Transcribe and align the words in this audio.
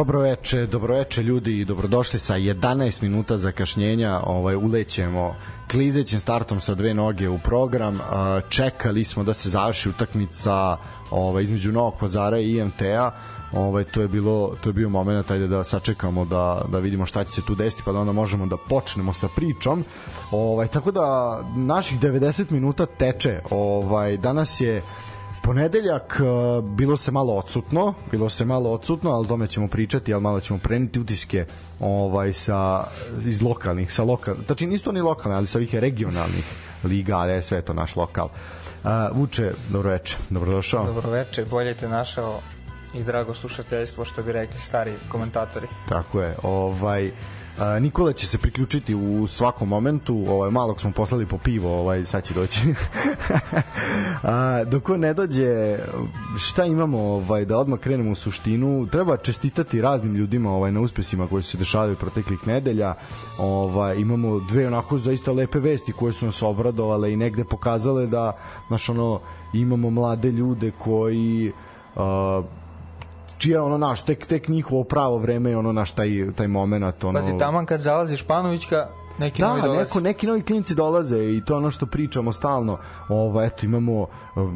Dobro 0.00 0.20
veče, 0.20 0.66
dobro 0.66 0.94
veče 0.94 1.22
ljudi 1.22 1.60
i 1.60 1.64
dobrodošli 1.64 2.18
sa 2.18 2.34
11 2.34 3.02
minuta 3.02 3.36
zakašnjenja. 3.36 4.20
Ovaj 4.24 4.56
ulećemo 4.56 5.34
klizećim 5.70 6.20
startom 6.20 6.60
sa 6.60 6.74
dve 6.74 6.94
noge 6.94 7.28
u 7.28 7.38
program. 7.38 7.98
Čekali 8.48 9.04
smo 9.04 9.24
da 9.24 9.32
se 9.32 9.50
završi 9.50 9.88
utakmica 9.88 10.76
ovaj 11.10 11.42
između 11.42 11.72
Novog 11.72 11.94
Pazara 12.00 12.38
i 12.38 12.56
IMT-a. 12.56 13.10
Ovaj 13.52 13.84
to 13.84 14.00
je 14.00 14.08
bilo 14.08 14.56
to 14.60 14.68
je 14.68 14.72
bio 14.72 14.88
momenat 14.88 15.30
ajde 15.30 15.48
da 15.48 15.64
sačekamo 15.64 16.24
da 16.24 16.62
da 16.68 16.78
vidimo 16.78 17.06
šta 17.06 17.24
će 17.24 17.30
se 17.30 17.42
tu 17.46 17.54
desiti 17.54 17.82
pa 17.84 17.92
da 17.92 17.98
onda 17.98 18.12
možemo 18.12 18.46
da 18.46 18.56
počnemo 18.56 19.12
sa 19.12 19.28
pričom. 19.36 19.84
Ovaj 20.30 20.68
tako 20.68 20.90
da 20.90 21.04
naših 21.56 22.00
90 22.00 22.50
minuta 22.50 22.86
teče. 22.86 23.40
Ovaj 23.50 24.16
danas 24.16 24.60
je 24.60 24.82
ponedeljak 25.50 26.20
uh, 26.20 26.64
bilo 26.64 26.96
se 26.96 27.10
malo 27.10 27.34
odsutno, 27.34 27.94
bilo 28.10 28.28
se 28.28 28.44
malo 28.44 28.70
odsutno, 28.70 29.10
ali 29.10 29.28
tome 29.28 29.46
ćemo 29.46 29.68
pričati, 29.68 30.14
al 30.14 30.20
malo 30.20 30.40
ćemo 30.40 30.58
preneti 30.58 31.00
utiske 31.00 31.44
ovaj 31.80 32.32
sa 32.32 32.84
iz 33.26 33.42
lokalnih, 33.42 33.92
sa 33.92 34.04
lokal. 34.04 34.34
Znači 34.46 34.66
nisu 34.66 34.92
ni 34.92 35.00
lokalne, 35.00 35.36
ali 35.36 35.46
sa 35.46 35.58
ovih 35.58 35.74
regionalnih 35.74 36.44
liga, 36.84 37.16
ali 37.16 37.32
je 37.32 37.42
sve 37.42 37.62
to 37.62 37.74
naš 37.74 37.96
lokal. 37.96 38.28
Uh, 38.84 38.90
Vuče, 39.12 39.52
dobro 39.68 39.90
veče, 39.90 40.16
dobrodošao. 40.30 40.86
Dobro 40.86 41.10
veče, 41.10 41.44
bolje 41.44 41.74
te 41.74 41.88
našao 41.88 42.40
i 42.94 43.02
drago 43.02 43.34
slušateljstvo 43.34 44.04
što 44.04 44.22
bi 44.22 44.32
rekli 44.32 44.58
stari 44.58 44.92
komentatori. 45.08 45.66
Tako 45.88 46.20
je. 46.20 46.34
Ovaj 46.42 47.10
Nikola 47.80 48.12
će 48.12 48.26
se 48.26 48.38
priključiti 48.38 48.94
u 48.94 49.26
svakom 49.26 49.68
momentu, 49.68 50.24
ovaj 50.28 50.50
malog 50.50 50.80
smo 50.80 50.92
poslali 50.92 51.26
po 51.26 51.38
pivo, 51.38 51.80
ovaj 51.80 52.04
sad 52.04 52.24
će 52.24 52.34
doći. 52.34 52.60
A, 54.22 54.64
dok 54.64 54.88
on 54.88 55.00
ne 55.00 55.14
dođe, 55.14 55.78
šta 56.38 56.64
imamo 56.64 56.98
ovaj 56.98 57.44
da 57.44 57.58
odmah 57.58 57.78
krenemo 57.78 58.10
u 58.10 58.14
suštinu, 58.14 58.86
treba 58.92 59.16
čestitati 59.16 59.80
raznim 59.80 60.14
ljudima 60.14 60.52
ovaj 60.52 60.72
na 60.72 60.80
uspesima 60.80 61.26
koji 61.26 61.42
su 61.42 61.50
se 61.50 61.58
dešavali 61.58 61.96
proteklih 61.96 62.46
nedelja. 62.46 62.94
Ovaj 63.38 63.96
imamo 63.96 64.40
dve 64.40 64.66
onako 64.66 64.98
zaista 64.98 65.32
lepe 65.32 65.58
vesti 65.58 65.92
koje 65.92 66.12
su 66.12 66.26
nas 66.26 66.42
obradovale 66.42 67.12
i 67.12 67.16
negde 67.16 67.44
pokazale 67.44 68.06
da 68.06 68.32
naš 68.70 68.88
ono 68.88 69.20
imamo 69.54 69.90
mlade 69.90 70.30
ljude 70.30 70.70
koji 70.78 71.52
uh, 71.94 72.44
čija 73.40 73.64
ono 73.64 73.78
naš 73.78 74.02
tek 74.02 74.26
tek 74.26 74.48
njihovo 74.48 74.84
pravo 74.84 75.18
vreme 75.18 75.56
ono 75.56 75.72
naš 75.72 75.92
taj 75.92 76.32
taj 76.36 76.48
momenat 76.48 77.04
ono. 77.04 77.20
Pazi 77.20 77.38
taman 77.38 77.66
kad 77.66 77.80
zalazi 77.80 78.16
Španovićka 78.16 78.88
neki 79.20 79.42
da, 79.42 79.48
novi 79.48 79.62
dolazi. 79.62 79.80
neko, 79.80 80.00
neki 80.00 80.26
novi 80.26 80.42
klinci 80.42 80.74
dolaze 80.74 81.18
i 81.18 81.42
to 81.44 81.56
ono 81.56 81.70
što 81.70 81.86
pričamo 81.86 82.32
stalno. 82.32 82.78
Ovo, 83.08 83.42
eto, 83.42 83.66
imamo 83.66 84.00
uh, 84.00 84.08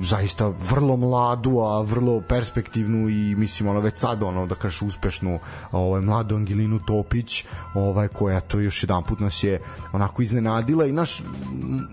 zaista 0.02 0.52
vrlo 0.70 0.96
mladu, 0.96 1.58
a 1.58 1.82
vrlo 1.82 2.22
perspektivnu 2.28 3.08
i 3.08 3.34
mislim 3.36 3.68
ono 3.68 3.80
već 3.80 3.98
sad 3.98 4.22
ono 4.22 4.46
da 4.46 4.54
kažeš 4.54 4.82
uspešnu 4.82 5.38
ovaj 5.72 6.00
mladu 6.00 6.36
Angelinu 6.36 6.80
Topić, 6.86 7.44
ovaj 7.74 8.08
koja 8.08 8.40
to 8.40 8.60
još 8.60 8.82
jedan 8.82 9.03
put 9.03 9.20
nas 9.20 9.44
je 9.44 9.60
onako 9.92 10.22
iznenadila 10.22 10.86
i 10.86 10.92
naš 10.92 11.22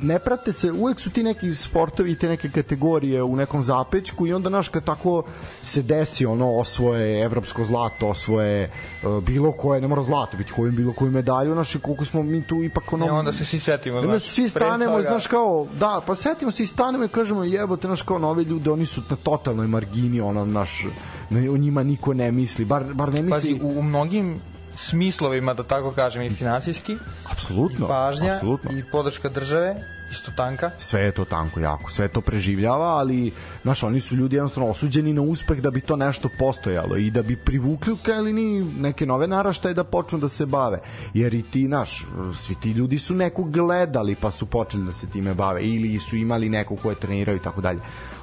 ne 0.01 0.19
prate 0.19 0.53
se, 0.53 0.71
uvek 0.71 0.99
su 0.99 1.09
ti 1.09 1.23
neki 1.23 1.55
sportovi 1.55 2.11
i 2.11 2.15
te 2.15 2.29
neke 2.29 2.49
kategorije 2.49 3.23
u 3.23 3.35
nekom 3.35 3.63
zapećku 3.63 4.27
i 4.27 4.33
onda 4.33 4.49
naš 4.49 4.69
kad 4.69 4.83
tako 4.83 5.23
se 5.61 5.81
desi 5.81 6.25
ono 6.25 6.57
osvoje 6.57 7.23
evropsko 7.23 7.65
zlato, 7.65 8.07
osvoje 8.07 8.71
uh, 9.03 9.23
bilo 9.23 9.51
koje, 9.51 9.81
ne 9.81 9.87
mora 9.87 10.01
zlato 10.01 10.37
biti 10.37 10.51
koju 10.51 10.71
bilo 10.71 10.93
koju 10.93 11.11
medalju, 11.11 11.55
naši 11.55 11.79
koliko 11.79 12.05
smo 12.05 12.23
mi 12.23 12.41
tu 12.41 12.60
ipak 12.61 12.94
ono... 12.94 13.05
I 13.05 13.09
onda 13.09 13.31
se 13.31 13.45
svi 13.45 13.59
setimo, 13.59 13.97
Onda 13.97 14.07
znaš. 14.09 14.22
svi 14.23 14.49
stanemo, 14.49 14.91
toga- 14.91 15.03
znaš 15.03 15.27
kao, 15.27 15.67
da, 15.79 16.01
pa 16.07 16.16
setimo 16.16 16.51
se 16.51 16.63
i 16.63 16.67
stanemo 16.67 17.03
i 17.03 17.07
kažemo 17.07 17.44
jebote, 17.44 17.88
znaš 17.88 18.01
kao 18.01 18.19
novi 18.19 18.44
ljude, 18.44 18.72
oni 18.72 18.85
su 18.85 19.01
na 19.09 19.16
totalnoj 19.16 19.67
margini, 19.67 20.22
ono, 20.22 20.45
naš, 20.45 20.85
o 21.31 21.57
njima 21.57 21.83
niko 21.83 22.13
ne 22.13 22.31
misli, 22.31 22.66
bar, 22.66 22.83
bar 22.83 23.13
ne 23.13 23.22
misli... 23.22 23.31
Pazi, 23.31 23.59
u, 23.63 23.79
u 23.79 23.83
mnogim 23.83 24.39
smislovima, 24.75 25.53
da 25.53 25.63
tako 25.63 25.91
kažem, 25.91 26.22
i 26.22 26.29
finansijski, 26.29 26.97
apsolutno, 27.31 27.85
i 27.85 27.89
pažnja, 27.89 28.33
apsolutno. 28.33 28.72
i 28.72 28.83
podrška 28.91 29.29
države, 29.29 29.75
isto 30.11 30.31
tanka. 30.35 30.72
sve 30.77 31.01
je 31.01 31.11
to 31.11 31.25
tanko 31.25 31.59
jako, 31.59 31.91
sve 31.91 32.07
to 32.07 32.22
preživljava, 32.22 32.85
ali 32.85 33.31
znaš, 33.63 33.83
oni 33.83 33.99
su 33.99 34.16
ljudi 34.16 34.35
jednostavno 34.35 34.69
osuđeni 34.69 35.13
na 35.13 35.22
uspeh 35.22 35.61
da 35.61 35.72
bi 35.72 35.81
to 35.81 35.95
nešto 35.95 36.29
postojalo 36.39 36.97
i 36.97 37.11
da 37.11 37.22
bi 37.23 37.35
privukli 37.35 37.94
u 37.94 37.97
krajnjoj 38.03 38.25
liniji 38.25 38.63
neke 38.63 39.05
nove 39.05 39.27
naraštaje 39.27 39.73
da 39.73 39.83
počnu 39.83 40.19
da 40.19 40.29
se 40.29 40.45
bave. 40.45 40.79
Jer 41.13 41.33
i 41.33 41.41
ti, 41.41 41.67
naš, 41.67 42.05
svi 42.33 42.55
ti 42.55 42.72
ljudi 42.72 42.99
su 42.99 43.16
nekog 43.16 43.51
gledali 43.51 44.16
pa 44.16 44.31
su 44.31 44.45
počeli 44.45 44.85
da 44.85 44.91
se 44.91 45.09
time 45.09 45.33
bave 45.33 45.61
ili 45.61 45.99
su 45.99 46.16
imali 46.16 46.49
nekog 46.49 46.79
koje 46.81 46.95
treniraju 46.95 47.38
i 47.38 47.41
tako 47.41 47.61
dalje. 47.61 47.79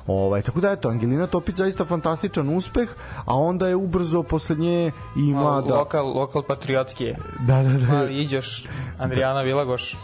Ovaj, 0.06 0.42
tako 0.42 0.60
da 0.60 0.70
eto, 0.72 0.88
Angelina 0.88 1.26
Topić 1.26 1.56
zaista 1.56 1.84
fantastičan 1.84 2.56
uspeh, 2.56 2.88
a 3.24 3.36
onda 3.36 3.68
je 3.68 3.76
ubrzo 3.76 4.22
posle 4.22 4.56
nje 4.56 4.92
i 5.16 5.20
mlada... 5.20 5.74
Lokal, 5.74 6.06
lokal 6.06 6.42
patriotski 6.42 7.04
je. 7.04 7.16
Da, 7.40 7.62
da, 7.62 7.68
da. 7.68 7.92
Mali 7.92 8.22
Iđoš, 8.22 8.66
Andrijana 8.98 9.40
Vilagoš, 9.40 9.96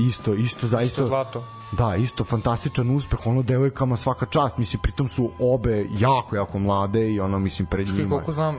Isto, 0.00 0.34
isto, 0.34 0.66
zaista... 0.66 0.86
isto 0.86 1.06
zlato. 1.06 1.44
Da, 1.72 1.96
isto 1.96 2.24
fantastičan 2.24 2.96
uspeh, 2.96 3.26
ono 3.26 3.42
devojkama 3.42 3.96
svaka 3.96 4.26
čast, 4.26 4.58
mislim 4.58 4.82
pritom 4.82 5.08
su 5.08 5.30
obe 5.40 5.86
jako 5.90 6.36
jako 6.36 6.58
mlade 6.58 7.10
i 7.10 7.20
ono 7.20 7.38
mislim 7.38 7.66
pred 7.66 7.88
njima. 7.88 8.08
koliko 8.08 8.32
znam, 8.32 8.58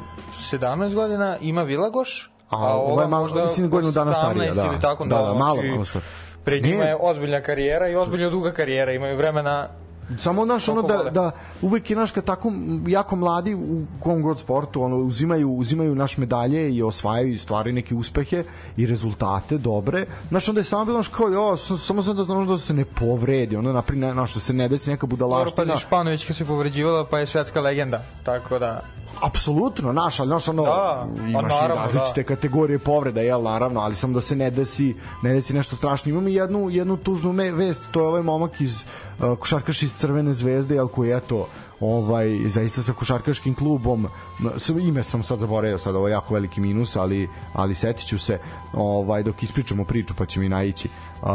17 0.52 0.94
godina 0.94 1.38
ima 1.38 1.62
Vilagoš, 1.63 2.31
A, 2.50 2.56
a, 2.57 2.59
ova 2.59 2.75
ova 2.84 3.02
je 3.02 3.07
malo- 3.07 3.24
možda 3.24 3.41
mislim, 3.41 3.69
godinu 3.69 3.91
dana 3.91 4.13
starija, 4.13 4.52
18 4.52 4.56
da. 4.56 4.66
ili 4.66 4.81
tako, 4.81 5.06
Da, 5.06 5.16
da, 5.16 5.34
malo- 5.34 5.53
znači, 5.53 5.68
malo. 5.68 5.85
Pred 6.46 6.63
njima 6.63 6.84
je 6.84 6.97
ozbiljna 7.02 7.41
karijera 7.41 7.88
i 7.88 7.96
ozbiljno 7.96 8.29
duga 8.29 8.52
karijera, 8.52 8.91
imaju 8.91 9.18
vremena 9.18 9.68
Samo 10.18 10.46
naš 10.46 10.68
ono 10.70 10.82
da, 10.82 11.10
da 11.12 11.32
uvek 11.62 11.90
je 11.90 11.96
naš 11.96 12.12
kad 12.12 12.24
tako 12.24 12.52
jako 12.88 13.16
mladi 13.16 13.56
u 13.56 13.82
kom 14.00 14.22
god 14.22 14.40
sportu 14.40 14.84
ono 14.84 14.98
uzimaju 14.98 15.52
uzimaju 15.52 15.96
naš 15.96 16.18
medalje 16.18 16.76
i 16.76 16.84
osvajaju 16.84 17.34
i 17.34 17.38
stvaraju 17.38 17.74
neke 17.74 17.96
uspehe 17.96 18.44
i 18.78 18.86
rezultate 18.86 19.58
dobre. 19.58 20.06
Znaš 20.30 20.48
onda 20.48 20.60
je 20.60 20.66
samo 20.66 20.86
bilo 20.86 20.98
naš 20.98 21.08
kao 21.08 21.28
jo, 21.28 21.58
sam- 21.58 21.78
samo 21.78 22.02
sam 22.02 22.16
da 22.16 22.24
znaš 22.24 22.48
da 22.48 22.58
se 22.58 22.74
ne 22.74 22.86
povredi, 22.86 23.56
ono 23.56 23.72
napri 23.74 23.98
ne, 23.98 24.14
naš, 24.14 24.34
da 24.34 24.40
se 24.40 24.54
ne 24.54 24.68
desi 24.68 24.90
neka 24.90 25.08
Dobro, 25.08 25.28
budalaština. 25.28 25.66
pazi, 25.66 25.82
Španovićka 25.82 26.34
se 26.34 26.46
povređivala, 26.46 27.06
pa 27.06 27.20
je 27.20 27.28
svetska 27.28 27.62
legenda, 27.62 28.04
tako 28.24 28.60
da... 28.60 28.82
apsolutno, 29.22 29.94
naš, 29.94 30.20
ali 30.20 30.30
naš 30.30 30.48
ono, 30.48 30.64
Da, 30.64 31.08
imaš 31.20 31.42
pa 31.44 31.50
i 31.50 31.62
naravno, 31.62 31.84
različite 31.84 32.24
da. 32.24 32.28
kategorije 32.28 32.80
povreda, 32.80 33.22
jel, 33.22 33.42
naravno, 33.44 33.80
ali 33.80 33.96
samo 33.96 34.14
da 34.14 34.22
se 34.22 34.36
ne 34.36 34.52
desi, 34.52 34.94
ne 35.24 35.34
desi 35.34 35.54
nešto 35.54 35.76
strašno. 35.76 36.10
Imamo 36.10 36.28
i 36.28 36.34
jednu, 36.34 36.70
jednu 36.70 36.98
tužnu 36.98 37.34
me, 37.34 37.52
vest, 37.52 37.84
to 37.92 38.00
je 38.02 38.08
ovaj 38.08 38.24
momak 38.24 38.62
iz 38.62 38.84
uh, 39.20 39.38
košarkaš 39.40 39.84
iz 39.84 39.98
Crvene 40.02 40.34
zvezde, 40.34 40.76
jel, 40.76 40.88
koji 40.88 41.12
eto, 41.12 41.48
ovaj, 41.80 42.40
zaista 42.50 42.82
sa 42.82 42.94
košarkaškim 42.94 43.56
klubom, 43.56 44.08
ime 44.82 45.04
sam 45.04 45.24
sad 45.24 45.40
zaboravio, 45.40 45.78
sad 45.78 45.96
ovo 45.96 46.08
je 46.08 46.12
jako 46.12 46.34
veliki 46.34 46.62
minus, 46.62 46.96
ali, 46.96 47.30
ali 47.54 47.76
setit 47.76 48.08
ću 48.08 48.20
se, 48.20 48.40
ovaj, 48.74 49.24
dok 49.24 49.44
ispričamo 49.44 49.86
priču, 49.86 50.14
pa 50.18 50.26
će 50.26 50.40
mi 50.40 50.50
naići. 50.50 50.90
Uh, 51.22 51.28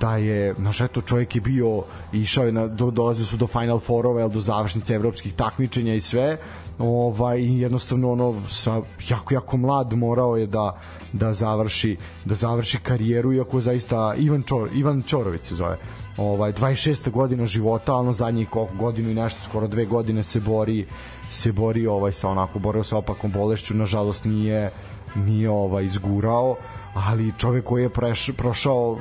da 0.00 0.16
je, 0.16 0.54
znaš, 0.58 0.80
eto, 0.80 1.00
čovjek 1.00 1.34
je 1.34 1.40
bio, 1.40 1.82
išao 2.12 2.44
je, 2.44 2.52
na, 2.52 2.66
do, 2.66 2.90
dolazio 2.90 3.26
su 3.26 3.36
do 3.36 3.46
Final 3.46 3.78
Fourova, 3.78 4.20
jel, 4.20 4.28
do 4.28 4.40
završnice 4.40 4.94
evropskih 4.94 5.34
takmičenja 5.34 5.94
i 5.94 6.00
sve, 6.00 6.38
ovaj 6.78 7.60
jednostavno 7.60 8.12
ono 8.12 8.34
sa 8.48 8.82
jako 9.08 9.34
jako 9.34 9.56
mlad 9.56 9.92
morao 9.92 10.36
je 10.36 10.46
da 10.46 10.80
da 11.12 11.32
završi 11.32 11.96
da 12.24 12.34
završi 12.34 12.78
karijeru 12.78 13.32
iako 13.32 13.60
zaista 13.60 14.14
Ivan 14.18 14.42
Čor, 14.42 14.68
Ivan 14.74 15.02
Ćorović 15.02 15.42
se 15.42 15.54
zove 15.54 15.78
ovaj 16.18 16.52
26. 16.52 17.10
godina 17.10 17.46
života 17.46 17.94
ono 17.94 18.12
zadnjih 18.12 18.48
koliko 18.48 18.74
godinu 18.74 19.10
i 19.10 19.14
nešto 19.14 19.40
skoro 19.40 19.66
dve 19.66 19.84
godine 19.84 20.22
se 20.22 20.40
bori 20.40 20.86
se 21.30 21.52
bori 21.52 21.86
ovaj 21.86 22.12
sa 22.12 22.28
onako 22.28 22.58
borio 22.58 22.84
sa 22.84 22.96
opakom 22.96 23.32
bolešću 23.32 23.74
nažalost 23.74 24.24
nije 24.24 24.70
nije 25.14 25.50
ovaj 25.50 25.84
izgurao 25.84 26.56
ali 26.94 27.32
čovjek 27.38 27.64
koji 27.64 27.82
je 27.82 27.88
preš, 27.88 28.30
prošao 28.36 28.98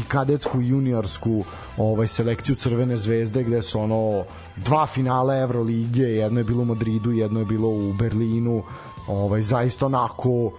i 0.00 0.02
kadetsku 0.08 0.60
i 0.60 0.68
juniorsku 0.68 1.44
ovaj 1.76 2.08
selekciju 2.08 2.56
Crvene 2.56 2.96
zvezde 2.96 3.42
gde 3.42 3.62
su 3.62 3.80
ono 3.80 4.24
dva 4.56 4.86
finala 4.86 5.36
Evrolige, 5.36 6.02
jedno 6.02 6.40
je 6.40 6.44
bilo 6.44 6.62
u 6.62 6.64
Madridu, 6.64 7.12
jedno 7.12 7.38
je 7.38 7.46
bilo 7.46 7.68
u 7.68 7.92
Berlinu. 7.92 8.62
Ovaj 9.08 9.42
zaista 9.42 9.86
onako 9.86 10.52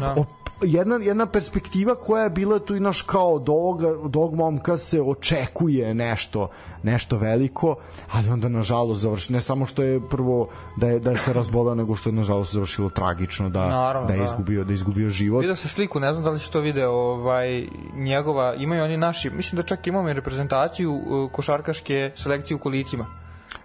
Da. 0.00 0.14
op, 0.16 0.26
jedna, 0.62 0.96
jedna 0.96 1.26
perspektiva 1.26 1.94
koja 1.94 2.24
je 2.24 2.30
bila 2.30 2.58
tu 2.58 2.76
i 2.76 2.80
naš 2.80 3.02
kao 3.02 3.34
od 3.34 3.48
ovoga, 3.48 3.88
od 3.88 4.16
ovog 4.16 4.34
momka 4.34 4.78
se 4.78 5.02
očekuje 5.02 5.94
nešto 5.94 6.48
nešto 6.82 7.18
veliko, 7.18 7.76
ali 8.12 8.28
onda 8.28 8.48
nažalost 8.48 9.00
završi, 9.00 9.32
ne 9.32 9.40
samo 9.40 9.66
što 9.66 9.82
je 9.82 10.00
prvo 10.10 10.48
da 10.76 10.88
je, 10.88 11.00
da 11.00 11.10
je 11.10 11.16
se 11.16 11.32
razbolao, 11.32 11.74
nego 11.74 11.96
što 11.96 12.08
je 12.08 12.12
nažalost 12.12 12.54
završilo 12.54 12.90
tragično 12.90 13.48
da, 13.48 13.68
Naravno, 13.68 14.08
da 14.08 14.14
je 14.14 14.18
da. 14.18 14.24
izgubio, 14.24 14.64
da 14.64 14.72
je 14.72 14.74
izgubio 14.74 15.10
život. 15.10 15.40
Vidio 15.40 15.56
se 15.56 15.68
sliku, 15.68 16.00
ne 16.00 16.12
znam 16.12 16.24
da 16.24 16.30
li 16.30 16.38
si 16.38 16.52
to 16.52 16.60
video, 16.60 16.92
ovaj, 16.92 17.66
njegova, 17.94 18.54
imaju 18.54 18.84
oni 18.84 18.96
naši, 18.96 19.30
mislim 19.30 19.56
da 19.56 19.62
čak 19.62 19.86
imamo 19.86 20.10
i 20.10 20.12
reprezentaciju 20.12 20.92
uh, 20.92 21.30
košarkaške 21.32 22.12
selekcije 22.16 22.56
u 22.56 22.58
kolicima. 22.58 23.06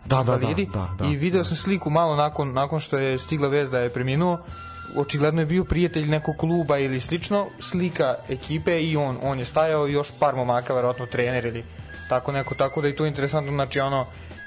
Da, 0.06 0.24
da, 0.24 0.38
da, 0.38 0.48
vidi. 0.48 0.70
da, 0.74 0.90
da. 1.00 1.06
I 1.06 1.16
video 1.16 1.44
sam 1.44 1.58
sliku 1.58 1.90
malo 1.90 2.16
nakon, 2.16 2.54
nakon 2.54 2.80
što 2.80 2.98
je 2.98 3.18
stigla 3.18 3.48
vez 3.48 3.70
da 3.70 3.80
je 3.80 3.90
preminuo, 3.90 4.38
očigledno 4.96 5.42
je 5.42 5.46
bio 5.46 5.64
prijatelj 5.64 6.06
nekog 6.06 6.36
kluba 6.38 6.78
ili 6.78 7.00
slično, 7.00 7.48
slika 7.60 8.16
ekipe 8.30 8.82
i 8.82 8.98
on, 8.98 9.18
on 9.22 9.40
je 9.40 9.46
stajao 9.46 9.88
još 9.88 10.12
par 10.20 10.36
momaka, 10.36 10.74
verovatno 10.74 11.06
trener 11.06 11.46
ili 11.46 11.64
tako 12.10 12.32
neko, 12.32 12.56
tako 12.56 12.82
da 12.82 12.88
i 12.88 12.96
to 12.96 13.06
je 13.06 13.10
interesantno, 13.10 13.52
znači 13.52 13.80
ono, 13.80 14.06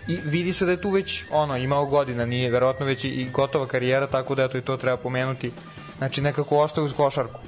i 0.08 0.16
vidi 0.24 0.52
se 0.52 0.64
da 0.66 0.70
je 0.70 0.80
tu 0.80 0.90
već 0.90 1.24
ono 1.30 1.56
imao 1.56 1.86
godina, 1.86 2.26
nije 2.26 2.50
verovatno 2.50 2.86
već 2.86 3.04
i 3.04 3.28
gotova 3.32 3.66
karijera, 3.66 4.06
tako 4.06 4.34
da 4.34 4.44
eto 4.44 4.58
i 4.58 4.62
to 4.62 4.76
treba 4.76 4.96
pomenuti. 4.96 5.52
Znači 5.98 6.22
nekako 6.22 6.58
ostao 6.58 6.84
uz 6.84 6.92
košarku. 6.92 7.40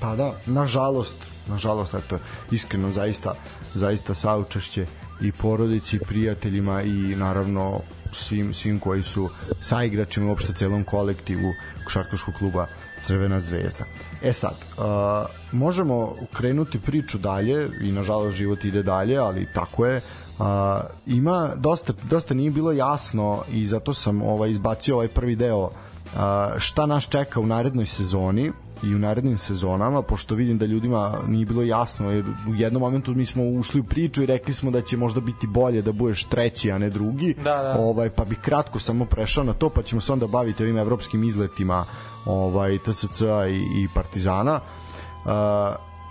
Pa 0.00 0.16
da, 0.16 0.32
nažalost, 0.46 1.16
nažalost, 1.46 1.94
eto, 1.94 2.18
iskreno 2.50 2.90
zaista, 2.90 3.34
zaista 3.74 4.14
saučešće 4.14 4.86
i 5.20 5.32
porodici, 5.32 5.96
i 5.96 6.00
prijateljima 6.00 6.82
i 6.82 7.16
naravno 7.16 7.80
svim, 8.16 8.54
svim 8.54 8.80
koji 8.80 9.02
su 9.02 9.30
sa 9.60 9.84
igračima 9.84 10.28
uopšte 10.28 10.52
celom 10.52 10.84
kolektivu 10.84 11.52
košarkaškog 11.84 12.34
kluba 12.34 12.66
Crvena 13.00 13.40
zvezda. 13.40 13.84
E 14.22 14.32
sad, 14.32 14.54
uh, 14.78 14.84
možemo 15.52 16.14
krenuti 16.32 16.80
priču 16.80 17.18
dalje 17.18 17.68
i 17.80 17.92
nažalost 17.92 18.36
život 18.36 18.64
ide 18.64 18.82
dalje, 18.82 19.18
ali 19.18 19.48
tako 19.54 19.86
je. 19.86 20.00
Uh, 20.38 20.44
ima 21.06 21.50
dosta, 21.56 21.92
dosta 22.10 22.34
nije 22.34 22.50
bilo 22.50 22.72
jasno 22.72 23.44
i 23.48 23.66
zato 23.66 23.94
sam 23.94 24.22
ovaj 24.22 24.50
izbacio 24.50 24.94
ovaj 24.94 25.08
prvi 25.08 25.36
deo 25.36 25.64
uh, 25.64 25.72
šta 26.58 26.86
nas 26.86 27.08
čeka 27.08 27.40
u 27.40 27.46
narednoj 27.46 27.86
sezoni 27.86 28.52
i 28.82 28.94
u 28.94 28.98
narednim 28.98 29.38
sezonama, 29.38 30.02
pošto 30.02 30.34
vidim 30.34 30.58
da 30.58 30.66
ljudima 30.66 31.18
nije 31.26 31.46
bilo 31.46 31.62
jasno, 31.62 32.10
jer 32.10 32.24
u 32.48 32.54
jednom 32.54 32.80
momentu 32.80 33.14
mi 33.14 33.26
smo 33.26 33.44
ušli 33.44 33.80
u 33.80 33.84
priču 33.84 34.22
i 34.22 34.26
rekli 34.26 34.54
smo 34.54 34.70
da 34.70 34.82
će 34.82 34.96
možda 34.96 35.20
biti 35.20 35.46
bolje 35.46 35.82
da 35.82 35.92
budeš 35.92 36.24
treći, 36.24 36.70
a 36.70 36.78
ne 36.78 36.90
drugi, 36.90 37.34
da, 37.34 37.42
da. 37.42 37.76
Ovaj, 37.78 38.10
pa 38.10 38.24
bih 38.24 38.38
kratko 38.38 38.78
samo 38.78 39.04
prešao 39.04 39.44
na 39.44 39.52
to, 39.52 39.68
pa 39.68 39.82
ćemo 39.82 40.00
se 40.00 40.12
onda 40.12 40.26
baviti 40.26 40.62
ovim 40.62 40.78
evropskim 40.78 41.24
izletima 41.24 41.84
ovaj, 42.26 42.78
TSC 42.78 43.20
i, 43.50 43.82
i 43.82 43.88
Partizana. 43.94 44.60
Uh, 45.24 45.30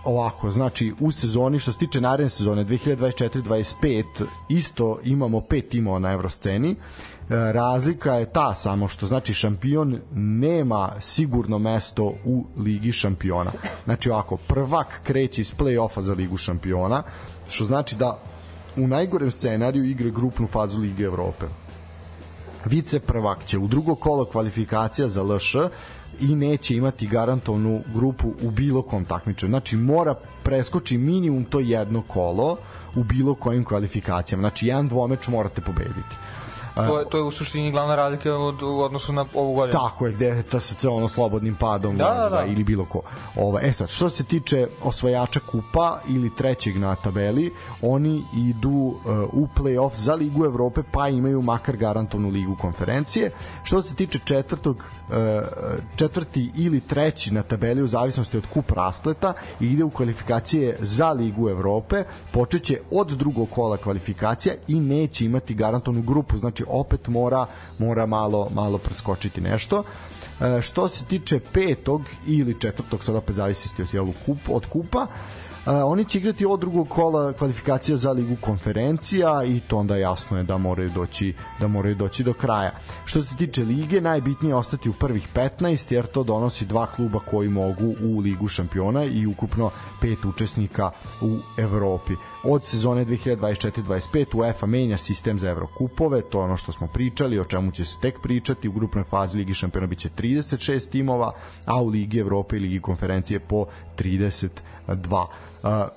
ovako, 0.04 0.52
znači 0.52 0.94
u 1.00 1.12
sezoni 1.12 1.60
što 1.60 1.72
se 1.72 1.80
tiče 1.80 2.02
naredne 2.02 2.30
sezone 2.30 2.66
2024-25 2.66 4.04
isto 4.50 5.00
imamo 5.04 5.42
pet 5.42 5.70
timova 5.70 6.00
na 6.00 6.12
evrosceni 6.12 6.72
uh, 6.72 7.15
razlika 7.30 8.14
je 8.14 8.26
ta 8.26 8.56
samo 8.56 8.88
što 8.88 9.06
znači 9.06 9.34
šampion 9.34 10.00
nema 10.16 10.92
sigurno 11.00 11.60
mesto 11.60 12.14
u 12.26 12.46
Ligi 12.58 12.92
šampiona. 12.92 13.52
Znači 13.86 14.10
ovako, 14.10 14.38
prvak 14.38 15.00
kreće 15.04 15.42
iz 15.42 15.54
play-offa 15.56 16.00
za 16.00 16.14
Ligu 16.14 16.38
šampiona, 16.38 17.04
što 17.50 17.66
znači 17.66 17.96
da 17.96 18.20
u 18.78 18.88
najgorem 18.88 19.32
scenariju 19.32 19.84
igre 19.84 20.12
grupnu 20.12 20.48
fazu 20.48 20.80
Lige 20.80 21.04
Evrope. 21.04 21.46
Vice 22.66 23.00
prvak 23.00 23.46
će 23.46 23.58
u 23.58 23.68
drugo 23.68 23.96
kolo 23.96 24.26
kvalifikacija 24.26 25.08
za 25.08 25.24
LŠ 25.24 25.56
i 26.20 26.36
neće 26.36 26.76
imati 26.76 27.08
garantovanu 27.08 27.82
grupu 27.94 28.34
u 28.42 28.52
bilo 28.52 28.82
kom 28.82 29.06
takmičenju. 29.06 29.50
Znači 29.50 29.78
mora 29.78 30.16
preskoči 30.44 30.98
minimum 30.98 31.44
to 31.44 31.60
jedno 31.60 32.02
kolo 32.02 32.58
u 32.96 33.04
bilo 33.04 33.36
kojim 33.36 33.66
kvalifikacijama. 33.66 34.42
Znači 34.42 34.68
jedan 34.68 34.88
dvomeč 34.88 35.28
morate 35.28 35.62
pobediti 35.62 36.16
To 36.76 37.00
je, 37.00 37.06
to 37.10 37.18
je 37.18 37.24
u 37.24 37.32
suštini 37.32 37.72
glavna 37.72 37.96
razlika 37.96 38.38
od, 38.38 38.64
u 38.64 38.80
odnosu 38.80 39.14
na 39.14 39.26
ovu 39.34 39.54
godinu. 39.54 39.80
Tako 39.80 40.06
je, 40.06 40.14
gde 40.14 40.44
TSC 40.44 40.86
ono 40.86 41.08
slobodnim 41.08 41.56
padom 41.56 41.98
da, 41.98 42.06
da, 42.06 42.30
da. 42.30 42.46
ili 42.46 42.64
bilo 42.64 42.86
ko. 42.86 43.02
Ova, 43.36 43.62
e 43.62 43.72
sad, 43.72 43.90
što 43.90 44.10
se 44.10 44.24
tiče 44.24 44.68
osvajača 44.84 45.40
kupa 45.40 46.00
ili 46.08 46.36
trećeg 46.36 46.78
na 46.78 46.96
tabeli, 46.96 47.54
oni 47.82 48.24
idu 48.34 48.70
uh, 48.70 48.96
u 49.34 49.48
play-off 49.56 49.96
za 49.96 50.14
Ligu 50.14 50.46
Evrope, 50.46 50.82
pa 50.92 51.10
imaju 51.10 51.42
makar 51.42 51.78
garantovnu 51.78 52.30
ligu 52.30 52.56
konferencije. 52.62 53.32
Što 53.64 53.82
se 53.82 53.96
tiče 53.96 54.20
četvrtog 54.26 54.84
četvrti 55.96 56.52
ili 56.56 56.80
treći 56.80 57.34
na 57.34 57.44
tabeli 57.44 57.82
u 57.84 57.88
zavisnosti 57.88 58.38
od 58.38 58.46
kup 58.54 58.72
raspleta 58.72 59.34
i 59.60 59.66
ide 59.66 59.84
u 59.84 59.90
kvalifikacije 59.90 60.78
za 60.80 61.10
Ligu 61.12 61.50
Evrope, 61.50 62.04
počeće 62.32 62.80
od 62.92 63.08
drugog 63.08 63.50
kola 63.50 63.78
kvalifikacija 63.78 64.56
i 64.68 64.76
neće 64.80 65.26
imati 65.26 65.54
garantovanu 65.54 66.02
grupu, 66.02 66.38
znači 66.38 66.64
opet 66.68 67.08
mora 67.08 67.46
mora 67.78 68.06
malo 68.06 68.50
malo 68.54 68.78
preskočiti 68.78 69.42
nešto. 69.42 69.84
E, 70.42 70.62
što 70.62 70.88
se 70.88 71.06
tiče 71.06 71.40
petog 71.54 72.02
ili 72.28 72.60
četvrtog, 72.60 73.04
sada 73.04 73.18
opet 73.18 73.36
zavisi 73.36 73.70
kup, 74.26 74.38
od 74.50 74.66
kupa, 74.66 75.08
oni 75.66 76.06
će 76.06 76.18
igrati 76.18 76.46
od 76.46 76.60
drugog 76.60 76.90
kola 76.90 77.34
kvalifikacija 77.34 77.98
za 77.98 78.12
ligu 78.12 78.36
konferencija 78.42 79.44
i 79.44 79.60
to 79.60 79.78
onda 79.78 79.98
jasno 79.98 80.38
je 80.38 80.44
da 80.44 80.58
moraju 80.58 80.90
doći 80.96 81.34
da 81.60 81.68
moraju 81.68 81.96
doći 81.96 82.24
do 82.24 82.34
kraja. 82.34 82.72
Što 83.06 83.22
se 83.22 83.36
tiče 83.36 83.64
lige, 83.64 84.02
najbitnije 84.02 84.52
je 84.52 84.56
ostati 84.56 84.90
u 84.90 84.94
prvih 84.94 85.28
15 85.36 85.94
jer 85.94 86.06
to 86.06 86.24
donosi 86.24 86.66
dva 86.66 86.86
kluba 86.88 87.20
koji 87.20 87.50
mogu 87.50 87.94
u 88.04 88.20
ligu 88.20 88.48
šampiona 88.48 89.04
i 89.04 89.26
ukupno 89.26 89.72
pet 90.02 90.26
učesnika 90.26 90.92
u 91.22 91.38
Evropi. 91.58 92.14
Od 92.44 92.66
sezone 92.66 93.06
2024-25 93.06 94.26
UEFA 94.38 94.66
menja 94.66 94.98
sistem 94.98 95.40
za 95.40 95.50
Evrokupove, 95.50 96.22
to 96.22 96.40
je 96.40 96.44
ono 96.44 96.58
što 96.58 96.72
smo 96.72 96.88
pričali, 96.88 97.40
o 97.40 97.44
čemu 97.44 97.72
će 97.72 97.86
se 97.86 97.98
tek 98.02 98.22
pričati. 98.22 98.70
U 98.70 98.72
grupnoj 98.72 99.04
fazi 99.04 99.38
Ligi 99.38 99.54
šampiona 99.54 99.88
biće 99.88 100.10
36 100.18 100.90
timova, 100.90 101.32
a 101.66 101.82
u 101.82 101.88
Ligi 101.88 102.20
Evrope 102.20 102.58
i 102.58 102.60
Ligi 102.60 102.82
konferencije 102.82 103.40
po 103.40 103.66
32 103.98 105.26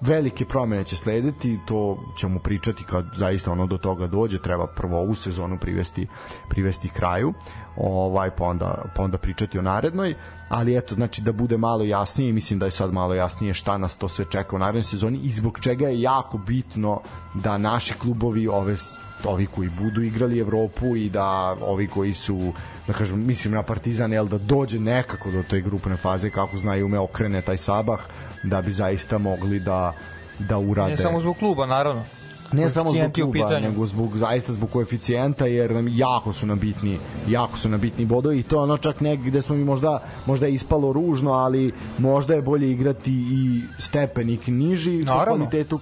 velike 0.00 0.44
promene 0.44 0.85
će 0.85 0.97
slediti, 0.97 1.59
to 1.67 1.99
ćemo 2.19 2.38
pričati 2.38 2.85
kad 2.85 3.06
zaista 3.15 3.53
ono 3.53 3.67
do 3.67 3.79
toga 3.79 4.06
dođe, 4.06 4.38
treba 4.38 4.67
prvo 4.67 4.99
ovu 4.99 5.15
sezonu 5.15 5.59
privesti 5.59 6.06
privesti 6.49 6.88
kraju, 6.88 7.35
ovaj 7.76 8.31
pa 8.31 8.44
onda 8.44 8.85
pa 8.97 9.03
onda 9.03 9.19
pričati 9.19 9.59
o 9.59 9.62
narednoj, 9.62 10.15
ali 10.49 10.76
eto 10.76 10.94
znači 10.94 11.23
da 11.23 11.32
bude 11.32 11.56
malo 11.56 11.85
jasnije, 11.85 12.32
mislim 12.32 12.59
da 12.59 12.67
je 12.67 12.70
sad 12.70 12.93
malo 12.93 13.15
jasnije 13.15 13.55
šta 13.55 13.79
nas 13.79 13.97
to 13.97 14.09
sve 14.09 14.25
čeka 14.31 14.56
u 14.56 14.59
narednoj 14.59 14.82
sezoni 14.82 15.19
i 15.19 15.31
zbog 15.31 15.61
čega 15.61 15.88
je 15.88 16.00
jako 16.00 16.38
bitno 16.38 17.00
da 17.35 17.59
naši 17.59 17.94
klubovi 17.94 18.49
ove 18.49 18.76
ovi 19.25 19.47
koji 19.47 19.69
budu 19.69 20.03
igrali 20.03 20.38
Evropu 20.38 20.97
i 20.97 21.09
da 21.11 21.56
ovi 21.61 21.88
koji 21.88 22.14
su 22.14 22.52
da 22.87 22.93
kažem, 22.93 23.26
mislim 23.26 23.54
na 23.54 23.62
Partizan, 23.62 24.12
jel, 24.12 24.26
da 24.26 24.38
dođe 24.38 24.78
nekako 24.81 25.31
do 25.31 25.43
te 25.43 25.61
grupne 25.61 25.97
faze, 25.97 26.31
kako 26.31 26.59
znaju 26.59 26.87
ume 26.87 26.99
okrene 26.99 27.43
taj 27.43 27.57
Sabah, 27.57 28.00
da 28.43 28.62
bi 28.62 28.73
zaista 28.73 29.19
mogli 29.19 29.61
da 29.61 29.93
da 30.38 30.59
urade. 30.59 30.90
Ne 30.90 30.97
samo 30.97 31.21
zbog 31.21 31.37
kluba, 31.37 31.66
naravno. 31.66 32.04
Ne 32.52 32.69
samo 32.69 32.93
zbog 32.93 33.12
kluba, 33.12 33.61
nego 33.61 33.87
zbog, 33.87 34.17
zaista 34.17 34.52
zbog 34.52 34.71
koeficijenta, 34.71 35.47
jer 35.47 35.75
nam 35.75 35.88
jako 35.88 36.33
su 36.33 36.47
nam 36.47 36.59
bitni, 36.59 36.99
jako 37.28 37.57
su 37.57 37.69
nam 37.69 37.81
bitni 37.81 38.05
bodovi 38.05 38.38
i 38.38 38.43
to 38.43 38.62
ono 38.62 38.76
čak 38.76 39.00
negde 39.00 39.31
gde 39.31 39.43
smo 39.43 39.57
mi 39.57 39.64
možda, 39.64 40.02
možda 40.26 40.47
je 40.47 40.55
ispalo 40.55 40.93
ružno, 40.93 41.33
ali 41.33 41.73
možda 41.99 42.35
je 42.35 42.43
bolje 42.43 42.71
igrati 42.71 43.12
i 43.12 43.62
stepenik 43.78 44.47
niži 44.47 45.05
po 45.07 45.25
kvalitetu 45.25 45.81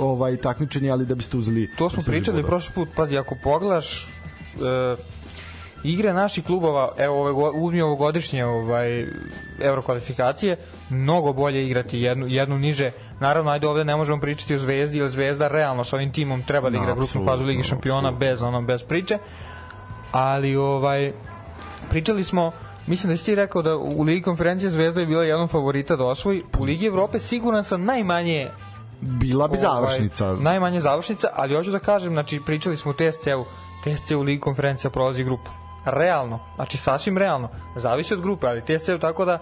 ovaj, 0.00 0.36
takmičenja, 0.36 0.92
ali 0.92 1.06
da 1.06 1.14
biste 1.14 1.36
uzeli... 1.36 1.70
To 1.78 1.90
smo 1.90 2.02
pričali 2.02 2.42
prošli 2.42 2.74
put, 2.74 2.88
pazi, 2.96 3.18
ako 3.18 3.36
pogledaš 3.42 4.04
e, 4.04 4.96
igre 5.84 6.12
naših 6.12 6.44
klubova, 6.44 6.92
evo 6.98 7.20
ove 7.20 7.32
uzmi 7.54 7.82
ovogodišnje 7.82 8.44
ovaj 8.44 9.06
evrokvalifikacije, 9.60 10.56
mnogo 10.90 11.32
bolje 11.32 11.66
igrati 11.66 11.98
jednu 11.98 12.26
jednu 12.26 12.58
niže. 12.58 12.90
Naravno, 13.20 13.50
ajde 13.50 13.68
ovde 13.68 13.84
ne 13.84 13.96
možemo 13.96 14.20
pričati 14.20 14.54
o 14.54 14.58
Zvezdi, 14.58 14.98
jer 14.98 15.08
Zvezda 15.08 15.48
realno 15.48 15.84
sa 15.84 15.96
ovim 15.96 16.12
timom 16.12 16.42
treba 16.42 16.70
da 16.70 16.76
igra 16.76 16.88
no, 16.88 16.94
grupnu 16.94 17.24
fazu 17.24 17.44
Lige 17.44 17.62
šampiona 17.62 18.10
bez 18.10 18.42
ono 18.42 18.62
bez 18.62 18.82
priče. 18.82 19.18
Ali 20.12 20.56
ovaj 20.56 21.12
pričali 21.90 22.24
smo 22.24 22.52
Mislim 22.86 23.12
da 23.12 23.16
si 23.16 23.24
ti 23.24 23.34
rekao 23.34 23.62
da 23.62 23.76
u 23.76 24.02
Ligi 24.02 24.22
konferencije 24.22 24.70
Zvezda 24.70 25.00
je 25.00 25.06
bila 25.06 25.24
jedan 25.24 25.48
favorita 25.48 25.96
da 25.96 26.04
osvoji. 26.04 26.42
U 26.58 26.64
Ligi 26.64 26.86
Evrope 26.86 27.18
siguran 27.18 27.64
sam 27.64 27.84
najmanje 27.84 28.50
bila 29.00 29.48
bi 29.48 29.58
ovaj, 29.58 29.60
završnica. 29.60 30.36
Najmanje 30.40 30.80
završnica, 30.80 31.28
ali 31.34 31.54
hoću 31.54 31.70
da 31.70 31.78
kažem, 31.78 32.12
znači 32.12 32.40
pričali 32.46 32.76
smo 32.76 32.90
u 32.90 32.94
TSC-u, 32.94 33.44
TSC 33.84 34.10
u 34.10 34.22
Ligi 34.22 34.40
konferencija 34.40 34.90
prolazi 34.90 35.24
grupu 35.24 35.63
realno, 35.84 36.40
znači 36.54 36.76
sasvim 36.76 37.18
realno, 37.18 37.48
zavisi 37.76 38.14
od 38.14 38.20
grupe, 38.20 38.46
ali 38.46 38.64
TSC 38.64 38.90
tako 39.00 39.24
da 39.24 39.38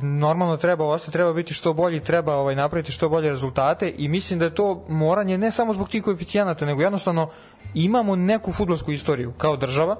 normalno 0.00 0.56
treba 0.56 0.84
ovo 0.84 0.98
treba 0.98 1.32
biti 1.32 1.54
što 1.54 1.72
bolji, 1.72 2.00
treba 2.00 2.34
ovaj 2.34 2.56
napraviti 2.56 2.92
što 2.92 3.08
bolje 3.08 3.30
rezultate 3.30 3.94
i 3.98 4.08
mislim 4.08 4.38
da 4.38 4.44
je 4.44 4.54
to 4.54 4.84
moranje 4.88 5.38
ne 5.38 5.50
samo 5.50 5.74
zbog 5.74 5.88
tih 5.88 6.02
koeficijenata, 6.02 6.66
nego 6.66 6.82
jednostavno 6.82 7.30
imamo 7.74 8.16
neku 8.16 8.52
fudbalsku 8.52 8.92
istoriju 8.92 9.32
kao 9.38 9.56
država, 9.56 9.96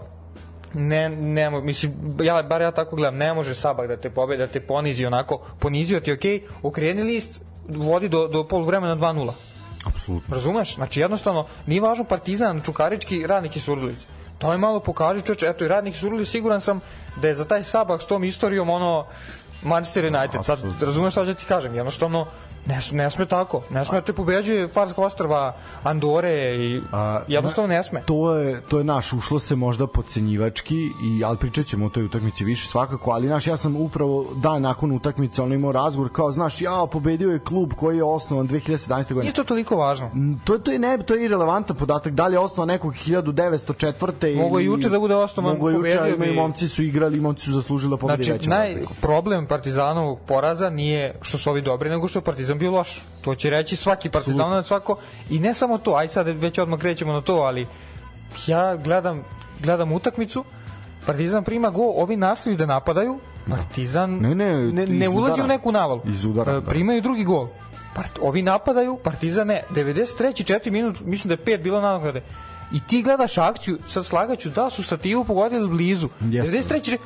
ne, 0.74 1.08
ne, 1.08 1.50
mislim, 1.50 1.92
ja, 2.22 2.42
bar 2.42 2.62
ja 2.62 2.70
tako 2.70 2.96
gledam, 2.96 3.16
ne 3.16 3.34
može 3.34 3.54
Sabak 3.54 3.88
da 3.88 3.96
te 3.96 4.10
pobedi, 4.10 4.38
da 4.38 4.46
te 4.46 4.60
ponizi 4.60 5.06
onako, 5.06 5.40
ponizio 5.58 6.00
ti, 6.00 6.12
ok, 6.12 6.52
okreni 6.62 7.02
list, 7.02 7.40
vodi 7.68 8.08
do, 8.08 8.28
do 8.28 8.44
pol 8.48 8.62
vremena 8.62 8.96
2-0. 8.96 9.32
Apsolutno. 9.86 10.34
Razumeš? 10.34 10.74
Znači, 10.74 11.00
jednostavno, 11.00 11.46
nije 11.66 11.80
važno 11.80 12.04
Partizan, 12.04 12.60
Čukarički, 12.60 13.26
Radnik 13.26 13.56
i 13.56 13.60
Surdulić 13.60 13.96
je 14.50 14.58
malo 14.58 14.80
pokaže 14.80 15.20
čoče, 15.20 15.46
eto 15.46 15.64
i 15.64 15.68
radnik 15.68 15.96
Surli 15.96 16.26
siguran 16.26 16.60
sam 16.60 16.80
da 17.16 17.28
je 17.28 17.34
za 17.34 17.44
taj 17.44 17.64
Sabah 17.64 18.00
s 18.02 18.06
tom 18.06 18.24
istorijom 18.24 18.70
ono 18.70 19.06
Manchester 19.62 20.04
United. 20.04 20.44
Sad 20.44 20.58
razumeš 20.80 21.12
šta 21.12 21.26
ću 21.26 21.34
ti 21.34 21.44
kažem, 21.44 21.74
jednostavno 21.74 22.26
Ne, 22.66 22.80
ne 22.92 23.10
sme 23.10 23.26
tako. 23.26 23.62
Ne 23.70 23.84
sme 23.84 24.00
da 24.00 24.06
te 24.06 24.12
pobeđuje 24.12 24.68
Farska 24.68 25.00
ostrva, 25.00 25.56
Andore 25.82 26.56
i 26.56 26.80
A, 26.92 27.20
jednostavno 27.28 27.68
ne 27.68 27.82
sme. 27.82 28.02
To 28.02 28.34
je, 28.34 28.60
to 28.60 28.78
je 28.78 28.84
naš, 28.84 29.12
ušlo 29.12 29.38
se 29.38 29.56
možda 29.56 29.86
podcenjivački, 29.86 30.76
i, 31.04 31.24
ali 31.24 31.38
pričat 31.38 31.66
ćemo 31.66 31.86
o 31.86 31.88
toj 31.88 32.04
utakmici 32.04 32.44
više 32.44 32.68
svakako, 32.68 33.10
ali 33.10 33.28
naš, 33.28 33.46
ja 33.46 33.56
sam 33.56 33.76
upravo 33.76 34.26
dan 34.36 34.62
nakon 34.62 34.92
utakmice 34.92 35.42
ono 35.42 35.54
imao 35.54 35.72
razgovor 35.72 36.12
kao, 36.12 36.32
znaš, 36.32 36.60
ja 36.60 36.86
pobedio 36.92 37.30
je 37.30 37.38
klub 37.38 37.72
koji 37.76 37.96
je 37.96 38.04
osnovan 38.04 38.48
2017. 38.48 38.88
godine. 38.88 39.22
Nije 39.22 39.32
to 39.32 39.44
toliko 39.44 39.76
važno. 39.76 40.10
To, 40.44 40.58
to 40.58 40.70
je 40.70 40.78
ne, 40.78 40.98
to 40.98 41.14
je 41.14 41.24
irelevantan 41.24 41.76
podatak, 41.76 42.12
da 42.12 42.26
li 42.26 42.34
je 42.34 42.38
osnovan 42.38 42.68
nekog 42.68 42.94
1904. 42.94 44.36
Mogu 44.36 44.58
je 44.58 44.64
juče 44.64 44.88
da 44.88 44.98
bude 44.98 45.14
osnovan, 45.14 45.52
Mogu 45.52 45.70
je 45.70 45.74
juče, 45.74 45.98
ali 46.00 46.32
momci 46.32 46.68
su 46.68 46.82
igrali, 46.82 47.20
momci 47.20 47.44
su 47.44 47.52
zaslužili 47.52 47.90
da 47.90 47.96
pobedi 47.96 48.24
znači, 48.24 48.48
naj, 48.48 48.76
problem 49.00 49.46
Partizanovog 49.46 50.20
poraza 50.26 50.70
nije 50.70 51.14
što 51.20 51.38
su 51.38 51.50
ovi 51.50 51.62
dobri, 51.62 51.90
nego 51.90 52.08
što 52.08 52.18
je 52.18 52.22
Partizan 52.22 52.51
bio 52.58 52.70
loš. 52.70 53.02
To 53.20 53.34
će 53.34 53.50
reći 53.50 53.76
svaki 53.76 54.10
Partizan, 54.10 54.50
na 54.50 54.62
svako 54.62 54.96
i 55.30 55.38
ne 55.38 55.54
samo 55.54 55.78
to, 55.78 55.94
aj 55.94 56.08
sad 56.08 56.26
već 56.28 56.58
odmah 56.58 56.80
krećemo 56.80 57.12
na 57.12 57.20
to, 57.20 57.34
ali 57.34 57.66
ja 58.46 58.76
gledam 58.76 59.24
gledam 59.62 59.92
utakmicu, 59.92 60.44
Partizan 61.06 61.44
prima 61.44 61.70
go, 61.70 61.82
ovi 61.82 62.16
nastavljaju 62.16 62.58
da 62.58 62.66
napadaju, 62.66 63.18
Partizan 63.50 64.10
ne, 64.10 64.34
ne, 64.34 64.72
ne, 64.72 64.86
ne 64.86 65.08
ulazi 65.08 65.32
udara. 65.32 65.44
u 65.44 65.46
neku 65.46 65.72
navalu. 65.72 66.00
Iz 66.04 66.24
udara, 66.24 66.52
e, 66.52 66.60
da. 66.60 66.70
Primaju 66.70 67.02
drugi 67.02 67.24
gol. 67.24 67.48
Part, 67.94 68.18
ovi 68.22 68.42
napadaju, 68.42 68.98
Partizan 69.04 69.46
ne. 69.46 69.62
93. 69.70 70.54
4 70.54 70.70
minut, 70.70 71.00
mislim 71.00 71.28
da 71.28 71.34
je 71.34 71.58
5 71.58 71.62
bilo 71.62 71.80
nadoknade. 71.80 72.22
I 72.72 72.80
ti 72.80 73.02
gledaš 73.02 73.38
akciju, 73.38 73.78
sad 73.88 74.06
slagaću 74.06 74.50
da 74.50 74.70
su 74.70 74.82
stativu 74.82 75.24
pogodili 75.24 75.68
blizu. 75.68 76.08
Jeste. 76.20 76.78
93. 76.78 76.98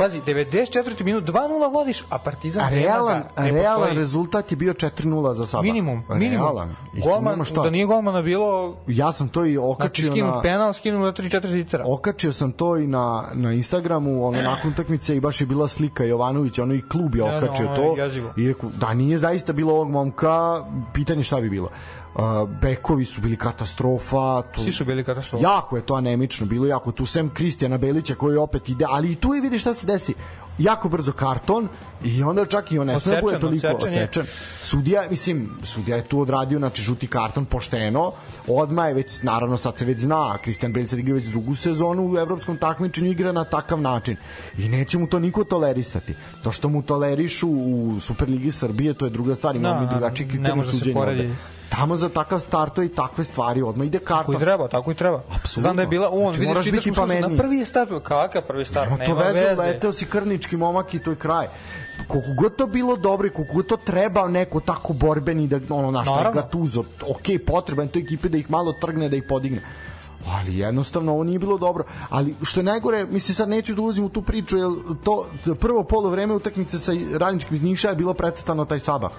Pazi, 0.00 0.20
94. 0.26 1.04
minut 1.04 1.24
2-0 1.24 1.72
vodiš, 1.72 2.04
a 2.10 2.18
Partizan 2.18 2.64
a 2.64 2.68
realan, 2.68 3.22
ne 3.38 3.50
realan 3.50 3.96
rezultat 3.96 4.50
je 4.50 4.56
bio 4.56 4.72
4-0 4.72 5.32
za 5.32 5.46
Saba. 5.46 5.62
Minimum, 5.62 6.02
minimum. 6.08 6.46
Realan. 6.46 6.76
Golman, 7.04 7.44
da 7.54 7.70
nije 7.70 7.86
golmana 7.86 8.22
bilo... 8.22 8.76
Ja 8.86 9.12
sam 9.12 9.28
to 9.28 9.46
i 9.46 9.58
okačio 9.58 10.04
znači, 10.04 10.18
skinu 10.18 10.26
na... 10.26 10.42
penal, 10.42 10.72
skinu 10.72 10.98
na 10.98 11.12
3-4 11.12 11.46
zicera. 11.46 11.84
Okačio 11.86 12.32
sam 12.32 12.52
to 12.52 12.76
i 12.76 12.86
na, 12.86 13.24
na 13.34 13.52
Instagramu, 13.52 14.26
ono, 14.26 14.42
nakon 14.50 14.70
utakmice 14.70 15.16
i 15.16 15.20
baš 15.20 15.40
je 15.40 15.46
bila 15.46 15.68
slika 15.68 16.04
Jovanović, 16.04 16.58
ono 16.58 16.74
i 16.74 16.82
klub 16.88 17.14
je 17.14 17.22
okačio 17.22 17.66
ja, 17.66 17.70
no, 17.70 17.76
to. 17.76 18.02
Je 18.02 18.22
I 18.36 18.48
rekao, 18.48 18.70
da 18.80 18.94
nije 18.94 19.18
zaista 19.18 19.52
bilo 19.52 19.72
ovog 19.72 19.90
momka, 19.90 20.64
pitanje 20.92 21.22
šta 21.22 21.40
bi 21.40 21.50
bilo 21.50 21.70
bekovi 22.60 23.04
su 23.04 23.20
bili 23.20 23.36
katastrofa. 23.36 24.42
To, 24.42 24.62
Svi 24.62 24.72
su 24.72 24.84
bili 24.84 25.04
katastrofa. 25.04 25.42
Jako 25.42 25.76
je 25.76 25.82
to 25.82 25.94
anemično 25.94 26.46
bilo, 26.46 26.66
jako 26.66 26.92
tu 26.92 27.06
sem 27.06 27.30
Kristijana 27.34 27.78
Belića 27.78 28.14
koji 28.14 28.36
opet 28.36 28.68
ide, 28.68 28.84
ali 28.88 29.12
i 29.12 29.16
tu 29.16 29.34
je 29.34 29.40
vidi 29.40 29.58
šta 29.58 29.74
se 29.74 29.86
desi. 29.86 30.14
Jako 30.58 30.88
brzo 30.88 31.12
karton 31.12 31.68
i 32.04 32.22
onda 32.22 32.46
čak 32.46 32.72
i 32.72 32.78
on 32.78 32.86
ne 32.86 33.00
sme 33.00 33.20
bude 33.20 33.38
toliko 33.38 33.66
odsečen. 33.66 34.24
Sudija, 34.60 35.06
mislim, 35.10 35.50
sudija 35.62 35.96
je 35.96 36.04
tu 36.04 36.20
odradio, 36.20 36.58
znači 36.58 36.82
žuti 36.82 37.06
karton 37.06 37.44
pošteno, 37.44 38.12
odma 38.48 38.86
je 38.86 38.94
već, 38.94 39.22
naravno 39.22 39.56
sad 39.56 39.78
se 39.78 39.84
već 39.84 39.98
zna, 39.98 40.38
Kristijan 40.42 40.72
Belić 40.72 40.92
igra 40.92 41.14
već 41.14 41.24
drugu 41.24 41.54
sezonu 41.54 42.12
u 42.12 42.18
evropskom 42.18 42.56
takmičenju 42.56 43.10
igra 43.10 43.32
na 43.32 43.44
takav 43.44 43.80
način 43.80 44.16
i 44.58 44.68
neće 44.68 44.98
mu 44.98 45.06
to 45.06 45.18
niko 45.18 45.44
tolerisati. 45.44 46.14
To 46.42 46.52
što 46.52 46.68
mu 46.68 46.82
tolerišu 46.82 47.48
u 47.48 48.00
Superligi 48.00 48.52
Srbije, 48.52 48.94
to 48.94 49.04
je 49.04 49.10
druga 49.10 49.34
stvar, 49.34 49.56
imamo 49.56 49.74
da, 49.74 49.80
mi 49.80 49.88
drugačiji 49.90 50.28
kriterijum 50.28 50.64
suđenja 50.64 51.30
tamo 51.70 51.96
za 51.96 52.08
takav 52.08 52.40
starto 52.40 52.82
i 52.82 52.88
takve 52.88 53.24
stvari 53.24 53.62
odmah 53.62 53.86
ide 53.86 53.98
karta. 53.98 54.22
Tako 54.22 54.32
i 54.32 54.38
treba, 54.38 54.68
tako 54.68 54.90
i 54.90 54.94
treba. 54.94 55.16
Apsolutno. 55.16 55.62
Znam 55.62 55.76
da 55.76 55.82
je 55.82 55.88
bila 55.88 56.08
on, 56.12 56.34
znači, 56.34 56.40
vidiš, 56.40 56.64
vidiš 56.64 56.84
biti 56.84 57.20
na 57.20 57.36
prvi 57.42 57.56
je 57.56 57.66
start, 57.66 57.90
kakav 58.02 58.42
prvi 58.42 58.64
start, 58.64 58.90
nema, 58.90 59.04
nema 59.04 59.20
to 59.20 59.26
veze. 59.26 59.46
veze. 59.46 59.62
Leteo 59.62 59.92
si 59.92 60.06
krnički 60.06 60.56
momak 60.56 60.94
i 60.94 60.98
to 60.98 61.10
je 61.10 61.16
kraj 61.16 61.46
koliko 62.08 62.42
god 62.42 62.56
to 62.56 62.66
bilo 62.66 62.96
dobro 62.96 63.26
i 63.26 63.30
koliko 63.30 63.62
to 63.62 63.76
treba 63.76 64.28
neko 64.28 64.60
tako 64.60 64.92
borbeni 64.92 65.46
da 65.46 65.74
ono 65.74 65.90
naš 65.90 66.08
ga 66.34 66.42
tuzo 66.42 66.80
ok, 66.80 67.46
potreban 67.46 67.88
to 67.88 67.98
ekipe 67.98 68.28
da 68.28 68.38
ih 68.38 68.50
malo 68.50 68.72
trgne 68.80 69.08
da 69.08 69.16
ih 69.16 69.24
podigne 69.28 69.60
ali 70.28 70.58
jednostavno 70.58 71.12
ovo 71.12 71.24
nije 71.24 71.38
bilo 71.38 71.58
dobro 71.58 71.84
ali 72.08 72.34
što 72.42 72.60
je 72.60 72.64
najgore, 72.64 73.06
mislim 73.10 73.34
sad 73.34 73.48
neću 73.48 73.74
da 73.74 73.82
ulazim 73.82 74.04
u 74.04 74.08
tu 74.08 74.22
priču 74.22 74.58
jer 74.58 74.68
to 75.04 75.26
prvo 75.60 75.84
polo 75.84 76.10
vreme 76.10 76.34
utakmice 76.34 76.78
sa 76.78 76.92
radničkim 77.18 77.54
iz 77.54 77.62
Niša 77.62 77.88
je 77.88 77.96
bilo 77.96 78.14
predstavno 78.14 78.64
taj 78.64 78.78
Sabah 78.78 79.10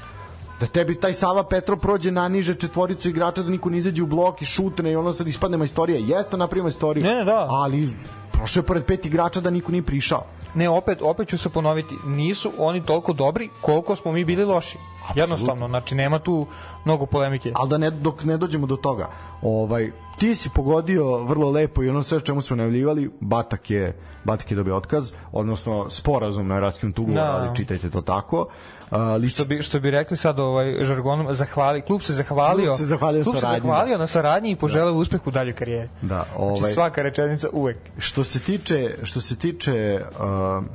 da 0.62 0.68
tebi 0.68 0.96
taj 0.96 1.13
Sava 1.13 1.44
Petro 1.44 1.77
prođe 1.77 2.12
na 2.12 2.27
niže 2.27 2.53
četvoricu 2.53 3.10
igrača 3.10 3.41
da 3.41 3.50
niko 3.50 3.70
ne 3.70 3.77
izađe 3.77 4.03
u 4.03 4.06
blok 4.06 4.41
i 4.41 4.46
šutne 4.46 4.91
i 4.91 4.96
ono 4.96 5.12
sad 5.12 5.27
ispadne 5.27 5.58
majstorija. 5.58 6.00
Jeste 6.00 6.38
napravimo 6.38 6.63
majstoriju. 6.63 7.03
Ne, 7.03 7.15
ne, 7.15 7.24
da. 7.24 7.48
Ali 7.50 7.89
prošao 8.32 8.62
je 8.62 8.65
pored 8.65 8.86
pet 8.86 9.06
igrača 9.06 9.41
da 9.41 9.50
niko 9.50 9.72
nije 9.72 9.84
prišao. 9.84 10.24
Ne, 10.56 10.70
opet, 10.70 11.01
opet 11.01 11.30
ću 11.30 11.38
se 11.38 11.50
ponoviti. 11.50 11.96
Nisu 12.06 12.51
oni 12.58 12.86
toliko 12.86 13.13
dobri 13.13 13.50
koliko 13.62 13.96
smo 13.96 14.12
mi 14.12 14.25
bili 14.25 14.46
loši. 14.46 14.77
Absolutno. 14.77 15.22
Jednostavno, 15.22 15.68
znači 15.68 15.96
nema 15.96 16.20
tu 16.20 16.46
mnogo 16.86 17.06
polemike. 17.06 17.51
Ali 17.56 17.70
da 17.70 17.77
ne, 17.77 17.89
dok 17.89 18.24
ne 18.24 18.38
dođemo 18.38 18.68
do 18.68 18.75
toga, 18.75 19.10
ovaj, 19.41 19.91
ti 20.22 20.36
si 20.36 20.50
pogodio 20.50 21.24
vrlo 21.24 21.51
lepo 21.51 21.84
i 21.84 21.90
ono 21.90 22.04
sve 22.04 22.20
čemu 22.20 22.42
smo 22.42 22.56
najavljivali, 22.56 23.12
Batak 23.20 23.70
je, 23.70 23.98
Batak 24.24 24.51
je 24.51 24.56
dobio 24.56 24.78
otkaz, 24.78 25.12
odnosno 25.32 25.90
sporazum 25.90 26.48
na 26.48 26.60
raskinut 26.60 27.00
ugovor, 27.00 27.22
da. 27.22 27.32
ali 27.32 27.56
čitajte 27.56 27.90
to 27.90 28.01
tako. 28.01 28.48
Uh, 28.92 28.98
lič... 29.20 29.34
što, 29.34 29.46
bi, 29.46 29.62
što 29.62 29.80
bi 29.80 29.92
rekli 29.92 30.18
sad 30.18 30.40
ovaj 30.40 30.84
žargonom, 30.84 31.34
zahvali, 31.34 31.82
klub 31.82 32.01
se 32.01 32.13
zahvalio, 32.13 32.66
klub 32.66 32.78
se 32.78 32.86
zahvalio, 32.86 33.24
klub 33.24 33.36
se 33.36 33.42
zahvalio 33.42 33.98
da. 33.98 33.98
na 33.98 34.08
saradnji 34.08 34.51
i 34.51 34.56
poželeo 34.56 34.92
da. 34.92 34.98
uspeh 34.98 35.28
u 35.28 35.32
daljoj 35.32 35.54
karijeri. 35.54 35.90
Da, 36.01 36.08
znači, 36.08 36.30
ovaj, 36.38 36.58
znači 36.58 36.74
svaka 36.74 37.01
rečenica 37.01 37.48
uvek. 37.54 37.78
Što 37.98 38.24
se 38.24 38.40
tiče, 38.40 38.96
što 39.04 39.22
se 39.22 39.36
tiče 39.36 40.01
uh, 40.20 40.66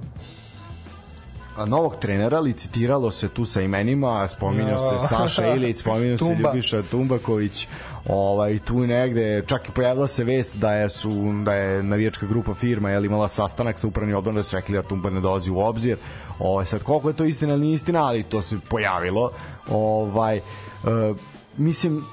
novog 1.67 1.97
trenera 1.97 2.41
licitiralo 2.41 3.11
se 3.11 3.29
tu 3.29 3.45
sa 3.45 3.61
imenima, 3.61 4.29
spominjao 4.29 4.79
no. 4.93 5.00
se 5.00 5.07
Saša 5.09 5.55
Ilić, 5.55 5.76
spominjao 5.76 6.19
se 6.19 6.37
Ljubiša 6.43 6.83
Tumbaković, 6.83 7.69
ovaj 8.09 8.59
tu 8.59 8.87
negde 8.87 9.43
čak 9.47 9.69
i 9.69 9.73
pojavila 9.73 10.07
se 10.07 10.25
vest 10.25 10.57
da 10.57 10.73
je 10.73 10.89
su 10.89 11.33
da 11.45 11.55
je 11.55 11.83
navijačka 11.83 12.27
grupa 12.27 12.55
firma 12.55 12.91
je 12.91 13.07
imala 13.07 13.29
sastanak 13.29 13.79
sa 13.79 13.87
upravnim 13.87 14.17
odborom 14.17 14.37
da 14.37 14.43
su 14.43 14.57
rekli 14.57 14.75
da 14.75 14.83
Tumba 14.83 15.11
ne 15.11 15.21
dolazi 15.21 15.51
u 15.51 15.59
obzir. 15.59 15.99
Ovaj 16.39 16.67
sad 16.67 16.83
koliko 16.83 17.09
je 17.09 17.17
to 17.17 17.25
istina 17.25 17.53
ili 17.53 17.63
nije 17.63 17.75
istina, 17.75 18.07
ali 18.07 18.23
to 18.23 18.43
se 18.43 18.59
pojavilo. 18.69 19.31
Ovaj 19.69 20.39
uh, 20.39 21.17
mislim 21.57 22.05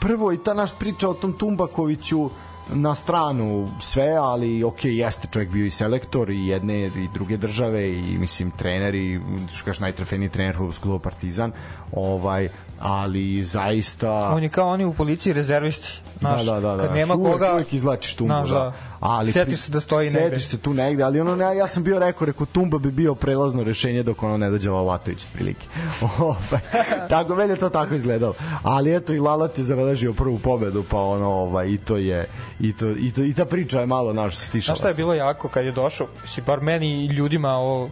prvo 0.00 0.32
i 0.32 0.42
ta 0.44 0.54
naš 0.54 0.78
priča 0.78 1.08
o 1.08 1.14
tom 1.14 1.32
Tumbakoviću 1.32 2.30
na 2.72 2.94
stranu 2.94 3.70
sve, 3.80 4.08
ali 4.20 4.64
ok, 4.64 4.84
jeste 4.84 5.28
čovjek 5.32 5.50
bio 5.50 5.66
i 5.66 5.70
selektor 5.70 6.30
i 6.30 6.46
jedne 6.46 6.86
i 6.86 7.08
druge 7.14 7.36
države 7.36 7.98
i 7.98 8.18
mislim 8.18 8.50
trener 8.50 8.94
i 8.94 9.20
što 9.54 9.64
kažeš 9.64 9.94
trener 10.32 10.62
u 10.62 10.70
klubu 10.82 10.98
Partizan 10.98 11.52
ovaj, 11.92 12.48
ali 12.80 13.44
zaista 13.44 14.30
on 14.34 14.42
je 14.42 14.48
kao 14.48 14.68
oni 14.68 14.84
u 14.84 14.94
policiji 14.94 15.32
rezervisti 15.32 16.00
Znaš, 16.20 16.44
da, 16.44 16.52
da, 16.52 16.60
da, 16.60 16.76
da. 16.76 16.82
Kad 16.82 16.96
nema 16.96 17.14
uvek, 17.14 17.32
koga... 17.32 17.52
Uvek 17.52 17.72
izlačiš 17.72 18.14
tumbu, 18.14 18.34
Znaš, 18.34 18.48
da. 18.48 18.54
da. 18.54 18.72
Ali, 19.00 19.32
setiš 19.32 19.60
se 19.60 19.72
da 19.72 19.80
stoji 19.80 20.10
negde. 20.10 20.30
Setiš 20.30 20.46
se 20.46 20.58
tu 20.58 20.74
negde, 20.74 21.02
ali 21.02 21.20
ono, 21.20 21.36
ne, 21.36 21.56
ja 21.56 21.66
sam 21.66 21.82
bio 21.82 21.98
rekao, 21.98 22.26
rekao, 22.26 22.46
tumba 22.46 22.78
bi 22.78 22.90
bio 22.90 23.14
prelazno 23.14 23.62
rešenje 23.62 24.02
dok 24.02 24.22
ono 24.22 24.36
ne 24.36 24.50
dođe 24.50 24.70
Lalatović, 24.70 25.26
prilike. 25.32 25.66
Ovaj, 26.18 26.60
tako, 27.08 27.34
meni 27.34 27.56
to 27.56 27.68
tako 27.68 27.94
izgledalo. 27.94 28.34
Ali 28.62 28.96
eto, 28.96 29.12
i 29.12 29.20
Lalat 29.20 29.58
je 29.58 29.64
zabeležio 29.64 30.12
prvu 30.12 30.38
pobedu, 30.38 30.84
pa 30.90 30.98
ono, 30.98 31.28
ovaj, 31.28 31.68
i 31.68 31.78
to 31.78 31.96
je, 31.96 32.26
i, 32.60 32.72
to, 32.72 32.90
i, 32.90 33.12
to, 33.12 33.22
i 33.22 33.34
ta 33.34 33.44
priča 33.44 33.80
je 33.80 33.86
malo, 33.86 34.12
naš, 34.12 34.36
stišala 34.36 34.76
Znaš 34.76 34.78
šta 34.78 34.88
je 34.88 34.94
bilo 34.94 35.14
jako 35.14 35.48
kad 35.48 35.64
je 35.64 35.72
došao, 35.72 36.08
si 36.26 36.40
bar 36.40 36.60
meni 36.60 37.04
i 37.04 37.06
ljudima, 37.06 37.58
o, 37.58 37.88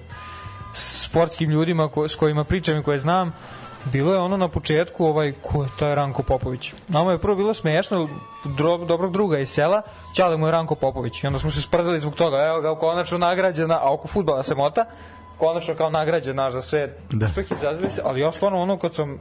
sportskim 0.73 1.51
ljudima 1.51 1.89
ko, 1.89 2.09
s 2.09 2.15
kojima 2.15 2.45
pričam 2.45 2.77
i 2.77 2.83
koje 2.83 2.99
znam, 2.99 3.33
bilo 3.85 4.13
je 4.13 4.19
ono 4.19 4.37
na 4.37 4.49
početku 4.49 5.07
ovaj 5.07 5.33
ko 5.43 5.63
je 5.63 5.69
taj 5.79 5.95
Ranko 5.95 6.23
Popović. 6.23 6.75
Nama 6.89 7.13
je 7.13 7.19
prvo 7.19 7.37
bilo 7.37 7.55
smešno 7.55 8.09
dro, 8.45 8.79
dobrog 8.79 9.13
druga 9.13 9.39
iz 9.39 9.51
sela, 9.51 9.83
ćale 10.17 10.37
mu 10.37 10.47
je 10.47 10.53
Ranko 10.53 10.75
Popović. 10.75 11.25
I 11.25 11.27
onda 11.27 11.39
smo 11.39 11.51
se 11.51 11.63
sprdali 11.63 12.01
zbog 12.01 12.15
toga, 12.15 12.37
evo 12.37 12.61
ga 12.61 12.79
konačno 12.79 13.19
nagrađena, 13.19 13.79
a 13.83 13.93
oko 13.93 14.09
fudbala 14.09 14.43
se 14.43 14.55
mota, 14.55 14.85
konačno 15.39 15.75
kao 15.75 15.91
nagrađen 15.91 16.37
naš 16.37 16.53
za 16.53 16.63
sve 16.63 16.97
da. 17.11 17.27
uspeh 17.27 17.53
izazili 17.53 17.91
se, 17.91 18.03
ali 18.05 18.21
ja 18.21 18.33
stvarno 18.33 18.63
ono 18.63 18.79
kad 18.79 18.95
sam 18.95 19.19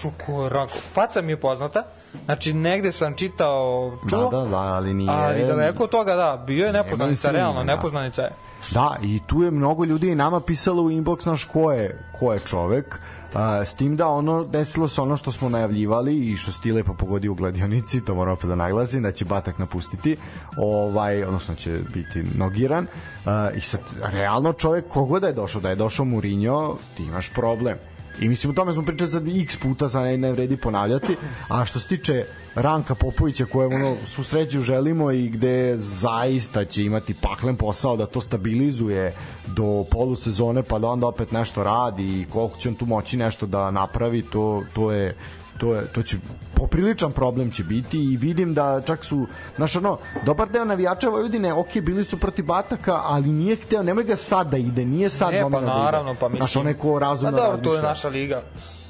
čuko 0.00 0.48
Ranko, 0.48 0.74
faca 0.92 1.22
mi 1.22 1.32
je 1.32 1.40
poznata, 1.40 1.82
znači 2.24 2.52
negde 2.52 2.92
sam 2.92 3.16
čitao, 3.16 3.92
čuo, 4.10 4.30
da, 4.30 4.38
da, 4.38 4.46
da, 4.46 4.56
ali 4.56 4.94
nije... 4.94 5.10
Ali 5.10 5.46
daleko 5.46 5.84
od 5.84 5.90
toga, 5.90 6.16
da, 6.16 6.44
bio 6.46 6.66
je 6.66 6.72
nepoznanica, 6.72 7.30
realno, 7.30 7.64
da. 7.64 7.76
nepoznanica 7.76 8.22
je. 8.22 8.30
Da, 8.70 8.96
i 9.02 9.20
tu 9.26 9.42
je 9.42 9.50
mnogo 9.50 9.84
ljudi 9.84 10.08
i 10.08 10.14
nama 10.14 10.40
pisalo 10.40 10.82
u 10.82 10.90
inbox 10.90 11.26
naš 11.26 11.44
ko 11.44 11.72
je, 11.72 12.04
ko 12.18 12.32
je 12.32 12.38
čovek, 12.38 13.00
A, 13.34 13.64
s 13.64 13.74
tim 13.74 13.96
da 13.96 14.08
ono 14.08 14.44
desilo 14.44 14.88
se 14.88 15.00
ono 15.00 15.16
što 15.16 15.32
smo 15.32 15.48
najavljivali 15.48 16.16
i 16.16 16.36
što 16.36 16.52
Stile 16.52 16.84
pa 16.84 16.92
pogodi 16.92 17.28
u 17.28 17.34
gladionici, 17.34 18.04
to 18.04 18.14
moram 18.14 18.32
opet 18.32 18.48
da 18.48 18.54
naglasim, 18.54 19.02
da 19.02 19.12
će 19.12 19.24
Batak 19.24 19.58
napustiti, 19.58 20.16
ovaj, 20.56 21.24
odnosno 21.24 21.54
će 21.54 21.78
biti 21.94 22.22
nogiran. 22.22 22.86
A, 23.24 23.50
I 23.50 23.60
sad, 23.60 23.80
realno 24.02 24.52
čovjek, 24.52 24.88
kogoda 24.88 25.20
da 25.20 25.26
je 25.26 25.32
došao, 25.32 25.60
da 25.60 25.70
je 25.70 25.76
došao 25.76 26.04
Mourinho, 26.04 26.76
ti 26.96 27.02
imaš 27.04 27.32
problem 27.32 27.78
I 28.20 28.28
mislim, 28.28 28.50
o 28.50 28.54
tome 28.54 28.72
smo 28.72 28.82
pričali 28.82 29.10
sad 29.10 29.28
x 29.28 29.56
puta, 29.56 29.88
sad 29.88 30.02
ne, 30.04 30.16
ne 30.16 30.32
vredi 30.32 30.56
ponavljati. 30.56 31.16
A 31.48 31.66
što 31.66 31.80
se 31.80 31.88
tiče 31.88 32.24
Ranka 32.54 32.94
Popovića, 32.94 33.44
koje 33.44 33.66
ono, 33.66 33.96
su 34.06 34.24
sreću 34.24 34.60
želimo 34.60 35.10
i 35.10 35.28
gde 35.28 35.76
zaista 35.76 36.64
će 36.64 36.84
imati 36.84 37.14
paklen 37.14 37.56
posao 37.56 37.96
da 37.96 38.06
to 38.06 38.20
stabilizuje 38.20 39.14
do 39.46 39.84
polusezone, 39.90 40.62
pa 40.62 40.78
da 40.78 40.88
onda 40.88 41.06
opet 41.06 41.32
nešto 41.32 41.64
radi 41.64 42.20
i 42.20 42.26
koliko 42.32 42.58
će 42.58 42.68
on 42.68 42.74
tu 42.74 42.86
moći 42.86 43.16
nešto 43.16 43.46
da 43.46 43.70
napravi, 43.70 44.22
to, 44.22 44.62
to 44.74 44.92
je 44.92 45.14
to 45.60 45.74
je 45.74 45.86
to 45.86 46.02
će 46.02 46.16
popriličan 46.54 47.12
problem 47.12 47.50
će 47.50 47.64
biti 47.64 47.98
i 48.12 48.16
vidim 48.16 48.54
da 48.54 48.82
čak 48.86 49.04
su 49.04 49.26
znaš 49.56 49.76
ono 49.76 49.98
dobar 50.24 50.48
deo 50.48 50.64
navijača 50.64 51.08
Vojvodine 51.08 51.52
ok 51.52 51.76
bili 51.82 52.04
su 52.04 52.18
protiv 52.18 52.44
Bataka 52.44 53.00
ali 53.04 53.28
nije 53.28 53.56
hteo 53.56 53.82
nemoj 53.82 54.04
ga 54.04 54.16
sad 54.16 54.50
da 54.50 54.56
ide 54.56 54.84
nije 54.84 55.08
sad 55.08 55.32
Ne, 55.32 55.42
pa 55.52 55.60
da 55.60 55.66
naravno, 55.66 56.14
pa 56.14 56.28
mislim- 56.28 56.40
znaš 56.40 56.56
onaj 56.56 56.74
ko 56.74 56.98
razumno 56.98 57.38
A 57.38 57.40
dobro, 57.40 57.58
to 57.58 57.74
je 57.74 57.82
naša 57.82 58.08
liga. 58.08 58.42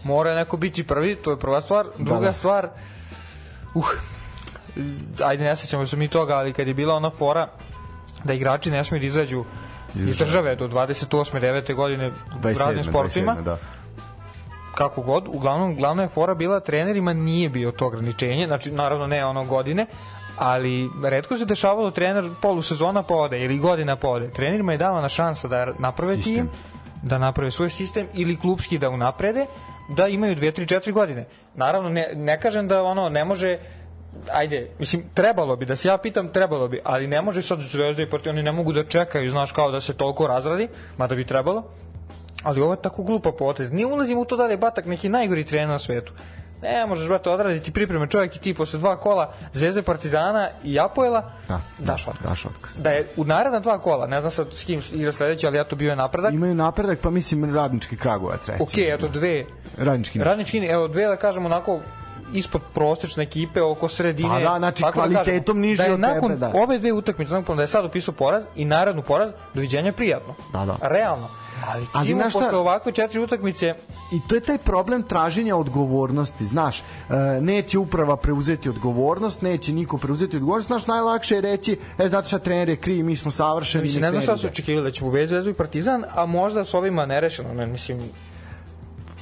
Mora 0.05 0.35
neko 0.35 0.57
biti 0.57 0.87
prvi, 0.87 1.17
to 1.17 1.31
je 1.31 1.39
prva 1.39 1.61
stvar. 1.61 1.87
Druga 1.99 2.21
da. 2.21 2.33
stvar, 2.33 2.69
uh, 3.75 3.87
ajde 5.25 5.45
ne 5.45 5.57
sećamo 5.57 5.87
se 5.87 5.97
mi 5.97 6.09
toga, 6.09 6.35
ali 6.35 6.53
kad 6.53 6.69
je 6.69 6.75
bila 6.75 6.95
ona 6.95 7.11
fora 7.11 7.49
da 8.25 8.33
igrači 8.33 8.71
ne 8.71 8.85
smiju 8.85 9.01
da 9.01 9.07
izađu 9.07 9.45
iz 9.95 10.17
države 10.17 10.57
do 10.57 10.69
28. 10.69 11.41
9. 11.41 11.75
godine 11.75 12.09
u 12.09 12.41
27, 12.43 12.59
raznim 12.67 12.85
sportovima, 12.85 13.33
27, 13.33 13.45
da. 13.45 13.59
Kako 14.81 15.03
god, 15.03 15.29
uglavnom 15.29 15.77
glavna 15.77 16.03
je 16.03 16.09
fora 16.09 16.35
bila 16.35 16.61
trenerima 16.61 17.13
nije 17.13 17.49
bio 17.49 17.73
to 17.73 17.87
ograničenje, 17.87 18.47
znači 18.47 18.71
naravno 18.73 19.07
ne 19.07 19.25
ono 19.25 19.45
godine, 19.45 19.87
ali 20.39 20.89
redko 21.05 21.37
se 21.37 21.45
dešavalo 21.45 21.91
da 21.91 21.95
trener 21.95 22.31
polusezona 22.43 23.03
pa 23.03 23.15
ode 23.15 23.45
ili 23.45 23.59
godina 23.59 23.97
pa 23.97 24.09
ode. 24.09 24.31
Trenerima 24.31 24.73
je 24.73 24.79
davana 24.79 25.09
šansa 25.09 25.49
da 25.49 25.67
naprave 25.79 26.17
Sistem. 26.17 26.35
tim, 26.35 26.49
da 27.03 27.19
naprave 27.19 27.51
svoj 27.51 27.71
sistem 27.71 28.07
ili 28.15 28.37
klubski 28.37 28.79
da 28.79 28.91
unaprede, 28.91 29.47
da 29.97 30.09
imaju 30.09 30.37
2 30.37 30.61
3 30.61 30.81
4 30.81 30.93
godine. 30.93 31.27
Naravno 31.55 31.89
ne 31.89 32.09
ne 32.15 32.41
kažem 32.41 32.69
da 32.69 32.83
ono 32.83 33.09
ne 33.09 33.25
može 33.25 33.59
ajde, 34.33 34.71
mislim, 34.79 35.03
trebalo 35.15 35.57
bi, 35.57 35.67
da 35.67 35.77
se 35.77 35.89
ja 35.89 35.99
pitam, 35.99 36.29
trebalo 36.29 36.69
bi, 36.69 36.81
ali 36.85 37.07
ne 37.07 37.23
može 37.23 37.43
sad 37.43 37.61
Zvezda 37.61 38.03
i 38.03 38.11
Partizan, 38.11 38.35
oni 38.35 38.43
ne 38.43 38.53
mogu 38.53 38.73
da 38.73 38.85
čekaju, 38.85 39.31
znaš, 39.31 39.53
kao 39.53 39.71
da 39.71 39.81
se 39.81 39.95
toliko 39.95 40.27
razradi, 40.27 40.69
mada 40.97 41.15
bi 41.15 41.25
trebalo, 41.25 41.65
ali 42.43 42.61
ovo 42.61 42.73
je 42.73 42.83
tako 42.83 43.03
glupa 43.03 43.33
potez. 43.33 43.73
Nije 43.73 43.87
ulazim 43.87 44.19
u 44.19 44.25
to 44.25 44.37
da 44.37 44.47
li 44.47 44.53
je 44.53 44.57
Batak 44.57 44.87
neki 44.87 45.09
najgori 45.09 45.45
trener 45.45 45.69
na 45.69 45.79
svetu. 45.79 46.13
Ne 46.63 46.87
možeš, 46.87 47.09
brate, 47.09 47.31
odraditi 47.31 47.73
pripreme 47.73 48.07
čovjek 48.07 48.37
i 48.37 48.39
ti 48.39 48.55
posle 48.55 48.79
dva 48.79 48.97
kola 48.97 49.33
Zvezde 49.53 49.83
Partizana 49.83 50.49
i 50.65 50.81
Apoela, 50.81 51.33
Da, 51.49 51.61
daš 51.79 52.05
da, 52.05 52.11
otkaz. 52.11 52.31
daš 52.31 52.45
otkaz. 52.47 52.83
Da 52.83 52.91
je 52.91 53.09
u 53.17 53.25
naredna 53.25 53.61
dva 53.61 53.79
kola, 53.79 54.07
ne 54.07 54.21
znam 54.21 54.31
sad 54.31 54.53
s 54.53 54.65
kim 54.65 54.83
igra 54.93 55.13
sledeći, 55.13 55.47
ali 55.47 55.57
ja 55.57 55.65
to 55.65 55.77
bio 55.77 55.91
je 55.91 55.97
napredak. 55.97 56.35
imaju 56.35 56.55
napredak 56.55 56.99
pa 56.99 57.11
mislim 57.11 57.55
radnički 57.55 57.97
Kragujevac 57.97 58.49
recimo 58.49 58.65
Ok, 58.65 58.79
eto 58.79 59.09
dve. 59.09 59.45
radnički 59.79 60.19
ne. 60.19 60.25
Radnički, 60.25 60.59
evo 60.59 60.89
dve 60.89 61.07
da 61.07 61.17
kažemo 61.17 61.47
onako 61.47 61.81
ispod 62.33 62.61
prosečne 62.75 63.23
ekipe 63.23 63.63
oko 63.63 63.89
sredine. 63.89 64.29
Pa 64.29 64.41
da, 64.41 64.59
znači, 64.59 64.83
Tako 64.83 65.01
kažem, 65.01 65.15
kvalitetom 65.15 65.61
niži 65.61 65.77
da 65.77 65.85
je 65.85 65.93
od 65.93 66.01
tebe, 66.01 66.15
nakon 66.15 66.39
da. 66.39 66.53
ove 66.55 66.79
dve 66.79 66.93
utakmice, 66.93 67.35
nakon 67.35 67.57
da 67.57 67.63
je 67.63 67.69
sad 67.69 67.85
upisao 67.85 68.15
poraz 68.15 68.45
i 68.57 68.65
narednu 68.65 69.03
poraz, 69.03 69.31
doviđenja 69.55 69.93
prijatno. 69.93 70.35
Da, 70.53 70.65
da. 70.67 70.77
Realno. 70.83 71.29
Ali 71.67 71.87
Ali 71.93 72.31
šta? 72.31 72.39
posle 72.41 72.59
ovakve 72.59 72.93
četiri 72.93 73.21
utakmice 73.21 73.75
I 74.13 74.21
to 74.29 74.35
je 74.35 74.41
taj 74.41 74.59
problem 74.59 75.03
traženja 75.03 75.57
odgovornosti, 75.57 76.45
znaš, 76.45 76.79
e, 76.79 76.83
neće 77.41 77.79
uprava 77.79 78.17
preuzeti 78.17 78.69
odgovornost, 78.69 79.43
neće 79.43 79.73
niko 79.73 79.99
preuzeti 79.99 80.37
odgovornost, 80.37 80.67
znaš, 80.67 80.87
najlakše 80.87 81.35
je 81.35 81.41
reći, 81.41 81.79
e, 81.99 82.09
znate 82.09 82.29
šta, 82.29 82.39
trener 82.39 82.69
je 82.69 82.77
kriv, 82.77 83.05
mi 83.05 83.17
smo 83.17 83.31
savršeni, 83.31 83.85
Mislim, 83.85 84.03
ne 84.03 84.11
znam 84.11 84.23
šta 84.23 84.37
su 84.37 84.47
očekivali 84.47 84.85
da 84.85 84.91
će 84.91 85.01
pobediti 85.01 85.29
Zvezdu 85.29 85.51
i 85.51 85.55
Partizan, 85.55 86.05
a 86.15 86.27
možda 86.27 86.65
s 86.65 86.75
ovima 86.75 87.07
nerešeno, 87.07 87.55
ne, 87.55 87.67
mislim, 87.67 88.01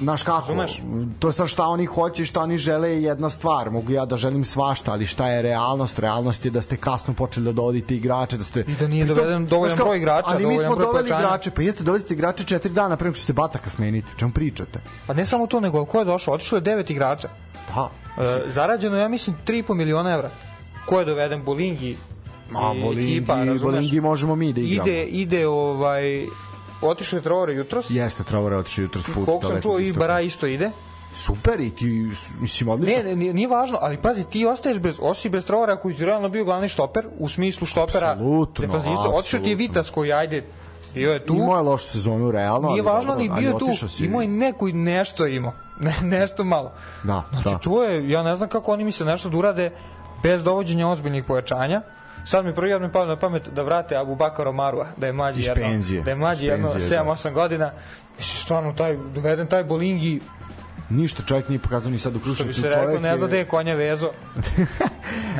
Znaš 0.01 0.23
kako, 0.23 0.41
Razumeš? 0.41 0.81
to 1.19 1.33
sad 1.33 1.49
šta 1.49 1.65
oni 1.65 1.87
hoće 1.87 2.23
i 2.23 2.27
šta 2.27 2.41
oni 2.41 2.57
žele 2.57 2.91
je 2.91 3.03
jedna 3.03 3.31
stvar. 3.31 3.71
Mogu 3.71 3.93
ja 3.93 4.05
da 4.05 4.17
želim 4.17 4.45
svašta, 4.45 4.93
ali 4.93 5.07
šta 5.07 5.29
je 5.29 5.43
realnost? 5.43 5.99
Realnost 5.99 6.45
je 6.45 6.51
da 6.51 6.63
ste 6.63 6.77
kasno 6.77 7.15
počeli 7.15 7.45
da 7.47 7.53
dovodite 7.53 7.95
igrače, 7.97 8.37
da 8.37 8.45
ste... 8.45 8.61
I 8.61 8.75
da 8.75 8.89
nije 8.89 9.05
Pritom, 9.05 9.17
doveden 9.17 9.47
dovoljan 9.47 9.77
kao, 9.77 9.87
broj 9.87 9.97
igrača, 9.99 10.29
Ali 10.29 10.47
mi 10.47 10.59
smo 10.59 10.77
doveli 10.77 10.93
pojačanja. 10.93 11.21
igrače, 11.21 11.51
pa 11.51 11.63
jeste, 11.63 11.85
doveli 11.85 12.01
ste 12.01 12.15
igrače 12.15 12.45
četiri 12.45 12.73
dana 12.73 12.97
pre 12.97 13.05
nego 13.05 13.15
što 13.15 13.23
ste 13.23 13.33
Bataka 13.33 13.71
smeniti. 13.71 14.09
Čemu 14.17 14.33
pričate? 14.33 14.81
pa 15.07 15.15
ne 15.15 15.27
samo 15.27 15.47
to, 15.47 15.61
nego 15.61 15.85
ko 15.85 15.99
je 15.99 16.05
došao, 16.05 16.35
otišlo 16.35 16.57
je 16.59 16.63
devet 16.63 16.91
igrača. 16.91 17.29
Da. 17.75 17.91
E, 18.19 18.43
zarađeno 18.51 18.97
ja 18.97 19.09
mislim, 19.09 19.37
3,5 19.47 19.75
miliona 19.75 20.11
evra. 20.11 20.31
Ko 20.87 20.99
je 20.99 21.05
doveden? 21.05 21.45
Bolingi, 21.45 21.97
Ma, 22.51 22.61
Bolingi, 22.83 23.17
ekipa, 23.17 23.35
razumeš? 23.35 23.63
Bolingi 23.63 24.01
možemo 24.01 24.37
mi 24.37 24.53
da 24.53 24.61
igramo. 24.61 24.89
Ide, 24.89 25.05
ide 25.05 25.47
ovaj, 25.47 26.27
otišao 26.83 27.17
je 27.17 27.23
Traore 27.23 27.55
jutros, 27.55 27.87
Jeste, 27.91 28.25
Traore 28.25 28.57
otišao 28.57 28.83
jutro 28.83 29.01
s 29.01 29.07
put. 29.07 29.25
koliko 29.27 29.47
sam 29.47 29.63
čuo 29.63 29.79
i 29.79 29.93
Bara 29.93 30.21
isto 30.21 30.47
ide. 30.47 30.71
Super 31.15 31.61
i 31.61 31.71
ti, 31.71 32.11
mislim, 32.41 32.69
odlično. 32.69 32.97
Ne, 32.97 33.03
ne, 33.05 33.17
nije, 33.17 33.35
nije 33.35 33.49
važno, 33.49 33.79
ali 33.81 33.97
pazi, 33.97 34.25
ti 34.25 34.47
ostaješ 34.47 34.79
bez, 34.79 34.99
osi 35.01 35.29
bez 35.29 35.45
Traora 35.47 35.77
koji 35.77 35.95
je 35.95 36.07
realno 36.07 36.29
bio 36.29 36.45
glavni 36.45 36.69
štoper, 36.69 37.07
u 37.19 37.29
smislu 37.29 37.67
štopera, 37.67 38.17
defanzivca. 38.59 39.09
Otišao 39.15 39.41
ti 39.41 39.51
je. 39.51 39.57
Vitas 39.57 39.91
koji, 39.91 40.13
ajde, 40.13 40.45
bio 40.95 41.13
je 41.13 41.27
tu. 41.27 41.35
Imao 41.35 41.57
je 41.57 41.63
lošu 41.63 41.87
sezonu, 41.87 42.31
realno. 42.31 42.69
Nije 42.69 42.81
ali 42.81 42.91
važno, 42.91 43.17
dobro, 43.17 43.27
ali 43.31 43.41
bio 43.43 43.51
je 43.51 43.59
tu. 43.59 43.89
si. 43.89 44.05
Imao 44.05 44.23
je 44.23 44.29
neku 44.29 44.69
i 44.69 44.73
nešto 44.73 45.27
imao. 45.27 45.53
Ne, 45.81 45.95
nešto 46.03 46.45
malo. 46.45 46.73
Da, 47.05 47.25
Znači, 47.33 47.49
da. 47.49 47.59
to 47.59 47.85
je, 47.85 48.11
ja 48.11 48.23
ne 48.23 48.37
znam 48.37 48.49
kako 48.49 48.73
oni 48.73 48.85
misle 48.85 49.07
nešto 49.07 49.29
da 49.29 49.37
urade 49.37 49.71
bez 50.23 50.43
dovođenja 50.43 50.89
ozbiljnih 50.89 51.25
pojačanja. 51.25 51.83
Sad 52.27 52.45
mi 52.45 52.55
prvi 52.55 52.71
javno 52.71 52.93
palo 52.93 53.07
na 53.07 53.17
pamet 53.17 53.49
da 53.49 53.63
vrate 53.63 53.97
Abu 53.97 54.15
Bakar 54.17 54.49
Omarua, 54.49 54.87
da 54.97 55.07
je 55.07 55.13
mlađi 55.13 55.41
jedno, 55.43 55.55
penzije. 55.55 56.03
da 56.03 56.11
je 56.11 56.17
mlađi 56.17 56.47
jedno 56.47 56.73
penzije, 56.73 56.99
da. 56.99 57.05
7-8 57.05 57.33
godina. 57.33 57.73
Mislim, 58.19 58.39
stvarno, 58.39 58.73
taj, 58.73 58.97
doveden 59.15 59.47
taj 59.47 59.65
Bolingi, 59.65 60.21
Ništa 60.91 61.23
čovjek 61.23 61.49
nije 61.49 61.59
pokazao 61.59 61.91
ni 61.91 61.99
sad 61.99 62.17
u 62.17 62.19
što 62.19 62.29
bi 62.29 62.35
Kruševcu. 62.35 62.61
se 62.61 62.69
rekao, 62.69 62.85
čovjek 62.85 63.03
ne 63.03 63.17
zna 63.17 63.27
da 63.27 63.37
je 63.37 63.45
konja 63.45 63.75
vezo. 63.75 64.11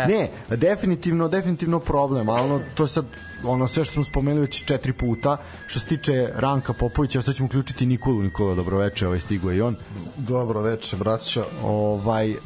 Ne, 0.09 0.31
definitivno, 0.49 1.29
definitivno 1.29 1.81
problem, 1.81 2.29
ali 2.29 2.41
ono, 2.45 2.61
to 2.75 2.83
je 2.85 2.89
sad 2.89 3.05
ono 3.45 3.69
sve 3.69 3.85
što 3.85 3.93
smo 3.93 4.05
spomenuli 4.05 4.41
već 4.41 4.65
četiri 4.65 4.93
puta, 4.93 5.37
što 5.67 5.81
se 5.81 5.87
tiče 5.87 6.29
Ranka 6.35 6.73
Popovića, 6.73 7.23
sad 7.23 7.35
ćemo 7.35 7.47
uključiti 7.47 7.87
Nikolu, 7.87 8.23
Nikola, 8.23 8.55
dobroveče, 8.55 9.07
ovaj 9.07 9.21
stigo 9.21 9.53
i 9.53 9.61
on. 9.61 9.77
Dobro 10.17 10.61
veče, 10.61 10.97
braća. 10.97 11.45
Ovaj, 11.63 12.31
uh, 12.31 12.39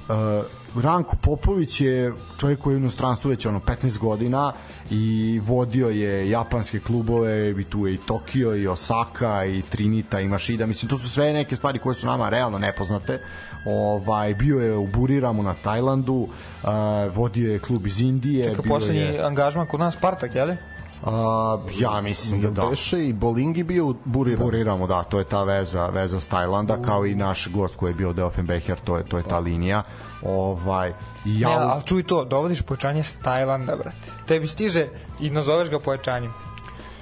Ranko 0.81 1.17
Popović 1.23 1.81
je 1.81 2.13
čovjek 2.41 2.61
koji 2.61 2.73
je 2.73 2.77
u 2.77 2.81
inostranstvu 2.81 3.29
već 3.29 3.47
ono 3.47 3.61
15 3.61 3.99
godina 3.99 4.53
i 4.91 5.41
vodio 5.45 5.89
je 5.89 6.31
japanske 6.31 6.81
klubove 6.81 7.51
i 7.51 7.65
tu 7.65 7.87
je 7.87 7.95
i 7.95 7.99
Tokio 7.99 8.57
i 8.57 8.67
Osaka 8.67 9.45
i 9.45 9.63
Trinita 9.63 10.21
i 10.21 10.29
Mašida 10.29 10.67
mislim 10.67 10.89
to 10.91 10.99
su 10.99 11.09
sve 11.09 11.33
neke 11.33 11.57
stvari 11.57 11.79
koje 11.79 11.95
su 11.95 12.07
nama 12.07 12.29
realno 12.29 12.59
nepoznate 12.59 13.21
ovaj 13.67 14.35
bio 14.35 14.59
je 14.59 14.77
u 14.77 14.87
Buriramu 14.87 15.43
na 15.43 15.55
Tajlandu 15.55 16.15
uh, 16.15 16.69
vodio 17.15 17.53
je 17.53 17.59
klub 17.59 17.87
iz 17.87 18.01
Indije 18.01 18.45
Čeka, 18.45 18.63
bio 18.63 18.73
poslednji 18.73 19.01
je, 19.01 19.23
angažman 19.25 19.67
kod 19.67 19.81
nas 19.81 19.95
Spartak, 19.95 20.35
jel? 20.35 20.55
Uh, 21.03 21.81
ja 21.81 22.01
mislim 22.01 22.41
da 22.41 22.51
da 22.51 22.67
Beše 22.71 23.09
i 23.09 23.13
Bolingi 23.13 23.63
bio 23.63 23.87
u 23.87 23.95
Buriram. 24.05 24.45
Buriramo, 24.45 24.87
da, 24.87 25.03
to 25.03 25.19
je 25.19 25.25
ta 25.25 25.45
veza, 25.45 25.87
veza 25.87 26.21
s 26.21 26.27
Tajlanda, 26.27 26.83
kao 26.83 27.07
i 27.07 27.15
naš 27.15 27.49
gost 27.49 27.77
koji 27.77 27.91
je 27.91 27.95
bio 27.95 28.13
de 28.13 28.25
Offenbecher, 28.25 28.79
to 28.79 28.97
je, 28.97 29.05
to 29.05 29.19
je 29.19 29.25
ta 29.25 29.39
linija. 29.39 29.83
Ovaj, 30.23 30.93
i 31.25 31.41
ja, 31.41 31.49
Ne, 31.49 31.55
ali 31.55 31.83
čuj 31.85 32.03
to, 32.03 32.25
dovodiš 32.25 32.63
pojačanje 32.63 33.05
s 33.05 33.17
Tajlanda, 33.23 33.77
brate. 33.77 34.09
Tebi 34.27 34.47
stiže 34.47 34.89
i 35.21 35.31
nazoveš 35.31 35.69
ga 35.69 35.81
pojačanjem. 35.81 36.33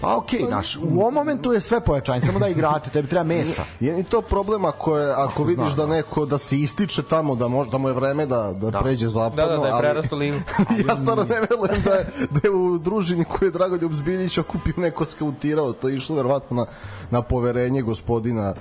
Pa 0.00 0.16
okej, 0.16 0.40
okay, 0.40 0.50
naš, 0.50 0.76
u 0.76 1.00
ovom 1.00 1.14
momentu 1.14 1.52
je 1.52 1.60
sve 1.60 1.80
pojačanje, 1.80 2.20
samo 2.20 2.38
da 2.38 2.48
igrate, 2.48 2.90
tebi 2.90 3.08
treba 3.08 3.24
mesa. 3.24 3.62
Je 3.80 3.94
ni 3.94 4.04
to 4.04 4.22
problem 4.22 4.64
ako, 4.64 4.98
je, 4.98 5.12
ako 5.12 5.44
vidiš 5.44 5.72
da 5.76 5.86
neko 5.86 6.26
da 6.26 6.38
se 6.38 6.58
ističe 6.60 7.02
tamo, 7.02 7.34
da, 7.34 7.48
može, 7.48 7.70
da 7.70 7.78
mu 7.78 7.88
je 7.88 7.94
vreme 7.94 8.26
da, 8.26 8.52
da, 8.52 8.70
da. 8.70 8.80
pređe 8.80 9.08
zapadno. 9.08 9.46
Da, 9.46 9.52
da, 9.52 9.58
da 9.58 9.66
je 9.66 9.72
ali- 9.72 9.80
prerasto 9.80 10.16
ligu. 10.16 10.36
ja 10.88 10.96
stvarno 10.96 11.24
ne 11.24 11.40
verujem 11.40 11.82
da 11.84 11.90
je, 11.90 12.06
da 12.30 12.40
je 12.44 12.50
u 12.50 12.78
družini 12.78 13.24
koju 13.24 13.46
je 13.46 13.52
Dragoljub 13.52 13.92
Zbiljić 13.92 14.38
okupio 14.38 14.74
neko 14.76 15.04
skautirao, 15.04 15.72
to 15.72 15.88
je 15.88 15.96
išlo 15.96 16.16
verovatno 16.16 16.56
na, 16.56 16.66
na 17.10 17.22
poverenje 17.22 17.82
gospodina 17.82 18.54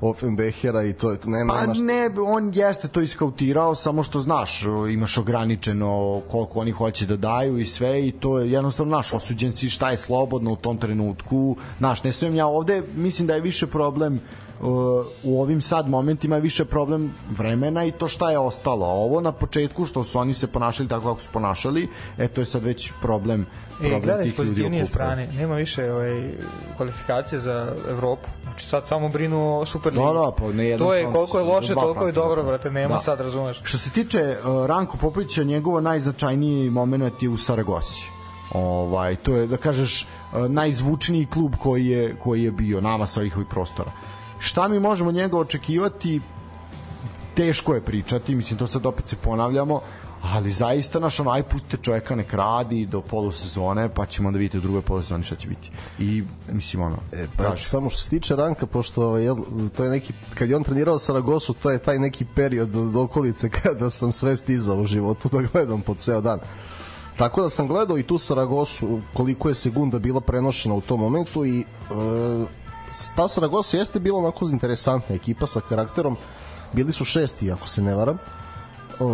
Offenbechera 0.00 0.82
i 0.82 0.92
to 0.92 1.10
je 1.10 1.16
to 1.16 1.30
nema, 1.30 1.52
Pa 1.52 1.60
nema 1.60 1.74
šta. 1.74 1.84
ne, 1.84 2.10
on 2.26 2.52
jeste 2.54 2.88
to 2.88 3.00
iskautirao, 3.00 3.74
samo 3.74 4.02
što 4.02 4.20
znaš, 4.20 4.62
imaš 4.92 5.18
ograničeno 5.18 6.20
koliko 6.30 6.60
oni 6.60 6.70
hoće 6.70 7.06
da 7.06 7.16
daju 7.16 7.58
i 7.58 7.66
sve 7.66 8.08
i 8.08 8.12
to 8.12 8.38
je 8.38 8.52
jednostavno 8.52 8.96
naš 8.96 9.12
osuđen 9.12 9.52
si 9.52 9.70
šta 9.70 9.90
je 9.90 9.96
slobodno 9.96 10.52
u 10.52 10.56
tom 10.56 10.78
trenutku. 10.78 11.56
Naš, 11.78 12.04
ne 12.04 12.12
sumnjam 12.12 12.36
ja 12.36 12.46
ovde, 12.46 12.82
mislim 12.94 13.28
da 13.28 13.34
je 13.34 13.40
više 13.40 13.66
problem 13.66 14.20
uh, 14.60 14.68
u 15.24 15.42
ovim 15.42 15.60
sad 15.60 15.88
momentima 15.88 16.36
je 16.36 16.42
više 16.42 16.64
problem 16.64 17.14
vremena 17.30 17.84
i 17.84 17.92
to 17.92 18.08
šta 18.08 18.30
je 18.30 18.38
ostalo. 18.38 18.86
A 18.86 18.92
ovo 18.92 19.20
na 19.20 19.32
početku 19.32 19.86
što 19.86 20.04
su 20.04 20.18
oni 20.18 20.34
se 20.34 20.46
ponašali 20.46 20.88
tako 20.88 21.04
kako 21.04 21.20
su 21.20 21.28
ponašali, 21.32 21.88
e 22.18 22.28
to 22.28 22.40
je 22.40 22.44
sad 22.44 22.62
već 22.62 22.92
problem 23.02 23.46
E, 23.80 23.88
problem 23.88 24.00
gledaj 24.00 24.24
tih 24.24 24.38
ljudi 24.38 24.62
uprave. 24.62 24.86
strane, 24.86 25.26
nema 25.32 25.54
više 25.54 25.92
ovaj, 25.92 26.30
kvalifikacije 26.76 27.38
za 27.38 27.72
Evropu. 27.90 28.28
Znači 28.42 28.66
sad 28.66 28.86
samo 28.86 29.08
brinu 29.08 29.60
o 29.60 29.66
Superligi. 29.66 30.04
Da, 30.06 30.12
da, 30.12 30.32
pa 30.38 30.52
ne 30.52 30.64
jedan 30.64 30.86
To 30.86 30.94
je 30.94 31.04
koliko 31.12 31.38
je 31.38 31.44
loše, 31.44 31.74
toliko 31.74 32.06
je 32.06 32.12
dobro, 32.12 32.42
da. 32.42 32.48
brate, 32.48 32.70
nema 32.70 32.94
Da. 32.94 32.98
sad, 32.98 33.20
razumeš. 33.20 33.60
Što 33.64 33.78
se 33.78 33.90
tiče 33.90 34.36
uh, 34.44 34.66
Ranko 34.66 34.96
Popovića, 34.96 35.42
njegovo 35.42 35.80
najznačajniji 35.80 36.70
moment 36.70 37.22
je 37.22 37.28
u 37.28 37.36
Saragosi. 37.36 38.06
Ovaj, 38.52 39.16
to 39.16 39.36
je, 39.36 39.46
da 39.46 39.56
kažeš, 39.56 40.02
uh, 40.02 40.50
najzvučniji 40.50 41.26
klub 41.26 41.54
koji 41.62 41.86
je, 41.86 42.16
koji 42.22 42.42
je 42.42 42.50
bio 42.50 42.80
nama 42.80 43.06
sa 43.06 43.20
ovih 43.20 43.36
ovih 43.36 43.48
prostora. 43.50 43.90
šta 44.38 44.68
mi 44.68 44.80
možemo 44.80 45.12
njega 45.12 45.38
očekivati 45.38 46.20
teško 47.36 47.74
je 47.74 47.80
pričati, 47.80 48.34
mislim 48.34 48.58
to 48.58 48.66
sad 48.66 48.86
opet 48.86 49.06
se 49.06 49.16
ponavljamo, 49.16 49.80
ali 50.34 50.52
zaista 50.52 51.00
naš 51.00 51.20
onaj 51.20 51.42
puste 51.42 51.76
čoveka 51.76 52.14
nek 52.14 52.32
radi 52.32 52.86
do 52.86 53.00
polusezone, 53.00 53.88
pa 53.94 54.06
ćemo 54.06 54.30
da 54.30 54.38
vidite 54.38 54.58
u 54.58 54.60
drugoj 54.60 54.82
polusezoni 54.82 55.24
šta 55.24 55.36
će 55.36 55.48
biti. 55.48 55.70
I 55.98 56.24
mislim 56.52 56.82
ono, 56.82 56.96
E, 57.12 57.26
pa 57.36 57.44
kaži. 57.44 57.64
samo 57.64 57.90
što 57.90 58.00
se 58.00 58.10
tiče 58.10 58.36
Ranka, 58.36 58.66
pošto 58.66 59.06
ovaj, 59.06 59.22
jel, 59.24 59.36
to 59.76 59.84
je 59.84 59.90
neki, 59.90 60.12
kad 60.34 60.50
je 60.50 60.56
on 60.56 60.64
trenirao 60.64 60.98
Saragosu, 60.98 61.52
to 61.54 61.70
je 61.70 61.78
taj 61.78 61.98
neki 61.98 62.24
period 62.34 62.76
od 62.76 62.96
okolice 62.96 63.50
kada 63.62 63.90
sam 63.90 64.12
sve 64.12 64.36
stizao 64.36 64.76
u 64.76 64.84
životu 64.86 65.28
da 65.28 65.42
gledam 65.52 65.80
po 65.80 65.94
ceo 65.94 66.20
dan. 66.20 66.38
Tako 67.16 67.42
da 67.42 67.48
sam 67.48 67.68
gledao 67.68 67.98
i 67.98 68.02
tu 68.02 68.18
Saragosu 68.18 69.00
koliko 69.14 69.48
je 69.48 69.54
segunda 69.54 69.98
bila 69.98 70.20
prenošena 70.20 70.74
u 70.74 70.80
tom 70.80 71.00
momentu 71.00 71.44
i 71.44 71.60
e, 71.60 71.64
ta 73.16 73.28
Saragosa 73.28 73.76
jeste 73.76 74.00
bila 74.00 74.18
onako 74.18 74.48
interesantna 74.52 75.14
ekipa 75.14 75.46
sa 75.46 75.60
karakterom. 75.68 76.16
Bili 76.72 76.92
su 76.92 77.04
šesti, 77.04 77.52
ako 77.52 77.68
se 77.68 77.82
ne 77.82 77.94
varam. 77.94 78.18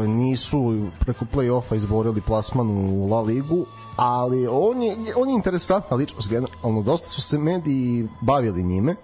Nisu 0.09 0.89
preko 0.99 1.25
play-offa 1.35 1.77
izborili 1.77 2.21
plasman 2.21 2.71
u 2.71 3.09
La 3.11 3.21
Ligu, 3.21 3.67
ali 3.97 4.47
on 4.47 4.83
je, 4.83 4.97
on 5.17 5.29
je 5.29 5.35
interesantna 5.35 5.97
ličnost 5.97 6.29
generalno, 6.31 6.83
dosta 6.83 7.09
su 7.09 7.23
se 7.23 7.39
mediji 7.39 8.09
bavili 8.21 8.63
njime. 8.63 8.97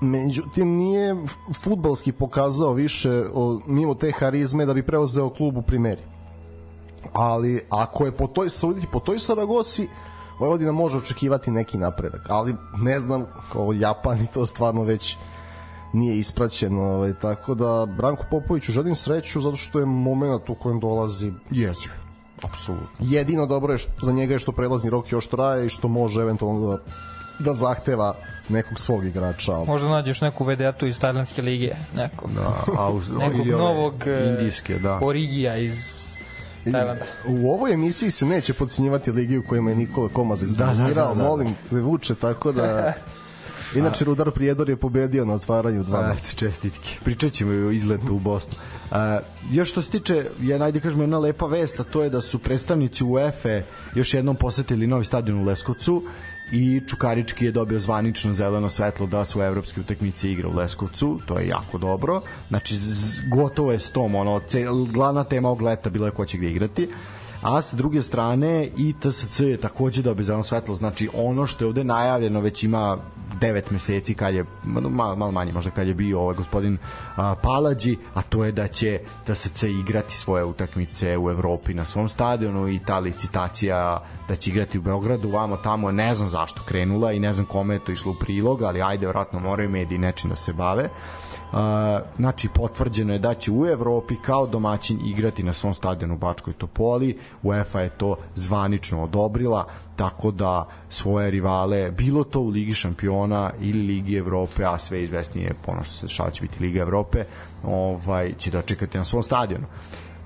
Međutim 0.00 0.68
nije 0.68 1.16
futbalski 1.62 2.12
pokazao 2.12 2.72
više 2.72 3.24
o, 3.34 3.60
mimo 3.66 3.94
te 3.94 4.12
harizme 4.18 4.66
da 4.66 4.74
bi 4.74 4.86
preuzeo 4.86 5.30
klub 5.30 5.56
u 5.56 5.62
primeri. 5.62 6.02
Ali 7.12 7.60
ako 7.70 8.04
je 8.04 8.12
po 8.12 8.26
toj 8.26 8.48
suditi 8.48 8.86
po 8.92 9.00
toj 9.00 9.18
Saragosi 9.18 9.88
Vojvodina 10.40 10.72
može 10.72 10.98
očekivati 10.98 11.50
neki 11.50 11.78
napredak 11.78 12.26
ali 12.28 12.56
ne 12.76 13.00
znam 13.00 13.26
kao 13.52 13.72
Japan 13.72 14.18
i 14.18 14.26
to 14.26 14.46
stvarno 14.46 14.82
već 14.82 15.16
nije 15.92 16.18
ispraćeno 16.18 16.82
ovaj, 16.82 17.12
tako 17.14 17.54
da 17.54 17.86
Branko 17.86 18.24
Popoviću 18.30 18.72
želim 18.72 18.94
sreću 18.94 19.40
zato 19.40 19.56
što 19.56 19.78
je 19.78 19.86
moment 19.86 20.48
u 20.48 20.54
kojem 20.54 20.80
dolazi 20.80 21.32
Jeziv. 21.50 21.90
Apsolutno. 22.42 22.88
jedino 23.00 23.46
dobro 23.46 23.72
je 23.72 23.78
što, 23.78 23.92
za 24.02 24.12
njega 24.12 24.32
je 24.32 24.38
što 24.38 24.52
prelazni 24.52 24.90
rok 24.90 25.12
još 25.12 25.26
traje 25.26 25.66
i 25.66 25.68
što 25.68 25.88
može 25.88 26.20
eventualno 26.20 26.68
da, 26.68 26.78
da 27.38 27.52
zahteva 27.52 28.14
nekog 28.48 28.80
svog 28.80 29.04
igrača. 29.04 29.52
Možda 29.66 29.88
nađeš 29.88 30.20
neku 30.20 30.44
vedetu 30.44 30.86
iz 30.86 31.00
Tajlandske 31.00 31.42
lige, 31.42 31.74
nekog, 31.96 32.30
Da, 32.32 32.64
a 32.78 32.90
uz, 32.90 33.10
nekog 33.18 33.46
novog 33.46 33.94
e, 34.06 34.26
indijske, 34.28 34.78
da. 34.78 34.98
Origija 35.02 35.56
iz 35.56 36.00
Tajlanda. 36.72 37.04
U 37.28 37.50
ovoj 37.50 37.72
emisiji 37.72 38.10
se 38.10 38.26
neće 38.26 38.54
podcenjivati 38.54 39.12
ligi 39.12 39.38
u 39.38 39.42
kojima 39.42 39.70
je 39.70 39.76
Nikola 39.76 40.08
Komaza 40.08 40.44
izdominirao, 40.44 41.08
da, 41.08 41.14
da, 41.14 41.22
da. 41.22 41.28
molim 41.28 41.54
te 41.70 41.80
vuče, 41.80 42.14
tako 42.14 42.52
da... 42.52 42.92
Inače, 43.76 44.04
Rudar 44.04 44.30
Prijedor 44.30 44.68
je 44.68 44.76
pobedio 44.76 45.24
na 45.24 45.34
otvaranju 45.34 45.84
2 45.84 46.12
Eto, 46.12 46.36
čestitke. 46.36 46.88
Pričat 47.04 47.32
ćemo 47.32 47.68
o 47.68 47.70
izletu 47.70 48.14
u 48.14 48.18
Bosnu. 48.18 48.54
Uh, 48.90 48.96
još 49.50 49.70
što 49.70 49.82
se 49.82 49.90
tiče, 49.90 50.26
je 50.40 50.58
najde 50.58 50.80
kažemo 50.80 51.02
jedna 51.02 51.18
lepa 51.18 51.46
vest, 51.46 51.80
a 51.80 51.84
to 51.84 52.02
je 52.02 52.10
da 52.10 52.20
su 52.20 52.38
predstavnici 52.38 53.04
UEFA 53.04 53.60
još 53.94 54.14
jednom 54.14 54.36
posetili 54.36 54.86
novi 54.86 55.04
stadion 55.04 55.38
u 55.38 55.44
Leskovcu 55.44 56.02
i 56.52 56.80
Čukarički 56.88 57.44
je 57.44 57.52
dobio 57.52 57.78
zvanično 57.78 58.32
zeleno 58.32 58.68
svetlo 58.68 59.06
da 59.06 59.24
svoje 59.24 59.48
evropske 59.48 59.80
utakmice 59.80 60.32
igra 60.32 60.48
u 60.48 60.56
Leskovcu, 60.56 61.20
to 61.26 61.38
je 61.38 61.48
jako 61.48 61.78
dobro. 61.78 62.20
Znači, 62.48 62.74
gotovo 63.30 63.72
je 63.72 63.78
s 63.78 63.92
tom, 63.92 64.14
ono, 64.14 64.40
ce, 64.48 64.66
glavna 64.92 65.24
tema 65.24 65.48
ovog 65.48 65.62
leta 65.62 65.90
bila 65.90 66.06
je 66.06 66.12
ko 66.12 66.24
će 66.24 66.38
gde 66.38 66.50
igrati 66.50 66.88
a 67.42 67.62
sa 67.62 67.76
druge 67.76 68.02
strane 68.02 68.68
i 68.76 68.94
TSC 69.00 69.40
je 69.40 69.56
takođe 69.56 70.02
dobio 70.02 70.24
zeleno 70.24 70.42
svetlo, 70.42 70.74
znači 70.74 71.08
ono 71.14 71.46
što 71.46 71.64
je 71.64 71.68
ovde 71.68 71.84
najavljeno 71.84 72.40
već 72.40 72.64
ima 72.64 72.98
9 73.40 73.72
meseci 73.72 74.14
kad 74.14 74.34
je 74.34 74.44
malo, 74.64 75.16
malo 75.16 75.30
manje 75.30 75.52
možda 75.52 75.70
kad 75.70 75.88
je 75.88 75.94
bio 75.94 76.20
ovaj 76.20 76.34
gospodin 76.34 76.78
a, 77.16 77.34
Palađi, 77.42 77.96
a 78.14 78.22
to 78.22 78.44
je 78.44 78.52
da 78.52 78.68
će 78.68 79.00
TSC 79.26 79.62
igrati 79.62 80.16
svoje 80.16 80.44
utakmice 80.44 81.18
u 81.18 81.30
Evropi 81.30 81.74
na 81.74 81.84
svom 81.84 82.08
stadionu 82.08 82.68
i 82.68 82.80
ta 82.86 82.98
licitacija 82.98 84.02
da 84.28 84.36
će 84.36 84.50
igrati 84.50 84.78
u 84.78 84.82
Beogradu, 84.82 85.30
vamo 85.30 85.56
tamo 85.56 85.90
ne 85.90 86.14
znam 86.14 86.28
zašto 86.28 86.62
krenula 86.62 87.12
i 87.12 87.20
ne 87.20 87.32
znam 87.32 87.46
kome 87.46 87.74
je 87.74 87.84
to 87.84 87.92
išlo 87.92 88.12
u 88.12 88.14
prilog, 88.20 88.62
ali 88.62 88.82
ajde, 88.82 89.06
vratno 89.06 89.38
moraju 89.38 89.70
mediji 89.70 89.98
nečim 89.98 90.30
da 90.30 90.36
se 90.36 90.52
bave. 90.52 90.88
Znači 92.16 92.48
potvrđeno 92.54 93.12
je 93.12 93.18
da 93.18 93.34
će 93.34 93.52
u 93.52 93.66
Evropi 93.66 94.16
kao 94.22 94.46
domaćin 94.46 94.98
igrati 95.06 95.42
na 95.42 95.52
svom 95.52 95.74
stadionu 95.74 96.14
u 96.14 96.18
Bačkoj 96.18 96.52
Topoli. 96.52 97.18
UEFA 97.42 97.80
je 97.80 97.88
to 97.88 98.16
zvanično 98.34 99.02
odobrila 99.02 99.66
tako 99.96 100.30
da 100.30 100.68
svoje 100.90 101.30
rivale 101.30 101.90
bilo 101.90 102.24
to 102.24 102.40
u 102.40 102.48
Ligi 102.48 102.74
šampiona 102.74 103.50
ili 103.60 103.82
Ligi 103.82 104.16
Evrope 104.16 104.64
a 104.64 104.78
sve 104.78 105.02
izvesnije 105.02 105.52
pono 105.66 105.82
što 105.82 105.94
se 105.94 106.06
dešava 106.06 106.30
će 106.30 106.42
biti 106.42 106.62
Liga 106.62 106.80
Evrope 106.80 107.24
ovaj, 107.64 108.34
će 108.38 108.50
dočekati 108.50 108.98
na 108.98 109.04
svom 109.04 109.22
stadionu. 109.22 109.66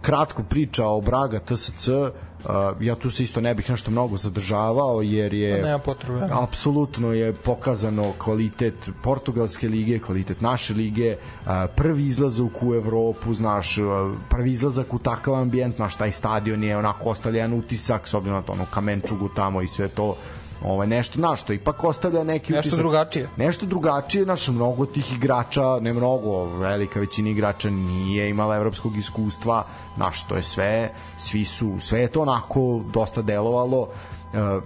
Kratko 0.03 0.43
priča 0.43 0.87
o 0.87 1.01
Braga 1.01 1.39
TSC 1.39 1.89
ja 2.81 2.95
tu 2.95 3.11
se 3.11 3.23
isto 3.23 3.41
ne 3.41 3.55
bih 3.55 3.71
nešto 3.71 3.91
mnogo 3.91 4.17
zadržavao 4.17 5.03
jer 5.03 5.35
je 5.35 5.61
Pa 5.61 5.67
nema 5.67 5.79
potrebe. 5.79 6.27
apsolutno 6.31 7.13
je 7.13 7.33
pokazano 7.33 8.13
kvalitet 8.19 8.91
portugalske 9.03 9.69
lige, 9.69 9.99
kvalitet 9.99 10.41
naše 10.41 10.75
lige, 10.75 11.17
a, 11.47 11.67
prvi 11.77 12.07
izlazak 12.07 12.63
u 12.63 12.75
Evropu, 12.75 13.35
znaš, 13.35 13.79
a, 13.79 13.83
prvi 14.31 14.53
izlazak 14.53 14.95
u 14.95 14.99
takav 14.99 15.35
ambijent, 15.35 15.79
naš 15.79 15.97
taj 15.97 16.13
stadion 16.13 16.65
je 16.65 16.77
onako 16.77 17.09
ostavlja 17.11 17.39
jedan 17.41 17.59
utisak, 17.59 18.09
s 18.09 18.15
obzirom 18.15 18.39
na 18.39 18.43
to 18.43 18.53
ono 18.53 18.65
kamenčugu 18.71 19.29
tamo 19.29 19.63
i 19.63 19.69
sve 19.69 19.89
to, 19.89 20.17
ovaj 20.65 20.87
nešto 20.87 21.19
znaš 21.19 21.41
što 21.41 21.53
ipak 21.53 21.85
ostavlja 21.85 22.25
neki 22.25 22.53
Nešto 22.53 22.69
utisak 22.69 22.79
drugačije. 22.79 23.29
nešto 23.37 23.67
drugačije 23.67 24.27
naš 24.27 24.49
mnogo 24.49 24.87
tih 24.87 25.13
igrača 25.13 25.79
ne 25.81 25.93
mnogo 25.93 26.45
velika 26.45 27.01
većina 27.01 27.31
igrača 27.31 27.71
nije 27.71 28.31
imala 28.31 28.57
evropskog 28.57 28.97
iskustva 28.97 29.65
naš 29.97 30.27
to 30.27 30.37
je 30.37 30.43
sve 30.43 30.91
svi 31.19 31.45
su 31.45 31.81
sve 31.81 32.01
je 32.01 32.09
to 32.09 32.21
onako 32.23 32.81
dosta 32.93 33.23
delovalo 33.23 33.89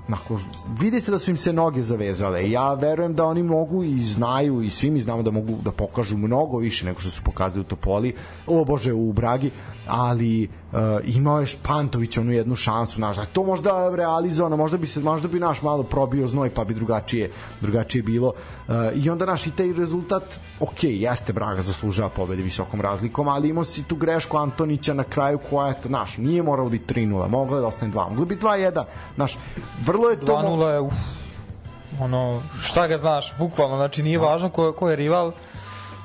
onako, 0.08 0.40
vidi 0.80 1.00
se 1.00 1.10
da 1.10 1.18
su 1.18 1.30
im 1.30 1.36
se 1.36 1.52
noge 1.52 1.82
zavezale. 1.82 2.50
Ja 2.50 2.74
verujem 2.74 3.14
da 3.14 3.24
oni 3.24 3.42
mogu 3.42 3.84
i 3.84 4.02
znaju 4.02 4.62
i 4.62 4.70
svi 4.70 4.90
mi 4.90 5.00
znamo 5.00 5.22
da 5.22 5.30
mogu 5.30 5.58
da 5.64 5.70
pokažu 5.70 6.16
mnogo 6.16 6.58
više 6.58 6.86
nego 6.86 7.00
što 7.00 7.10
su 7.10 7.22
pokazali 7.24 7.60
u 7.60 7.64
Topoli. 7.64 8.14
O 8.46 8.64
bože 8.64 8.92
u 8.92 9.12
Bragi. 9.12 9.50
Ali 9.86 10.48
uh, 10.72 10.78
imao 11.04 11.40
je 11.40 11.46
Špantović 11.46 12.18
onu 12.18 12.32
jednu 12.32 12.56
šansu 12.56 12.94
znaš, 12.94 13.18
a 13.18 13.24
to 13.24 13.44
možda 13.44 13.96
realizovano 13.96 14.56
možda 14.56 14.78
bi 14.78 14.86
se 14.86 15.00
možda 15.00 15.28
bi 15.28 15.40
naš 15.40 15.62
malo 15.62 15.82
probio 15.82 16.26
znoj 16.26 16.50
pa 16.50 16.64
bi 16.64 16.74
drugačije 16.74 17.30
drugačije 17.60 18.02
bilo. 18.02 18.28
uh, 18.28 18.57
i 18.94 19.10
onda 19.10 19.26
naš 19.26 19.46
i 19.46 19.50
taj 19.50 19.72
rezultat 19.72 20.22
ok, 20.60 20.82
jeste 20.82 21.32
Braga 21.32 21.62
zaslužava 21.62 22.08
pobede 22.08 22.42
visokom 22.42 22.80
razlikom, 22.80 23.28
ali 23.28 23.48
imao 23.48 23.64
si 23.64 23.82
tu 23.82 23.96
grešku 23.96 24.36
Antonića 24.36 24.94
na 24.94 25.04
kraju 25.04 25.38
koja 25.50 25.68
je 25.68 25.80
to, 25.80 25.88
naš, 25.88 26.16
nije 26.16 26.42
moralo 26.42 26.68
biti 26.68 26.94
3-0, 26.94 27.28
moglo 27.28 27.56
je 27.56 27.60
da 27.60 27.66
ostane 27.66 27.92
2, 27.92 28.08
moglo 28.08 28.22
je 28.22 28.26
biti 28.26 28.42
2-1, 28.42 28.84
naš, 29.16 29.38
vrlo 29.80 30.10
je 30.10 30.20
to... 30.20 30.32
2-0 30.32 30.68
je, 30.68 30.80
uf, 30.80 30.94
ono, 32.00 32.42
šta 32.60 32.86
ga 32.86 32.98
znaš, 32.98 33.34
bukvalno, 33.38 33.76
znači 33.76 34.02
nije 34.02 34.18
važno 34.18 34.50
ko, 34.50 34.72
ko 34.72 34.90
je 34.90 34.96
rival, 34.96 35.32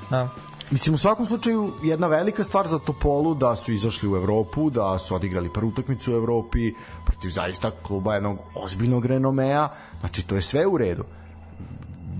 da. 0.10 0.30
Mislim, 0.71 0.95
u 0.95 0.97
svakom 0.97 1.26
slučaju, 1.26 1.73
jedna 1.84 2.08
velika 2.08 2.43
stvar 2.43 2.67
za 2.67 2.80
Topolu 2.80 3.36
da 3.36 3.56
su 3.56 3.71
izašli 3.71 4.10
u 4.10 4.15
Evropu, 4.15 4.69
da 4.69 4.99
su 4.99 5.15
odigrali 5.15 5.54
prvu 5.54 5.69
utakmicu 5.69 6.12
u 6.13 6.15
Evropi 6.15 6.73
protiv 7.06 7.30
zaista 7.30 7.71
kluba 7.71 8.13
jednog 8.13 8.38
ozbiljnog 8.56 9.06
renomea, 9.06 9.69
znači 9.99 10.28
to 10.28 10.36
je 10.36 10.41
sve 10.41 10.65
u 10.67 10.78
redu. 10.78 11.04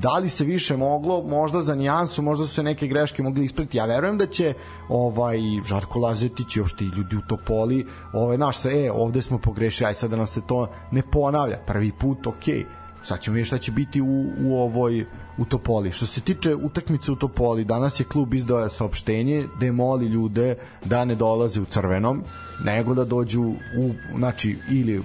Da 0.04 0.18
li 0.18 0.30
se 0.30 0.44
više 0.44 0.78
moglo, 0.78 1.24
možda 1.24 1.62
za 1.62 1.76
nijansu, 1.76 2.22
možda 2.22 2.46
su 2.46 2.54
se 2.54 2.64
neke 2.64 2.88
greške 2.88 3.24
mogli 3.24 3.46
ispraviti. 3.46 3.78
Ja 3.78 3.86
verujem 3.86 4.18
da 4.18 4.26
će 4.26 4.54
ovaj 4.90 5.38
Žarko 5.66 6.00
Lazetić 6.00 6.56
i 6.56 6.60
uopšte 6.60 6.86
i 6.86 6.88
ljudi 6.88 7.16
u 7.16 7.22
Topoli, 7.28 7.86
ovaj 8.14 8.38
naš 8.38 8.58
se, 8.58 8.86
e, 8.86 8.92
ovde 8.92 9.22
smo 9.22 9.38
pogrešili, 9.38 9.88
aj 9.88 9.94
sad 9.94 10.10
da 10.10 10.18
nam 10.18 10.28
se 10.28 10.42
to 10.48 10.68
ne 10.92 11.02
ponavlja. 11.12 11.58
Prvi 11.68 11.92
put, 11.92 12.28
okej. 12.28 12.60
Okay 12.60 12.84
sad 13.04 13.20
ćemo 13.20 13.34
vidjeti 13.34 13.48
šta 13.48 13.58
će 13.58 13.72
biti 13.72 14.02
u, 14.02 14.26
u 14.40 14.58
ovoj 14.58 15.06
u 15.38 15.46
Topoli. 15.46 15.92
Što 15.92 16.06
se 16.06 16.22
tiče 16.22 16.56
utakmice 16.56 17.12
u 17.12 17.16
Topoli, 17.16 17.64
danas 17.64 18.00
je 18.00 18.04
klub 18.04 18.34
izdao 18.34 18.70
saopštenje 18.70 19.48
gde 19.58 19.72
moli 19.72 20.06
ljude 20.06 20.56
da 20.86 21.06
ne 21.06 21.16
dolaze 21.16 21.62
u 21.62 21.66
crvenom, 21.66 22.24
nego 22.64 22.94
da 22.94 23.06
dođu 23.06 23.42
u, 23.78 23.92
znači, 24.18 24.58
ili 24.70 25.04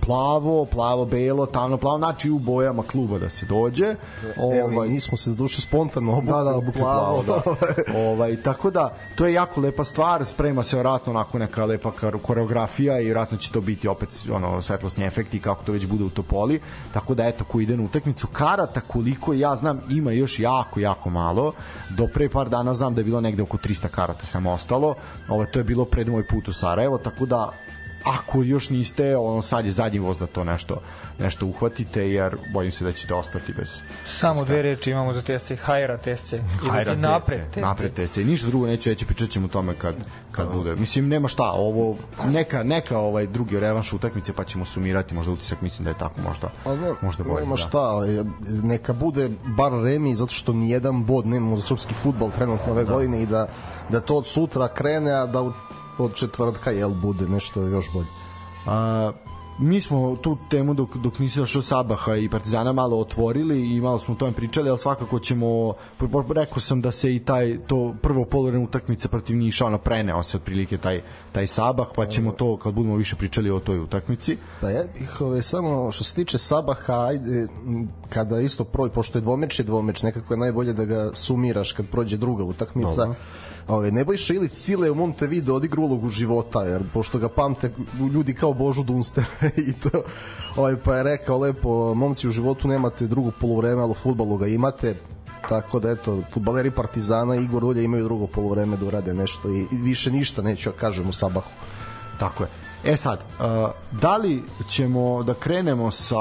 plavo, 0.00 0.64
plavo-belo, 0.64 1.46
tamno-plavo, 1.46 1.98
znači 1.98 2.30
u 2.30 2.38
bojama 2.38 2.82
kluba 2.82 3.18
da 3.18 3.28
se 3.28 3.46
dođe. 3.46 3.94
Ovaj, 4.36 4.88
mi 4.88 5.00
smo 5.00 5.16
se 5.16 5.30
do 5.30 5.36
duše 5.36 5.60
spontano 5.60 6.12
obukli, 6.12 6.32
da, 6.32 6.42
da, 6.42 6.56
obukli 6.56 6.80
plavo, 6.80 7.24
da. 7.26 7.42
ovaj, 8.08 8.36
tako 8.36 8.70
da, 8.70 8.94
to 9.14 9.26
je 9.26 9.32
jako 9.32 9.60
lepa 9.60 9.84
stvar, 9.84 10.24
sprema 10.24 10.62
se 10.62 10.78
vratno 10.78 11.12
onako 11.12 11.38
neka 11.38 11.64
lepa 11.64 11.92
koreografija 12.22 13.00
i 13.00 13.10
vratno 13.10 13.38
će 13.38 13.52
to 13.52 13.60
biti 13.60 13.88
opet 13.88 14.08
ono, 14.32 14.62
svetlosni 14.62 15.04
efekti 15.04 15.40
kako 15.40 15.64
to 15.64 15.72
već 15.72 15.86
bude 15.86 16.04
u 16.04 16.10
Topoli, 16.10 16.60
tako 16.92 17.14
da 17.14 17.26
eto, 17.26 17.44
ko 17.44 17.60
ide 17.60 17.76
na 17.76 17.82
utakmicu 17.82 18.26
karata, 18.26 18.80
koliko 18.80 19.32
ja 19.32 19.56
znam, 19.56 19.69
ima 19.88 20.12
još 20.12 20.38
jako, 20.38 20.80
jako 20.80 21.10
malo, 21.10 21.52
do 21.90 22.06
pre 22.06 22.28
par 22.28 22.48
dana 22.48 22.74
znam 22.74 22.94
da 22.94 23.00
je 23.00 23.04
bilo 23.04 23.20
negde 23.20 23.42
oko 23.42 23.56
300 23.56 23.88
karata 23.88 24.26
samo 24.26 24.52
ostalo, 24.52 24.94
ovo, 25.28 25.46
to 25.46 25.58
je 25.58 25.64
bilo 25.64 25.84
pred 25.84 26.08
moj 26.08 26.26
put 26.26 26.48
u 26.48 26.52
Sarajevo, 26.52 26.98
tako 26.98 27.26
da 27.26 27.52
ako 28.04 28.42
još 28.42 28.70
niste, 28.70 29.16
ono 29.16 29.42
sad 29.42 29.64
je 29.64 29.72
zadnji 29.72 29.98
voz 29.98 30.18
da 30.18 30.26
to 30.26 30.44
nešto 30.44 30.80
nešto 31.20 31.46
uhvatite, 31.46 32.10
jer 32.10 32.36
bojim 32.52 32.72
se 32.72 32.84
da 32.84 32.92
ćete 32.92 33.14
ostati 33.14 33.52
bez... 33.52 33.82
Samo 34.06 34.44
dve 34.44 34.62
reči 34.62 34.90
imamo 34.90 35.12
za 35.12 35.22
TSC, 35.22 35.52
hajra 35.62 35.98
TSC. 35.98 36.34
Hajra 36.70 36.92
Idete 36.92 37.08
napred 37.08 37.40
TSC, 37.50 37.56
napred 37.56 37.92
TSC. 37.94 38.16
Ništa 38.16 38.46
drugo 38.46 38.66
neću 38.66 38.90
reći, 38.90 39.06
pričat 39.06 39.30
ćemo 39.30 39.46
o 39.46 39.48
tome 39.48 39.78
kad, 39.78 39.94
kad 40.32 40.52
bude. 40.52 40.76
Mislim, 40.76 41.08
nema 41.08 41.28
šta, 41.28 41.50
ovo, 41.50 41.96
neka, 42.26 42.62
neka 42.62 42.98
ovaj 42.98 43.26
drugi 43.26 43.60
revanš 43.60 43.92
utakmice, 43.92 44.32
pa 44.32 44.44
ćemo 44.44 44.64
sumirati, 44.64 45.14
možda 45.14 45.32
utisak, 45.32 45.60
mislim 45.60 45.84
da 45.84 45.90
je 45.90 45.98
tako, 45.98 46.20
možda, 46.20 46.50
A 46.64 46.76
ne, 46.76 46.92
možda 47.00 47.24
bolje. 47.24 47.40
nema 47.40 47.54
da. 47.54 47.56
šta, 47.56 47.80
ovaj, 47.80 48.08
neka 48.62 48.92
bude 48.92 49.30
bar 49.56 49.72
remi, 49.72 50.16
zato 50.16 50.32
što 50.32 50.52
ni 50.52 50.70
jedan 50.70 51.04
bod 51.04 51.26
nemamo 51.26 51.56
za 51.56 51.62
srpski 51.62 51.94
futbol 51.94 52.30
trenutno 52.30 52.72
ove 52.72 52.84
da. 52.84 52.92
godine 52.92 53.22
i 53.22 53.26
da, 53.26 53.48
da 53.88 54.00
to 54.00 54.16
od 54.16 54.26
sutra 54.26 54.68
krene, 54.68 55.12
a 55.12 55.26
da 55.26 55.40
od, 55.40 55.52
od 56.04 56.14
četvrtka 56.14 56.70
jel 56.70 56.90
bude 56.90 57.28
nešto 57.28 57.62
još 57.62 57.92
bolje. 57.92 58.08
A, 58.66 59.12
mi 59.60 59.80
smo 59.80 60.16
tu 60.16 60.36
temu 60.50 60.74
dok, 60.74 60.96
dok 60.96 61.18
nisi 61.18 61.38
došao 61.38 61.62
Sabaha 61.62 62.16
i 62.16 62.28
Partizana 62.28 62.72
malo 62.72 62.98
otvorili 62.98 63.76
i 63.76 63.80
malo 63.80 63.98
smo 63.98 64.14
o 64.14 64.16
tome 64.16 64.32
pričali, 64.32 64.70
ali 64.70 64.78
svakako 64.78 65.18
ćemo 65.18 65.74
rekao 66.34 66.60
sam 66.60 66.80
da 66.80 66.90
se 66.90 67.14
i 67.14 67.18
taj 67.18 67.58
to 67.66 67.94
prvo 68.02 68.24
poluvreme 68.24 68.64
utakmice 68.64 69.08
protiv 69.08 69.36
Niša 69.36 69.66
ono 69.66 69.78
preneo 69.78 70.22
se 70.22 70.36
otprilike 70.36 70.78
taj 70.78 71.02
taj 71.32 71.46
Sabah, 71.46 71.86
pa 71.96 72.06
ćemo 72.06 72.32
to 72.32 72.56
kad 72.56 72.74
budemo 72.74 72.96
više 72.96 73.16
pričali 73.16 73.50
o 73.50 73.60
toj 73.60 73.78
utakmici. 73.78 74.36
Pa 74.60 74.70
ja 74.70 74.84
bih 74.98 75.20
ove, 75.20 75.42
samo 75.42 75.92
što 75.92 76.04
se 76.04 76.14
tiče 76.14 76.38
Sabaha, 76.38 77.06
ajde, 77.06 77.46
kada 78.08 78.40
isto 78.40 78.64
proj, 78.64 78.90
pošto 78.90 79.18
je 79.18 79.22
dvomeč 79.22 79.58
je 79.58 79.64
dvomeč, 79.64 80.02
nekako 80.02 80.34
je 80.34 80.38
najbolje 80.38 80.72
da 80.72 80.84
ga 80.84 81.10
sumiraš 81.14 81.72
kad 81.72 81.86
prođe 81.86 82.16
druga 82.16 82.44
utakmica. 82.44 83.04
Dobro. 83.04 83.14
Ove, 83.68 83.90
Nebojša 83.90 84.34
Ilić 84.34 84.52
Sile 84.52 84.90
u 84.90 84.94
Montevideo 84.94 85.54
odigra 85.54 85.82
ulogu 85.82 86.08
života, 86.08 86.62
jer 86.62 86.82
pošto 86.94 87.18
ga 87.18 87.28
pamte 87.28 87.72
ljudi 88.12 88.34
kao 88.34 88.52
Božu 88.52 88.82
Dunster 88.82 89.24
i 89.68 89.72
to, 89.72 90.02
ovaj, 90.56 90.76
pa 90.76 90.96
je 90.96 91.02
rekao 91.02 91.38
lepo, 91.38 91.94
momci 91.94 92.28
u 92.28 92.30
životu 92.30 92.68
nemate 92.68 93.06
drugo 93.06 93.30
polovreme, 93.40 93.82
ali 93.82 93.90
u 93.90 93.94
futbalu 93.94 94.36
ga 94.36 94.46
imate, 94.46 94.94
tako 95.48 95.80
da 95.80 95.90
eto, 95.90 96.22
futbaleri 96.32 96.70
Partizana 96.70 97.36
i 97.36 97.44
Igor 97.44 97.64
Ulja 97.64 97.82
imaju 97.82 98.04
drugo 98.04 98.26
polovreme 98.26 98.76
da 98.76 98.86
urade 98.86 99.14
nešto 99.14 99.50
i, 99.50 99.66
više 99.72 100.10
ništa 100.10 100.42
neću 100.42 100.68
ja 100.68 100.72
kažem 100.72 101.08
u 101.08 101.12
Sabahu. 101.12 101.50
Tako 102.18 102.42
je. 102.42 102.69
E 102.84 102.96
sad, 102.96 103.18
uh, 103.18 103.70
da 104.00 104.16
li 104.16 104.42
ćemo 104.68 105.22
da 105.22 105.34
krenemo 105.34 105.90
sa, 105.90 106.16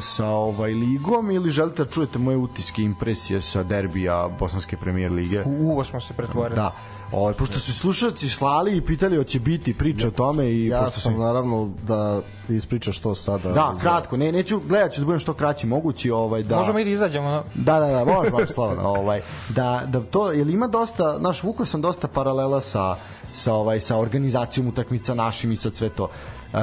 sa 0.00 0.26
ovaj 0.26 0.72
ligom 0.72 1.30
ili 1.30 1.50
želite 1.50 1.84
da 1.84 1.90
čujete 1.90 2.18
moje 2.18 2.36
utiske 2.36 2.82
i 2.82 2.84
impresije 2.84 3.42
sa 3.42 3.62
derbija 3.62 4.28
Bosanske 4.38 4.76
premijer 4.76 5.12
lige? 5.12 5.42
U 5.46 5.50
uvo 5.50 5.84
smo 5.84 6.00
se 6.00 6.14
pretvorili. 6.14 6.56
Da. 6.56 6.74
Ovaj, 7.12 7.34
pošto 7.34 7.58
su 7.58 7.72
slušalci 7.72 8.28
slali 8.28 8.76
i 8.76 8.80
pitali 8.80 9.16
hoće 9.16 9.40
biti 9.40 9.74
priča 9.74 10.08
o 10.08 10.10
tome 10.10 10.46
i 10.46 10.66
ja 10.66 10.82
pošto 10.82 11.00
sam 11.00 11.18
naravno 11.18 11.70
da 11.82 12.20
ispričaš 12.48 12.98
to 12.98 13.14
sada. 13.14 13.52
Da, 13.52 13.74
kratko, 13.80 14.16
ne 14.16 14.32
neću 14.32 14.60
gledat 14.68 14.92
ću 14.92 15.00
da 15.00 15.04
budem 15.04 15.20
što 15.20 15.34
kraći 15.34 15.66
mogući, 15.66 16.10
ovaj 16.10 16.42
da 16.42 16.56
Možemo 16.56 16.78
i 16.78 16.84
da 16.84 16.90
izađemo. 16.90 17.30
No? 17.30 17.44
Da, 17.54 17.80
da, 17.80 17.86
da, 17.86 18.04
možeš 18.04 18.32
baš 18.32 18.50
slobodno, 18.54 18.88
ovaj 18.88 19.20
da 19.48 19.82
da 19.86 20.00
to 20.00 20.32
jel 20.32 20.50
ima 20.50 20.66
dosta, 20.66 21.18
naš 21.18 21.42
vukao 21.42 21.66
sam 21.66 21.80
dosta 21.82 22.08
paralela 22.08 22.60
sa 22.60 22.96
sa 23.34 23.54
ovaj 23.54 23.80
sa 23.80 23.96
organizacijom 23.96 24.68
utakmica 24.68 25.14
našim 25.14 25.52
i 25.52 25.56
sa 25.56 25.70
sve 25.70 25.88
to. 25.88 26.04
Uh, 26.04 26.58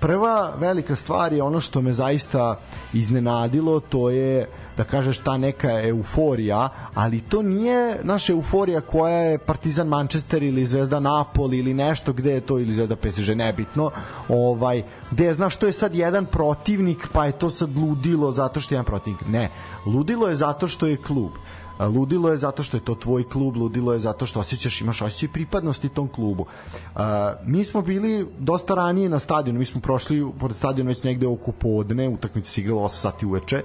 prva 0.00 0.54
velika 0.58 0.96
stvar 0.96 1.32
je 1.32 1.42
ono 1.42 1.60
što 1.60 1.82
me 1.82 1.92
zaista 1.92 2.58
iznenadilo, 2.92 3.80
to 3.80 4.10
je 4.10 4.48
da 4.76 4.84
kažeš 4.84 5.18
ta 5.18 5.36
neka 5.36 5.80
euforija, 5.80 6.68
ali 6.94 7.20
to 7.20 7.42
nije 7.42 7.98
naša 8.02 8.32
euforija 8.32 8.80
koja 8.80 9.14
je 9.16 9.38
Partizan 9.38 9.88
Manchester 9.88 10.42
ili 10.42 10.66
Zvezda 10.66 11.00
Napoli 11.00 11.58
ili 11.58 11.74
nešto 11.74 12.12
gde 12.12 12.32
je 12.32 12.40
to 12.40 12.58
ili 12.58 12.72
Zvezda 12.72 12.96
PSG 12.96 13.34
nebitno, 13.34 13.90
ovaj 14.28 14.82
gde 15.10 15.32
znaš 15.32 15.56
što 15.56 15.66
je 15.66 15.72
sad 15.72 15.94
jedan 15.94 16.26
protivnik, 16.26 17.08
pa 17.12 17.26
je 17.26 17.32
to 17.32 17.50
sad 17.50 17.76
ludilo 17.76 18.32
zato 18.32 18.60
što 18.60 18.74
je 18.74 18.76
jedan 18.76 18.86
protivnik. 18.86 19.28
Ne, 19.28 19.50
ludilo 19.86 20.28
je 20.28 20.34
zato 20.34 20.68
što 20.68 20.86
je 20.86 20.96
klub 20.96 21.30
ludilo 21.78 22.30
je 22.30 22.36
zato 22.36 22.62
što 22.62 22.76
je 22.76 22.84
to 22.84 22.94
tvoj 22.94 23.28
klub, 23.28 23.56
ludilo 23.56 23.92
je 23.92 23.98
zato 23.98 24.26
što 24.26 24.40
osjećaš, 24.40 24.80
imaš 24.80 25.02
osjećaj 25.02 25.28
pripadnosti 25.28 25.88
tom 25.88 26.08
klubu. 26.08 26.42
Uh, 26.42 27.00
mi 27.46 27.64
smo 27.64 27.82
bili 27.82 28.28
dosta 28.38 28.74
ranije 28.74 29.08
na 29.08 29.18
stadionu, 29.18 29.58
mi 29.58 29.64
smo 29.64 29.80
prošli 29.80 30.26
pored 30.40 30.56
stadiona 30.56 30.88
već 30.88 31.02
negde 31.02 31.26
oko 31.26 31.52
podne, 31.52 32.08
utakmica 32.08 32.50
se 32.50 32.60
igrala 32.60 32.82
8 32.82 32.88
sati 32.88 33.26
uveče, 33.26 33.62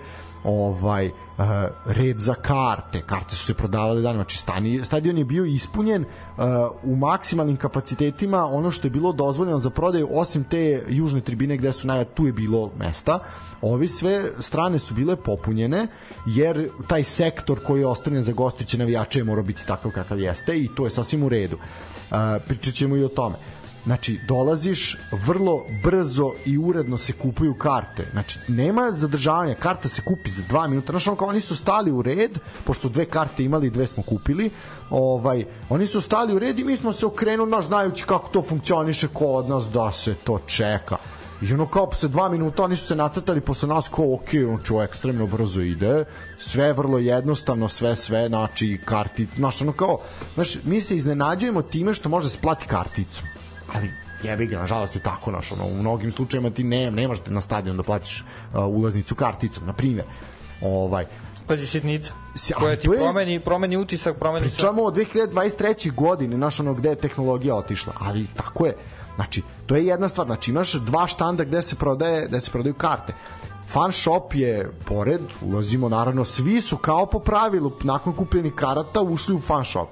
ovaj 0.48 1.08
uh, 1.08 1.14
red 1.86 2.20
za 2.20 2.34
karte, 2.34 3.02
karte 3.02 3.36
su 3.36 3.46
se 3.46 3.54
prodavale 3.54 4.02
dan, 4.02 4.16
znači 4.16 4.38
stani, 4.38 4.86
stadion 4.86 5.18
je 5.18 5.26
bio 5.26 5.46
ispunjen 5.46 6.02
uh, 6.02 6.44
u 6.84 6.96
maksimalnim 6.96 7.58
kapacitetima, 7.58 8.46
ono 8.46 8.72
što 8.72 8.88
je 8.88 8.92
bilo 8.92 9.12
dozvoljeno 9.12 9.60
za 9.60 9.70
prodaju, 9.70 10.08
osim 10.12 10.44
te 10.44 10.84
južne 10.90 11.22
tribine 11.22 11.58
gde 11.58 11.74
su 11.74 11.88
najva, 11.88 12.04
tu 12.04 12.26
je 12.26 12.32
bilo 12.32 12.72
mesta, 12.80 13.20
ovi 13.62 13.88
sve 13.88 14.30
strane 14.40 14.80
su 14.80 14.94
bile 14.94 15.16
popunjene, 15.16 15.88
jer 16.26 16.70
taj 16.88 17.04
sektor 17.04 17.60
koji 17.64 17.80
je 17.80 17.88
ostavljen 17.88 18.24
za 18.24 18.32
gostujuće 18.32 18.78
navijače 18.78 19.20
je 19.20 19.24
morao 19.24 19.44
biti 19.44 19.68
takav 19.68 19.92
kakav 19.92 20.20
jeste 20.20 20.58
i 20.58 20.70
to 20.76 20.86
je 20.86 20.90
sasvim 20.90 21.24
u 21.24 21.30
redu. 21.30 21.58
Uh, 21.58 22.18
pričat 22.48 22.74
ćemo 22.74 22.98
i 22.98 23.04
o 23.04 23.08
tome. 23.08 23.36
Znači, 23.84 24.20
dolaziš 24.28 24.98
vrlo 25.12 25.66
brzo 25.84 26.34
i 26.46 26.58
uredno 26.58 26.98
se 26.98 27.14
kupuju 27.14 27.54
karte. 27.54 28.06
Znači, 28.12 28.40
nema 28.48 28.92
zadržavanja, 28.92 29.56
karta 29.56 29.90
se 29.90 30.02
kupi 30.02 30.32
za 30.32 30.44
dva 30.50 30.68
minuta. 30.68 30.92
Znači, 30.92 31.10
ono 31.10 31.18
kao 31.18 31.28
oni 31.28 31.42
su 31.42 31.56
stali 31.56 31.92
u 31.92 32.02
red, 32.02 32.40
pošto 32.64 32.90
dve 32.90 33.06
karte 33.06 33.44
imali, 33.44 33.70
dve 33.70 33.88
smo 33.88 34.04
kupili, 34.04 34.50
ovaj, 34.90 35.46
oni 35.70 35.88
su 35.88 36.02
stali 36.02 36.34
u 36.34 36.40
red 36.40 36.60
i 36.60 36.64
mi 36.64 36.78
smo 36.78 36.94
se 36.94 37.06
okrenuli, 37.06 37.52
naš 37.52 37.66
znajući 37.66 38.06
kako 38.06 38.30
to 38.30 38.42
funkcioniše 38.42 39.08
kod 39.08 39.50
nas, 39.50 39.64
da 39.74 39.92
se 39.92 40.16
to 40.16 40.40
čeka. 40.46 40.98
I 41.42 41.54
ono 41.54 41.68
kao 41.68 41.90
posle 41.90 42.10
dva 42.10 42.30
minuta 42.30 42.64
oni 42.64 42.76
su 42.76 42.88
se 42.88 42.96
nacrtali 42.96 43.42
posle 43.42 43.70
nas 43.70 43.90
kao 43.90 44.14
ok, 44.14 44.30
on 44.50 44.60
čo 44.64 44.82
ekstremno 44.84 45.28
brzo 45.28 45.62
ide, 45.62 46.06
sve 46.38 46.74
vrlo 46.74 46.98
jednostavno, 46.98 47.70
sve 47.70 47.96
sve, 47.96 48.28
znači 48.28 48.80
karti, 48.86 49.28
znaš 49.36 49.62
ono 49.62 49.72
kao, 49.72 50.00
znaš, 50.36 50.58
mi 50.64 50.82
se 50.82 50.96
iznenađujemo 50.96 51.62
time 51.62 51.94
što 51.94 52.10
može 52.10 52.30
se 52.30 52.38
plati 52.42 52.68
karticu 52.68 53.24
ali 53.76 53.92
jebi 54.24 54.46
ga, 54.46 54.60
nažalost 54.60 54.96
je 54.96 55.02
tako, 55.02 55.32
naš, 55.32 55.52
ono, 55.52 55.66
u 55.66 55.80
mnogim 55.80 56.12
slučajevima 56.12 56.56
ti 56.56 56.64
ne, 56.64 56.92
ne 56.92 57.08
možete 57.08 57.32
na 57.32 57.42
stadion 57.42 57.78
da 57.78 57.84
platiš 57.84 58.24
uh, 58.54 58.66
ulaznicu 58.66 59.16
karticom, 59.16 59.66
na 59.66 59.74
primjer. 59.74 60.06
Ovaj, 60.62 61.06
Pazi, 61.48 61.68
sitnica. 61.68 62.14
Koja 62.60 62.76
ti 62.76 62.88
je, 62.88 62.98
promeni, 62.98 63.40
promeni 63.40 63.78
utisak, 63.78 64.18
promeni 64.18 64.50
sve. 64.50 64.56
Pričamo 64.56 64.84
o 64.84 64.92
2023. 64.92 65.94
godine, 65.94 66.38
naš 66.38 66.60
ono, 66.60 66.74
gde 66.74 66.90
je 66.90 66.96
tehnologija 66.96 67.56
otišla, 67.56 67.94
ali 68.00 68.28
tako 68.36 68.66
je. 68.66 68.74
Znači, 69.16 69.42
to 69.66 69.76
je 69.76 69.86
jedna 69.86 70.10
stvar, 70.10 70.28
znači 70.28 70.52
imaš 70.52 70.74
dva 70.74 71.08
štanda 71.08 71.44
gde 71.44 71.62
se 71.62 71.76
prodaje, 71.76 72.28
gde 72.28 72.40
se 72.40 72.52
prodaju 72.52 72.74
karte. 72.74 73.14
Fan 73.68 73.92
shop 73.92 74.34
je 74.34 74.72
pored, 74.86 75.22
ulazimo 75.42 75.90
naravno, 75.90 76.26
svi 76.26 76.62
su 76.62 76.78
kao 76.78 77.06
po 77.06 77.20
pravilu 77.20 77.72
nakon 77.84 78.14
kupljenih 78.14 78.54
karata 78.54 79.02
ušli 79.02 79.36
u 79.36 79.42
fan 79.42 79.66
shop 79.66 79.90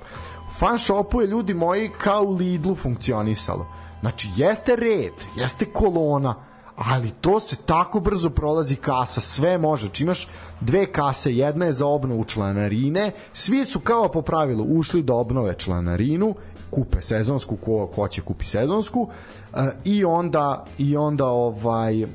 fan 0.57 0.79
shopu 0.79 1.21
je 1.21 1.27
ljudi 1.27 1.53
moji 1.53 1.89
kao 1.89 2.23
u 2.23 2.35
Lidlu 2.35 2.75
funkcionisalo. 2.75 3.67
Znači, 4.01 4.29
jeste 4.35 4.75
red, 4.75 5.13
jeste 5.35 5.65
kolona, 5.65 6.35
ali 6.75 7.11
to 7.11 7.39
se 7.39 7.55
tako 7.55 7.99
brzo 7.99 8.29
prolazi 8.29 8.75
kasa, 8.75 9.21
sve 9.21 9.57
može. 9.57 9.85
Znači 9.85 10.03
imaš 10.03 10.27
dve 10.61 10.85
kase, 10.85 11.35
jedna 11.35 11.65
je 11.65 11.71
za 11.71 11.85
obnovu 11.85 12.23
članarine, 12.23 13.11
svi 13.33 13.65
su 13.65 13.79
kao 13.79 14.11
po 14.11 14.21
pravilu 14.21 14.63
ušli 14.63 15.03
da 15.03 15.13
obnove 15.13 15.55
članarinu, 15.57 16.35
kupe 16.71 17.01
sezonsku, 17.01 17.55
ko, 17.55 17.87
ko 17.95 18.07
će 18.07 18.21
kupi 18.21 18.45
sezonsku, 18.45 19.01
uh, 19.01 19.59
i 19.83 20.05
onda 20.05 20.65
i 20.77 20.97
onda 20.97 21.25
ovaj 21.25 22.05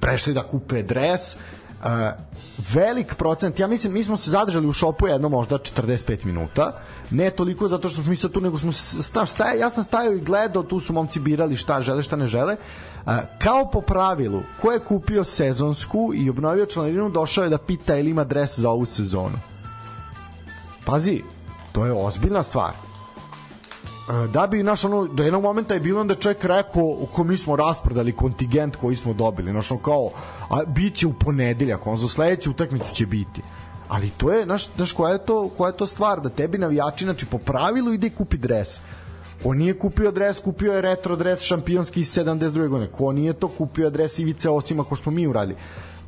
prešli 0.00 0.34
da 0.34 0.42
kupe 0.42 0.82
dres, 0.82 1.34
uh, 1.34 1.90
velik 2.74 3.14
procent, 3.14 3.58
ja 3.58 3.66
mislim, 3.66 3.92
mi 3.92 4.04
smo 4.04 4.16
se 4.16 4.30
zadržali 4.30 4.66
u 4.66 4.72
šopu 4.72 5.06
jedno 5.06 5.28
možda 5.28 5.58
45 5.58 6.24
minuta, 6.24 6.72
ne 7.10 7.30
toliko 7.30 7.68
zato 7.68 7.88
što 7.88 8.02
smo 8.02 8.10
mi 8.10 8.16
sad 8.16 8.30
tu, 8.30 8.40
nego 8.40 8.58
smo 8.58 8.72
sta, 8.72 9.26
staja, 9.26 9.54
ja 9.54 9.70
sam 9.70 9.84
stajao 9.84 10.12
i 10.12 10.20
gledao, 10.20 10.62
tu 10.62 10.80
su 10.80 10.92
momci 10.92 11.20
birali 11.20 11.56
šta 11.56 11.82
žele, 11.82 12.02
šta 12.02 12.16
ne 12.16 12.26
žele, 12.26 12.56
uh, 13.06 13.12
kao 13.38 13.70
po 13.70 13.80
pravilu, 13.80 14.42
ko 14.62 14.72
je 14.72 14.78
kupio 14.78 15.24
sezonsku 15.24 16.12
i 16.14 16.30
obnovio 16.30 16.66
članarinu, 16.66 17.10
došao 17.10 17.44
je 17.44 17.50
da 17.50 17.58
pita 17.58 17.96
ili 17.96 18.10
ima 18.10 18.24
dres 18.24 18.58
za 18.58 18.70
ovu 18.70 18.84
sezonu. 18.84 19.38
Pazi, 20.84 21.22
to 21.72 21.86
je 21.86 21.92
ozbiljna 21.92 22.42
stvar. 22.42 22.72
Da 24.32 24.46
bi 24.46 24.62
naš 24.62 24.84
ono 24.84 25.06
do 25.06 25.22
jednog 25.22 25.42
momenta 25.42 25.74
je 25.74 25.80
bilo 25.80 26.00
onda 26.00 26.14
čovjek 26.14 26.44
rekao 26.44 26.96
ko 27.12 27.24
mi 27.24 27.36
smo 27.36 27.56
rasprodali 27.56 28.12
kontingent 28.12 28.76
koji 28.76 28.96
smo 28.96 29.12
dobili 29.12 29.52
naš 29.52 29.70
ono 29.70 29.80
kao 29.80 30.10
a 30.50 30.64
biće 30.66 31.06
u 31.06 31.12
ponedeljak 31.12 31.86
on 31.86 31.96
za 31.96 32.08
sledeću 32.08 32.50
utakmicu 32.50 32.94
će 32.94 33.06
biti 33.06 33.42
ali 33.90 34.10
to 34.10 34.32
je 34.32 34.46
naš 34.46 34.68
naš 34.76 34.92
koja 34.92 35.12
je 35.12 35.24
to 35.24 35.50
koja 35.56 35.68
je 35.68 35.76
to 35.76 35.86
stvar 35.86 36.20
da 36.20 36.28
tebi 36.28 36.58
navijači 36.58 37.04
znači 37.04 37.26
po 37.26 37.38
pravilu 37.38 37.92
ide 37.92 38.06
i 38.06 38.10
kupi 38.10 38.38
dres 38.38 38.80
Ko 39.42 39.54
nije 39.54 39.78
kupio 39.78 40.10
dres, 40.10 40.40
kupio 40.40 40.72
je 40.72 40.80
retro 40.80 41.16
dres 41.16 41.40
šampionski 41.40 42.00
iz 42.00 42.14
72. 42.14 42.68
godine. 42.68 42.90
Ko 42.92 43.12
nije 43.12 43.32
to 43.32 43.48
kupio 43.48 43.90
dres 43.90 44.18
Ivice 44.18 44.50
osim 44.50 44.80
ako 44.80 44.96
smo 44.96 45.12
mi 45.12 45.26
uradili. 45.26 45.58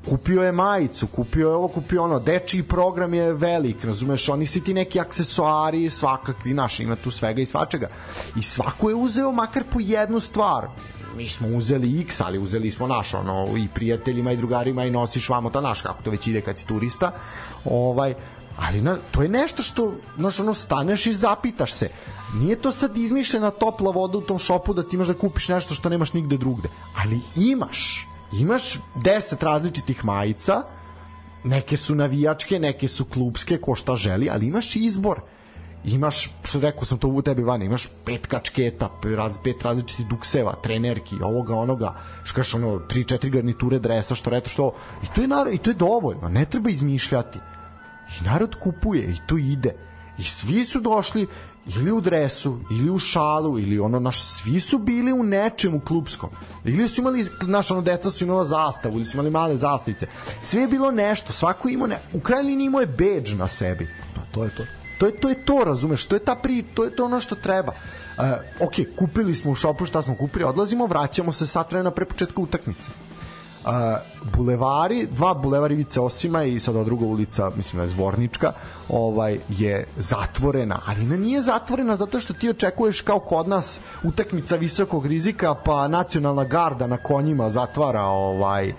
kupio 0.09 0.43
je 0.43 0.53
majicu, 0.53 1.07
kupio 1.07 1.49
je 1.49 1.55
ovo, 1.55 1.69
kupio 1.69 2.03
ono, 2.03 2.19
dečiji 2.19 2.63
program 2.63 3.15
je 3.15 3.33
velik, 3.33 3.85
razumeš, 3.85 4.29
oni 4.29 4.47
svi 4.47 4.61
ti 4.61 4.75
neki 4.75 5.01
aksesuari, 5.01 5.91
svakakvi, 5.91 6.55
naš, 6.55 6.81
ima 6.81 6.97
tu 6.97 7.11
svega 7.11 7.41
i 7.41 7.47
svačega. 7.47 7.89
I 8.37 8.43
svako 8.43 8.89
je 8.89 8.95
uzeo 8.95 9.33
makar 9.33 9.65
po 9.73 9.81
jednu 9.81 10.21
stvar, 10.21 10.69
mi 11.17 11.29
smo 11.29 11.49
uzeli 11.49 12.01
X, 12.01 12.21
ali 12.21 12.39
uzeli 12.39 12.71
smo 12.71 12.87
naš, 12.87 13.15
ono, 13.15 13.57
i 13.57 13.69
prijateljima 13.75 14.33
i 14.33 14.37
drugarima 14.37 14.85
i 14.85 14.91
nosiš 14.91 15.29
vamo 15.29 15.51
ta 15.51 15.61
naš, 15.61 15.83
kako 15.83 16.03
to 16.03 16.11
već 16.11 16.27
ide 16.27 16.41
kad 16.41 16.59
si 16.59 16.67
turista, 16.67 17.13
ovaj, 17.65 18.15
ali 18.57 18.83
na, 18.83 18.97
to 19.11 19.23
je 19.23 19.29
nešto 19.29 19.63
što, 19.63 19.95
znaš, 20.19 20.41
ono, 20.41 20.55
staneš 20.55 21.07
i 21.07 21.13
zapitaš 21.13 21.73
se, 21.73 21.89
nije 22.35 22.57
to 22.57 22.73
sad 22.73 22.99
izmišljena 22.99 23.51
topla 23.51 23.91
voda 23.91 24.19
u 24.19 24.21
tom 24.21 24.39
šopu 24.39 24.75
da 24.75 24.83
ti 24.83 24.97
imaš 24.97 25.09
da 25.09 25.15
kupiš 25.15 25.49
nešto 25.49 25.75
što 25.75 25.89
nemaš 25.89 26.13
nigde 26.13 26.37
drugde, 26.37 26.69
ali 27.03 27.21
imaš, 27.37 28.09
imaš 28.39 28.79
10 28.97 29.45
različitih 29.45 30.05
majica, 30.05 30.63
neke 31.45 31.77
su 31.77 31.95
navijačke, 31.95 32.59
neke 32.59 32.89
su 32.89 33.05
klubske, 33.05 33.59
ko 33.59 33.75
šta 33.75 33.97
želi, 33.97 34.31
ali 34.31 34.47
imaš 34.47 34.77
izbor 34.77 35.21
imaš, 35.85 36.31
što 36.45 36.61
rekao 36.61 36.85
sam 36.85 36.99
to 36.99 37.09
u 37.09 37.23
tebi 37.23 37.43
vani, 37.43 37.65
imaš 37.65 37.89
pet 38.05 38.27
kačketa, 38.27 38.91
raz, 39.17 39.33
pet 39.45 39.63
različitih 39.63 40.07
dukseva, 40.07 40.55
trenerki, 40.63 41.17
ovoga, 41.23 41.55
onoga, 41.55 41.95
što 42.25 42.35
kažeš, 42.35 42.55
ono, 42.55 42.79
tri, 42.79 43.05
četiri 43.05 43.31
garniture 43.31 43.79
dresa, 43.79 44.15
što 44.15 44.31
reto, 44.31 44.49
što, 44.49 44.75
i 45.03 45.07
to 45.15 45.21
je, 45.21 45.29
nar, 45.29 45.47
i 45.53 45.59
to 45.59 45.71
je 45.71 45.75
dovoljno, 45.75 46.29
ne 46.29 46.45
treba 46.45 46.71
izmišljati. 46.71 47.39
I 48.21 48.25
narod 48.25 48.55
kupuje, 48.63 49.11
i 49.11 49.17
to 49.27 49.39
ide. 49.39 49.75
I 50.19 50.23
svi 50.23 50.65
su 50.65 50.81
došli 50.81 51.27
ili 51.67 51.93
u 51.93 52.01
dresu, 52.01 52.59
ili 52.71 52.91
u 52.91 52.99
šalu, 52.99 53.59
ili 53.59 53.79
ono, 53.81 54.01
naš, 54.01 54.23
svi 54.23 54.61
su 54.61 54.79
bili 54.79 55.13
u 55.13 55.23
nečemu 55.23 55.81
klubskom. 55.81 56.31
Ili 56.65 56.89
su 56.89 57.01
imali, 57.01 57.25
naš, 57.47 57.71
ono, 57.71 57.81
deca 57.81 58.11
su 58.11 58.25
imala 58.25 58.45
zastavu, 58.45 58.95
ili 58.95 59.05
su 59.05 59.17
imali 59.17 59.31
male 59.31 59.57
zastavice. 59.57 60.07
Sve 60.43 60.61
je 60.61 60.69
bilo 60.69 60.91
nešto, 60.91 61.33
svako 61.33 61.69
imao, 61.69 61.87
ne, 61.87 62.03
u 62.13 62.21
krajnji 62.21 62.51
liniji 62.51 62.67
imao 62.67 62.81
je 62.81 62.87
beđ 62.87 63.33
na 63.33 63.49
sebi. 63.49 63.89
Pa 64.15 64.21
to 64.35 64.45
je 64.45 64.51
to. 64.51 64.63
To 65.03 65.07
je 65.07 65.13
to 65.13 65.29
je 65.29 65.35
to, 65.35 65.65
razumeš, 65.65 66.05
to 66.07 66.15
je 66.15 66.21
ta 66.23 66.35
pri, 66.35 66.63
to 66.63 66.85
je 66.85 66.91
to 66.97 67.05
ono 67.05 67.21
što 67.21 67.35
treba. 67.35 67.73
Uh, 67.73 68.25
ok, 68.67 68.73
kupili 68.99 69.35
smo 69.35 69.51
u 69.51 69.55
šopu 69.55 69.87
šta 69.87 70.03
smo 70.03 70.15
kupili, 70.15 70.45
odlazimo, 70.45 70.87
vraćamo 70.87 71.33
se 71.33 71.47
sat 71.47 71.73
vremena 71.73 71.91
pre 71.91 72.05
početka 72.05 72.41
utakmice. 72.41 72.91
Uh, 73.65 73.71
bulevari, 74.37 75.07
dva 75.11 75.35
bulevari 75.35 75.75
Ivice 75.75 76.01
Osima 76.01 76.45
i 76.45 76.61
sada 76.61 76.85
druga 76.85 77.07
ulica, 77.07 77.51
mislim 77.57 77.79
da 77.79 77.83
je 77.83 77.89
Zvornička, 77.89 78.53
ovaj 78.89 79.39
je 79.49 79.85
zatvorena, 79.97 80.79
ali 80.87 81.05
ne 81.05 81.19
nije 81.19 81.41
zatvorena 81.41 81.97
zato 81.97 82.21
što 82.21 82.35
ti 82.35 82.51
očekuješ 82.51 83.01
kao 83.01 83.19
kod 83.19 83.49
nas 83.49 83.81
utakmica 84.03 84.57
visokog 84.57 85.07
rizika, 85.07 85.55
pa 85.55 85.89
nacionalna 85.89 86.45
garda 86.45 86.87
na 86.87 86.97
konjima 86.97 87.51
zatvara 87.51 88.03
ovaj 88.03 88.69
uh, 88.69 88.75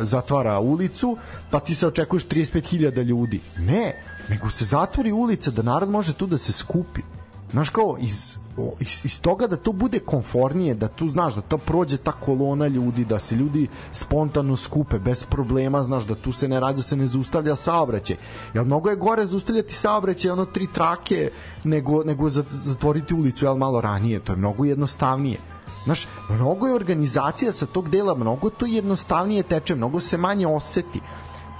zatvara 0.00 0.60
ulicu, 0.60 1.16
pa 1.50 1.60
ti 1.60 1.74
se 1.74 1.86
očekuješ 1.86 2.26
35.000 2.26 3.02
ljudi. 3.02 3.40
Ne, 3.58 3.94
nego 4.32 4.50
se 4.50 4.64
zatvori 4.64 5.12
ulica 5.12 5.50
da 5.50 5.62
narod 5.62 5.90
može 5.90 6.12
tu 6.12 6.26
da 6.26 6.38
se 6.38 6.52
skupi. 6.52 7.02
Znaš 7.50 7.68
kao, 7.68 7.96
iz, 8.00 8.36
iz, 8.80 9.00
iz 9.04 9.20
toga 9.20 9.46
da 9.46 9.56
to 9.56 9.72
bude 9.72 9.98
konfornije, 9.98 10.74
da 10.74 10.88
tu 10.88 11.08
znaš 11.08 11.34
da 11.34 11.40
to 11.40 11.58
prođe 11.58 11.96
ta 11.96 12.12
kolona 12.12 12.66
ljudi, 12.66 13.04
da 13.04 13.18
se 13.20 13.36
ljudi 13.36 13.66
spontano 13.92 14.56
skupe 14.56 14.98
bez 14.98 15.24
problema, 15.24 15.82
znaš 15.82 16.06
da 16.08 16.14
tu 16.14 16.32
se 16.32 16.48
ne 16.48 16.60
rađa, 16.60 16.82
se 16.82 16.96
ne 16.96 17.06
zaustavlja 17.06 17.56
saobraćaj. 17.56 18.16
Jel 18.54 18.64
mnogo 18.64 18.90
je 18.90 18.96
gore 18.96 19.26
zaustavljati 19.26 19.74
saobraćaj 19.74 20.30
ono 20.30 20.44
tri 20.44 20.66
trake 20.72 21.30
nego, 21.64 22.04
nego 22.04 22.28
zatvoriti 22.28 23.14
ulicu 23.14 23.44
jel 23.44 23.56
malo 23.56 23.80
ranije, 23.80 24.20
to 24.20 24.32
je 24.32 24.36
mnogo 24.36 24.64
jednostavnije. 24.64 25.38
Znaš, 25.84 26.08
mnogo 26.30 26.66
je 26.66 26.74
organizacija 26.74 27.52
sa 27.52 27.66
tog 27.66 27.90
dela, 27.90 28.14
mnogo 28.14 28.50
to 28.50 28.66
jednostavnije 28.66 29.42
teče, 29.42 29.74
mnogo 29.74 30.00
se 30.00 30.16
manje 30.16 30.46
oseti. 30.46 31.00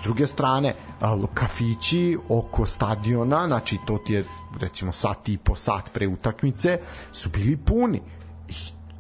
S 0.03 0.05
druge 0.05 0.27
strane, 0.27 0.75
kafići 1.35 2.19
oko 2.29 2.67
stadiona, 2.67 3.47
znači 3.47 3.79
to 3.87 3.99
ti 4.07 4.13
je 4.13 4.25
recimo 4.61 4.93
sat 4.93 5.29
i 5.29 5.39
po 5.39 5.55
sat 5.55 5.93
pre 5.93 6.09
utakmice, 6.09 6.79
su 7.13 7.31
bili 7.31 7.57
puni. 7.57 8.03
I 8.49 8.53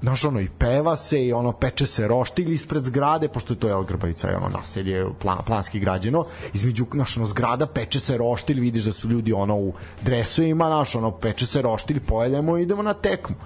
znaš 0.02 0.24
ono 0.24 0.40
i 0.40 0.48
peva 0.58 0.96
se 0.96 1.26
i 1.26 1.32
ono 1.32 1.52
peče 1.52 1.86
se 1.86 2.08
roštilj 2.08 2.54
ispred 2.54 2.84
zgrade 2.84 3.28
pošto 3.28 3.54
je 3.54 3.60
to 3.60 3.68
je 3.68 3.84
Grbavica 3.88 4.28
je 4.28 4.36
ono 4.36 4.48
naselje 4.48 5.06
plan, 5.20 5.38
planski 5.46 5.80
građeno 5.80 6.26
između 6.54 6.86
naš 6.92 7.16
ono 7.16 7.26
zgrada 7.26 7.66
peče 7.66 8.00
se 8.00 8.18
roštilj 8.18 8.60
vidiš 8.60 8.84
da 8.84 8.92
su 8.92 9.08
ljudi 9.08 9.32
ono 9.32 9.56
u 9.56 9.72
dresovima 10.02 10.68
naš 10.68 10.94
ono 10.94 11.10
peče 11.10 11.46
se 11.46 11.62
roštilj 11.62 12.00
pojedemo 12.00 12.58
i 12.58 12.62
idemo 12.62 12.82
na 12.82 12.94
tekmu 12.94 13.36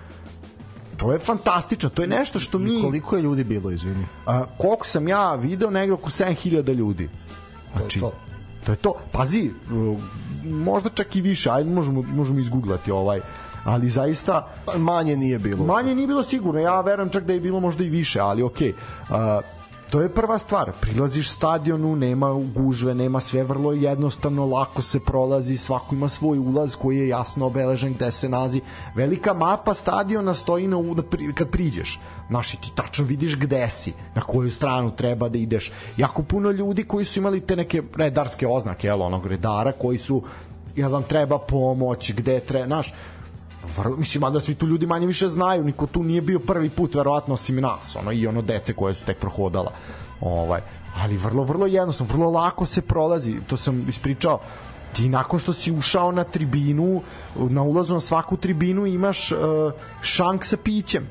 to 0.97 1.13
je 1.13 1.19
fantastično, 1.19 1.91
to 1.91 2.03
je 2.03 2.09
nešto 2.09 2.41
što 2.41 2.59
mi... 2.59 2.79
I 2.79 2.83
koliko 2.83 3.17
je 3.17 3.23
ljudi 3.23 3.45
bilo, 3.45 3.71
izvini? 3.71 4.07
A, 4.27 4.45
koliko 4.59 4.87
sam 4.87 5.09
ja 5.09 5.35
video, 5.35 5.71
negde 5.71 5.93
oko 5.93 6.11
7000 6.11 6.75
ljudi. 6.75 7.09
Znači, 7.77 8.01
to 8.01 8.07
je 8.07 8.13
to. 8.13 8.17
to 8.67 8.73
je 8.73 8.77
to. 8.77 8.95
Pazi, 9.13 9.51
možda 10.45 10.91
čak 10.91 11.17
i 11.17 11.21
više, 11.21 11.51
ajde 11.51 11.71
možemo, 11.71 12.03
možemo 12.03 12.41
izgooglati 12.41 12.91
ovaj, 12.91 13.21
ali 13.65 13.89
zaista 13.89 14.49
manje 14.77 15.17
nije 15.17 15.39
bilo. 15.39 15.65
Manje 15.65 15.95
nije 15.95 16.07
bilo 16.07 16.23
sigurno. 16.23 16.61
Ja 16.61 16.81
verujem 16.81 17.11
čak 17.11 17.25
da 17.25 17.33
je 17.33 17.41
bilo 17.41 17.61
možda 17.61 17.85
i 17.85 17.89
više, 17.89 18.21
ali 18.21 18.43
okej. 18.43 18.73
Okay. 19.09 19.39
Uh, 19.39 19.56
to 19.91 20.01
je 20.01 20.09
prva 20.09 20.39
stvar. 20.39 20.73
Prilaziš 20.81 21.31
stadionu, 21.31 21.97
nema 21.97 22.33
gužve, 22.55 22.95
nema 22.95 23.21
sve 23.21 23.45
vrlo 23.45 23.73
jednostavno, 23.73 24.47
lako 24.47 24.83
se 24.83 25.01
prolazi, 25.01 25.57
svako 25.57 25.95
ima 25.95 26.09
svoj 26.09 26.39
ulaz 26.39 26.77
koji 26.77 26.99
je 26.99 27.09
jasno 27.09 27.47
obeležen 27.47 27.95
gde 27.95 28.11
se 28.11 28.29
nalazi. 28.29 28.61
Velika 28.95 29.35
mapa 29.35 29.75
stadiona 29.75 30.35
stoji 30.35 30.69
na, 30.69 30.77
kad 31.35 31.51
priđeš. 31.51 32.01
Znaš, 32.29 32.51
ti 32.51 32.73
tačno 32.75 33.05
vidiš 33.05 33.37
gde 33.37 33.69
si, 33.71 33.93
na 34.15 34.21
koju 34.21 34.51
stranu 34.51 34.97
treba 34.97 35.29
da 35.29 35.39
ideš. 35.39 35.73
Jako 35.97 36.23
puno 36.23 36.51
ljudi 36.51 36.85
koji 36.85 37.05
su 37.05 37.19
imali 37.19 37.41
te 37.41 37.57
neke 37.57 37.83
redarske 37.97 38.47
oznake, 38.47 38.87
jel, 38.87 39.03
onog 39.03 39.27
redara, 39.27 39.73
koji 39.73 39.99
su 39.99 40.23
jel 40.77 40.91
vam 40.91 41.03
treba 41.03 41.39
pomoć, 41.39 42.13
gde 42.13 42.41
treba, 42.41 42.67
znaš, 42.67 42.95
vrlo, 43.77 43.97
mislim, 43.97 44.33
da 44.33 44.41
svi 44.41 44.55
tu 44.55 44.67
ljudi 44.67 44.87
manje 44.87 45.07
više 45.07 45.29
znaju, 45.29 45.65
niko 45.65 45.87
tu 45.87 46.03
nije 46.03 46.21
bio 46.21 46.39
prvi 46.39 46.71
put, 46.71 46.95
verovatno, 46.95 47.35
osim 47.35 47.61
nas, 47.61 47.97
ono, 47.97 48.13
i 48.13 48.27
ono 48.27 48.43
dece 48.43 48.73
koje 48.73 48.95
su 48.95 49.07
tek 49.07 49.19
prohodala. 49.19 49.73
Ovaj, 50.21 50.61
ali 51.03 51.17
vrlo, 51.17 51.45
vrlo 51.45 51.67
jednostavno, 51.67 52.15
vrlo 52.15 52.31
lako 52.31 52.67
se 52.67 52.83
prolazi, 52.83 53.41
to 53.47 53.57
sam 53.57 53.89
ispričao, 53.89 54.41
ti 54.93 55.09
nakon 55.09 55.39
što 55.39 55.53
si 55.53 55.73
ušao 55.73 56.13
na 56.13 56.25
tribinu, 56.25 57.03
na 57.37 57.63
ulazu 57.63 57.95
na 57.95 58.01
svaku 58.01 58.37
tribinu 58.37 58.87
imaš 58.87 59.33
uh, 59.33 59.39
šank 60.03 60.45
sa 60.45 60.57
pićem. 60.57 61.09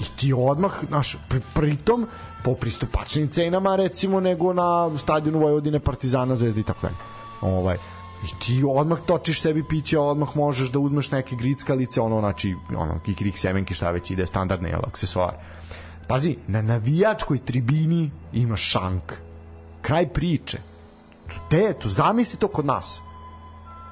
I 0.00 0.04
ti 0.16 0.32
odmah, 0.36 0.72
znaš, 0.88 1.16
pri, 1.28 1.40
pritom, 1.54 2.06
po 2.44 2.54
pristupačnim 2.54 3.28
cenama 3.28 3.76
recimo 3.76 4.20
nego 4.20 4.52
na 4.52 4.98
stadionu 4.98 5.38
Vojvodine 5.38 5.80
Partizana 5.80 6.36
Zvezda 6.36 6.60
i 6.60 6.64
tako 6.64 6.80
dalje. 6.82 6.96
Ovaj 7.40 7.91
i 8.24 8.44
ti 8.44 8.64
odmah 8.68 8.98
točiš 9.06 9.40
sebi 9.40 9.64
piće, 9.68 9.98
odmah 9.98 10.36
možeš 10.36 10.70
da 10.72 10.78
uzmeš 10.78 11.10
neke 11.10 11.36
grickalice, 11.36 12.00
ono, 12.00 12.20
znači, 12.20 12.54
ono, 12.76 13.00
kikrik 13.04 13.38
semenke, 13.38 13.74
šta 13.74 13.90
već 13.90 14.10
ide, 14.10 14.26
standardne, 14.26 14.70
jel, 14.70 14.80
aksesuar. 14.86 15.34
Pazi, 16.08 16.36
na 16.46 16.62
navijačkoj 16.62 17.38
tribini 17.38 18.10
ima 18.32 18.56
šank. 18.56 19.12
Kraj 19.82 20.08
priče. 20.08 20.58
Te, 21.50 21.72
tu, 21.72 21.88
zamisli 21.88 22.38
to 22.38 22.48
kod 22.48 22.66
nas. 22.66 23.00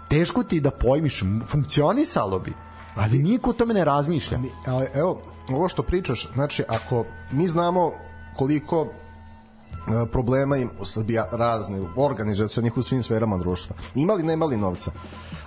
Teško 0.08 0.42
ti 0.42 0.60
da 0.60 0.70
pojmiš, 0.70 1.22
funkcionisalo 1.46 2.38
bi, 2.38 2.52
ali 2.94 3.18
niko 3.18 3.50
o 3.50 3.52
tome 3.52 3.74
ne 3.74 3.84
razmišlja. 3.84 4.38
Evo, 4.94 5.22
ovo 5.48 5.68
što 5.68 5.82
pričaš, 5.82 6.28
znači, 6.34 6.64
ako 6.68 7.04
mi 7.32 7.48
znamo 7.48 7.92
koliko 8.36 8.86
problema 10.12 10.56
im 10.56 10.70
u 10.80 10.84
Srbiji 10.84 11.18
razne 11.32 11.80
organizacionih 11.96 12.76
u 12.76 12.82
svim 12.82 13.02
sferama 13.02 13.38
društva. 13.38 13.76
Imali 13.94 14.22
nemali 14.22 14.56
novca. 14.56 14.92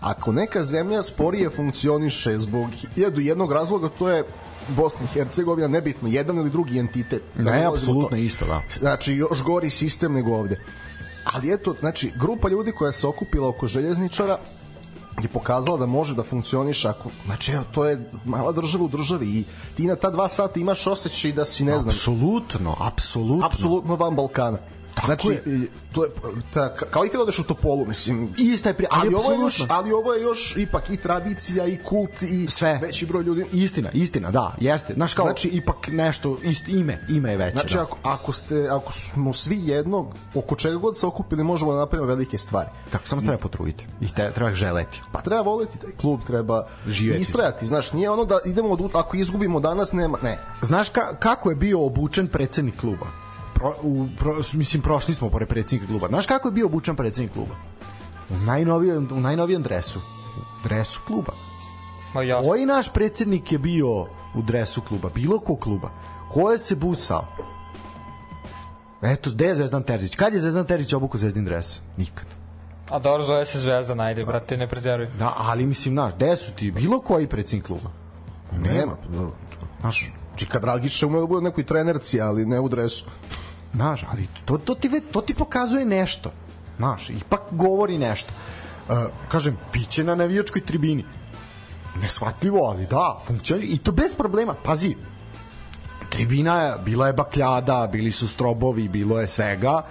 Ako 0.02 0.32
neka 0.32 0.64
zemlja 0.64 1.04
sporije 1.04 1.50
funkcioniše 1.50 2.38
zbog 2.38 2.68
jedu 2.96 3.22
jednog 3.22 3.52
razloga, 3.52 3.90
to 3.90 4.10
je 4.10 4.24
Bosna 4.70 5.02
i 5.04 5.08
Hercegovina, 5.08 5.68
nebitno, 5.68 6.10
jedan 6.10 6.38
ili 6.38 6.50
drugi 6.50 6.80
entitet. 6.80 7.24
Da 7.36 7.52
ne, 7.52 7.66
apsolutno 7.66 8.18
isto, 8.18 8.46
da. 8.46 8.62
Znači, 8.80 9.14
još 9.14 9.44
gori 9.44 9.70
sistem 9.70 10.14
nego 10.14 10.32
ovde. 10.32 10.60
Ali 11.34 11.54
eto, 11.54 11.76
znači, 11.80 12.12
grupa 12.20 12.50
ljudi 12.50 12.72
koja 12.72 12.92
se 12.92 13.08
okupila 13.08 13.48
oko 13.48 13.68
željezničara 13.68 14.40
je 15.22 15.28
pokazala 15.28 15.78
da 15.78 15.86
može 15.86 16.16
da 16.16 16.24
funkcioniše 16.24 16.88
ako, 16.88 17.10
znači 17.26 17.52
evo, 17.52 17.64
to 17.72 17.86
je 17.86 18.10
mala 18.26 18.52
država 18.52 18.84
u 18.84 18.88
državi 18.88 19.28
i 19.28 19.44
ti 19.76 19.88
na 19.88 19.96
ta 19.96 20.10
dva 20.10 20.30
sata 20.30 20.60
imaš 20.60 20.88
osjećaj 20.88 21.32
da 21.32 21.46
si 21.46 21.64
ne 21.64 21.80
znam. 21.80 21.96
Apsolutno, 21.96 22.76
apsolutno. 22.80 23.46
Apsolutno 23.46 23.96
van 23.96 24.16
Balkana 24.16 24.58
Tako 24.96 25.06
znači, 25.06 25.28
je. 25.28 25.68
to 25.94 26.04
je 26.04 26.10
ta, 26.54 26.76
kao 26.76 27.06
i 27.06 27.10
kad 27.10 27.22
odeš 27.22 27.40
u 27.40 27.44
Topolu, 27.44 27.86
mislim. 27.86 28.34
Ista 28.38 28.70
je 28.70 28.74
pri, 28.74 28.86
ali, 28.92 29.08
ali 29.08 29.16
ovo 29.16 29.32
je 29.32 29.40
još, 29.40 29.62
ali 29.70 29.92
ovo 29.92 30.14
je 30.14 30.22
još 30.22 30.58
ipak 30.58 30.90
i 30.90 30.98
tradicija 30.98 31.68
i 31.68 31.78
kult 31.78 32.22
i 32.22 32.48
sve 32.50 32.80
veći 32.82 33.06
broj 33.06 33.24
ljudi. 33.24 33.46
Istina, 33.52 33.92
istina, 33.92 34.32
da, 34.32 34.56
jeste. 34.60 34.94
Znaš 34.94 35.14
kao 35.14 35.26
znači, 35.26 35.48
ipak 35.48 35.88
nešto 35.88 36.38
ist 36.44 36.68
ime, 36.68 37.06
ime 37.10 37.32
je 37.32 37.38
veće. 37.38 37.52
Znači 37.52 37.74
da. 37.74 37.82
ako, 37.82 37.98
ako 38.04 38.34
ste 38.34 38.68
ako 38.72 38.94
smo 38.94 39.34
svi 39.34 39.60
jedno, 39.64 40.12
oko 40.36 40.56
čega 40.56 40.76
god 40.76 40.98
se 40.98 41.06
okupili, 41.06 41.44
možemo 41.44 41.74
da 41.74 41.80
napravimo 41.80 42.08
velike 42.08 42.38
stvari. 42.38 42.70
Tako 42.92 43.08
samo 43.08 43.22
se 43.22 43.28
treba 43.28 43.42
potruditi. 43.42 43.86
I 44.02 44.08
te, 44.08 44.32
treba 44.32 44.54
želeti. 44.54 45.02
Pa 45.12 45.22
treba 45.22 45.42
voleti 45.42 45.78
taj 45.78 45.92
klub, 45.92 46.20
treba 46.28 46.68
živeti. 46.88 47.22
Istrajati, 47.22 47.66
znaš, 47.66 47.94
nije 47.94 48.10
ono 48.10 48.26
da 48.26 48.40
idemo 48.46 48.70
od 48.70 48.92
ako 48.94 49.18
izgubimo 49.18 49.60
danas 49.60 49.92
nema, 49.92 50.18
ne. 50.24 50.40
Znaš 50.62 50.90
ka, 50.90 51.02
kako 51.20 51.50
je 51.50 51.56
bio 51.56 51.86
obučen 51.86 52.28
predsednik 52.28 52.80
kluba? 52.80 53.23
Pro, 53.64 53.76
u, 53.82 54.08
pro, 54.18 54.36
mislim, 54.54 54.82
prošli 54.82 55.14
smo 55.14 55.30
pored 55.30 55.48
predsjednika 55.48 55.88
kluba. 55.88 56.08
Znaš 56.08 56.26
kako 56.26 56.48
je 56.48 56.52
bio 56.52 56.66
obučan 56.66 56.96
predsjednik 56.96 57.34
kluba? 57.34 57.56
U 58.30 58.38
najnovijem, 58.38 59.08
u 59.12 59.20
najnovijem 59.20 59.64
dresu. 59.64 60.00
U 60.00 60.64
dresu 60.64 61.02
kluba. 61.08 61.34
Ma 62.14 62.24
jasno. 62.24 62.50
Koji 62.50 62.66
naš 62.66 62.94
predsjednik 62.94 63.52
je 63.52 63.60
bio 63.60 64.02
u 64.36 64.42
dresu 64.42 64.82
kluba? 64.82 65.10
Bilo 65.16 65.40
ko 65.40 65.56
kluba? 65.56 65.90
Ko 66.30 66.52
je 66.52 66.58
se 66.58 66.76
busao? 66.76 67.28
Eto, 69.02 69.30
gde 69.30 69.46
je 69.46 69.56
Zvezdan 69.56 69.84
Terzić? 69.84 70.16
Kad 70.16 70.34
je 70.34 70.40
Zvezdan 70.40 70.66
Terzić 70.66 70.94
obuku 70.94 71.18
Zvezdin 71.18 71.46
dres? 71.46 71.82
Nikad. 71.98 72.26
A 72.90 73.00
dobro, 73.00 73.24
zove 73.24 73.46
se 73.46 73.60
Zvezda, 73.60 73.96
najde, 73.96 74.26
brate, 74.26 74.58
ne 74.58 74.68
pretjeruj. 74.68 75.08
Da, 75.20 75.34
ali 75.38 75.66
mislim, 75.66 75.94
znaš, 75.94 76.16
gde 76.16 76.36
su 76.36 76.52
ti? 76.52 76.72
Bilo 76.72 77.00
koji 77.00 77.28
predsjednik 77.28 77.66
kluba? 77.68 77.90
Nema. 78.52 78.98
Znaš, 79.82 80.12
Čika 80.36 80.60
Dragić 80.60 81.04
ume 81.04 81.20
da 81.20 81.26
bude 81.26 81.44
nekoj 81.44 81.66
trenerci, 81.66 82.22
ali 82.22 82.46
ne 82.46 82.60
u 82.60 82.70
dresu. 82.70 83.06
Znaš, 83.74 84.06
ali 84.12 84.28
to, 84.46 84.58
to, 84.58 84.76
ti, 84.76 85.02
to 85.12 85.22
ti 85.22 85.34
pokazuje 85.34 85.86
nešto. 85.86 86.32
Znaš, 86.78 87.10
ipak 87.10 87.42
govori 87.52 87.98
nešto. 87.98 88.34
Uh, 88.90 88.96
kažem, 89.28 89.58
piće 89.72 90.04
na 90.04 90.16
navijačkoj 90.16 90.62
tribini. 90.62 91.06
Nesvatljivo, 92.02 92.66
ali 92.66 92.86
da, 92.86 93.22
funkcionira. 93.28 93.68
I 93.74 93.78
to 93.78 93.92
bez 93.92 94.16
problema. 94.16 94.56
Pazi, 94.64 94.96
tribina 96.10 96.62
je, 96.62 96.76
bila 96.86 97.08
je 97.08 97.14
bakljada, 97.14 97.90
bili 97.92 98.12
su 98.12 98.28
strobovi, 98.28 98.88
bilo 98.88 99.20
je 99.20 99.28
svega 99.28 99.82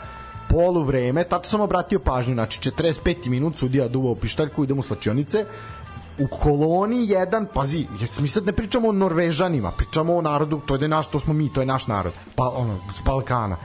polu 0.52 0.84
vreme, 0.84 1.24
tačno 1.24 1.50
sam 1.50 1.60
obratio 1.60 1.98
pažnju, 1.98 2.34
znači 2.34 2.70
45. 2.70 3.28
minut 3.28 3.56
sudija 3.56 3.88
duvao 3.88 4.14
pištaljku, 4.14 4.64
idemo 4.64 4.80
u 4.80 4.82
slačionice, 4.82 5.44
u 6.18 6.26
koloni 6.26 7.08
jedan, 7.08 7.46
pazi, 7.54 7.86
jer 8.00 8.08
mi 8.20 8.28
sad 8.28 8.46
ne 8.46 8.52
pričamo 8.52 8.88
o 8.88 8.92
Norvežanima, 8.92 9.70
pričamo 9.70 10.16
o 10.16 10.22
narodu, 10.22 10.60
to 10.66 10.74
je 10.74 10.88
naš, 10.88 11.06
to 11.06 11.20
smo 11.20 11.32
mi, 11.32 11.52
to 11.52 11.60
je 11.60 11.66
naš 11.66 11.86
narod, 11.86 12.12
pa 12.36 12.48
ono, 12.48 12.78
s 12.92 13.00
Balkana. 13.04 13.56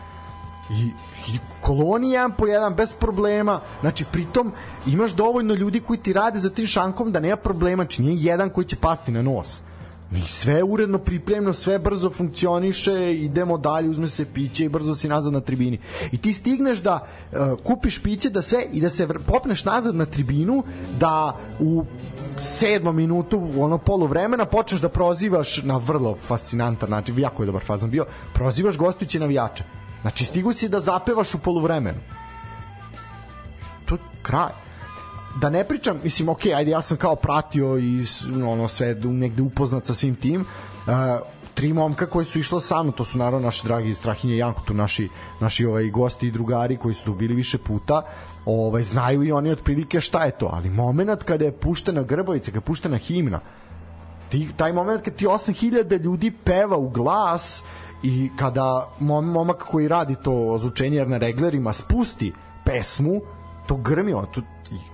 I, 0.69 0.91
i 1.33 1.39
koloni 1.61 2.11
jedan 2.11 2.31
po 2.31 2.47
jedan 2.47 2.75
bez 2.75 2.93
problema 2.93 3.59
znači 3.81 4.05
pritom 4.11 4.51
imaš 4.87 5.11
dovoljno 5.11 5.53
ljudi 5.53 5.79
koji 5.79 5.99
ti 5.99 6.13
rade 6.13 6.39
za 6.39 6.49
tri 6.49 6.67
šankom 6.67 7.11
da 7.11 7.19
nema 7.19 7.37
problema 7.37 7.83
znači 7.83 8.01
nije 8.01 8.23
jedan 8.23 8.49
koji 8.49 8.65
će 8.65 8.75
pasti 8.75 9.11
na 9.11 9.21
nos 9.21 9.61
Mi 10.11 10.21
sve 10.27 10.53
je 10.53 10.63
uredno 10.63 10.97
pripremno, 10.97 11.53
sve 11.53 11.79
brzo 11.79 12.09
funkcioniše, 12.09 13.13
idemo 13.13 13.57
dalje, 13.57 13.89
uzme 13.89 14.07
se 14.07 14.25
piće 14.33 14.65
i 14.65 14.69
brzo 14.69 14.95
si 14.95 15.07
nazad 15.07 15.33
na 15.33 15.39
tribini. 15.39 15.79
I 16.11 16.17
ti 16.17 16.33
stigneš 16.33 16.79
da 16.79 17.07
uh, 17.31 17.37
kupiš 17.63 18.03
piće 18.03 18.29
da 18.29 18.41
sve 18.41 18.65
i 18.73 18.81
da 18.81 18.89
se 18.89 19.07
popneš 19.07 19.65
nazad 19.65 19.95
na 19.95 20.05
tribinu, 20.05 20.63
da 20.99 21.37
u 21.59 21.83
sedmom 22.41 22.95
minutu 22.95 23.49
ono 23.57 23.77
polu 23.77 24.07
vremena 24.07 24.45
počneš 24.45 24.81
da 24.81 24.89
prozivaš 24.89 25.63
na 25.63 25.77
vrlo 25.77 26.15
fascinantan 26.15 26.89
način, 26.89 27.19
jako 27.19 27.43
je 27.43 27.47
dobar 27.47 27.61
fazon 27.61 27.89
bio, 27.89 28.05
prozivaš 28.33 28.77
gostujuće 28.77 29.19
navijače. 29.19 29.76
Znači 30.07 30.25
stigu 30.25 30.53
si 30.53 30.69
da 30.69 30.79
zapevaš 30.79 31.33
u 31.33 31.39
poluvremenu. 31.39 31.99
To 33.85 33.95
je 33.95 34.01
kraj 34.21 34.51
da 35.41 35.49
ne 35.49 35.63
pričam, 35.63 35.99
mislim, 36.03 36.29
ok, 36.29 36.45
ajde, 36.55 36.71
ja 36.71 36.81
sam 36.81 36.97
kao 36.97 37.15
pratio 37.15 37.77
i 37.79 38.05
ono 38.45 38.67
sve 38.67 38.95
negde 38.95 39.41
upoznat 39.41 39.85
sa 39.85 39.93
svim 39.93 40.15
tim. 40.15 40.41
Uh, 40.41 40.93
tri 41.53 41.73
momka 41.73 42.05
koji 42.05 42.25
su 42.25 42.39
išla 42.39 42.59
sa 42.59 42.83
mnom, 42.83 42.93
to 42.93 43.03
su 43.03 43.17
naravno 43.17 43.45
naši 43.45 43.67
dragi 43.67 43.95
Strahinje 43.95 44.37
Janko, 44.37 44.61
tu 44.67 44.73
naši, 44.73 45.09
naši 45.39 45.65
ovaj, 45.65 45.89
gosti 45.89 46.27
i 46.27 46.31
drugari 46.31 46.77
koji 46.77 46.95
su 46.95 47.05
tu 47.05 47.13
bili 47.13 47.35
više 47.35 47.57
puta, 47.57 48.01
ovaj, 48.45 48.83
znaju 48.83 49.23
i 49.23 49.31
oni 49.31 49.51
otprilike 49.51 50.01
šta 50.01 50.23
je 50.23 50.31
to, 50.31 50.49
ali 50.53 50.69
moment 50.69 51.23
kada 51.23 51.45
je 51.45 51.51
puštena 51.51 52.01
Grbovica, 52.01 52.45
kada 52.45 52.57
je 52.57 52.61
puštena 52.61 52.97
himna, 52.97 53.39
ti, 54.29 54.49
taj 54.57 54.73
moment 54.73 55.03
kad 55.03 55.15
ti 55.15 55.25
8000 55.25 56.01
ljudi 56.01 56.31
peva 56.31 56.77
u 56.77 56.89
glas 56.89 57.63
i 58.03 58.29
kada 58.35 58.89
mom, 58.99 59.25
momak 59.25 59.57
koji 59.57 59.87
radi 59.87 60.15
to 60.23 60.47
ozvučenje 60.47 61.05
na 61.05 61.17
reglerima 61.17 61.73
spusti 61.73 62.33
pesmu, 62.65 63.21
to 63.67 63.75
grmi, 63.75 64.13
ono, 64.13 64.27
to, 64.27 64.41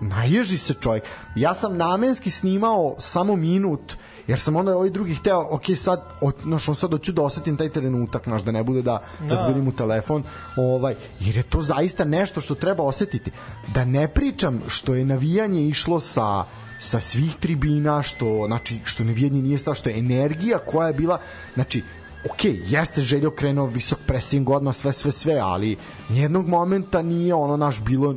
naježi 0.02 0.58
se 0.58 0.74
čovjek. 0.74 1.04
Ja 1.36 1.54
sam 1.54 1.78
namenski 1.78 2.32
snimao 2.32 2.96
samo 3.00 3.36
minut, 3.36 3.94
jer 4.28 4.40
sam 4.40 4.56
onda 4.56 4.78
ovaj 4.78 4.90
drugi 4.90 5.16
hteo, 5.16 5.48
ok, 5.50 5.64
sad, 5.78 6.14
od, 6.22 6.36
znaš, 6.44 6.70
on 6.70 6.76
sad 6.76 6.92
hoću 6.92 7.12
da 7.12 7.22
osetim 7.22 7.58
taj 7.58 7.70
trenutak, 7.70 8.24
znaš, 8.24 8.42
da 8.42 8.52
ne 8.52 8.64
bude 8.64 8.82
da, 8.82 9.04
da, 9.20 9.36
Da. 9.36 9.46
vidim 9.48 9.68
u 9.68 9.72
telefon, 9.72 10.24
ovaj, 10.58 10.96
jer 11.20 11.38
je 11.38 11.44
to 11.44 11.62
zaista 11.62 12.06
nešto 12.06 12.42
što 12.42 12.56
treba 12.56 12.84
osetiti. 12.84 13.32
Da 13.74 13.86
ne 13.86 14.08
pričam 14.08 14.62
što 14.68 14.96
je 14.96 15.06
navijanje 15.06 15.68
išlo 15.68 16.00
sa 16.00 16.46
sa 16.80 17.00
svih 17.00 17.36
tribina, 17.36 18.02
što, 18.04 18.44
znači, 18.48 18.80
što 18.84 19.04
navijanje 19.04 19.42
nije 19.42 19.58
stao, 19.58 19.74
što 19.74 19.90
je 19.90 20.00
energija 20.00 20.58
koja 20.58 20.88
je 20.88 20.94
bila, 20.94 21.20
znači, 21.54 21.84
ok, 22.32 22.46
jeste 22.46 23.02
Željo 23.02 23.32
krenuo 23.32 23.66
visok 23.66 24.00
pressing 24.08 24.50
odmah, 24.50 24.76
sve, 24.76 24.94
sve, 24.94 25.12
sve, 25.12 25.38
ali 25.38 25.78
nijednog 26.10 26.48
momenta 26.48 27.02
nije 27.02 27.34
ono 27.34 27.58
naš 27.58 27.82
bilo 27.82 28.16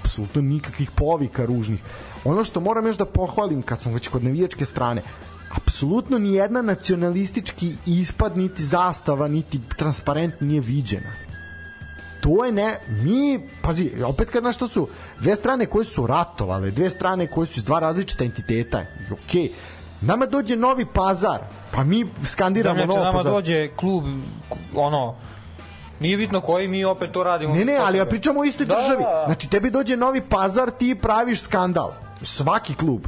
apsolutno 0.00 0.42
nikakvih 0.42 0.90
povika 0.90 1.44
ružnih. 1.44 1.80
Ono 2.24 2.44
što 2.44 2.60
moram 2.60 2.86
još 2.86 2.96
da 2.96 3.04
pohvalim 3.04 3.62
kad 3.62 3.80
smo 3.80 3.92
već 3.92 4.08
kod 4.08 4.24
navijačke 4.24 4.64
strane, 4.64 5.02
apsolutno 5.50 6.18
ni 6.18 6.34
jedna 6.34 6.62
nacionalistički 6.62 7.76
ispad, 7.86 8.36
niti 8.36 8.64
zastava, 8.64 9.28
niti 9.28 9.60
transparent 9.76 10.40
nije 10.40 10.60
viđena 10.60 11.24
to 12.24 12.44
je 12.44 12.52
ne, 12.52 12.78
mi, 12.88 13.40
pazi, 13.62 13.90
opet 14.06 14.30
kad 14.30 14.42
znaš 14.42 14.56
to 14.56 14.68
su 14.68 14.88
dve 15.20 15.36
strane 15.36 15.66
koje 15.66 15.84
su 15.84 16.06
ratovale, 16.06 16.70
dve 16.70 16.90
strane 16.90 17.26
koje 17.26 17.46
su 17.46 17.58
iz 17.58 17.64
dva 17.64 17.80
različita 17.80 18.24
entiteta, 18.24 18.84
okej, 19.12 19.50
nama 20.04 20.26
dođe 20.26 20.56
novi 20.56 20.86
pazar, 20.86 21.38
pa 21.72 21.84
mi 21.84 22.06
skandiramo 22.26 22.74
Znači, 22.76 22.88
novo 22.88 23.00
nama 23.00 23.18
pazar. 23.18 23.32
dođe 23.32 23.68
klub, 23.68 24.04
ono, 24.74 25.14
nije 26.00 26.16
bitno 26.16 26.40
koji 26.40 26.68
mi 26.68 26.84
opet 26.84 27.12
to 27.12 27.22
radimo. 27.22 27.54
Ne, 27.54 27.64
ne, 27.64 27.76
ali 27.76 27.98
ja 27.98 28.06
pričamo 28.06 28.40
o 28.40 28.44
istoj 28.44 28.66
Da, 28.66 28.74
državi. 28.74 29.02
da, 29.04 29.10
da. 29.10 29.22
Znači, 29.26 29.50
tebi 29.50 29.70
dođe 29.70 29.96
novi 29.96 30.20
pazar, 30.20 30.70
ti 30.70 30.94
praviš 30.94 31.40
skandal. 31.40 31.92
Svaki 32.22 32.74
klub. 32.74 33.06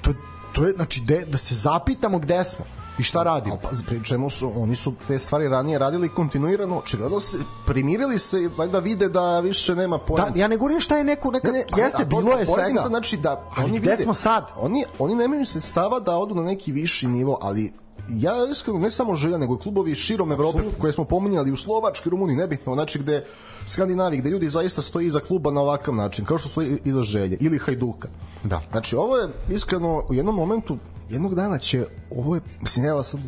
To, 0.00 0.10
to 0.52 0.64
je, 0.64 0.72
znači, 0.72 1.00
de, 1.00 1.24
da 1.24 1.38
se 1.38 1.54
zapitamo 1.54 2.18
gde 2.18 2.44
smo 2.44 2.64
i 2.98 3.02
šta 3.02 3.22
radimo. 3.22 3.58
Pa 3.62 3.68
pri 3.86 4.04
čemu 4.04 4.30
su, 4.30 4.52
oni 4.56 4.76
su 4.76 4.92
te 5.08 5.18
stvari 5.18 5.48
ranije 5.48 5.78
radili 5.78 6.08
kontinuirano, 6.08 6.78
očigledno 6.78 7.20
se 7.20 7.38
primirili 7.66 8.18
se 8.18 8.50
valjda 8.56 8.78
vide 8.78 9.08
da 9.08 9.40
više 9.40 9.74
nema 9.74 9.96
Da, 9.98 10.04
poenta. 10.04 10.32
ja 10.38 10.48
ne 10.48 10.56
govorim 10.56 10.80
šta 10.80 10.98
je 10.98 11.04
neko, 11.04 11.30
neka, 11.30 11.52
Ne, 11.52 11.64
ne, 11.76 11.82
jeste, 11.82 12.02
a 12.02 12.04
bilo 12.04 12.32
je 12.38 12.46
svega. 12.46 12.84
Znači 12.88 13.16
da 13.16 13.48
Ali 13.56 13.64
oni 13.64 13.78
gde 13.78 13.90
vide, 13.90 14.02
smo 14.02 14.14
sad? 14.14 14.44
Oni, 14.60 14.84
oni 14.98 15.14
nemaju 15.14 15.46
sredstava 15.46 16.00
da 16.00 16.16
odu 16.16 16.34
na 16.34 16.42
neki 16.42 16.72
viši 16.72 17.06
nivo, 17.06 17.38
ali 17.42 17.72
ja 18.08 18.32
iskreno 18.50 18.78
ne 18.78 18.90
samo 18.90 19.16
želja, 19.16 19.38
nego 19.38 19.54
i 19.54 19.58
klubovi 19.58 19.94
širom 19.94 20.32
Evrope 20.32 20.58
koje 20.80 20.92
smo 20.92 21.04
pominjali 21.04 21.52
u 21.52 21.56
Slovačkoj, 21.56 22.10
Rumuniji, 22.10 22.36
nebitno, 22.36 22.74
znači 22.74 22.98
gde 22.98 23.24
Skandinavi, 23.66 24.16
gde 24.16 24.30
ljudi 24.30 24.48
zaista 24.48 24.82
stoji 24.82 25.06
iza 25.06 25.20
kluba 25.20 25.50
na 25.50 25.60
ovakav 25.60 25.94
način, 25.94 26.24
kao 26.24 26.38
što 26.38 26.48
stoji 26.48 26.78
iza 26.84 27.02
želje 27.02 27.36
ili 27.40 27.58
Hajduka. 27.58 28.08
Da. 28.44 28.60
Znači, 28.70 28.96
ovo 28.96 29.16
je 29.16 29.28
iskreno 29.50 30.02
u 30.08 30.14
jednom 30.14 30.34
momentu 30.34 30.78
jednog 31.08 31.34
dana 31.34 31.58
će 31.58 31.86
ovo 32.10 32.34
je 32.34 32.40
mislim 32.60 32.86
evo 32.86 33.02
sad 33.02 33.20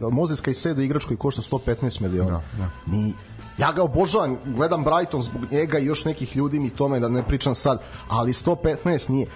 Mozes 0.00 0.42
Caicedo 0.42 0.82
igrač 0.82 1.04
koji 1.04 1.16
košta 1.16 1.42
115 1.42 2.00
miliona. 2.00 2.30
Da, 2.30 2.42
da. 2.58 2.70
Ni 2.86 3.14
ja 3.58 3.72
ga 3.72 3.82
obožavam, 3.82 4.38
gledam 4.44 4.84
Brighton 4.84 5.22
zbog 5.22 5.42
njega 5.50 5.78
i 5.78 5.84
još 5.84 6.04
nekih 6.04 6.36
ljudi 6.36 6.58
mi 6.58 6.70
tome 6.70 7.00
da 7.00 7.08
ne 7.08 7.26
pričam 7.26 7.54
sad, 7.54 7.82
ali 8.08 8.32
115 8.32 9.10
nije. 9.10 9.26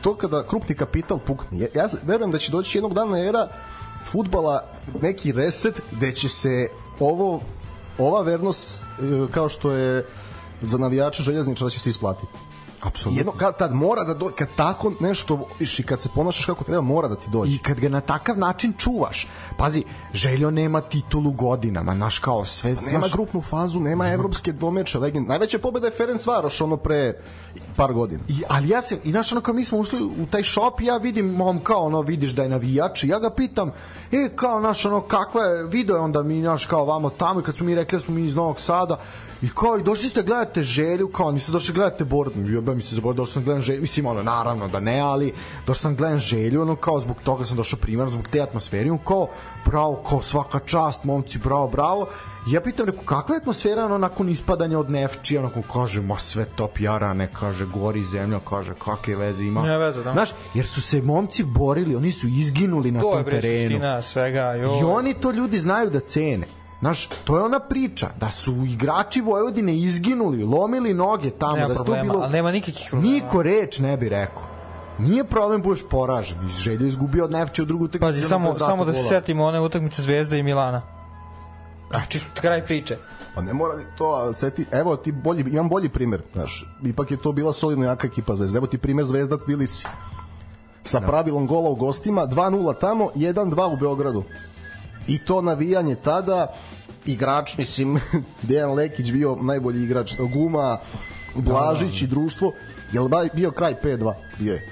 To 0.00 0.16
kada 0.16 0.46
krupni 0.46 0.74
kapital 0.74 1.18
pukne. 1.18 1.58
Ja, 1.58 1.66
ja 1.74 1.88
verujem 2.02 2.30
da 2.30 2.38
će 2.38 2.52
doći 2.52 2.78
jednog 2.78 2.94
dana 2.94 3.18
era 3.18 3.48
futbala 4.04 4.64
neki 5.02 5.32
reset 5.32 5.80
gde 5.92 6.12
će 6.12 6.28
se 6.28 6.68
ovo 7.00 7.40
ova 7.98 8.22
vernost 8.22 8.82
e, 8.82 9.32
kao 9.32 9.48
što 9.48 9.72
je 9.72 10.06
za 10.62 10.78
navijače 10.78 11.22
željezničara 11.22 11.66
da 11.66 11.70
će 11.70 11.80
se 11.80 11.90
isplatiti. 11.90 12.32
Apsolutno. 12.84 13.20
Jedno, 13.20 13.32
kad, 13.32 13.58
tad 13.58 13.74
mora 13.74 14.04
da 14.04 14.14
do, 14.14 14.30
kad 14.38 14.48
tako 14.56 14.92
nešto 15.00 15.34
voliš 15.34 15.78
i 15.78 15.82
kad 15.82 16.00
se 16.00 16.08
ponašaš 16.14 16.44
kako 16.44 16.64
treba, 16.64 16.80
mora 16.80 17.08
da 17.08 17.14
ti 17.14 17.30
dođe. 17.30 17.54
I 17.54 17.58
kad 17.58 17.80
ga 17.80 17.88
na 17.88 18.00
takav 18.00 18.38
način 18.38 18.72
čuvaš. 18.78 19.26
Pazi, 19.56 19.84
Željo 20.12 20.50
nema 20.50 20.80
titulu 20.80 21.32
godinama, 21.32 21.94
naš 21.94 22.18
kao 22.18 22.44
sve... 22.44 22.74
Pa 22.74 22.80
nema 22.80 22.98
znaš, 22.98 23.12
grupnu 23.12 23.40
fazu, 23.40 23.80
nema 23.80 24.08
evropske 24.08 24.52
dvomeče 24.52 24.98
legend. 24.98 25.28
Najveća 25.28 25.58
pobeda 25.58 25.86
je 25.86 25.92
Ferenc 25.96 26.26
Varoš 26.26 26.60
ono 26.60 26.76
pre 26.76 27.12
par 27.76 27.92
godina. 27.92 28.22
I, 28.28 28.42
ali 28.48 28.68
ja 28.68 28.82
se, 28.82 28.98
i 29.04 29.10
znaš 29.10 29.32
ono 29.32 29.40
kao 29.40 29.54
mi 29.54 29.64
smo 29.64 29.78
ušli 29.78 30.02
u 30.02 30.26
taj 30.30 30.42
shop 30.44 30.80
i 30.80 30.84
ja 30.84 30.96
vidim 30.96 31.26
mom 31.26 31.60
kao 31.60 31.80
ono 31.80 32.00
vidiš 32.00 32.32
da 32.32 32.42
je 32.42 32.48
navijač 32.48 33.04
i 33.04 33.08
ja 33.08 33.18
ga 33.18 33.30
pitam 33.30 33.70
e 34.12 34.28
kao 34.36 34.60
naš 34.60 34.84
ono 34.84 35.00
kakva 35.00 35.42
je 35.42 35.66
video 35.66 35.96
je 35.96 36.00
onda 36.00 36.22
mi 36.22 36.40
naš 36.40 36.66
kao 36.66 36.84
vamo 36.84 37.10
tamo 37.10 37.40
i 37.40 37.42
kad 37.42 37.56
smo 37.56 37.66
mi 37.66 37.74
rekli 37.74 37.98
da 37.98 38.04
smo 38.04 38.14
mi 38.14 38.24
iz 38.24 38.36
Novog 38.36 38.60
Sada 38.60 38.98
i 39.44 39.48
kao 39.48 39.78
i 39.78 39.82
došli 39.82 40.08
ste 40.08 40.22
gledate 40.22 40.62
želju 40.62 41.08
kao 41.08 41.32
niste 41.32 41.52
došli 41.52 41.74
gledate 41.74 42.04
Bordu 42.04 42.48
jebe 42.48 42.74
mi 42.74 42.82
se 42.82 42.94
za 42.94 43.00
Bordu 43.00 43.16
došao 43.16 43.32
sam 43.32 43.44
gledam 43.44 43.62
želju 43.62 43.80
mislim 43.80 44.06
ono 44.06 44.22
naravno 44.22 44.68
da 44.68 44.80
ne 44.80 45.00
ali 45.00 45.32
došao 45.66 45.74
sam 45.74 45.96
gledam 45.96 46.18
želju 46.18 46.62
ono 46.62 46.76
kao 46.76 47.00
zbog 47.00 47.16
toga 47.24 47.44
sam 47.44 47.56
došao 47.56 47.78
primjer 47.78 48.08
zbog 48.08 48.28
te 48.28 48.40
atmosfere 48.40 48.86
i 48.86 48.90
on 48.90 48.98
kao 48.98 49.28
bravo 49.66 50.02
kao 50.08 50.22
svaka 50.22 50.58
čast 50.58 51.04
momci 51.04 51.38
bravo 51.38 51.68
bravo 51.68 52.08
I 52.48 52.52
ja 52.52 52.60
pitam 52.60 52.86
neko 52.86 53.04
kakva 53.04 53.34
je 53.34 53.38
atmosfera 53.38 53.84
ono 53.84 53.98
nakon 53.98 54.28
ispadanja 54.28 54.78
od 54.78 54.90
Nefči 54.90 55.38
onako 55.38 55.62
kaže 55.72 56.00
ma 56.00 56.18
sve 56.18 56.44
top 56.44 56.80
jarane 56.80 57.28
kaže 57.32 57.66
gori 57.66 58.02
zemlja 58.02 58.40
kaže 58.40 58.74
kakve 58.74 59.16
veze 59.16 59.44
ima 59.44 59.62
Nema 59.62 59.76
veze, 59.76 60.02
da. 60.02 60.12
Znaš, 60.12 60.30
jer 60.54 60.66
su 60.66 60.82
se 60.82 61.02
momci 61.02 61.42
borili 61.44 61.96
oni 61.96 62.12
su 62.12 62.28
izginuli 62.28 62.90
na 62.90 63.00
To 63.00 63.18
je 63.18 63.24
tom 63.24 63.30
terenu 63.30 63.68
suština 63.68 64.02
svega. 64.02 64.40
Jo. 64.40 64.78
i 64.80 64.84
oni 64.84 65.14
to 65.14 65.30
ljudi 65.30 65.58
znaju 65.58 65.90
da 65.90 66.00
cene 66.00 66.46
Znaš, 66.80 67.08
to 67.24 67.36
je 67.36 67.42
ona 67.42 67.60
priča 67.60 68.08
da 68.20 68.30
su 68.30 68.52
igrači 68.66 69.20
Vojvodine 69.20 69.76
izginuli, 69.76 70.44
lomili 70.44 70.94
noge 70.94 71.30
tamo, 71.30 71.56
Nema 71.56 71.68
da 71.68 71.74
problema, 71.74 72.02
bilo... 72.12 72.24
ali 72.24 72.32
nema 72.32 72.52
nikakvih 72.52 72.86
problema. 72.90 73.14
Niko 73.14 73.42
reč 73.42 73.78
ne 73.78 73.96
bi 73.96 74.08
rekao. 74.08 74.42
Nije 74.98 75.24
problem 75.24 75.62
budeš 75.62 75.84
poražen. 75.90 76.36
Iz 76.46 76.56
želje 76.56 76.86
izgubio 76.86 77.24
od 77.24 77.32
Nefče 77.32 77.62
u 77.62 77.64
drugu 77.64 77.84
utakmicu. 77.84 78.12
Pazi, 78.12 78.28
samo, 78.28 78.58
samo 78.58 78.84
da 78.84 78.92
se 78.94 79.02
setimo 79.08 79.44
one 79.44 79.60
utakmice 79.60 80.02
Zvezde 80.02 80.38
i 80.38 80.42
Milana. 80.42 80.82
Znači, 81.90 82.20
kraj 82.40 82.64
priče. 82.64 82.96
Pa 83.34 83.42
ne 83.42 83.52
mora 83.54 83.74
to, 83.98 84.14
a 84.14 84.32
seti, 84.32 84.66
evo 84.72 84.96
ti 84.96 85.12
bolji, 85.12 85.44
imam 85.50 85.68
bolji 85.68 85.88
primer, 85.88 86.22
znaš, 86.32 86.66
ipak 86.84 87.10
je 87.10 87.16
to 87.16 87.32
bila 87.32 87.52
solidno 87.52 87.84
jaka 87.84 88.06
ekipa 88.06 88.36
Zvezda. 88.36 88.58
Evo 88.58 88.66
ti 88.66 88.78
primer 88.78 89.04
Zvezda 89.04 89.38
Tbilisi. 89.38 89.86
Sa 90.82 91.00
Da. 91.00 91.06
pravilom 91.06 91.46
gola 91.46 91.70
u 91.70 91.74
gostima, 91.74 92.26
2-0 92.26 92.74
tamo, 92.80 93.10
1-2 93.14 93.72
u 93.72 93.76
Beogradu. 93.76 94.24
I 95.08 95.18
to 95.18 95.42
navijanje 95.42 95.94
tada, 95.94 96.54
igrač, 97.06 97.56
mislim, 97.58 98.00
Dejan 98.48 98.72
Lekić 98.72 99.12
bio 99.12 99.36
najbolji 99.42 99.84
igrač, 99.84 100.16
Guma, 100.18 100.78
Blažić 101.34 102.02
i 102.02 102.06
društvo, 102.06 102.52
jel 102.92 103.08
ba- 103.08 103.28
bio 103.34 103.50
kraj 103.50 103.74
5-2? 103.82 104.14
Bio 104.38 104.54
je. 104.54 104.68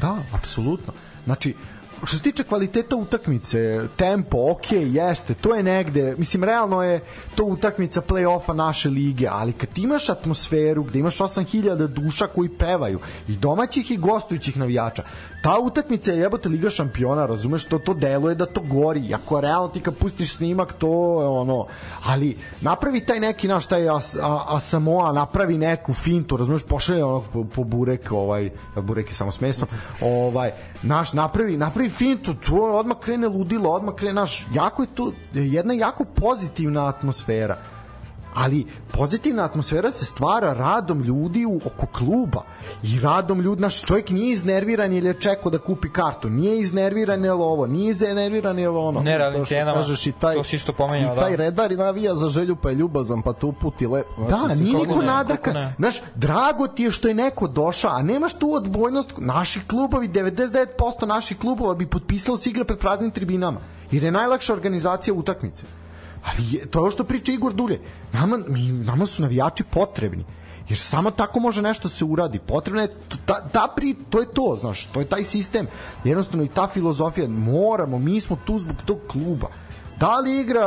Da, 0.00 0.16
apsolutno. 0.32 0.92
Znači, 1.24 1.54
što 2.04 2.16
se 2.16 2.22
tiče 2.22 2.44
kvaliteta 2.44 2.96
utakmice, 2.96 3.88
tempo, 3.96 4.50
ok, 4.50 4.72
jeste, 4.72 5.34
to 5.34 5.54
je 5.54 5.62
negde, 5.62 6.14
mislim, 6.18 6.44
realno 6.44 6.82
je 6.82 7.00
to 7.34 7.44
utakmica 7.44 8.02
play-offa 8.02 8.52
naše 8.52 8.88
lige, 8.88 9.28
ali 9.30 9.52
kad 9.52 9.78
imaš 9.78 10.08
atmosferu 10.08 10.82
gde 10.82 10.98
imaš 10.98 11.18
8000 11.18 11.86
duša 11.86 12.26
koji 12.26 12.48
pevaju, 12.48 13.00
i 13.28 13.36
domaćih 13.36 13.90
i 13.90 13.96
gostujućih 13.96 14.56
navijača, 14.56 15.02
ta 15.46 15.58
utakmica 15.58 16.12
je 16.12 16.18
jebote 16.18 16.48
Liga 16.48 16.70
šampiona, 16.70 17.26
razumeš, 17.26 17.64
to, 17.64 17.78
to 17.78 17.94
deluje 17.94 18.34
da 18.34 18.46
to 18.46 18.60
gori, 18.60 19.14
ako 19.14 19.40
realno 19.40 19.68
ti 19.68 19.80
kad 19.80 19.94
pustiš 19.94 20.36
snimak, 20.36 20.72
to 20.72 21.22
je 21.22 21.28
ono, 21.28 21.66
ali 22.06 22.36
napravi 22.60 23.00
taj 23.06 23.20
neki 23.20 23.48
naš, 23.48 23.66
taj 23.66 23.88
As, 23.88 24.16
a, 24.16 24.44
Asamoa, 24.48 25.12
napravi 25.12 25.58
neku 25.58 25.94
fintu, 25.94 26.36
razumeš, 26.36 26.62
pošalje 26.62 27.04
ono 27.04 27.22
po, 27.32 27.44
po 27.44 27.64
burek, 27.64 28.10
ovaj, 28.10 28.50
burek 28.82 29.08
je 29.10 29.14
samo 29.14 29.32
s 29.32 29.40
mesom, 29.40 29.68
ovaj, 30.00 30.50
naš, 30.82 31.12
napravi, 31.12 31.56
napravi 31.56 31.88
fintu, 31.90 32.34
to 32.34 32.78
odmah 32.80 32.98
krene 32.98 33.28
ludilo, 33.28 33.70
odmah 33.70 33.94
krene, 33.94 34.14
naš, 34.14 34.46
jako 34.54 34.82
je 34.82 34.88
to 34.94 35.12
jedna 35.32 35.74
jako 35.74 36.04
pozitivna 36.04 36.88
atmosfera 36.88 37.75
ali 38.36 38.66
pozitivna 38.92 39.44
atmosfera 39.44 39.90
se 39.90 40.04
stvara 40.04 40.52
radom 40.52 41.02
ljudi 41.02 41.46
u, 41.46 41.60
oko 41.66 41.86
kluba 41.86 42.42
i 42.82 43.00
radom 43.00 43.40
ljudi, 43.40 43.62
naš 43.62 43.82
čovjek 43.82 44.10
nije 44.10 44.32
iznerviran 44.32 44.92
jer 44.92 45.04
je 45.04 45.20
čekao 45.20 45.50
da 45.50 45.58
kupi 45.58 45.88
kartu, 45.88 46.30
nije 46.30 46.60
iznerviran 46.60 47.24
jer 47.24 47.32
ovo, 47.32 47.66
nije 47.66 47.90
iznerviran 47.90 48.58
jer 48.58 48.68
ono. 48.68 49.00
Ne, 49.00 49.18
To 49.18 49.32
što 49.32 49.44
cenama, 49.44 49.76
kažeš 49.76 50.06
i 50.06 50.12
taj, 50.12 50.34
to 50.34 50.44
si 50.44 50.56
isto 50.56 50.72
pomenjao, 50.72 51.14
i 51.14 51.18
taj 51.18 51.30
da. 51.30 51.36
redar 51.36 51.72
i 51.72 51.76
navija 51.76 52.14
za 52.14 52.28
želju 52.28 52.56
pa 52.56 52.68
je 52.68 52.74
ljubazan 52.74 53.22
pa 53.22 53.32
te 53.32 53.46
uputi 53.46 53.86
lep 53.86 54.06
Da, 54.28 54.48
se 54.48 54.62
nije 54.62 54.78
niko 54.78 55.00
ne, 55.00 55.06
nadrka. 55.06 55.72
Znaš, 55.78 55.96
drago 56.14 56.66
ti 56.66 56.82
je 56.82 56.90
što 56.90 57.08
je 57.08 57.14
neko 57.14 57.48
došao, 57.48 57.90
a 57.90 58.02
nemaš 58.02 58.34
tu 58.34 58.54
odbojnost. 58.54 59.10
Naši 59.18 59.60
klubovi, 59.68 60.08
99% 60.08 61.06
naših 61.06 61.38
klubova 61.38 61.74
bi 61.74 61.86
potpisalo 61.86 62.36
se 62.36 62.50
igra 62.50 62.64
pred 62.64 62.78
praznim 62.78 63.10
tribinama. 63.10 63.60
Jer 63.90 64.04
je 64.04 64.10
najlakša 64.10 64.52
organizacija 64.52 65.14
utakmice. 65.14 65.66
Ali 66.26 66.56
je, 66.56 66.66
to 66.66 66.78
je 66.78 66.80
ovo 66.80 66.90
što 66.90 67.04
priča 67.04 67.32
Igor 67.32 67.52
Dulje. 67.52 67.80
Nama, 68.12 68.38
mi, 68.48 68.72
nama 68.72 69.06
su 69.06 69.22
navijači 69.22 69.64
potrebni. 69.64 70.24
Jer 70.68 70.78
samo 70.78 71.10
tako 71.10 71.40
može 71.40 71.62
nešto 71.62 71.88
se 71.88 72.04
uradi. 72.04 72.38
Potrebno 72.38 72.82
je 72.82 72.96
ta, 73.26 73.48
ta 73.48 73.72
pri, 73.76 73.94
to 74.10 74.20
je 74.20 74.26
to, 74.34 74.56
znaš, 74.60 74.84
to 74.84 75.00
je 75.00 75.06
taj 75.06 75.24
sistem. 75.24 75.66
Jednostavno 76.04 76.44
i 76.44 76.48
ta 76.48 76.68
filozofija, 76.68 77.28
moramo, 77.28 77.98
mi 77.98 78.20
smo 78.20 78.36
tu 78.44 78.58
zbog 78.58 78.76
tog 78.86 78.98
kluba. 79.08 79.48
Da 80.00 80.18
li 80.20 80.40
igra 80.40 80.66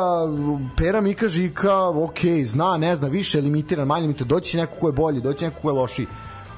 Pera 0.77 1.01
Mika 1.01 1.27
Žika, 1.27 1.87
ok, 1.89 2.19
zna, 2.45 2.77
ne 2.77 2.95
zna, 2.95 3.07
više 3.07 3.41
limitiran, 3.41 3.87
manje 3.87 4.01
limitiran, 4.01 4.27
doći 4.27 4.57
neko 4.57 4.75
ko 4.79 4.87
je 4.87 4.93
bolji, 4.93 5.21
doći 5.21 5.45
neko 5.45 5.61
ko 5.61 5.69
je 5.69 5.73
lošiji. 5.73 6.07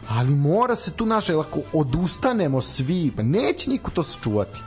Ali 0.10 0.30
mora 0.30 0.76
se 0.76 0.94
tu 0.94 1.06
naše, 1.06 1.34
ako 1.34 1.60
odustanemo 1.74 2.62
svi, 2.62 3.12
pa 3.16 3.24
neće 3.24 3.70
niko 3.70 3.92
to 3.92 4.04
sačuvati. 4.04 4.60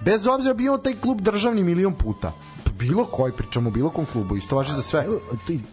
Bez 0.00 0.26
obzira 0.26 0.54
bio 0.54 0.78
taj 0.78 0.94
klub 0.94 1.20
državni 1.20 1.62
milion 1.62 1.94
puta. 1.94 2.32
Bilo 2.80 3.04
koji, 3.04 3.32
pričamo 3.32 3.68
o 3.68 3.72
bilo 3.72 3.90
kom 3.90 4.06
klubu, 4.06 4.36
isto 4.36 4.56
važi 4.56 4.72
za 4.72 4.82
sve. 4.82 5.06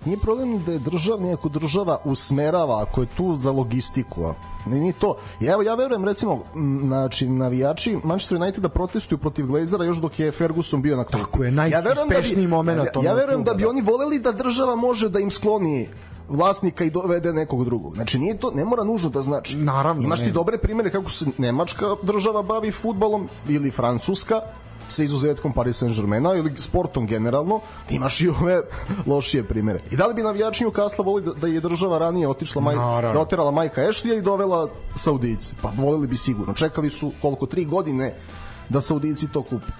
Nije 0.05 0.17
problem 0.17 0.63
da 0.63 0.71
je 0.71 0.79
državni 0.79 1.33
ako 1.33 1.49
država 1.49 1.97
usmerava, 2.05 2.81
ako 2.81 3.01
je 3.01 3.07
tu 3.07 3.35
za 3.35 3.51
logistiku. 3.51 4.23
a. 4.23 4.33
Nije, 4.65 4.81
nije 4.81 4.93
to. 4.93 5.17
Evo, 5.41 5.61
ja 5.61 5.75
verujem, 5.75 6.05
recimo, 6.05 6.39
znači, 6.81 7.29
navijači 7.29 7.97
Manchester 8.03 8.37
Uniteda 8.37 8.69
protestuju 8.69 9.17
protiv 9.17 9.45
Glazera 9.45 9.83
još 9.83 9.97
dok 9.97 10.19
je 10.19 10.31
Ferguson 10.31 10.81
bio 10.81 10.97
na 10.97 11.03
klubu. 11.03 11.25
Tako 11.25 11.43
je, 11.43 11.51
verujem 11.51 11.71
da 11.73 11.79
bi- 11.79 11.95
najuspešniji 12.09 12.47
moment 12.47 12.77
Ja, 12.77 12.83
ja 12.95 12.99
onog 13.01 13.15
verujem 13.15 13.43
da 13.43 13.53
bi 13.53 13.63
da. 13.63 13.69
oni 13.69 13.81
voleli 13.81 14.19
da 14.19 14.31
država 14.31 14.75
može 14.75 15.09
da 15.09 15.19
im 15.19 15.31
skloni 15.31 15.89
vlasnika 16.29 16.83
i 16.83 16.89
dovede 16.89 17.33
nekog 17.33 17.65
drugog. 17.65 17.93
Znači 17.93 18.19
nije 18.19 18.37
to 18.37 18.51
ne 18.51 18.65
mora 18.65 18.83
nužno 18.83 19.09
da 19.09 19.21
znači. 19.21 19.57
Naravno, 19.57 20.03
Imaš 20.03 20.19
ti 20.19 20.25
ne. 20.25 20.31
dobre 20.31 20.57
primere 20.57 20.91
kako 20.91 21.09
se 21.09 21.25
nemačka 21.37 21.85
država 22.03 22.41
bavi 22.43 22.71
fudbalom 22.71 23.29
ili 23.47 23.71
francuska 23.71 24.41
sa 24.89 25.03
izuzetkom 25.03 25.53
Paris 25.53 25.77
Saint-Germaina 25.83 26.37
ili 26.37 26.53
sportom 26.57 27.07
generalno, 27.07 27.59
imaš 27.89 28.21
i 28.21 28.29
ove 28.29 28.61
lošije 29.11 29.43
primere. 29.43 29.79
I 29.91 29.95
da 29.95 30.07
li 30.07 30.13
bi 30.13 30.23
navijači 30.23 30.65
Newcastle 30.65 31.05
volili 31.05 31.25
da, 31.25 31.39
da 31.39 31.47
je 31.47 31.59
država 31.59 31.99
ranije 31.99 32.27
otišla 32.27 32.61
maj, 32.61 32.75
Naravno. 32.75 33.13
da 33.13 33.19
oterala 33.19 33.51
Majka 33.51 33.81
Ashley 33.81 34.17
i 34.17 34.21
dovela 34.21 34.69
Saudijice? 34.95 35.53
Pa 35.61 35.71
volili 35.77 36.07
bi 36.07 36.17
sigurno. 36.17 36.53
Čekali 36.53 36.89
su 36.89 37.11
koliko 37.21 37.45
tri 37.45 37.65
godine 37.65 38.13
da 38.69 38.81
Saudijici 38.81 39.31
to 39.31 39.41
kupe. 39.43 39.71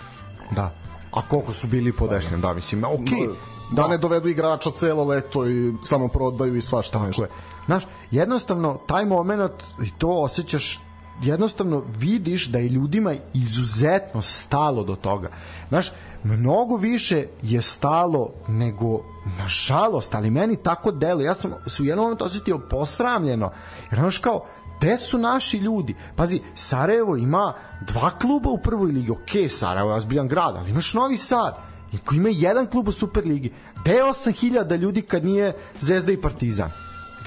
Da. 0.51 0.75
A 1.11 1.21
koliko 1.29 1.53
su 1.53 1.67
bili 1.67 1.93
podešljeni, 1.93 2.41
da, 2.41 2.53
mislim, 2.53 2.83
ok. 2.83 3.37
Da, 3.71 3.87
ne 3.87 3.97
dovedu 3.97 4.29
igrača 4.29 4.71
celo 4.71 5.03
leto 5.03 5.47
i 5.49 5.73
samo 5.83 6.07
prodaju 6.07 6.55
i 6.55 6.61
svašta 6.61 6.99
nešto. 6.99 7.23
Je. 7.23 7.29
Znaš, 7.65 7.83
jednostavno, 8.11 8.79
taj 8.87 9.05
moment, 9.05 9.51
i 9.85 9.91
to 9.97 10.09
osjećaš, 10.09 10.79
jednostavno 11.23 11.83
vidiš 11.97 12.47
da 12.47 12.59
je 12.59 12.69
ljudima 12.69 13.13
izuzetno 13.33 14.21
stalo 14.21 14.83
do 14.83 14.95
toga. 14.95 15.29
Znaš, 15.69 15.91
mnogo 16.23 16.75
više 16.75 17.25
je 17.41 17.61
stalo 17.61 18.33
nego 18.47 19.03
nažalost, 19.39 20.15
ali 20.15 20.29
meni 20.29 20.55
tako 20.55 20.91
delo. 20.91 21.21
Ja 21.21 21.33
sam 21.33 21.53
se 21.67 21.83
u 21.83 21.85
jednom 21.85 22.05
momentu 22.05 22.25
osetio 22.25 22.59
posramljeno. 22.69 23.51
Jer 23.91 23.99
znaš 23.99 24.17
kao, 24.17 24.45
gde 24.77 24.97
su 24.97 25.17
naši 25.17 25.57
ljudi? 25.57 25.95
Pazi, 26.15 26.41
Sarajevo 26.55 27.17
ima 27.17 27.53
dva 27.81 28.09
kluba 28.09 28.49
u 28.49 28.57
prvoj 28.57 28.91
ligi. 28.91 29.11
Ok, 29.11 29.49
Sarajevo 29.49 29.89
je 29.89 29.95
ozbiljan 29.95 30.27
grad, 30.27 30.55
ali 30.55 30.69
imaš 30.69 30.93
Novi 30.93 31.17
Sad 31.17 31.57
i 31.91 31.97
koji 31.97 32.17
ima 32.17 32.29
jedan 32.29 32.67
klub 32.67 32.87
u 32.87 32.91
Superligi. 32.91 33.53
Gde 33.81 33.91
je 33.91 34.03
8000 34.03 34.77
ljudi 34.77 35.01
kad 35.01 35.25
nije 35.25 35.53
Zvezda 35.79 36.11
i 36.11 36.21
Partizan? 36.21 36.71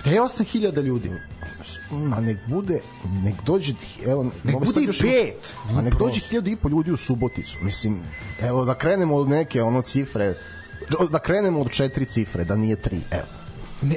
Gde 0.01 0.11
je 0.11 0.21
8000 0.21 0.83
ljudi? 0.83 1.13
Ma 1.93 2.21
nek 2.21 2.39
bude, 2.47 2.81
nek 3.15 3.35
dođe, 3.43 3.73
evo, 4.07 4.31
Nek 4.45 4.57
bude 4.57 4.81
i 4.83 4.87
pet. 4.89 5.53
ima- 5.71 5.79
A 5.79 5.83
nek 5.83 5.95
dođe 5.95 6.21
hiljadu 6.21 6.51
i 6.51 6.57
po 6.57 6.69
ljudi 6.69 6.93
u 6.93 6.97
Suboticu. 6.97 7.59
Mislim, 7.63 8.03
evo, 8.41 8.65
da 8.65 8.75
krenemo 8.75 9.17
od 9.17 9.29
neke 9.29 9.63
ono 9.63 9.83
cifre, 9.83 10.35
da 11.11 11.19
krenemo 11.19 11.61
od 11.61 11.71
četiri 11.71 12.05
cifre, 12.05 12.45
da 12.45 12.57
nije 12.57 12.77
tri, 12.77 13.01
evo. 13.11 13.27
Ne, 13.83 13.97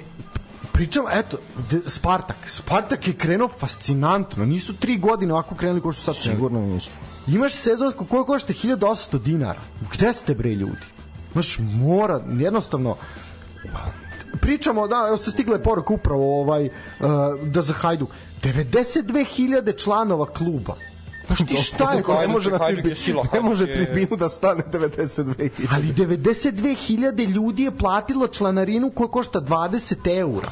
pričam, 0.72 1.06
eto, 1.12 1.38
de, 1.72 1.82
Spartak. 1.88 2.38
Spartak 2.48 3.08
je 3.08 3.14
krenuo 3.14 3.48
fascinantno. 3.50 4.46
Nisu 4.46 4.74
tri 4.74 4.98
godine 4.98 5.34
ovako 5.34 5.56
krenuli 5.56 5.82
kao 5.82 5.91
što 5.91 6.02
sad. 6.04 6.24
Sigurno 6.24 6.62
nisu. 6.62 6.89
Imaš 7.28 7.54
sezonsku 7.54 8.06
koja 8.06 8.24
košta 8.24 8.54
1800 8.54 9.20
dinara. 9.20 9.62
Gde 9.91 10.14
ste 10.14 10.36
bre 10.36 10.50
ljudi? 10.52 10.86
Znaš, 11.34 11.58
mora, 11.62 12.22
jednostavno, 12.30 12.96
pričamo, 14.42 14.88
da, 14.88 15.06
evo 15.08 15.18
se 15.18 15.32
stigle 15.32 15.64
poruka 15.64 15.94
upravo 15.94 16.42
ovaj, 16.42 16.66
uh, 16.66 16.72
da 17.44 17.62
za 17.62 17.74
Hajduk. 17.74 18.10
92.000 18.44 19.84
članova 19.84 20.26
kluba. 20.26 20.76
Znaš 21.28 21.40
ti 21.40 21.58
šta 21.74 21.94
je 21.94 22.04
to? 22.04 22.20
ne 22.20 22.28
može 22.28 22.52
na 22.52 22.60
tribinu, 22.60 23.24
ne 23.34 23.42
može 23.42 23.74
tribinu 23.74 24.18
da 24.18 24.30
stane 24.30 24.64
92 24.72 25.50
Ali 25.72 25.84
92.000 25.84 27.30
ljudi 27.30 27.64
je 27.64 27.78
platilo 27.78 28.28
članarinu 28.28 28.90
koja 28.90 29.08
košta 29.08 29.42
20 29.42 30.18
eura. 30.20 30.52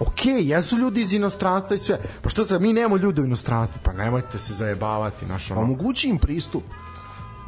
Ok, 0.00 0.24
jesu 0.24 0.78
ljudi 0.78 1.00
iz 1.00 1.12
inostranstva 1.12 1.76
i 1.76 1.78
sve. 1.78 2.00
Pa 2.22 2.28
što 2.28 2.44
sad, 2.44 2.62
mi 2.62 2.72
nemamo 2.72 2.96
ljude 2.96 3.22
u 3.22 3.24
inostranstvu. 3.24 3.80
Pa 3.84 3.92
nemojte 3.92 4.38
se 4.38 4.54
zajebavati, 4.54 5.26
naš 5.26 5.50
ono. 5.50 5.60
Omogući 5.60 6.08
im 6.08 6.18
pristup. 6.18 6.62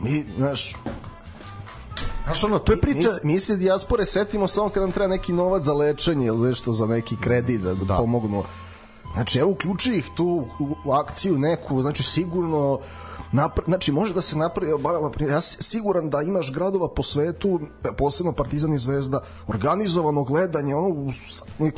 Mi, 0.00 0.26
znaš, 0.36 0.74
Znaš 2.24 2.44
ono, 2.44 2.58
to 2.58 2.72
je 2.72 2.76
mi, 2.76 2.80
priča... 2.80 3.08
mi 3.22 3.40
se 3.40 3.56
dijaspore 3.56 4.06
setimo 4.06 4.46
samo 4.46 4.68
kad 4.68 4.82
nam 4.82 4.92
treba 4.92 5.08
neki 5.08 5.32
novac 5.32 5.62
za 5.62 5.72
lečenje 5.72 6.26
ili 6.26 6.48
nešto 6.48 6.72
za 6.72 6.86
neki 6.86 7.16
kredit 7.16 7.60
da, 7.60 7.74
da, 7.74 7.96
pomognu. 7.96 8.42
Znači, 9.14 9.38
evo, 9.38 9.50
uključi 9.50 9.92
ih 9.92 10.04
tu 10.16 10.46
u, 10.58 10.74
u 10.84 10.92
akciju 10.92 11.38
neku, 11.38 11.82
znači 11.82 12.02
sigurno 12.02 12.78
napr 13.32 13.62
znači 13.66 13.92
može 13.92 14.14
da 14.14 14.22
se 14.22 14.38
napravi 14.38 14.72
ja 15.30 15.40
siguran 15.40 16.10
da 16.10 16.22
imaš 16.22 16.52
gradova 16.52 16.88
po 16.88 17.02
svetu 17.02 17.60
posebno 17.98 18.32
Partizan 18.32 18.74
i 18.74 18.78
Zvezda 18.78 19.20
organizovano 19.46 20.24
gledanje 20.24 20.74
ono 20.74 21.12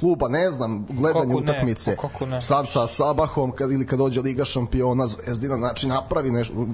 kluba 0.00 0.28
ne 0.28 0.50
znam 0.50 0.86
gledanje 0.90 1.34
Kako 1.34 1.40
ne, 1.40 1.52
utakmice 1.52 1.96
pa 1.96 2.08
kako 2.08 2.26
ne. 2.26 2.40
sad 2.40 2.70
sa 2.70 2.86
Sabahom 2.86 3.52
kad 3.52 3.72
ili 3.72 3.86
kad 3.86 3.98
dođe 3.98 4.20
Liga 4.20 4.44
šampiona 4.44 5.06
Zvezdina 5.06 5.56
znači 5.56 5.88
napravi 5.88 6.30
nešto 6.30 6.66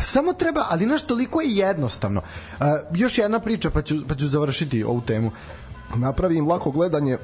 Samo 0.00 0.32
treba, 0.32 0.66
ali 0.70 0.86
naš 0.86 1.02
toliko 1.02 1.40
je 1.40 1.56
jednostavno. 1.56 2.20
Uh, 2.60 2.66
još 2.94 3.18
jedna 3.18 3.40
priča, 3.40 3.70
pa 3.70 3.82
ću, 3.82 3.94
pa 4.08 4.14
ću 4.14 4.26
završiti 4.26 4.84
ovu 4.84 5.00
temu. 5.00 5.30
napravi 5.94 6.36
im 6.36 6.48
lako 6.48 6.70
gledanje 6.70 7.18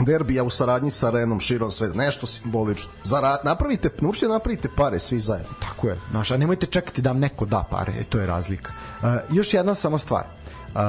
derbija 0.00 0.44
u 0.44 0.50
saradnji 0.50 0.90
sa 0.90 1.10
Renom 1.10 1.40
širom 1.40 1.70
sveta, 1.70 1.94
nešto 1.94 2.26
simbolično. 2.26 2.90
Zara, 3.04 3.36
napravite, 3.44 3.90
naučite 4.00 4.28
napravite 4.28 4.68
pare 4.76 5.00
svi 5.00 5.20
zajedno. 5.20 5.52
Tako 5.60 5.88
je, 5.88 6.00
znaš, 6.10 6.30
a 6.30 6.36
nemojte 6.36 6.66
čekati 6.66 7.02
da 7.02 7.10
vam 7.10 7.18
neko 7.18 7.44
da 7.44 7.64
pare, 7.70 7.92
e, 8.00 8.04
to 8.04 8.18
je 8.18 8.26
razlika. 8.26 8.72
Uh, 9.02 9.08
još 9.36 9.54
jedna 9.54 9.74
samo 9.74 9.98
stvar. 9.98 10.24
Uh, 10.74 10.80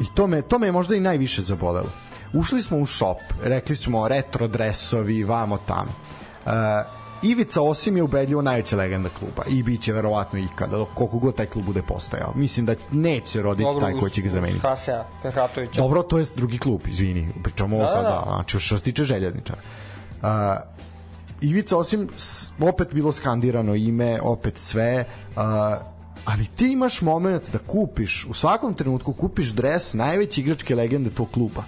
I 0.00 0.14
to 0.14 0.26
me, 0.26 0.42
to 0.42 0.58
me 0.58 0.66
je 0.66 0.72
možda 0.72 0.96
i 0.96 1.00
najviše 1.00 1.42
zabolelo. 1.42 1.90
Ušli 2.32 2.62
smo 2.62 2.78
u 2.78 2.86
shop, 2.86 3.18
rekli 3.42 3.76
smo 3.76 4.08
retro 4.08 4.48
dresovi, 4.48 5.24
vamo 5.24 5.58
tamo. 5.66 5.90
Uh, 6.46 6.52
Ivica 7.22 7.62
Osim 7.62 7.96
je 7.96 8.02
ubedljivo 8.02 8.42
najveća 8.42 8.76
legenda 8.76 9.08
kluba 9.08 9.42
i 9.48 9.62
bit 9.62 9.82
će 9.82 9.92
verovatno 9.92 10.38
ikada, 10.38 10.84
koliko 10.94 11.18
god 11.18 11.34
taj 11.34 11.46
klub 11.46 11.64
bude 11.64 11.82
postojao. 11.82 12.32
Mislim 12.34 12.66
da 12.66 12.74
neće 12.92 13.42
roditi 13.42 13.64
Dobro, 13.64 13.80
taj 13.80 13.92
koji 13.92 14.10
će 14.10 14.22
ga 14.22 14.28
zameniti. 14.28 14.58
Hasea, 14.58 15.04
Ferhatovića. 15.22 15.80
Dobro, 15.80 16.02
to 16.02 16.18
je 16.18 16.24
drugi 16.36 16.58
klub, 16.58 16.80
izvini. 16.88 17.28
Pričamo 17.42 17.76
ovo 17.76 17.84
Da, 17.84 17.90
sada, 17.90 18.08
da. 18.08 18.32
znači 18.34 18.58
što 18.58 18.78
se 18.78 18.84
tiče 18.84 19.04
željezničara. 19.04 19.60
Uh, 20.22 20.28
Ivica 21.40 21.76
osim 21.76 22.08
opet 22.60 22.94
bilo 22.94 23.12
skandirano 23.12 23.74
ime, 23.74 24.20
opet 24.22 24.58
sve, 24.58 25.04
uh, 25.36 25.42
ali 26.24 26.46
ti 26.46 26.72
imaš 26.72 27.02
moment 27.02 27.52
da 27.52 27.58
kupiš, 27.58 28.26
u 28.30 28.34
svakom 28.34 28.74
trenutku 28.74 29.12
kupiš 29.12 29.48
dres 29.48 29.94
najveće 29.94 30.40
igračke 30.40 30.74
legende 30.74 31.10
tog 31.10 31.30
kluba. 31.30 31.64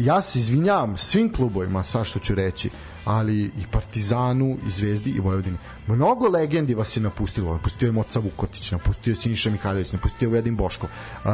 Ja 0.00 0.22
se 0.22 0.38
izvinjavam 0.38 0.96
svim 0.96 1.32
klubovima, 1.32 1.84
sa 1.84 2.04
što 2.04 2.18
ću 2.18 2.34
reći, 2.34 2.70
ali 3.04 3.42
i 3.42 3.66
Partizanu, 3.70 4.56
i 4.66 4.70
Zvezdi, 4.70 5.10
i 5.10 5.20
Vojvodini. 5.20 5.56
Mnogo 5.86 6.28
legendi 6.28 6.74
vas 6.74 6.96
je 6.96 7.02
napustilo. 7.02 7.52
Napustio 7.52 7.86
je 7.86 7.92
Moca 7.92 8.18
Vukotić, 8.18 8.72
napustio 8.72 9.10
je 9.10 9.16
Siniša 9.16 9.50
Mihajlović, 9.50 9.92
napustio 9.92 10.26
je 10.26 10.32
Ujedin 10.32 10.56
Boško. 10.56 10.86
Uh, 10.86 11.30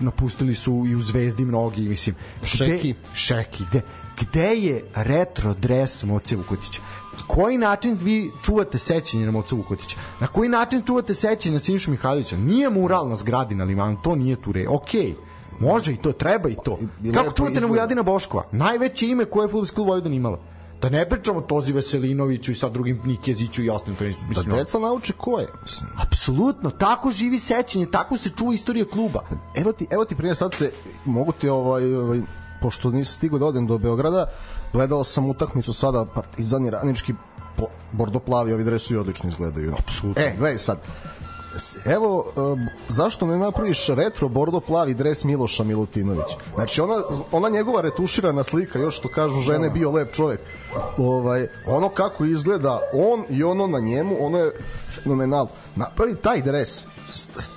napustili 0.00 0.54
su 0.54 0.84
i 0.88 0.94
u 0.94 1.00
Zvezdi 1.00 1.44
mnogi, 1.44 1.88
mislim. 1.88 2.16
Šeki. 2.44 2.92
Gde, 2.92 3.14
Šeki, 3.14 3.64
gde, 3.70 3.82
gde 4.20 4.54
je 4.54 4.84
retro 4.94 5.54
dres 5.54 6.02
Moce 6.02 6.36
Vukotića? 6.36 6.80
koji 7.26 7.58
način 7.58 7.98
vi 8.02 8.30
čuvate 8.42 8.78
sećanje 8.78 9.26
na 9.26 9.30
Mocu 9.30 9.56
Vukotića? 9.56 9.96
Na 10.20 10.26
koji 10.26 10.48
način 10.48 10.82
čuvate 10.86 11.14
sećanje 11.14 11.52
na 11.52 11.58
Sinišu 11.58 11.90
Mihajlovića? 11.90 12.36
Nije 12.36 12.70
mural 12.70 13.08
na 13.08 13.16
zgradi 13.16 13.54
na 13.54 13.64
Limanu, 13.64 13.96
to 14.02 14.14
nije 14.16 14.36
tu 14.42 14.52
re. 14.52 14.68
Okej, 14.68 15.14
može 15.60 15.92
i 15.92 15.96
to, 15.96 16.12
treba 16.12 16.48
i 16.48 16.56
to. 16.64 16.78
I 17.04 17.12
Kako 17.12 17.32
čuvate. 17.32 17.66
Vujadina 17.66 18.02
Boškova? 18.02 18.44
Najveće 18.52 19.08
ime 19.08 19.24
koje 19.24 19.44
je 19.44 19.48
Futbolski 19.48 19.74
klub 19.74 19.88
Vojvodina 19.88 20.16
imala. 20.16 20.38
Da 20.82 20.88
ne 20.88 21.08
pričamo 21.08 21.40
Tozi 21.40 21.72
Veselinoviću 21.72 22.52
i 22.52 22.54
sa 22.54 22.68
drugim 22.68 23.00
Nikeziću 23.04 23.62
i 23.62 23.70
ostalim. 23.70 23.96
Nisu, 24.00 24.20
Da 24.20 24.26
mislim, 24.28 24.50
deca 24.50 24.78
nauče 24.78 25.12
ko 25.12 25.38
je. 25.38 25.46
Mislim, 25.62 25.90
Apsolutno, 25.98 26.70
tako 26.70 27.10
živi 27.10 27.38
sećanje, 27.38 27.86
tako 27.86 28.16
se 28.16 28.30
čuva 28.30 28.54
istorija 28.54 28.84
kluba. 28.84 29.24
evo 29.54 29.72
ti, 29.72 29.86
evo 29.90 30.04
ti 30.04 30.16
primjer, 30.16 30.36
sad 30.36 30.54
se, 30.54 30.72
mogu 31.04 31.32
ti 31.32 31.48
ovaj, 31.48 31.94
ovaj 31.94 32.20
pošto 32.62 32.90
nisam 32.90 33.14
stigao 33.14 33.38
da 33.38 33.46
odem 33.46 33.66
do 33.66 33.78
Beograda, 33.78 34.26
gledao 34.72 35.04
sam 35.04 35.26
utakmicu 35.26 35.72
sada 35.72 36.04
Partizan 36.04 36.66
i 36.66 36.70
Radnički 36.70 37.14
pl- 37.56 37.64
bordo-plavi, 37.92 38.52
ovi 38.52 38.64
dresovi 38.64 39.00
odlično 39.00 39.28
izgledaju. 39.28 39.74
Apsolutno. 39.78 40.22
E, 40.22 40.34
gledaj 40.38 40.58
sad, 40.58 40.78
Evo, 41.84 42.32
um, 42.36 42.66
zašto 42.88 43.26
ne 43.26 43.38
napraviš 43.38 43.86
retro 43.86 44.28
bordo 44.28 44.60
plavi 44.60 44.94
dres 44.94 45.24
Miloša 45.24 45.64
Milutinovića? 45.64 46.36
Znači, 46.54 46.80
ona, 46.80 47.02
ona 47.32 47.48
njegova 47.48 47.80
retuširana 47.80 48.42
slika, 48.42 48.78
još 48.78 48.98
što 48.98 49.08
kažu 49.08 49.40
žene, 49.40 49.70
bio 49.70 49.90
lep 49.90 50.14
čovjek. 50.14 50.40
Ovaj, 50.98 51.46
ono 51.66 51.88
kako 51.88 52.24
izgleda 52.24 52.80
on 52.92 53.24
i 53.30 53.44
ono 53.44 53.66
na 53.66 53.78
njemu, 53.78 54.16
ono 54.20 54.38
je 54.38 54.52
fenomenal. 54.94 55.48
Napravi 55.76 56.16
taj 56.16 56.42
dres, 56.42 56.84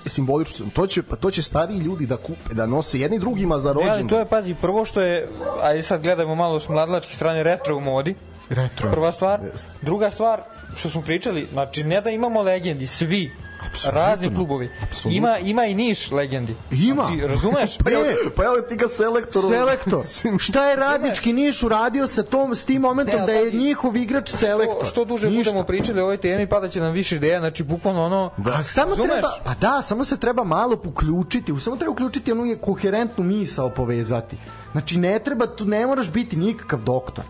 simbolično, 0.06 0.66
to 0.74 0.88
će, 0.88 1.02
to 1.20 1.32
će 1.32 1.44
stariji 1.44 1.78
ljudi 1.78 2.06
da 2.06 2.18
kupe, 2.18 2.54
da 2.54 2.66
nose 2.66 3.00
jedni 3.00 3.20
drugima 3.20 3.60
za 3.60 3.74
Ne, 3.74 3.82
ali 3.82 3.90
rođendan. 3.90 4.10
to 4.10 4.20
je, 4.20 4.26
pazi, 4.26 4.56
prvo 4.62 4.86
što 4.86 5.02
je, 5.02 5.28
ajde 5.64 5.84
sad 5.84 6.04
gledajmo 6.04 6.36
malo 6.36 6.60
s 6.60 6.70
mladalačke 6.70 7.16
strane, 7.16 7.44
retro 7.44 7.78
u 7.78 7.80
modi. 7.80 8.16
Retro. 8.50 8.92
Prva 8.92 9.12
stvar. 9.12 9.40
Druga 9.82 10.12
stvar, 10.12 10.42
što 10.76 10.90
smo 10.90 11.02
pričali, 11.02 11.48
znači 11.54 11.84
ne 11.84 12.02
da 12.02 12.10
imamo 12.10 12.42
legendi, 12.42 12.88
svi, 12.88 13.32
Apsolutno. 13.72 14.02
razni 14.02 14.36
klubovi. 14.36 14.70
Apsolutno. 14.82 15.18
Ima, 15.18 15.38
ima 15.38 15.66
i 15.66 15.76
Niš 15.76 16.12
legendi. 16.12 16.56
Ima. 16.72 17.04
Znači, 17.04 17.28
razumeš? 17.28 17.78
Pa 17.84 17.92
evo, 17.92 18.04
E, 18.04 18.16
pa 18.36 18.44
evo 18.44 18.62
ti 18.62 18.76
ga 18.76 18.88
selektor. 18.88 19.44
Selektor. 19.50 20.04
Šta 20.40 20.66
je 20.66 20.76
radnički 20.86 21.34
Niš 21.34 21.64
uradio 21.64 22.08
sa 22.08 22.24
tom 22.24 22.56
s 22.56 22.66
tim 22.66 22.82
momentom 22.82 23.20
Ne, 23.20 23.26
da 23.26 23.32
je 23.32 23.52
njihov 23.52 23.98
igrač 23.98 24.30
selektor? 24.30 24.76
Što, 24.76 24.86
što 24.86 25.06
duže 25.06 25.30
Ništa. 25.30 25.38
budemo 25.52 25.66
pričali 25.66 26.00
o 26.00 26.04
ovoj 26.04 26.18
temi, 26.18 26.48
pada 26.48 26.68
će 26.68 26.80
nam 26.80 26.94
više 26.94 27.16
ideja, 27.16 27.40
znači 27.40 27.64
bukvalno 27.64 28.06
ono... 28.06 28.32
Da, 28.38 28.64
samo 28.64 28.90
razumeš? 28.90 29.12
treba, 29.12 29.30
pa 29.44 29.54
da, 29.54 29.82
samo 29.82 30.06
se 30.06 30.18
treba 30.18 30.44
malo 30.44 30.78
uključiti, 30.86 31.54
samo 31.60 31.76
treba 31.76 31.92
uključiti 31.92 32.32
onu 32.32 32.46
je 32.46 32.58
koherentnu 32.58 33.24
misao 33.24 33.70
povezati. 33.70 34.38
Znači 34.72 34.98
ne 34.98 35.20
treba, 35.20 35.48
tu 35.48 35.66
ne 35.66 35.88
moraš 35.88 36.10
biti 36.10 36.36
nikakav 36.38 36.82
doktor. 36.82 37.24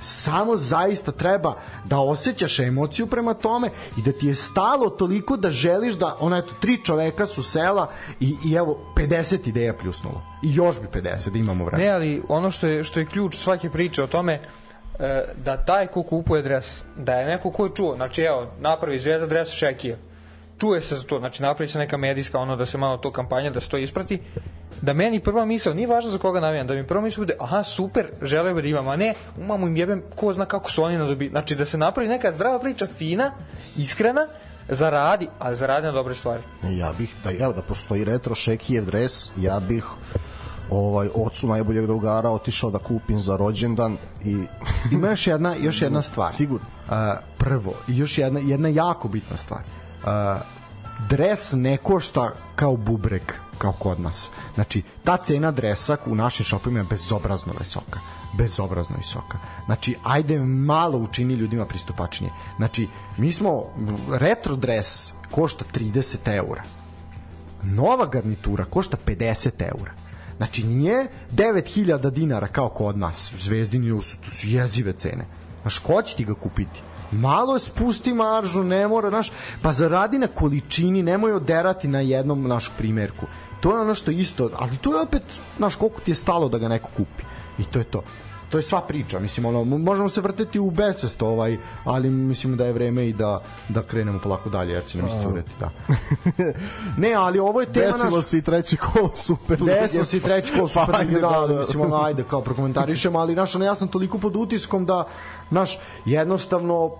Samo 0.00 0.56
zaista 0.56 1.12
treba 1.12 1.54
da 1.84 1.98
osjećaš 1.98 2.58
emociju 2.58 3.06
prema 3.06 3.34
tome 3.34 3.70
i 3.98 4.02
da 4.02 4.12
ti 4.12 4.26
je 4.26 4.34
stalo 4.34 4.90
toliko 4.90 5.36
da 5.36 5.50
želiš 5.50 5.94
da, 5.94 6.16
ona 6.20 6.38
eto, 6.38 6.54
tri 6.60 6.84
čoveka 6.84 7.26
su 7.26 7.42
sela 7.42 7.90
i, 8.20 8.36
i 8.44 8.54
evo, 8.54 8.78
50 8.96 9.48
ideja 9.48 9.74
pljusnulo. 9.74 10.22
I 10.42 10.54
još 10.54 10.80
bi 10.80 10.86
50, 10.86 11.30
da 11.30 11.38
imamo 11.38 11.64
vremena. 11.64 11.88
Ne, 11.88 11.94
ali 11.94 12.22
ono 12.28 12.50
što 12.50 12.66
je, 12.66 12.84
što 12.84 13.00
je 13.00 13.06
ključ 13.06 13.36
svake 13.36 13.70
priče 13.70 14.02
o 14.02 14.06
tome, 14.06 14.32
e, 14.32 15.24
da 15.44 15.56
taj 15.56 15.86
ko 15.86 16.02
kupuje 16.02 16.42
dres, 16.42 16.82
da 16.96 17.14
je 17.14 17.26
neko 17.26 17.50
ko 17.50 17.64
je 17.64 17.70
čuo, 17.74 17.96
znači 17.96 18.22
evo, 18.22 18.46
napravi 18.60 18.98
zvezda 18.98 19.26
dres 19.26 19.48
Šekija, 19.48 19.96
čuje 20.58 20.80
se 20.80 20.96
za 20.96 21.02
to, 21.02 21.18
znači 21.18 21.42
napravi 21.42 21.68
se 21.68 21.78
neka 21.78 21.96
medijska 21.96 22.38
ono 22.38 22.56
da 22.56 22.66
se 22.66 22.78
malo 22.78 22.96
to 22.96 23.12
kampanja, 23.12 23.50
da 23.50 23.60
se 23.60 23.68
to 23.68 23.78
isprati, 23.78 24.20
da 24.82 24.92
meni 24.92 25.20
prva 25.20 25.44
misao, 25.44 25.74
nije 25.74 25.86
važno 25.86 26.10
za 26.10 26.18
koga 26.18 26.40
navijam, 26.40 26.66
da 26.66 26.74
mi 26.74 26.86
prva 26.86 27.00
misao 27.00 27.22
bude, 27.22 27.34
aha, 27.40 27.62
super, 27.64 28.06
želeo 28.22 28.54
bi 28.54 28.62
da 28.62 28.68
imam, 28.68 28.88
a 28.88 28.96
ne, 28.96 29.14
umamo 29.40 29.66
im 29.66 29.76
jebem, 29.76 30.02
ko 30.16 30.32
zna 30.32 30.44
kako 30.44 30.70
su 30.70 30.82
oni 30.82 30.98
nadobi, 30.98 31.28
znači 31.28 31.54
da 31.54 31.64
se 31.64 31.78
napravi 31.78 32.08
neka 32.08 32.32
zdrava 32.32 32.58
priča, 32.58 32.86
fina, 32.86 33.32
iskrena, 33.76 34.26
zaradi, 34.68 35.28
ali 35.38 35.56
zaradi 35.56 35.86
na 35.86 35.92
dobre 35.92 36.14
stvari. 36.14 36.42
Ja 36.62 36.92
bih, 36.98 37.16
da, 37.24 37.30
evo, 37.44 37.52
da 37.52 37.62
postoji 37.62 38.04
retro 38.04 38.34
Šekijev 38.34 38.84
dres, 38.84 39.30
ja 39.36 39.60
bih 39.60 39.84
ovaj 40.70 41.08
ocu 41.14 41.46
najboljeg 41.46 41.86
drugara 41.86 42.30
otišao 42.30 42.70
da 42.70 42.78
kupim 42.78 43.20
za 43.20 43.36
rođendan 43.36 43.96
i 44.24 44.46
Ima 44.92 45.08
još 45.08 45.26
jedna, 45.26 45.54
još 45.60 45.82
jedna 45.82 46.02
stvar. 46.02 46.32
Sigurno. 46.40 46.66
Uh, 46.86 46.94
prvo, 47.38 47.74
još 47.86 48.18
jedna, 48.18 48.40
jedna 48.40 48.68
jako 48.68 49.08
bitna 49.08 49.36
stvar. 49.36 49.83
Dres 51.08 51.52
ne 51.52 51.76
košta 51.76 52.32
kao 52.54 52.76
bubreg, 52.76 53.22
kao 53.58 53.72
kod 53.72 54.00
nas. 54.00 54.30
Znači, 54.54 54.82
ta 55.04 55.16
cena 55.16 55.50
dresa 55.50 55.96
u 56.06 56.14
našim 56.14 56.46
šopima 56.46 56.78
je 56.78 56.86
bezobrazno 56.90 57.52
visoka. 57.58 58.00
Bezobrazno 58.38 58.96
visoka. 58.98 59.38
Znači, 59.64 59.96
ajde 60.04 60.38
malo 60.40 60.98
učini 60.98 61.34
ljudima 61.34 61.66
pristupačnije. 61.66 62.32
Znači, 62.56 62.88
mi 63.16 63.32
smo, 63.32 63.62
retro 64.12 64.56
dres 64.56 65.12
košta 65.30 65.64
30 65.74 66.36
eura 66.36 66.62
nova 67.64 68.06
garnitura 68.06 68.64
košta 68.64 68.96
50 69.06 69.50
eura. 69.58 69.92
Znači 70.36 70.64
nije 70.64 71.06
9000 71.30 72.10
dinara 72.10 72.46
kao 72.46 72.68
kod 72.68 72.98
nas. 72.98 73.32
Zvezdini 73.38 74.02
su, 74.02 74.16
su 74.32 74.48
jezive 74.48 74.92
cene. 74.92 75.26
Znaš, 75.62 75.78
ko 75.78 76.02
će 76.02 76.16
ti 76.16 76.24
ga 76.24 76.34
kupiti? 76.34 76.82
Malo 77.12 77.58
spusti 77.58 78.14
maržu, 78.14 78.62
ne 78.62 78.88
mora, 78.88 79.08
znaš, 79.08 79.32
pa 79.62 79.72
zaradi 79.72 80.18
na 80.18 80.26
količini, 80.26 81.02
nemoj 81.02 81.32
oderati 81.32 81.88
na 81.88 82.00
jednom 82.00 82.48
našu 82.48 82.70
primjerku. 82.78 83.26
To 83.60 83.74
je 83.74 83.80
ono 83.80 83.94
što 83.94 84.10
je 84.10 84.20
isto, 84.20 84.50
ali 84.54 84.76
to 84.76 84.94
je 84.94 85.00
opet, 85.00 85.22
znaš, 85.56 85.76
koliko 85.76 86.00
ti 86.00 86.10
je 86.10 86.14
stalo 86.14 86.48
da 86.48 86.58
ga 86.58 86.68
neko 86.68 86.88
kupi. 86.96 87.24
I 87.58 87.64
to 87.64 87.78
je 87.78 87.84
to 87.84 88.02
to 88.54 88.58
je 88.58 88.62
sva 88.62 88.80
priča, 88.80 89.18
mislim 89.18 89.46
ono 89.46 89.64
mo- 89.64 89.78
možemo 89.78 90.08
se 90.08 90.20
vrteti 90.20 90.58
u 90.58 90.70
besvest 90.70 91.22
ovaj, 91.22 91.58
ali 91.84 92.10
mislim 92.10 92.56
da 92.56 92.66
je 92.66 92.72
vreme 92.72 93.08
i 93.08 93.12
da 93.12 93.40
da 93.68 93.82
krenemo 93.82 94.18
polako 94.18 94.48
dalje 94.48 94.72
jer 94.72 94.84
će 94.84 94.98
nam 94.98 95.08
iscureti, 95.08 95.50
da. 95.60 95.70
ne, 97.02 97.12
ali 97.12 97.38
ovo 97.38 97.60
je 97.60 97.72
tema 97.72 97.86
desilo 97.86 98.16
naš 98.16 98.24
se 98.24 98.38
i 98.38 98.42
treći 98.42 98.76
kolo 98.76 99.10
super 99.14 99.62
lige. 99.62 99.80
Desno 99.80 100.04
si 100.04 100.20
treći 100.20 100.52
kol 100.52 100.68
Pa, 100.68 100.68
super 100.80 100.94
ajde, 100.94 101.08
lige, 101.08 101.20
da, 101.20 101.28
da, 101.28 101.46
da. 101.46 101.58
mislim, 101.58 101.80
ono, 101.80 102.02
ajde, 102.02 102.24
kao 102.30 102.40
prokomentarišem, 102.40 103.16
ali, 103.16 103.34
znaš, 103.34 103.54
ono, 103.54 103.64
ja 103.64 103.74
sam 103.74 103.88
toliko 103.88 104.18
pod 104.18 104.36
utiskom 104.36 104.86
da, 104.86 105.04
znaš, 105.54 105.78
jednostavno, 106.04 106.90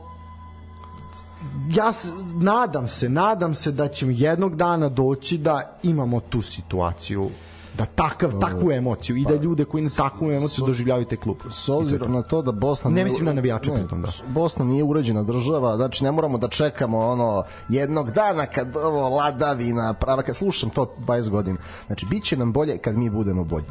ja 1.71 1.93
nadam 2.41 2.89
se, 2.89 3.09
nadam 3.09 3.55
se 3.55 3.73
da 3.73 3.89
ćemo 3.89 4.13
jednog 4.15 4.57
dana 4.57 4.89
doći 4.89 5.39
da 5.39 5.79
imamo 5.83 6.21
tu 6.21 6.43
situaciju 6.43 7.31
da 7.79 7.85
takav, 7.85 8.41
takvu 8.41 8.73
emociju 8.73 9.17
i 9.17 9.25
da 9.25 9.35
ljude 9.35 9.65
koji 9.65 9.85
na 9.85 9.91
takvu 9.97 10.33
emociju 10.33 10.67
doživljavaju 10.67 11.07
taj 11.07 11.19
klub. 11.19 11.37
s 11.51 11.69
obzirom 11.69 12.13
na 12.13 12.23
to 12.23 12.43
da 12.43 12.53
Bosna 12.53 12.91
Ne 12.91 13.05
mislim 13.05 13.27
na 13.27 13.33
navijače 13.33 13.73
pritom, 13.73 14.03
da. 14.03 14.09
Bosna 14.29 14.65
nije 14.65 14.85
uređena 14.85 15.23
država, 15.23 15.77
znači 15.77 16.05
ne 16.05 16.13
moramo 16.13 16.39
da 16.39 16.49
čekamo 16.49 16.99
ono 16.99 17.45
jednog 17.69 18.11
dana 18.11 18.47
kad 18.47 18.77
ovo 18.77 19.09
ladavina 19.09 19.95
prava 19.95 20.23
kad 20.23 20.37
slušam 20.37 20.71
to 20.71 20.95
20 21.07 21.29
godina. 21.29 21.59
Znači 21.87 22.07
biće 22.11 22.37
nam 22.37 22.53
bolje 22.53 22.79
kad 22.79 22.97
mi 22.97 23.11
budemo 23.11 23.45
bolji. 23.45 23.67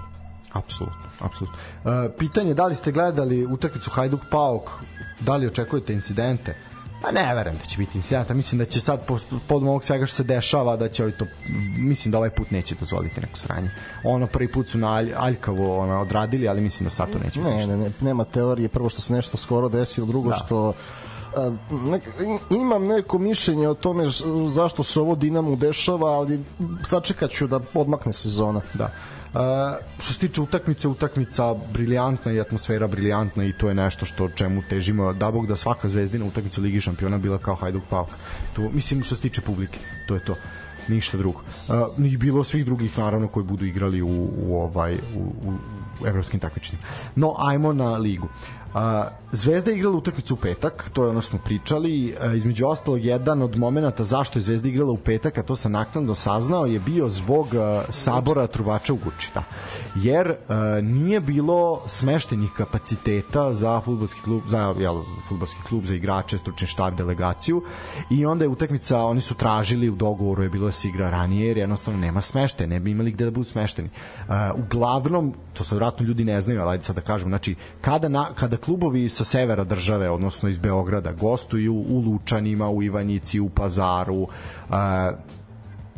Apsolutno, 0.54 1.10
apsolutno. 1.20 1.58
Uh, 1.84 1.92
pitanje 2.18 2.54
da 2.54 2.66
li 2.66 2.76
ste 2.76 2.92
gledali 2.92 3.46
utakmicu 3.46 3.92
Hajduk 3.92 4.22
Paok, 4.32 4.70
da 5.20 5.36
li 5.36 5.48
očekujete 5.48 5.94
incidente? 5.94 6.56
Pa 7.02 7.12
ne 7.12 7.36
verujem 7.36 7.58
da 7.58 7.64
će 7.64 7.78
biti 7.78 7.98
incidenta, 7.98 8.34
mislim 8.34 8.60
da 8.60 8.66
će 8.66 8.82
sad 8.82 9.06
pod 9.48 9.64
ovog 9.64 9.84
svega 9.84 10.06
što 10.06 10.16
se 10.16 10.24
dešava 10.24 10.76
da 10.78 10.90
će 10.90 11.04
ovaj 11.04 11.18
to 11.18 11.26
mislim 11.78 12.12
da 12.12 12.18
ovaj 12.18 12.30
put 12.30 12.52
neće 12.52 12.76
dozvoliti 12.80 13.22
neko 13.22 13.38
sranje. 13.38 13.72
Ono 14.04 14.28
prvi 14.28 14.48
put 14.48 14.70
su 14.70 14.78
na 14.78 14.94
alj, 14.94 15.14
aljkavo 15.18 15.80
ono 15.80 16.02
odradili, 16.02 16.48
ali 16.48 16.62
mislim 16.62 16.84
da 16.84 16.90
sad 16.90 17.12
to 17.12 17.20
neće. 17.20 17.42
Ne, 17.42 17.68
ne, 17.68 17.78
ne, 17.78 17.92
nema 18.02 18.24
teorije, 18.24 18.70
prvo 18.70 18.90
što 18.90 19.02
se 19.02 19.14
nešto 19.14 19.38
skoro 19.38 19.70
desilo, 19.70 20.08
drugo 20.08 20.30
da. 20.30 20.36
što 20.36 20.74
nek, 21.72 22.04
imam 22.50 22.88
neko 22.88 23.18
mišljenje 23.18 23.68
o 23.68 23.74
tome 23.74 24.04
zašto 24.48 24.84
se 24.84 25.00
ovo 25.00 25.16
Dinamo 25.16 25.56
dešava, 25.56 26.12
ali 26.12 26.44
sačekat 26.84 27.32
ću 27.32 27.48
da 27.48 27.60
odmakne 27.74 28.14
sezona. 28.14 28.62
Da. 28.74 28.90
Uh, 29.34 29.40
što 30.00 30.14
se 30.14 30.20
tiče 30.20 30.42
utakmice, 30.42 30.88
utakmica 30.88 31.54
briljantna 31.74 32.32
i 32.32 32.40
atmosfera 32.40 32.88
briljantna 32.88 33.46
i 33.46 33.54
to 33.54 33.68
je 33.68 33.74
nešto 33.74 34.06
što 34.06 34.30
čemu 34.30 34.62
težimo. 34.70 35.14
Da 35.14 35.32
bog 35.32 35.48
da 35.48 35.56
svaka 35.56 35.90
zvezdina 35.90 36.26
utakmica 36.26 36.62
Ligi 36.62 36.82
šampiona 36.82 37.18
bila 37.18 37.38
kao 37.38 37.56
Hajduk 37.56 37.84
Pauk. 37.90 38.10
To, 38.56 38.70
mislim 38.74 39.04
što 39.04 39.16
se 39.16 39.22
tiče 39.22 39.42
publike, 39.42 39.80
to 40.08 40.16
je 40.16 40.26
to 40.26 40.36
ništa 40.88 41.18
drugo. 41.18 41.42
Uh, 41.68 42.06
I 42.06 42.18
bilo 42.18 42.44
svih 42.44 42.66
drugih 42.66 42.98
naravno 42.98 43.28
koji 43.28 43.44
budu 43.44 43.66
igrali 43.66 44.02
u, 44.02 44.30
u 44.38 44.56
ovaj 44.56 44.94
u, 44.94 45.20
u, 45.20 45.54
u 46.02 46.08
evropskim 46.08 46.40
takmičenjima. 46.40 46.88
No 47.16 47.36
ajmo 47.38 47.74
na 47.74 47.98
ligu. 47.98 48.30
A, 48.74 49.08
Zvezda 49.32 49.72
je 49.72 49.78
igrala 49.78 49.98
utakmicu 49.98 50.34
u 50.34 50.38
petak, 50.38 50.90
to 50.94 51.04
je 51.04 51.10
ono 51.10 51.22
što 51.22 51.30
smo 51.30 51.40
pričali. 51.40 52.16
A, 52.22 52.34
između 52.34 52.66
ostalog, 52.68 53.06
jedan 53.06 53.42
od 53.42 53.58
momenata 53.58 54.04
zašto 54.04 54.40
je 54.40 54.44
Zvezda 54.44 54.68
igrala 54.68 54.92
u 54.92 54.98
petak, 54.98 55.38
a 55.38 55.44
to 55.44 55.56
sam 55.56 55.72
naknadno 55.72 56.16
saznao, 56.16 56.66
je 56.66 56.80
bio 56.80 57.10
zbog 57.10 57.56
a, 57.56 57.84
sabora 57.90 58.48
trubača 58.48 58.94
u 58.94 58.96
Guči. 58.96 59.32
Da. 59.34 59.44
Jer 59.96 60.36
a, 60.48 60.80
nije 60.82 61.20
bilo 61.20 61.82
smeštenih 61.88 62.50
kapaciteta 62.58 63.54
za 63.54 63.82
futbolski 63.82 64.22
klub, 64.22 64.42
za 64.48 64.76
jel, 64.80 65.02
futbolski 65.30 65.60
klub, 65.68 65.86
za 65.86 65.96
igrače, 65.96 66.38
stručni 66.38 66.68
štab, 66.68 66.96
delegaciju 66.96 67.64
i 68.10 68.26
onda 68.26 68.46
je 68.46 68.50
utakmica, 68.50 69.06
oni 69.06 69.22
su 69.22 69.36
tražili 69.36 69.90
u 69.90 69.96
dogovoru 69.96 70.44
je 70.44 70.50
bilo 70.50 70.66
da 70.66 70.72
se 70.72 70.88
igra 70.88 71.10
ranije 71.10 71.48
jer 71.48 71.58
jednostavno 71.58 72.00
nema 72.00 72.22
smešte, 72.22 72.68
ne 72.68 72.80
bi 72.80 72.92
imali 72.92 73.12
gde 73.12 73.26
da 73.26 73.32
budu 73.32 73.44
smešteni. 73.44 73.90
A, 74.28 74.52
uglavnom, 74.54 75.34
to 75.54 75.64
sad 75.64 75.78
vratno 75.78 76.06
ljudi 76.06 76.26
ne 76.26 76.42
znaju, 76.42 76.62
ali 76.62 76.72
ajde 76.72 76.84
sad 76.84 76.96
da 76.96 77.02
kažem, 77.02 77.30
znači, 77.30 77.56
kada, 77.82 78.10
na, 78.10 78.34
kada 78.34 78.58
klubovi 78.66 79.10
sa 79.10 79.24
severa 79.24 79.64
države, 79.64 80.10
odnosno 80.10 80.50
iz 80.50 80.58
Beograda, 80.58 81.12
gostuju 81.12 81.74
u 81.74 82.00
Lučanima, 82.00 82.70
u 82.70 82.84
Ivanjici, 82.84 83.40
u 83.40 83.50
Pazaru, 83.50 84.22
uh, 84.22 84.30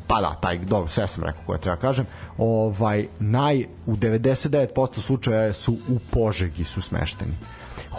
pa 0.07 0.21
da, 0.21 0.37
taj, 0.41 0.57
dobro, 0.57 0.87
sve 0.87 1.07
sam 1.07 1.23
rekao 1.23 1.41
koje 1.45 1.59
treba 1.59 1.77
kažem, 1.77 2.05
ovaj, 2.37 3.07
naj, 3.19 3.65
u 3.85 3.95
99% 3.95 4.99
slučaja 4.99 5.53
su 5.53 5.73
u 5.73 5.99
Požegi 6.11 6.63
su 6.63 6.81
smešteni. 6.81 7.33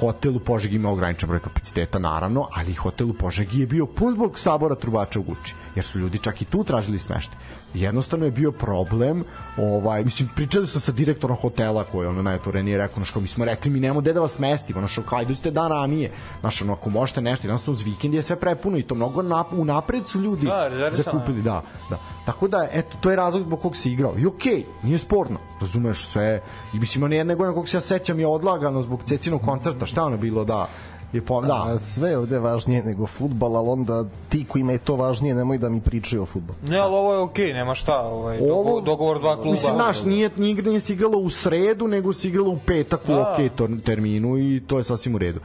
Hotel 0.00 0.36
u 0.36 0.40
Požegi 0.40 0.76
ima 0.76 0.90
ograničen 0.90 1.28
broj 1.28 1.40
kapaciteta, 1.40 1.98
naravno, 1.98 2.48
ali 2.52 2.74
hotel 2.74 3.10
u 3.10 3.14
Požegi 3.14 3.60
je 3.60 3.66
bio 3.66 3.86
pun 3.86 4.14
zbog 4.14 4.38
sabora 4.38 4.74
trubača 4.74 5.20
u 5.20 5.22
Guči, 5.22 5.54
jer 5.74 5.84
su 5.84 5.98
ljudi 5.98 6.18
čak 6.18 6.42
i 6.42 6.44
tu 6.44 6.64
tražili 6.64 6.98
smeštaj 6.98 7.38
jednostavno 7.80 8.24
je 8.24 8.30
bio 8.30 8.52
problem 8.52 9.24
ovaj 9.56 10.04
mislim 10.04 10.28
pričali 10.34 10.66
su 10.66 10.80
sa 10.80 10.92
direktorom 10.92 11.36
hotela 11.36 11.84
koji 11.84 12.04
je 12.04 12.08
ono 12.08 12.22
najotvorenije 12.22 12.78
rekao 12.78 13.04
što 13.04 13.20
mi 13.20 13.26
smo 13.26 13.44
rekli 13.44 13.70
mi 13.70 13.80
nemamo 13.80 14.00
gde 14.00 14.12
da 14.12 14.20
vas 14.20 14.38
mestimo 14.38 14.80
znači 14.80 15.00
kao 15.08 15.22
idete 15.22 15.50
dan 15.50 15.70
ranije 15.70 16.12
znači 16.40 16.64
ono 16.64 16.72
ako 16.72 16.90
možete 16.90 17.20
nešto 17.20 17.46
jednostavno 17.46 17.76
uz 17.76 17.82
vikend 17.82 18.14
je 18.14 18.22
sve 18.22 18.36
prepuno 18.36 18.78
i 18.78 18.82
to 18.82 18.94
mnogo 18.94 19.22
nap, 19.22 19.52
unapred 19.52 20.08
su 20.08 20.20
ljudi 20.20 20.46
da, 20.46 20.90
zakupili 20.90 21.42
da 21.42 21.62
da. 21.90 21.98
Tako 22.26 22.48
da 22.48 22.68
eto 22.72 22.96
to 23.00 23.10
je 23.10 23.16
razlog 23.16 23.42
zbog 23.42 23.60
kog 23.60 23.76
se 23.76 23.90
igrao. 23.90 24.14
I 24.18 24.26
okej 24.26 24.54
okay, 24.54 24.64
nije 24.82 24.98
sporno 24.98 25.38
razumeš 25.60 26.06
sve. 26.06 26.40
I 26.74 26.78
mislim 26.78 27.04
on 27.04 27.12
je 27.12 27.24
nego 27.24 27.54
kog 27.54 27.68
se 27.68 27.76
ja 27.76 27.80
sećam 27.80 28.20
je 28.20 28.26
odlagano 28.26 28.82
zbog 28.82 29.04
Cecinog 29.04 29.42
koncerta 29.42 29.86
šta 29.86 30.04
ono 30.04 30.16
bilo 30.16 30.44
da 30.44 30.68
je 31.16 31.22
po, 31.22 31.40
da. 31.40 31.64
A, 31.66 31.78
sve 31.78 32.10
je 32.10 32.18
ovde 32.18 32.38
važnije 32.38 32.82
nego 32.82 33.06
futbal, 33.06 33.56
ali 33.56 33.68
onda 33.68 34.04
ti 34.28 34.44
koji 34.48 34.60
ima 34.60 34.72
je 34.72 34.78
to 34.78 34.96
važnije 34.96 35.34
nemoj 35.34 35.58
da 35.58 35.68
mi 35.68 35.80
pričaju 35.80 36.22
o 36.22 36.26
futbolu. 36.26 36.58
Ne, 36.68 36.78
ali 36.78 36.94
ovo 36.94 37.14
je 37.14 37.20
okej, 37.20 37.46
okay, 37.46 37.54
nema 37.54 37.74
šta. 37.74 38.00
Ovaj, 38.00 38.38
ovo, 38.50 38.80
dogovor 38.80 39.20
dva 39.20 39.36
kluba. 39.36 39.50
Mislim, 39.50 39.76
naš, 39.76 40.04
nije, 40.04 40.30
nije, 40.36 40.62
nije 40.62 40.80
se 40.80 40.92
igralo 40.92 41.18
u 41.18 41.30
sredu, 41.30 41.88
nego 41.88 42.12
se 42.12 42.28
igralo 42.28 42.50
u 42.50 42.58
petak 42.66 43.00
u 43.08 43.12
da. 43.12 43.32
okej 43.32 43.50
okay 43.50 43.82
terminu 43.82 44.38
i 44.38 44.62
to 44.66 44.78
je 44.78 44.84
sasvim 44.84 45.14
u 45.14 45.18
redu. 45.18 45.40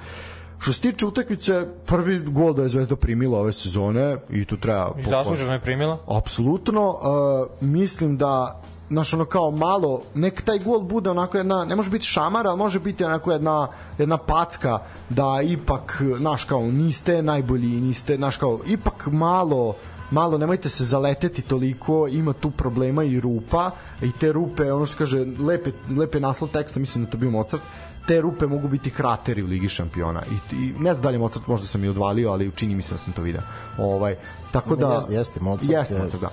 Što 0.59 0.73
se 0.73 0.81
tiče 0.81 1.05
utakmice, 1.05 1.65
prvi 1.85 2.19
gol 2.19 2.53
da 2.53 2.61
je 2.61 2.69
Zvezda 2.69 2.95
primila 2.95 3.39
ove 3.39 3.53
sezone 3.53 4.17
i 4.29 4.45
tu 4.45 4.57
treba... 4.57 4.93
I 4.99 5.03
zasluženo 5.03 5.53
je 5.53 5.59
primila? 5.59 5.97
Apsolutno. 6.07 6.89
Uh, 6.89 7.67
mislim 7.67 8.17
da 8.17 8.61
znaš, 8.91 9.13
ono 9.13 9.25
kao 9.25 9.51
malo, 9.51 10.01
nek 10.13 10.41
taj 10.41 10.59
gol 10.59 10.79
bude 10.79 11.09
onako 11.09 11.37
jedna, 11.37 11.65
ne 11.65 11.75
može 11.75 11.89
biti 11.89 12.05
šamara, 12.05 12.49
ali 12.49 12.57
može 12.57 12.79
biti 12.79 13.03
onako 13.03 13.31
jedna, 13.31 13.67
jedna 13.97 14.17
packa 14.17 14.79
da 15.09 15.39
ipak, 15.43 16.01
znaš, 16.17 16.45
kao 16.45 16.61
niste 16.61 17.21
najbolji, 17.21 17.81
niste, 17.81 18.15
znaš, 18.15 18.37
kao 18.37 18.59
ipak 18.65 19.07
malo 19.11 19.75
malo 20.11 20.37
nemojte 20.37 20.69
se 20.69 20.85
zaleteti 20.85 21.41
toliko, 21.41 22.07
ima 22.07 22.33
tu 22.33 22.51
problema 22.51 23.03
i 23.03 23.19
rupa 23.19 23.71
i 24.01 24.11
te 24.11 24.31
rupe, 24.31 24.71
ono 24.71 24.85
što 24.85 24.97
kaže, 24.97 25.25
lepe, 25.39 25.71
lepe 25.97 26.19
naslov 26.19 26.49
teksta, 26.49 26.79
mislim 26.79 27.05
da 27.05 27.11
to 27.11 27.17
bio 27.17 27.31
Mozart, 27.31 27.63
te 28.07 28.21
rupe 28.21 28.47
mogu 28.47 28.67
biti 28.67 28.89
krateri 28.89 29.43
u 29.43 29.47
Ligi 29.47 29.69
šampiona 29.69 30.23
i, 30.31 30.55
i 30.55 30.73
ne 30.79 30.93
znam 30.93 31.03
da 31.03 31.09
li 31.09 31.15
je 31.15 31.19
Mozart 31.19 31.47
možda 31.47 31.67
sam 31.67 31.83
i 31.83 31.87
odvalio 31.87 32.31
ali 32.31 32.47
učini 32.47 32.75
mi 32.75 32.81
se 32.81 32.93
da 32.93 32.97
sam 32.97 33.13
to 33.13 33.21
video. 33.21 33.41
Ovaj, 33.77 34.15
tako 34.51 34.75
da 34.75 34.93
jeste, 34.93 35.13
jeste 35.13 35.39
Mozart, 35.39 35.69
jeste 35.69 35.93
Mozart 35.93 36.21
da 36.21 36.29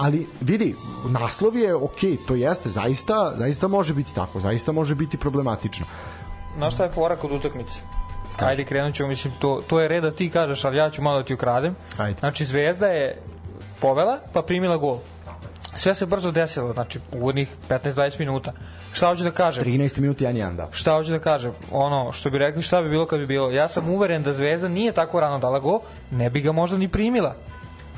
ali 0.00 0.26
vidi, 0.40 0.74
naslov 1.08 1.56
je 1.56 1.74
ok, 1.74 2.00
to 2.28 2.34
jeste, 2.34 2.70
zaista, 2.70 3.32
zaista 3.36 3.68
može 3.68 3.94
biti 3.94 4.14
tako, 4.14 4.40
zaista 4.40 4.72
može 4.72 4.94
biti 4.94 5.16
problematično. 5.16 5.86
Znaš 6.56 6.74
šta 6.74 6.84
je 6.84 6.90
fora 6.90 7.16
kod 7.16 7.32
utakmice? 7.32 7.78
Ajde, 8.38 8.64
krenut 8.64 8.94
ćemo, 8.94 9.08
mislim, 9.08 9.32
to, 9.38 9.62
to 9.68 9.80
je 9.80 9.88
red 9.88 10.02
da 10.02 10.10
ti 10.10 10.30
kažeš, 10.30 10.64
ali 10.64 10.76
ja 10.76 10.90
ću 10.90 11.02
malo 11.02 11.18
da 11.18 11.24
ti 11.24 11.34
ukradem. 11.34 11.76
Ajde. 11.96 12.18
Znači, 12.20 12.44
Zvezda 12.44 12.86
je 12.86 13.22
povela, 13.80 14.18
pa 14.32 14.42
primila 14.42 14.76
gol. 14.76 14.98
Sve 15.76 15.94
se 15.94 16.06
brzo 16.06 16.30
desilo, 16.30 16.72
znači, 16.72 17.00
uvodnih 17.12 17.48
15-20 17.68 18.18
minuta. 18.18 18.52
Šta 18.92 19.06
hoću 19.06 19.24
da 19.24 19.30
kažem? 19.30 19.64
13 19.64 20.00
minuta 20.00 20.24
1-1, 20.24 20.56
da. 20.56 20.68
Šta 20.72 20.92
hoću 20.92 21.10
da 21.10 21.18
kažem? 21.18 21.52
Ono, 21.70 22.12
što 22.12 22.30
bi 22.30 22.38
rekli, 22.38 22.62
šta 22.62 22.82
bi 22.82 22.88
bilo 22.88 23.06
kad 23.06 23.18
bi 23.18 23.26
bilo? 23.26 23.50
Ja 23.50 23.68
sam 23.68 23.88
uveren 23.88 24.22
da 24.22 24.32
Zvezda 24.32 24.68
nije 24.68 24.92
tako 24.92 25.20
rano 25.20 25.38
dala 25.38 25.58
gol, 25.58 25.80
ne 26.10 26.30
bi 26.30 26.40
ga 26.40 26.52
možda 26.52 26.78
ni 26.78 26.88
primila. 26.88 27.34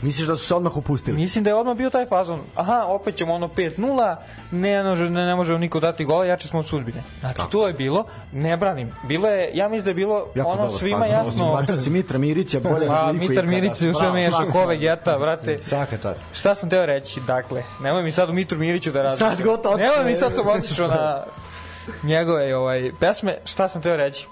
Misliš 0.02 0.28
da 0.28 0.36
su 0.36 0.46
se 0.46 0.54
odmah 0.54 0.76
upustili? 0.76 1.16
Mislim 1.16 1.44
da 1.44 1.50
je 1.50 1.54
odmah 1.54 1.76
bio 1.76 1.90
taj 1.90 2.06
fazon. 2.06 2.40
Aha, 2.54 2.84
opet 2.88 3.16
ćemo 3.16 3.34
ono 3.34 3.48
5-0, 3.48 4.16
ne, 4.50 4.84
može, 4.84 5.10
ne, 5.10 5.26
ne 5.26 5.34
može 5.34 5.58
niko 5.58 5.80
dati 5.80 6.04
gola, 6.04 6.24
jači 6.24 6.48
smo 6.48 6.58
od 6.58 6.66
sudbine. 6.66 7.02
Znači, 7.20 7.36
Tako. 7.36 7.50
to 7.50 7.66
je 7.66 7.72
bilo, 7.72 8.04
ne 8.32 8.56
branim. 8.56 8.92
Bilo 9.08 9.28
je, 9.28 9.50
ja 9.54 9.68
mislim 9.68 9.84
da 9.84 9.90
je 9.90 9.94
bilo 9.94 10.26
jako 10.34 10.50
ono 10.50 10.62
dobro, 10.62 10.78
svima 10.78 10.98
fazon, 10.98 11.12
jasno... 11.12 11.52
Bačao 11.52 11.76
si 11.76 11.90
Mitra 11.90 12.18
Mirića, 12.18 12.60
bolje 12.60 12.86
Pa, 12.86 13.12
Mitar 13.12 13.46
Mirić 13.46 13.76
se 13.76 13.94
sve 13.94 14.12
meša, 14.12 14.50
kove 14.52 14.76
geta, 14.76 15.18
brate. 15.18 15.58
Svaka 15.58 15.96
čast. 15.98 16.20
Šta 16.32 16.54
sam 16.54 16.70
teo 16.70 16.86
reći, 16.86 17.20
dakle, 17.26 17.62
nemoj 17.80 18.02
mi 18.02 18.12
sad 18.12 18.30
u 18.30 18.32
Mitru 18.32 18.58
Miriću 18.58 18.92
da 18.92 19.02
različam. 19.02 19.36
Sad 19.36 19.44
gotovo. 19.44 19.76
Nemoj 19.76 20.04
mi 20.04 20.14
sad 20.14 20.34
sam 20.34 20.46
otišao 20.46 20.88
na 20.88 21.24
njegove 22.12 22.56
ovaj, 22.56 22.92
pesme. 23.00 23.38
Šta 23.44 23.68
sam 23.68 23.82
teo 23.82 23.96
reći? 23.96 24.26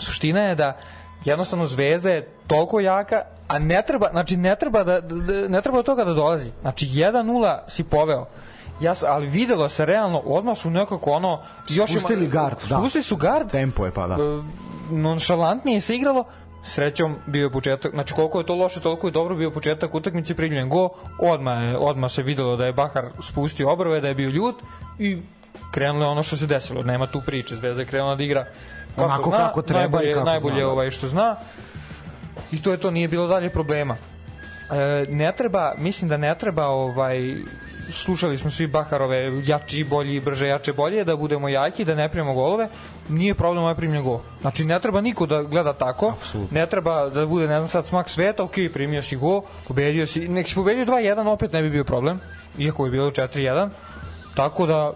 Suština 0.00 0.40
je 0.40 0.54
da 0.54 0.80
jednostavno 1.24 1.66
Zvezda 1.66 2.10
je 2.10 2.28
toliko 2.46 2.80
jaka, 2.80 3.22
a 3.48 3.58
ne 3.58 3.82
treba, 3.86 4.08
znači 4.10 4.36
ne 4.36 4.56
treba 4.56 4.84
da, 4.84 5.00
da 5.00 5.48
ne 5.48 5.62
treba 5.62 5.78
do 5.78 5.82
toga 5.82 6.04
da 6.04 6.14
dolazi. 6.14 6.50
Znači 6.60 6.86
1:0 6.86 7.58
si 7.68 7.84
poveo. 7.84 8.26
Ja, 8.80 8.94
ali 9.08 9.26
videlo 9.26 9.68
se 9.68 9.86
realno, 9.86 10.18
odmah 10.18 10.58
su 10.58 10.70
nekako 10.70 11.10
ono... 11.10 11.40
Još 11.68 11.90
spustili 11.90 12.24
ima, 12.24 12.32
gard, 12.32 12.56
da. 12.68 12.78
Spustili 12.78 13.04
su 13.04 13.16
gard. 13.16 13.50
Tempo 13.50 13.84
je 13.84 13.90
pa 13.90 14.06
da. 14.06 14.14
E, 14.14 14.42
nonšalantnije 14.90 15.80
se 15.80 15.96
igralo, 15.96 16.24
srećom 16.62 17.16
bio 17.26 17.44
je 17.44 17.52
početak, 17.52 17.92
znači 17.92 18.14
koliko 18.14 18.40
je 18.40 18.46
to 18.46 18.54
loše, 18.54 18.80
toliko 18.80 19.06
je 19.06 19.10
dobro 19.10 19.34
bio 19.34 19.50
početak 19.50 19.94
utakmice 19.94 20.34
primljen 20.34 20.68
go, 20.68 20.88
odmah, 21.18 21.62
je, 21.62 21.78
odmah 21.78 22.12
se 22.12 22.22
videlo 22.22 22.56
da 22.56 22.66
je 22.66 22.72
Bahar 22.72 23.04
spustio 23.22 23.70
obrove, 23.70 24.00
da 24.00 24.08
je 24.08 24.14
bio 24.14 24.30
ljut 24.30 24.62
i 24.98 25.18
krenulo 25.70 26.04
je 26.04 26.08
ono 26.08 26.22
što 26.22 26.36
se 26.36 26.46
desilo, 26.46 26.82
nema 26.82 27.06
tu 27.06 27.20
priče, 27.26 27.56
Zvezda 27.56 27.82
je 27.82 27.86
krenula 27.86 28.14
da 28.14 28.22
igra 28.22 28.46
kako 28.96 29.04
onako 29.04 29.30
zna, 29.30 29.38
kako 29.38 29.62
treba 29.62 29.80
najbolje, 29.80 30.10
i 30.10 30.14
kako 30.14 30.26
najbolje 30.26 30.54
zna, 30.54 30.64
da. 30.64 30.68
ovaj 30.68 30.90
što 30.90 31.08
zna 31.08 31.36
i 32.52 32.62
to 32.62 32.70
je 32.72 32.76
to 32.76 32.90
nije 32.90 33.08
bilo 33.08 33.26
dalje 33.26 33.50
problema 33.50 33.96
e, 34.70 35.06
ne 35.08 35.32
treba 35.36 35.74
mislim 35.78 36.08
da 36.08 36.16
ne 36.16 36.34
treba 36.38 36.66
ovaj 36.66 37.34
slušali 37.90 38.38
smo 38.38 38.50
svi 38.50 38.66
Baharove 38.66 39.42
jači, 39.44 39.84
bolji, 39.84 40.20
brže, 40.20 40.48
jače, 40.48 40.72
bolje, 40.72 41.04
da 41.04 41.16
budemo 41.16 41.48
jaki, 41.48 41.84
da 41.84 41.94
ne 41.94 42.08
primamo 42.08 42.34
golove, 42.34 42.68
nije 43.08 43.34
problem 43.34 43.62
ovaj 43.62 43.74
primljen 43.74 44.04
gol. 44.04 44.20
Znači, 44.40 44.64
ne 44.64 44.80
treba 44.80 45.00
niko 45.00 45.26
da 45.26 45.42
gleda 45.42 45.72
tako, 45.72 46.08
Absolutno. 46.08 46.60
ne 46.60 46.66
treba 46.66 47.08
da 47.08 47.26
bude, 47.26 47.46
ne 47.46 47.58
znam 47.58 47.68
sad, 47.68 47.86
smak 47.86 48.10
sveta, 48.10 48.44
ok, 48.44 48.54
primio 48.72 49.02
si 49.02 49.16
gol, 49.16 49.42
pobedio 49.68 50.06
si, 50.06 50.28
nek 50.28 50.48
si 50.48 50.54
pobedio 50.54 50.84
2-1, 50.84 51.28
opet 51.28 51.52
ne 51.52 51.62
bi 51.62 51.70
bio 51.70 51.84
problem, 51.84 52.20
iako 52.58 52.84
je 52.84 52.90
bilo 52.90 53.10
4-1, 53.10 53.68
tako 54.34 54.66
da 54.66 54.92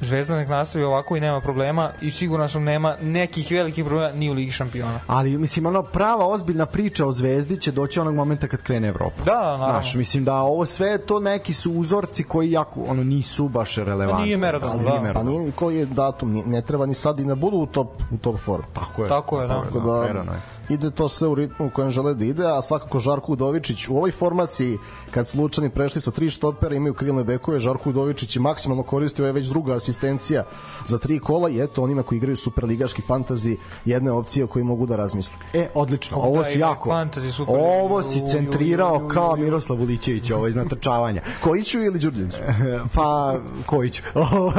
Zvezda 0.00 0.36
nek 0.36 0.48
nastavi 0.48 0.84
ovako 0.84 1.16
i 1.16 1.20
nema 1.20 1.40
problema 1.40 1.90
i 2.00 2.10
sigurno 2.10 2.48
sam 2.48 2.64
nema 2.64 2.96
nekih 3.02 3.50
velikih 3.50 3.84
problema 3.84 4.12
ni 4.12 4.30
u 4.30 4.32
Ligi 4.32 4.52
šampiona. 4.52 5.00
Ali 5.06 5.38
mislim 5.38 5.66
ono 5.66 5.82
prava 5.82 6.26
ozbiljna 6.26 6.66
priča 6.66 7.06
o 7.06 7.12
Zvezdi 7.12 7.60
će 7.60 7.72
doći 7.72 8.00
onog 8.00 8.14
momenta 8.14 8.48
kad 8.48 8.62
krene 8.62 8.88
Evropa. 8.88 9.22
Da, 9.24 9.40
naravno. 9.40 9.66
Znaš, 9.66 9.94
mislim 9.94 10.24
da 10.24 10.34
ovo 10.34 10.66
sve 10.66 10.98
to 10.98 11.20
neki 11.20 11.54
su 11.54 11.72
uzorci 11.72 12.24
koji 12.24 12.50
jako 12.50 12.80
ono 12.88 13.04
nisu 13.04 13.48
baš 13.48 13.76
relevantni. 13.76 14.24
Nije 14.24 14.36
merodavno, 14.36 14.74
Ali 14.74 14.84
da. 14.84 15.00
nije 15.00 15.14
Pa 15.14 15.22
nije 15.22 15.52
koji 15.52 15.76
je 15.76 15.86
datum, 15.86 16.42
ne 16.46 16.62
treba 16.62 16.86
ni 16.86 16.94
sad 16.94 17.20
i 17.20 17.24
da 17.24 17.34
budu 17.34 17.56
u 17.56 17.66
top, 17.66 17.88
u 18.10 18.16
top 18.18 18.40
formu. 18.40 18.66
Tako 18.72 19.02
je. 19.02 19.08
Tako 19.08 19.40
je, 19.40 19.48
da. 19.48 19.62
Tako 19.62 19.80
da 19.80 20.00
verano 20.00 20.32
je. 20.32 20.57
Ide 20.68 20.90
to 20.90 21.08
sve 21.08 21.28
u 21.28 21.34
ritmu 21.34 21.66
u 21.66 21.70
kojem 21.70 21.90
žele 21.90 22.14
da 22.14 22.24
ide, 22.24 22.46
a 22.46 22.62
svakako 22.62 22.98
Žarko 22.98 23.32
Udovičić 23.32 23.88
u 23.88 23.96
ovoj 23.96 24.10
formaciji 24.10 24.78
kad 25.10 25.26
su 25.26 25.40
Lučani 25.40 25.70
prešli 25.70 26.00
sa 26.00 26.10
tri 26.10 26.30
štopera 26.30 26.74
imaju 26.74 26.94
krilne 26.94 27.24
bekove, 27.24 27.60
Žarko 27.60 27.90
Udovičić 27.90 28.36
je 28.36 28.42
maksimalno 28.42 28.82
koristio, 28.82 29.26
je 29.26 29.32
već 29.32 29.46
druga 29.46 29.74
asistencija 29.74 30.44
za 30.86 30.98
tri 30.98 31.18
kola 31.18 31.50
i 31.50 31.60
eto 31.60 31.82
onima 31.82 32.02
koji 32.02 32.16
igraju 32.16 32.36
superligaški 32.36 33.02
fantazi 33.02 33.56
jedne 33.84 34.12
opcije 34.12 34.44
o 34.44 34.46
kojoj 34.46 34.64
mogu 34.64 34.86
da 34.86 34.96
razmisle. 34.96 35.36
E, 35.54 35.68
odlično. 35.74 36.16
Ovo 36.16 36.42
Da, 36.42 36.44
si 36.44 36.58
jako. 36.58 36.90
fantasy 36.90 37.32
super. 37.32 37.54
Ovo 37.58 38.02
si 38.02 38.22
centrirao 38.32 38.94
ju, 38.94 39.02
ju, 39.02 39.08
kao 39.08 39.36
ju. 39.36 39.42
Miroslav 39.44 39.78
Vulićević 39.78 40.30
ovo 40.30 40.46
iz 40.46 40.56
natrčavanja. 40.56 41.22
Kojiću 41.44 41.82
ili 41.82 41.98
Đurđević? 41.98 42.34
pa 42.94 43.38
Kojić. 43.66 44.02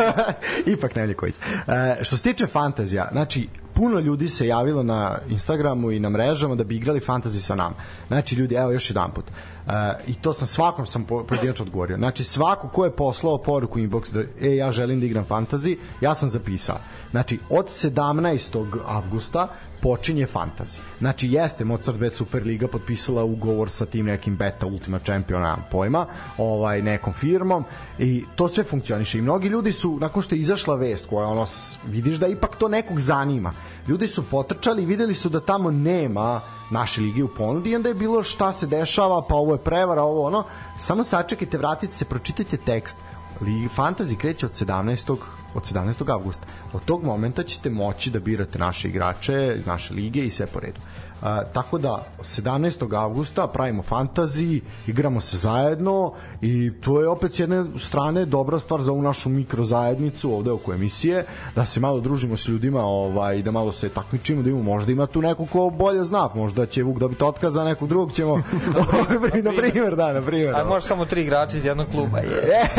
Ipak 0.73 0.95
Nevlje 0.95 1.13
Kojić. 1.13 1.35
E, 1.67 2.03
što 2.03 2.17
se 2.17 2.23
tiče 2.23 2.47
fantazija, 2.47 3.09
znači 3.11 3.47
puno 3.79 3.99
ljudi 3.99 4.29
se 4.29 4.47
javilo 4.47 4.83
na 4.83 5.17
Instagramu 5.29 5.91
i 5.91 5.99
na 5.99 6.09
mrežama 6.09 6.55
da 6.55 6.63
bi 6.63 6.75
igrali 6.75 6.99
fantasy 6.99 7.39
sa 7.39 7.55
nama. 7.55 7.75
Znači 8.07 8.35
ljudi, 8.35 8.55
evo 8.55 8.71
još 8.71 8.89
jedan 8.89 9.11
put. 9.11 9.25
E, 9.25 9.71
I 10.07 10.13
to 10.13 10.33
sam 10.33 10.47
svakom 10.47 10.85
sam 10.85 11.03
po- 11.03 11.23
pojedinačno 11.23 11.65
odgovorio. 11.65 11.97
Znači 11.97 12.23
svako 12.23 12.67
ko 12.67 12.85
je 12.85 12.91
poslao 12.91 13.37
poruku 13.37 13.79
inbox 13.79 14.13
da 14.13 14.47
e, 14.47 14.55
ja 14.55 14.71
želim 14.71 14.99
da 14.99 15.05
igram 15.05 15.25
fantasy, 15.29 15.77
ja 16.01 16.15
sam 16.15 16.29
zapisao. 16.29 16.77
Znači 17.11 17.39
od 17.49 17.65
17. 17.65 18.79
avgusta 18.87 19.47
počinje 19.81 20.27
fantasy. 20.27 20.79
Znači, 20.99 21.31
jeste 21.31 21.65
Mozart 21.65 21.97
Bet 21.97 22.15
Superliga 22.15 22.67
potpisala 22.67 23.23
ugovor 23.23 23.69
sa 23.69 23.85
tim 23.85 24.05
nekim 24.05 24.35
beta 24.35 24.65
Ultima 24.65 24.99
nemam 25.29 25.65
pojma, 25.71 26.05
ovaj, 26.37 26.81
nekom 26.81 27.13
firmom 27.13 27.63
i 27.99 28.25
to 28.35 28.49
sve 28.49 28.63
funkcioniše. 28.63 29.17
I 29.17 29.21
mnogi 29.21 29.47
ljudi 29.47 29.71
su, 29.71 29.97
nakon 29.99 30.21
što 30.21 30.35
je 30.35 30.39
izašla 30.39 30.75
vest 30.75 31.05
koja 31.09 31.27
ono, 31.27 31.45
vidiš 31.85 32.17
da 32.17 32.27
ipak 32.27 32.55
to 32.55 32.67
nekog 32.67 32.99
zanima, 32.99 33.53
ljudi 33.87 34.07
su 34.07 34.23
potrčali 34.23 34.83
i 34.83 34.85
videli 34.85 35.15
su 35.15 35.29
da 35.29 35.39
tamo 35.39 35.71
nema 35.71 36.41
naše 36.71 37.01
lige 37.01 37.23
u 37.23 37.27
ponudi 37.27 37.69
i 37.69 37.75
onda 37.75 37.89
je 37.89 37.95
bilo 37.95 38.23
šta 38.23 38.53
se 38.53 38.67
dešava, 38.67 39.21
pa 39.29 39.35
ovo 39.35 39.53
je 39.53 39.63
prevara, 39.63 40.03
ovo 40.03 40.27
ono. 40.27 40.43
Samo 40.77 41.03
sačekajte, 41.03 41.57
vratite 41.57 41.93
se, 41.93 42.05
pročitajte 42.05 42.57
tekst. 42.57 42.99
Ligi 43.41 43.69
Fantasy 43.75 44.17
kreće 44.17 44.45
od 44.45 44.51
17 44.51 45.17
od 45.53 45.63
17. 45.63 46.11
avgusta. 46.11 46.47
Od 46.73 46.85
tog 46.85 47.03
momenta 47.03 47.43
ćete 47.43 47.69
moći 47.69 48.11
da 48.11 48.19
birate 48.19 48.59
naše 48.59 48.89
igrače 48.89 49.55
iz 49.57 49.65
naše 49.65 49.93
lige 49.93 50.25
i 50.25 50.29
sve 50.29 50.45
po 50.47 50.59
redu. 50.59 50.79
Uh, 51.21 51.27
tako 51.53 51.77
da 51.77 52.05
17. 52.21 52.97
avgusta 52.97 53.47
pravimo 53.47 53.83
fantazi, 53.83 54.61
igramo 54.87 55.21
se 55.21 55.37
zajedno 55.37 56.13
i 56.41 56.71
to 56.81 57.01
je 57.01 57.07
opet 57.07 57.35
s 57.35 57.39
jedne 57.39 57.65
strane 57.79 58.25
dobra 58.25 58.59
stvar 58.59 58.81
za 58.81 58.91
ovu 58.91 59.01
našu 59.01 59.29
mikrozajednicu 59.29 60.33
ovde 60.33 60.51
oko 60.51 60.73
emisije, 60.73 61.25
da 61.55 61.65
se 61.65 61.79
malo 61.79 61.99
družimo 61.99 62.37
s 62.37 62.47
ljudima, 62.47 62.81
ovaj, 62.81 63.41
da 63.41 63.51
malo 63.51 63.71
se 63.71 63.89
takmičimo, 63.89 64.41
da 64.41 64.49
imamo, 64.49 64.63
možda 64.63 64.91
ima 64.91 65.05
tu 65.05 65.21
neko 65.21 65.45
ko 65.45 65.69
bolje 65.69 66.03
zna, 66.03 66.29
možda 66.35 66.65
će 66.65 66.83
Vuk 66.83 66.99
dobiti 66.99 67.23
otkaz, 67.23 67.57
a 67.57 67.63
nekog 67.63 67.87
drugog 67.87 68.13
ćemo, 68.13 68.35
na 69.43 69.51
primjer, 69.57 69.95
da, 69.95 70.13
na 70.13 70.21
primjer. 70.21 70.55
A 70.55 70.63
može 70.63 70.87
samo 70.87 71.05
tri 71.05 71.21
igrača 71.21 71.57
iz 71.57 71.65
jednog 71.65 71.87
kluba. 71.91 72.17
Je. 72.17 72.69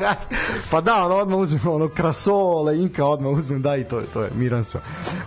pa 0.70 0.80
da, 0.80 1.04
ono, 1.04 1.16
odmah 1.16 1.38
uzmem 1.38 1.66
ono 1.66 1.88
kraso, 1.88 2.62
leinka, 2.62 3.06
odmah 3.06 3.32
uzmem, 3.32 3.62
da 3.62 3.76
i 3.76 3.84
to 3.84 3.98
je, 3.98 4.06
to 4.06 4.22
je, 4.22 4.30
miran 4.34 4.64
sam. 4.64 4.80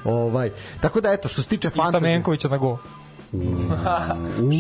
Ovaj, 0.04 0.52
tako 0.82 1.02
da, 1.02 1.12
eto, 1.12 1.30
što 1.30 1.42
se 1.42 1.48
tiče 1.48 1.68
I 1.68 1.72
fantasy... 1.72 1.90
Stamenkovića 1.90 2.50
na 2.54 2.58
go. 2.60 2.78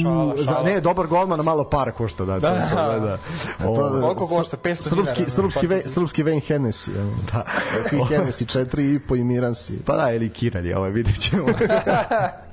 šala, 0.03 0.35
Za, 0.37 0.43
šala. 0.45 0.63
ne, 0.63 0.81
dobar 0.81 1.07
golman, 1.07 1.39
malo 1.41 1.63
para 1.65 1.91
košta, 1.91 2.25
da, 2.25 2.39
Da. 2.39 2.69
to, 2.69 2.75
da, 2.75 2.99
da. 2.99 3.17
O, 3.61 3.75
To- 3.77 4.01
Koliko 4.01 4.27
košta? 4.27 4.57
500 4.57 4.75
Srpski, 4.75 4.95
dinara. 5.15 5.29
srpski, 5.29 5.67
ve, 5.67 5.83
srpski 5.85 6.23
Wayne 6.23 6.41
Hennessy. 6.43 6.91
da. 7.27 7.45
Wayne 7.91 8.07
Hennessy, 8.07 8.45
četiri 8.47 8.93
i 8.93 8.99
po 8.99 9.15
i 9.15 9.23
Miran 9.23 9.55
si. 9.55 9.79
Pa 9.79 9.95
da, 9.95 10.11
ili 10.11 10.29
Kiralj, 10.29 10.73
ovaj, 10.73 10.89
vidjet 10.91 11.19
ćemo. 11.19 11.45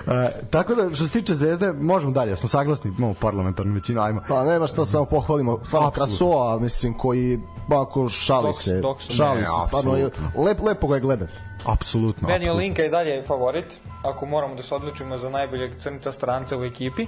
Uh, 0.00 0.12
tako 0.50 0.74
da, 0.74 0.94
što 0.94 1.06
se 1.06 1.12
tiče 1.12 1.34
Zvezde, 1.34 1.72
možemo 1.72 2.12
dalje, 2.12 2.36
smo 2.36 2.48
saglasni, 2.48 2.92
imamo 2.98 3.14
parlamentarnu 3.14 3.74
većinu, 3.74 4.00
ajmo. 4.00 4.22
Pa 4.28 4.44
nema 4.44 4.66
šta 4.66 4.84
samo 4.84 5.04
pohvalimo. 5.04 5.58
Stvarno. 5.64 5.90
Krasoa, 5.90 6.58
mislim, 6.58 6.94
koji 6.94 7.40
ovako 7.68 8.08
šali 8.08 8.48
Dok- 8.48 8.62
se. 8.62 8.80
dok 8.80 9.02
se- 9.02 9.12
šali 9.12 9.40
Ne, 9.40 9.46
se, 9.46 9.52
stvarno 9.66 9.96
je, 9.96 10.10
lep, 10.36 10.60
lepo 10.60 10.86
ga 10.88 10.94
je 10.94 11.00
gledati. 11.00 11.32
Apsolutno. 11.64 12.28
Meni 12.28 12.44
je 12.44 12.48
apsolutno. 12.48 12.58
Linka 12.58 12.84
i 12.84 12.90
dalje 12.90 13.22
favorit, 13.22 13.64
ako 14.02 14.26
moramo 14.26 14.54
da 14.54 14.62
se 14.62 14.74
odlučimo 14.74 15.18
za 15.18 15.30
najboljeg 15.30 15.72
crnica 15.78 16.12
stranca 16.12 16.58
u 16.58 16.64
ekipi. 16.64 17.06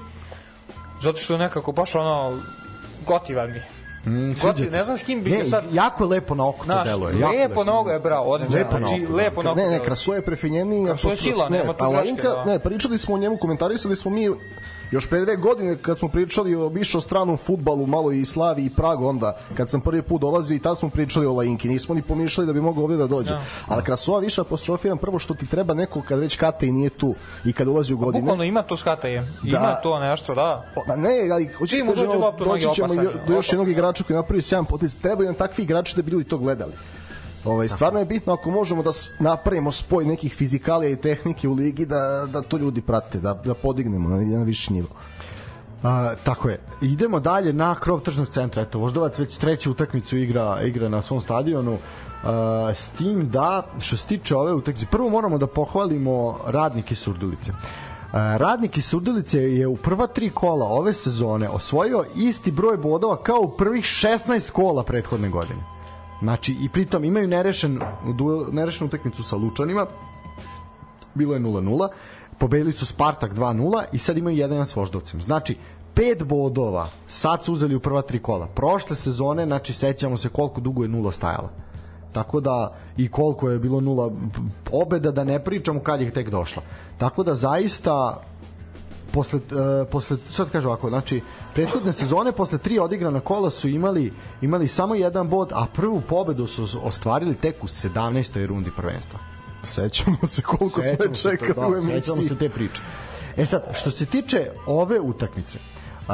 Zato 1.02 1.18
što 1.18 1.38
nekako 1.38 1.72
baš 1.72 1.94
ono 1.94 2.38
gotivan 3.06 3.50
mi. 3.50 3.56
je. 3.56 3.68
Mm, 4.06 4.32
Goti, 4.42 4.70
ne 4.70 4.84
znam 4.84 4.98
s 4.98 5.02
kim 5.02 5.22
bi 5.22 5.30
ne, 5.30 5.44
sad... 5.44 5.64
jako 5.72 6.06
lepo 6.06 6.34
na 6.34 6.48
oko 6.48 6.58
to 6.58 6.64
Znaš, 6.64 6.88
deluje. 6.88 7.20
jako 7.20 7.36
lepo 7.36 7.64
na 7.64 7.78
oga 7.78 7.92
je 7.92 7.98
bravo, 7.98 8.30
odlično. 8.30 8.56
Lepo 8.56 8.78
na 8.78 8.86
znači, 8.86 9.04
oko, 9.04 9.12
da. 9.12 9.16
lepo 9.16 9.42
na 9.42 9.50
oko. 9.50 9.60
Ne, 9.60 9.70
ne. 9.70 9.78
Krasoa 9.78 10.16
je 10.16 10.22
prefinjeniji. 10.22 10.86
Kraso 10.86 11.10
je 11.10 11.16
sila, 11.16 11.48
nema 11.48 11.72
tu 11.72 11.90
greške, 11.90 12.22
da. 12.22 12.44
Ne, 12.44 12.58
pričali 12.58 12.98
smo 12.98 13.14
o 13.14 13.18
njemu, 13.18 13.36
komentarisali 13.36 13.96
smo 13.96 14.10
mi 14.10 14.30
još 14.92 15.08
pre 15.08 15.20
dve 15.20 15.36
godine 15.36 15.76
kad 15.76 15.98
smo 15.98 16.08
pričali 16.08 16.54
o 16.54 16.68
više 16.68 16.98
o 16.98 17.00
stranom 17.00 17.36
futbalu, 17.36 17.86
malo 17.86 18.12
i 18.12 18.24
Slavi 18.24 18.64
i 18.64 18.70
Pragu 18.70 19.06
onda, 19.06 19.36
kad 19.54 19.70
sam 19.70 19.80
prvi 19.80 20.02
put 20.02 20.20
dolazio 20.20 20.54
i 20.54 20.58
tad 20.58 20.78
smo 20.78 20.88
pričali 20.88 21.26
o 21.26 21.32
Lainki, 21.32 21.68
nismo 21.68 21.94
ni 21.94 22.02
pomišljali 22.02 22.46
da 22.46 22.52
bi 22.52 22.60
mogao 22.60 22.84
ovde 22.84 22.96
da 22.96 23.06
dođe. 23.06 23.30
Da. 23.30 23.42
Ali 23.68 23.82
Krasova 23.82 24.18
više 24.18 24.40
apostrofiram 24.40 24.98
prvo 24.98 25.18
što 25.18 25.34
ti 25.34 25.46
treba 25.46 25.74
neko 25.74 26.02
kad 26.08 26.18
već 26.18 26.36
kate 26.36 26.66
i 26.66 26.72
nije 26.72 26.90
tu 26.90 27.14
i 27.44 27.52
kad 27.52 27.68
ulazi 27.68 27.94
u 27.94 27.96
godine. 27.96 28.20
Bukvalno 28.20 28.44
ima 28.44 28.62
to 28.62 28.76
skata 28.76 29.08
je. 29.08 29.28
Ima 29.44 29.58
Da. 29.58 29.80
to 29.82 29.98
nešto, 29.98 30.34
da. 30.34 30.64
Ma 30.86 30.96
ne, 30.96 31.28
ali 31.32 31.46
hoću 31.46 31.70
Čim 31.70 31.80
ti 31.80 31.84
mu 31.84 31.90
kažem, 31.90 32.06
dođe 32.06 32.16
ovo, 32.16 32.26
lopta, 32.26 32.44
noge 32.44 32.60
doći 32.60 32.74
ćemo 32.74 32.94
do 33.26 33.34
još 33.34 33.52
jednog 33.52 33.68
igrača 33.68 34.04
koji 34.04 34.16
napravi 34.16 34.42
sjajan 34.42 34.64
potez. 34.64 35.00
Trebaju 35.00 35.26
nam 35.26 35.34
takvi 35.34 35.64
igrači 35.64 35.96
da 35.96 36.02
bi 36.02 36.10
ljudi 36.10 36.24
to 36.24 36.38
gledali. 36.38 36.72
Ovaj 37.44 37.68
stvarno 37.68 37.98
je 37.98 38.04
bitno 38.04 38.32
ako 38.32 38.50
možemo 38.50 38.82
da 38.82 38.90
napravimo 39.18 39.72
spoj 39.72 40.04
nekih 40.04 40.34
fizikalija 40.34 40.90
i 40.90 40.96
tehnike 40.96 41.48
u 41.48 41.54
ligi 41.54 41.86
da 41.86 42.26
da 42.32 42.42
to 42.42 42.56
ljudi 42.56 42.80
prate, 42.80 43.20
da 43.20 43.34
da 43.34 43.54
podignemo 43.54 44.08
na 44.08 44.16
jedan 44.16 44.42
viši 44.42 44.72
nivo. 44.72 44.88
A, 45.82 46.14
tako 46.24 46.48
je. 46.48 46.60
Idemo 46.80 47.20
dalje 47.20 47.52
na 47.52 47.74
krov 47.74 48.00
tržnog 48.00 48.28
centra. 48.28 48.62
Eto, 48.62 48.78
Voždovac 48.78 49.18
već 49.18 49.36
treću 49.36 49.70
utakmicu 49.70 50.16
igra, 50.16 50.62
igra 50.62 50.88
na 50.88 51.02
svom 51.02 51.20
stadionu. 51.20 51.72
Uh, 51.72 52.28
s 52.74 52.88
tim 52.88 53.30
da, 53.30 53.66
što 53.78 53.96
se 53.96 54.06
tiče 54.06 54.36
ove 54.36 54.52
utakmice, 54.52 54.86
prvo 54.90 55.08
moramo 55.08 55.38
da 55.38 55.46
pohvalimo 55.46 56.38
radnike 56.46 56.94
Surdulice. 56.94 57.50
Uh, 57.52 57.56
radnik 58.12 58.76
iz 58.76 58.84
Surdulice 58.84 59.40
je 59.40 59.66
u 59.66 59.76
prva 59.76 60.06
tri 60.06 60.30
kola 60.30 60.66
ove 60.66 60.92
sezone 60.92 61.48
osvojio 61.48 62.04
isti 62.16 62.50
broj 62.50 62.76
bodova 62.76 63.16
kao 63.16 63.40
u 63.40 63.56
prvih 63.56 63.84
16 63.84 64.50
kola 64.50 64.82
prethodne 64.84 65.28
godine. 65.28 65.71
Znači, 66.22 66.56
i 66.60 66.68
pritom 66.68 67.04
imaju 67.04 67.28
nerešen, 67.28 67.80
duel, 68.16 68.44
nerešenu 68.52 68.88
utakmicu 68.88 69.22
sa 69.22 69.36
Lučanima, 69.36 69.86
bilo 71.14 71.34
je 71.34 71.40
0-0, 71.40 71.88
pobedili 72.38 72.72
su 72.72 72.86
Spartak 72.86 73.34
2-0 73.34 73.84
i 73.92 73.98
sad 73.98 74.18
imaju 74.18 74.36
1-1 74.36 74.64
s 74.64 74.76
Voždovcem. 74.76 75.22
Znači, 75.22 75.56
pet 75.94 76.24
bodova 76.24 76.90
sad 77.08 77.44
su 77.44 77.52
uzeli 77.52 77.74
u 77.74 77.80
prva 77.80 78.02
tri 78.02 78.18
kola. 78.18 78.46
Prošle 78.46 78.96
sezone, 78.96 79.46
znači, 79.46 79.74
sećamo 79.74 80.16
se 80.16 80.28
koliko 80.28 80.60
dugo 80.60 80.82
je 80.82 80.88
nula 80.88 81.12
stajala. 81.12 81.50
Tako 82.12 82.40
da, 82.40 82.74
i 82.96 83.08
koliko 83.08 83.50
je 83.50 83.58
bilo 83.58 83.80
nula 83.80 84.10
pobeda, 84.64 85.10
da 85.10 85.24
ne 85.24 85.44
pričamo 85.44 85.80
kad 85.80 86.00
je 86.00 86.10
tek 86.10 86.30
došla. 86.30 86.62
Tako 86.98 87.22
da, 87.22 87.34
zaista, 87.34 88.22
posle, 89.12 89.38
uh, 89.38 89.88
posle 89.90 90.16
šta 90.32 90.44
da 90.44 90.50
kažem 90.50 90.68
ovako, 90.68 90.88
znači 90.88 91.20
prethodne 91.54 91.92
sezone 91.92 92.32
posle 92.32 92.58
tri 92.58 92.78
odigrana 92.78 93.20
kola 93.20 93.50
su 93.50 93.68
imali 93.68 94.12
imali 94.40 94.68
samo 94.68 94.94
jedan 94.94 95.28
bod, 95.28 95.48
a 95.52 95.66
prvu 95.74 96.00
pobedu 96.00 96.46
su 96.46 96.68
ostvarili 96.82 97.34
tek 97.34 97.64
u 97.64 97.66
17. 97.66 98.46
rundi 98.46 98.70
prvenstva. 98.76 99.18
Sećamo 99.64 100.16
se 100.26 100.42
koliko 100.42 100.80
smo 100.80 100.90
Sećamo 100.90 101.14
to, 101.14 101.14
čekali 101.14 101.54
da, 101.54 101.66
u 101.66 101.74
Sećamo 101.74 102.16
emisiji. 102.16 102.28
se 102.28 102.36
te 102.36 102.48
priče. 102.48 102.80
E 103.36 103.46
sad, 103.46 103.64
što 103.74 103.90
se 103.90 104.06
tiče 104.06 104.50
ove 104.66 105.00
utakmice, 105.00 105.58
Uh, 106.02 106.08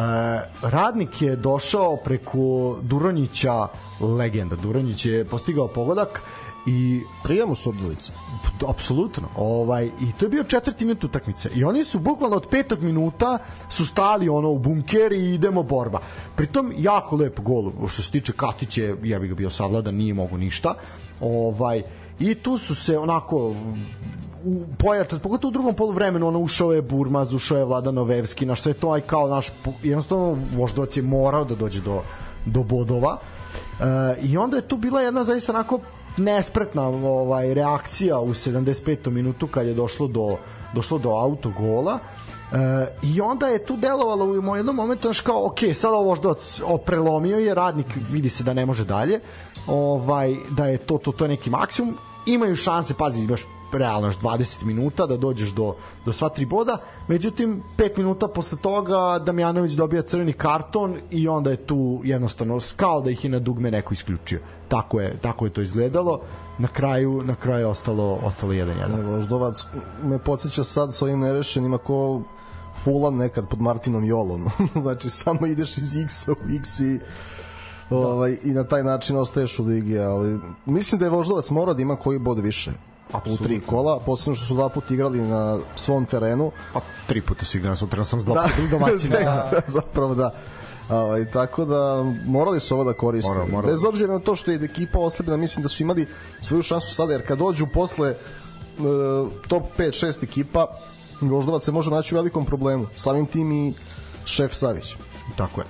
radnik 0.63 1.23
je 1.23 1.37
došao 1.37 1.97
preko 1.97 2.79
Duronjića 2.83 3.67
legenda 4.01 4.57
Duronjić 4.57 5.07
je 5.07 5.25
postigao 5.25 5.69
pogodak 5.69 6.23
i 6.69 7.03
Prijemu 7.23 7.55
Surdulice. 7.55 8.13
P- 8.43 8.67
apsolutno. 8.69 9.29
Ovaj 9.37 9.87
i 9.87 10.13
to 10.19 10.25
je 10.25 10.29
bio 10.29 10.45
četvrti 10.45 10.85
minut 10.85 11.05
utakmice. 11.05 11.51
I 11.55 11.65
oni 11.65 11.85
su 11.85 11.99
bukvalno 11.99 12.37
od 12.37 12.47
petog 12.51 12.83
minuta 12.83 13.39
su 13.71 13.87
stali 13.87 14.29
ono 14.29 14.51
u 14.51 14.59
bunker 14.59 15.13
i 15.13 15.35
idemo 15.35 15.63
borba. 15.63 16.01
Pritom 16.37 16.73
jako 16.79 17.17
lep 17.17 17.41
gol 17.41 17.73
što 17.89 18.03
se 18.03 18.11
tiče 18.11 18.33
Katiće, 18.33 18.95
ja 19.03 19.19
bih 19.19 19.31
ga 19.31 19.37
bio 19.37 19.51
savladan, 19.51 19.95
nije 19.95 20.15
mogu 20.15 20.39
ništa. 20.39 20.75
Ovaj 21.21 21.83
i 22.21 22.35
tu 22.35 22.59
su 22.59 22.75
se 22.75 22.99
onako 22.99 23.55
u 24.45 24.65
pojačat, 24.79 25.23
pogotovo 25.23 25.49
u 25.49 25.53
drugom 25.53 25.75
poluvremenu, 25.75 26.29
ono 26.29 26.39
ušao 26.39 26.73
je 26.73 26.83
Burmaz, 26.83 27.35
ušao 27.35 27.59
je 27.59 27.65
Vladan 27.65 27.95
Novevski, 27.95 28.47
na 28.47 28.55
što 28.55 28.71
je 28.71 28.75
to 28.75 28.93
aj 28.93 29.01
kao 29.01 29.29
naš, 29.29 29.49
jednostavno 29.83 30.39
Voždovac 30.55 30.97
je 30.97 31.03
morao 31.03 31.45
da 31.45 31.55
dođe 31.55 31.81
do, 31.81 32.03
do 32.47 32.63
bodova 32.63 33.19
I 34.23 34.37
onda 34.37 34.57
je 34.57 34.69
tu 34.69 34.77
bila 34.77 35.01
jedna 35.01 35.25
zaista 35.25 35.53
onako 35.53 35.81
nespretna 36.19 36.89
ovaj 36.89 37.55
reakcija 37.55 38.21
u 38.21 38.29
75. 38.29 39.11
minutu 39.11 39.47
kad 39.47 39.67
je 39.67 39.75
došlo 39.75 40.07
do 40.07 40.29
došlo 40.75 40.99
do 40.99 41.11
autogola. 41.11 41.99
E, 41.99 42.87
I 43.03 43.21
onda 43.21 43.47
je 43.47 43.65
tu 43.65 43.77
delovalo 43.77 44.25
u 44.25 44.57
jednom 44.57 44.77
momentu 44.77 45.03
znaš 45.03 45.21
kao, 45.21 45.47
ok, 45.47 45.59
sad 45.75 45.95
ovo 45.95 46.17
što 46.17 46.35
prelomio 46.87 47.39
je, 47.39 47.55
radnik 47.55 47.87
vidi 48.11 48.29
se 48.29 48.45
da 48.45 48.55
ne 48.55 48.67
može 48.67 48.85
dalje, 48.85 49.21
ovaj, 49.67 50.37
da 50.51 50.67
je 50.67 50.79
to, 50.79 50.99
to, 50.99 51.13
to 51.13 51.25
je 51.25 51.29
neki 51.29 51.51
maksimum, 51.51 51.97
imaju 52.27 52.57
šanse, 52.57 52.95
pazi, 52.95 53.23
imaš 53.23 53.43
realno 53.73 54.09
još 54.09 54.19
20 54.19 54.65
minuta 54.65 55.07
da 55.07 55.17
dođeš 55.17 55.51
do, 55.51 55.75
do 56.05 56.13
sva 56.13 56.29
tri 56.29 56.47
boda, 56.47 56.79
međutim 57.09 57.63
5 57.77 57.99
minuta 57.99 58.29
posle 58.29 58.59
toga 58.59 59.19
Damjanović 59.19 59.73
dobija 59.73 60.03
crveni 60.03 60.33
karton 60.33 60.97
i 61.11 61.29
onda 61.29 61.51
je 61.51 61.67
tu 61.67 62.01
jednostavno 62.05 62.59
kao 62.77 63.01
da 63.01 63.11
ih 63.11 63.25
je 63.25 63.31
na 63.31 63.39
dugme 63.39 63.71
neko 63.71 63.95
isključio. 63.95 64.41
Tako 64.69 65.01
je, 65.01 65.19
tako 65.21 65.45
je 65.45 65.53
to 65.53 65.61
izgledalo 65.61 66.21
na 66.59 66.69
kraju 66.69 67.23
na 67.25 67.35
kraju 67.35 67.69
ostalo 67.69 68.19
ostalo 68.23 68.53
1-1. 68.53 69.05
Voždovac 69.05 69.67
me 70.03 70.19
podseća 70.19 70.65
sad 70.65 70.95
sa 70.95 71.05
ovim 71.05 71.21
nerešenim 71.21 71.75
ako 71.75 72.23
Fulham 72.85 73.17
nekad 73.17 73.49
pod 73.49 73.61
Martinom 73.61 74.05
Jolom. 74.05 74.49
znači 74.83 75.11
samo 75.11 75.47
ideš 75.47 75.79
iz 75.79 75.97
X 75.97 76.29
u 76.29 76.37
X 76.61 76.81
i 76.81 77.01
ovaj, 77.91 78.39
i 78.43 78.51
na 78.51 78.65
taj 78.65 78.83
način 78.83 79.17
ostaješ 79.17 79.59
u 79.59 79.65
ligi, 79.65 79.99
ali 79.99 80.41
mislim 80.67 80.99
da 80.99 81.05
je 81.05 81.11
Voždovac 81.11 81.51
mora 81.51 81.75
da 81.75 81.83
ima 81.83 81.97
koji 81.97 82.19
bod 82.19 82.39
više. 82.39 82.71
Absolutno. 83.13 83.45
u 83.45 83.49
tri 83.49 83.61
kola, 83.61 84.01
posebno 84.01 84.35
što 84.35 84.47
su 84.47 84.55
dva 84.55 84.69
puta 84.69 84.95
igrali 84.95 85.21
na 85.21 85.59
svom 85.77 86.07
terenu. 86.07 86.51
Pa 86.73 86.81
tri 87.07 87.23
puta 87.23 87.45
su 87.45 87.59
igrali 87.59 87.73
na 87.73 87.77
svom 87.77 87.91
terenu, 87.91 88.05
sam 88.05 88.19
dva 88.25 88.35
da, 88.35 88.49
puta 88.57 88.69
domaćina. 88.71 89.19
da, 89.25 89.61
zapravo 89.67 90.15
da. 90.15 90.35
Ovaj, 90.89 91.31
tako 91.31 91.65
da 91.65 92.05
morali 92.27 92.61
su 92.61 92.75
ovo 92.75 92.85
da 92.85 92.93
koriste. 92.93 93.35
Mora, 93.35 93.47
mora. 93.47 93.67
Bez 93.67 93.85
obzira 93.85 94.13
na 94.13 94.19
to 94.19 94.37
što 94.37 94.51
je 94.51 94.65
ekipa 94.65 94.99
oslabljena, 94.99 95.37
mislim 95.37 95.63
da 95.63 95.69
su 95.69 95.83
imali 95.83 96.07
svoju 96.41 96.63
šansu 96.63 96.95
sada, 96.95 97.13
jer 97.13 97.27
kad 97.27 97.39
dođu 97.39 97.67
posle 97.75 98.11
uh, 98.11 99.33
top 99.49 99.63
5-6 99.79 100.25
ekipa, 100.25 100.67
Voždovac 101.21 101.65
se 101.65 101.73
može 101.73 101.91
naći 101.91 102.15
u 102.15 102.19
velikom 102.19 102.45
problemu. 102.45 102.87
Samim 102.97 103.27
tim 103.27 103.53
i 103.53 103.75
šef 104.25 104.55
Savić. 104.55 104.97
Tako 105.37 105.61
je. 105.61 105.67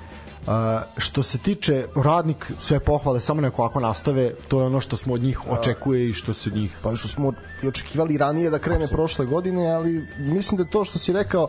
Uh, 0.47 0.55
što 0.97 1.23
se 1.23 1.39
tiče 1.39 1.87
radnik 1.97 2.53
sve 2.61 2.81
pohvale 2.81 3.21
samo 3.21 3.41
neko 3.41 3.63
ako 3.63 3.81
nastave 3.81 4.35
to 4.49 4.61
je 4.61 4.67
ono 4.67 4.81
što 4.81 4.97
smo 4.97 5.15
od 5.15 5.21
njih 5.23 5.51
očekuje 5.51 6.09
i 6.09 6.13
što 6.13 6.35
se 6.35 6.51
od 6.51 6.57
njih 6.57 6.79
pa 6.83 6.97
što 6.97 7.09
smo 7.09 7.33
i 7.63 7.69
očekivali 7.69 8.19
ranije 8.19 8.51
da 8.51 8.59
krene 8.59 8.85
Absolut. 8.85 8.97
prošle 8.97 9.27
godine 9.27 9.73
ali 9.73 10.07
mislim 10.19 10.59
da 10.59 10.71
to 10.71 10.85
što 10.85 10.99
si 10.99 11.13
rekao 11.13 11.49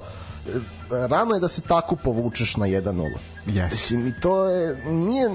rano 0.89 1.33
je 1.33 1.39
da 1.39 1.47
se 1.47 1.61
tako 1.61 1.95
povučeš 1.95 2.57
na 2.57 2.65
1-0. 2.65 3.09
Yes. 3.45 3.71
Mislim, 3.71 4.07
i 4.07 4.13
to 4.21 4.49
je, 4.49 4.83
nije, 4.85 5.29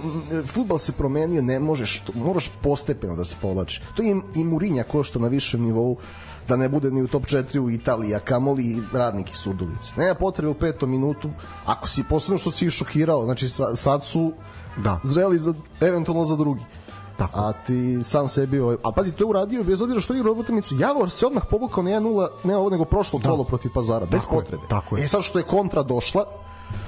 futbal 0.46 0.78
se 0.78 0.92
promenio, 0.92 1.42
ne 1.42 1.60
možeš, 1.60 2.02
moraš 2.14 2.50
postepeno 2.62 3.16
da 3.16 3.24
se 3.24 3.36
povlači. 3.42 3.82
To 3.96 4.02
je 4.02 4.20
i 4.34 4.44
Murinja 4.44 4.82
ko 4.82 5.02
što 5.02 5.18
na 5.18 5.28
višem 5.28 5.62
nivou 5.62 5.96
da 6.48 6.56
ne 6.56 6.68
bude 6.68 6.90
ni 6.90 7.02
u 7.02 7.08
top 7.08 7.22
4 7.22 7.58
u 7.58 7.70
Italiji, 7.70 8.14
a 8.14 8.20
kamoli 8.20 8.64
i 8.64 8.82
radniki 8.92 9.36
Surdulice. 9.36 9.92
Nema 9.96 10.14
potrebe 10.14 10.48
u 10.48 10.54
petom 10.54 10.90
minutu, 10.90 11.30
ako 11.64 11.88
si 11.88 12.04
posebno 12.08 12.38
što 12.38 12.52
si 12.52 12.70
šokirao, 12.70 13.24
znači 13.24 13.48
sad 13.74 14.04
su 14.04 14.32
da. 14.76 15.00
zreli 15.04 15.38
za, 15.38 15.54
eventualno 15.80 16.24
za 16.24 16.36
drugi. 16.36 16.62
Tako. 17.16 17.40
A 17.40 17.52
ti 17.66 18.02
sam 18.02 18.28
sebi 18.28 18.60
ovaj, 18.60 18.76
a 18.82 18.92
pazi 18.92 19.12
to 19.12 19.24
je 19.24 19.28
uradio 19.28 19.64
bez 19.64 19.80
obzira 19.80 20.00
što 20.00 20.14
igra 20.14 20.30
utakmicu. 20.30 20.74
Javor 20.78 21.10
se 21.10 21.26
odmah 21.26 21.42
povukao 21.50 21.82
na 21.82 21.90
1:0, 21.90 22.28
ne 22.44 22.56
ovo 22.56 22.70
nego 22.70 22.84
prošlo 22.84 23.18
da. 23.18 23.28
kolo 23.28 23.44
protiv 23.44 23.70
Pazara, 23.74 24.06
bez 24.06 24.22
tako 24.22 24.34
potrebe. 24.34 24.62
Je, 24.62 24.68
tako 24.68 24.96
je. 24.96 25.04
E 25.04 25.08
sad 25.08 25.22
što 25.22 25.38
je 25.38 25.42
kontra 25.42 25.82
došla, 25.82 26.24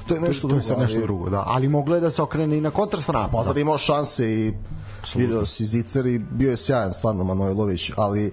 to 0.07 0.15
je 0.15 0.21
nešto 0.21 0.43
to, 0.43 0.49
drugo. 0.49 0.67
To 0.67 0.73
je 0.73 0.79
nešto 0.79 1.01
drugo, 1.01 1.31
da. 1.31 1.43
Ali 1.47 1.69
moglo 1.69 1.95
je 1.95 2.01
da 2.01 2.11
se 2.11 2.23
okrene 2.23 2.59
i 2.59 2.61
na 2.61 2.71
kontrastranu. 2.71 3.29
Pazar 3.33 3.55
da. 3.55 3.61
imao 3.61 3.79
šanse 3.79 4.33
i 4.33 4.55
Absolutno. 5.01 5.27
video 5.27 5.47
si 5.47 5.67
Zicer 5.67 6.07
i 6.07 6.19
bio 6.19 6.51
je 6.51 6.57
sjajan 6.57 6.93
stvarno 6.93 7.25
Manojlović, 7.25 7.91
ali 7.97 8.33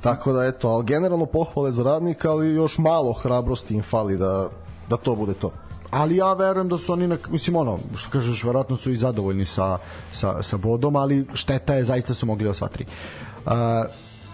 tako 0.00 0.32
da 0.32 0.44
eto, 0.44 0.68
ali 0.68 0.84
generalno 0.84 1.26
pohvale 1.26 1.72
za 1.72 1.82
radnika, 1.82 2.30
ali 2.30 2.54
još 2.54 2.78
malo 2.78 3.12
hrabrosti 3.12 3.74
im 3.74 3.82
fali 3.82 4.16
da, 4.16 4.48
da 4.88 4.96
to 4.96 5.14
bude 5.14 5.34
to 5.34 5.50
ali 5.94 6.16
ja 6.16 6.32
verujem 6.32 6.68
da 6.68 6.78
su 6.78 6.92
oni 6.92 7.06
na, 7.06 7.18
mislim 7.30 7.56
ono 7.56 7.78
što 7.96 8.10
kažeš 8.10 8.44
verovatno 8.44 8.76
su 8.76 8.90
i 8.90 8.96
zadovoljni 8.96 9.44
sa, 9.44 9.78
sa, 10.12 10.42
sa 10.42 10.56
bodom 10.56 10.96
ali 10.96 11.26
šteta 11.34 11.74
je 11.74 11.84
zaista 11.84 12.14
su 12.14 12.26
mogli 12.26 12.48
osva 12.48 12.68
tri. 12.68 12.86
Uh, 13.46 13.52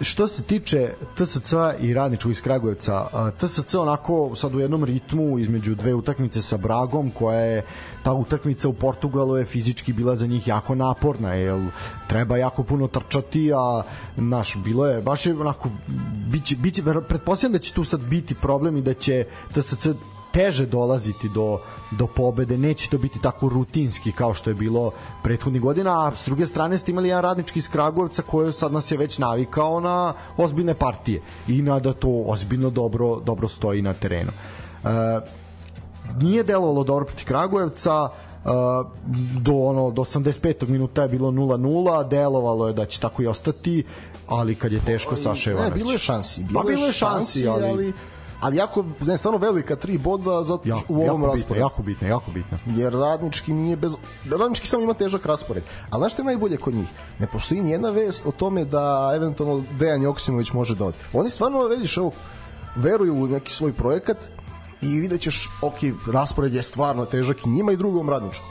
što 0.01 0.29
se 0.29 0.43
tiče 0.43 0.95
TSC 1.17 1.53
i 1.81 1.95
Radničkog 1.95 2.33
iz 2.33 2.41
Kragujevca, 2.43 3.07
TSC 3.39 3.75
onako 3.75 4.33
sad 4.37 4.55
u 4.55 4.61
jednom 4.61 4.85
ritmu 4.85 5.39
između 5.39 5.75
dve 5.75 5.95
utakmice 5.95 6.43
sa 6.43 6.57
Bragom, 6.57 7.11
koja 7.11 7.41
je 7.41 7.65
ta 8.03 8.13
utakmica 8.13 8.69
u 8.69 8.73
Portugalu 8.73 9.37
je 9.37 9.45
fizički 9.45 9.93
bila 9.93 10.17
za 10.17 10.27
njih 10.27 10.49
jako 10.49 10.75
naporna, 10.75 11.35
jer 11.35 11.67
treba 12.07 12.37
jako 12.37 12.63
puno 12.63 12.89
trčati, 12.89 13.53
a 13.53 13.83
naš, 14.17 14.57
bilo 14.65 14.87
je, 14.87 15.03
baš 15.03 15.27
je 15.27 15.35
onako, 15.41 15.69
biće, 16.33 16.57
biće, 16.57 16.83
pretpostavljam 17.09 17.53
da 17.53 17.59
će 17.59 17.75
tu 17.75 17.85
sad 17.85 18.01
biti 18.01 18.35
problem 18.35 18.77
i 18.77 18.83
da 18.83 18.95
će 18.95 19.25
TSC 19.53 19.89
teže 20.33 20.67
dolaziti 20.67 21.29
do, 21.29 21.59
do 21.91 22.07
pobede, 22.07 22.59
neće 22.59 22.91
to 22.91 22.99
biti 22.99 23.19
tako 23.19 23.49
rutinski 23.49 24.13
kao 24.13 24.35
što 24.35 24.51
je 24.51 24.55
bilo 24.55 24.93
prethodnih 25.23 25.63
godina, 25.63 26.07
a 26.07 26.17
s 26.17 26.25
druge 26.25 26.47
strane 26.47 26.79
ste 26.79 26.91
imali 26.91 27.09
jedan 27.09 27.23
radnički 27.23 27.59
iz 27.59 27.71
Kragujevca 27.71 28.23
koji 28.23 28.53
sad 28.53 28.73
nas 28.73 28.91
je 28.91 28.99
već 28.99 29.19
navikao 29.19 29.81
na 29.81 30.15
ozbiljne 30.37 30.75
partije 30.75 31.23
i 31.49 31.63
na 31.63 31.79
da 31.79 31.93
to 31.93 32.25
ozbiljno 32.27 32.71
dobro, 32.71 33.21
dobro 33.21 33.49
stoji 33.49 33.83
na 33.83 33.95
terenu. 33.95 34.33
E, 34.85 34.89
nije 36.19 36.43
delovalo 36.43 36.85
dobro 36.85 37.05
protiv 37.05 37.27
Kragujevca, 37.27 38.09
Uh, 38.45 38.51
do 39.43 39.53
ono 39.53 39.91
do 39.91 40.03
85. 40.03 40.69
minuta 40.69 41.03
je 41.03 41.09
bilo 41.09 41.31
0-0, 41.31 42.09
delovalo 42.09 42.67
je 42.67 42.73
da 42.73 42.85
će 42.85 43.01
tako 43.01 43.23
i 43.23 43.27
ostati, 43.27 43.85
ali 44.27 44.55
kad 44.55 44.73
je 44.73 44.81
teško 44.87 45.17
Saša 45.17 45.51
Ivanović. 45.51 45.75
Ne, 45.75 45.79
bilo 45.79 45.93
je 45.93 45.99
šansi, 45.99 46.45
bilo, 46.45 46.61
pa, 46.61 46.69
bilo 46.69 46.87
je 46.87 46.93
šansi, 46.93 47.49
ali, 47.49 47.67
ali 47.67 47.93
ali 48.41 48.57
jako, 48.57 48.85
ne, 49.01 49.19
stvarno 49.19 49.39
velika 49.39 49.77
tri 49.77 49.99
boda 49.99 50.43
za, 50.43 50.59
ja, 50.65 50.77
u 50.89 50.95
ovom 50.95 51.23
jako 51.23 51.27
rasporedu. 51.27 51.65
jako 51.65 51.83
bitno, 51.83 52.09
jako 52.09 52.31
bitno. 52.31 52.59
Jer 52.67 52.93
radnički 52.93 53.53
nije 53.53 53.77
bez... 53.77 53.97
Radnički 54.31 54.67
samo 54.67 54.83
ima 54.83 54.95
težak 54.95 55.27
raspored. 55.27 55.63
A 55.91 55.99
znaš 55.99 56.13
što 56.13 56.23
je 56.23 56.27
najbolje 56.27 56.57
kod 56.57 56.75
njih? 56.75 56.89
Ne 57.19 57.27
postoji 57.27 57.61
ni 57.61 57.71
jedna 57.71 57.91
vest 57.91 58.27
o 58.27 58.31
tome 58.31 58.65
da 58.65 59.13
eventualno 59.17 59.65
Dejan 59.79 60.03
Joksimović 60.03 60.53
može 60.53 60.75
da 60.75 60.85
ode. 60.85 60.97
Oni 61.13 61.31
stvarno, 61.31 61.67
vidiš, 61.67 61.97
evo, 61.97 62.13
veruju 62.77 63.15
u 63.15 63.27
neki 63.27 63.53
svoj 63.53 63.73
projekat 63.73 64.17
i 64.83 65.01
vidjet 65.01 65.21
ćeš, 65.21 65.51
ok, 65.63 66.11
raspored 66.13 66.55
je 66.55 66.63
stvarno 66.63 67.05
težak 67.05 67.47
i 67.47 67.49
njima 67.49 67.73
i 67.73 67.77
drugom 67.77 68.11
radničkom. 68.11 68.47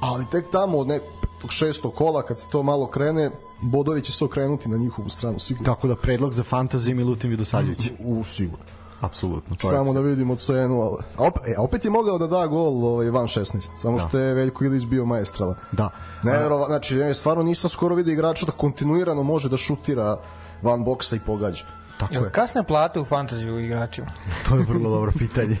Ali 0.00 0.26
tek 0.30 0.50
tamo 0.52 0.78
od 0.78 0.86
nekog 0.86 1.52
šestog 1.52 1.94
kola, 1.94 2.22
kad 2.22 2.40
se 2.40 2.46
to 2.50 2.62
malo 2.62 2.86
krene, 2.86 3.30
bodovi 3.60 4.02
će 4.02 4.12
se 4.12 4.24
okrenuti 4.24 4.68
na 4.68 4.76
njihovu 4.76 5.08
stranu, 5.08 5.38
sigurno. 5.38 5.74
Tako 5.74 5.88
da 5.88 5.96
predlog 5.96 6.32
za 6.32 6.42
fantaziju 6.42 6.96
Milutin 6.96 7.30
Vidosavljević. 7.30 7.90
U, 7.98 8.24
sigurno. 8.24 8.64
Apsolutno. 9.00 9.56
Samo 9.60 9.92
da 9.92 10.00
vidimo 10.00 10.36
cenu, 10.36 10.80
ali 10.80 10.96
a 11.16 11.26
opet, 11.26 11.42
e, 11.46 11.54
opet 11.58 11.84
je 11.84 11.90
mogao 11.90 12.18
da 12.18 12.26
da 12.26 12.46
gol 12.46 12.84
ovaj 12.84 13.10
van 13.10 13.26
16, 13.26 13.78
samo 13.78 13.98
da. 13.98 14.08
što 14.08 14.18
je 14.18 14.34
Veljko 14.34 14.64
Ilić 14.64 14.84
bio 14.84 15.04
maestrala. 15.04 15.54
Da. 15.72 15.90
Ne, 16.22 16.32
a... 16.32 16.64
znači 16.66 16.96
ja 16.96 17.14
stvarno 17.14 17.42
nisam 17.42 17.70
skoro 17.70 17.94
video 17.94 18.12
igrača 18.12 18.46
da 18.46 18.52
kontinuirano 18.52 19.22
može 19.22 19.48
da 19.48 19.56
šutira 19.56 20.16
van 20.62 20.84
boksa 20.84 21.16
i 21.16 21.20
pogađa. 21.26 21.64
Tako 21.98 22.24
je. 22.24 22.30
Kasne 22.30 22.64
plate 22.64 23.00
u 23.00 23.04
fantaziju 23.04 23.58
igračima? 23.58 24.06
to 24.48 24.56
je 24.56 24.64
vrlo 24.64 24.90
dobro 24.90 25.12
pitanje. 25.18 25.56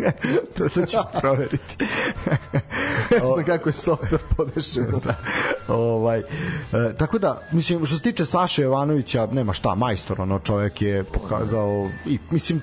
to, 0.58 0.68
to 0.68 0.86
ću 0.86 0.98
proveriti. 1.20 1.76
ne 3.20 3.26
znam 3.26 3.44
kako 3.46 3.68
je 3.68 3.72
software 3.72 4.18
podešeno. 4.36 5.00
da. 5.04 5.14
ovaj, 5.74 6.18
e, 6.18 6.24
tako 6.98 7.18
da, 7.18 7.40
mislim, 7.52 7.86
što 7.86 7.96
se 7.96 8.02
tiče 8.02 8.24
Saše 8.24 8.62
Jovanovića, 8.62 9.28
nema 9.32 9.52
šta, 9.52 9.74
majstor, 9.74 10.20
ono, 10.20 10.38
čovjek 10.38 10.82
je 10.82 11.04
pokazao, 11.04 11.90
i, 12.06 12.18
mislim, 12.30 12.60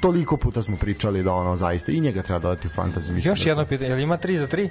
toliko 0.00 0.36
puta 0.36 0.62
smo 0.62 0.76
pričali 0.76 1.22
da 1.22 1.32
ono, 1.32 1.56
zaista, 1.56 1.92
i 1.92 2.00
njega 2.00 2.22
treba 2.22 2.38
dodati 2.38 2.68
u 2.68 2.70
fantaziju. 2.70 3.16
Još 3.24 3.44
da... 3.44 3.50
jedno 3.50 3.66
pitanje, 3.66 3.90
je 3.90 3.96
li 3.96 4.02
ima 4.02 4.18
3 4.18 4.36
za 4.36 4.46
3? 4.46 4.68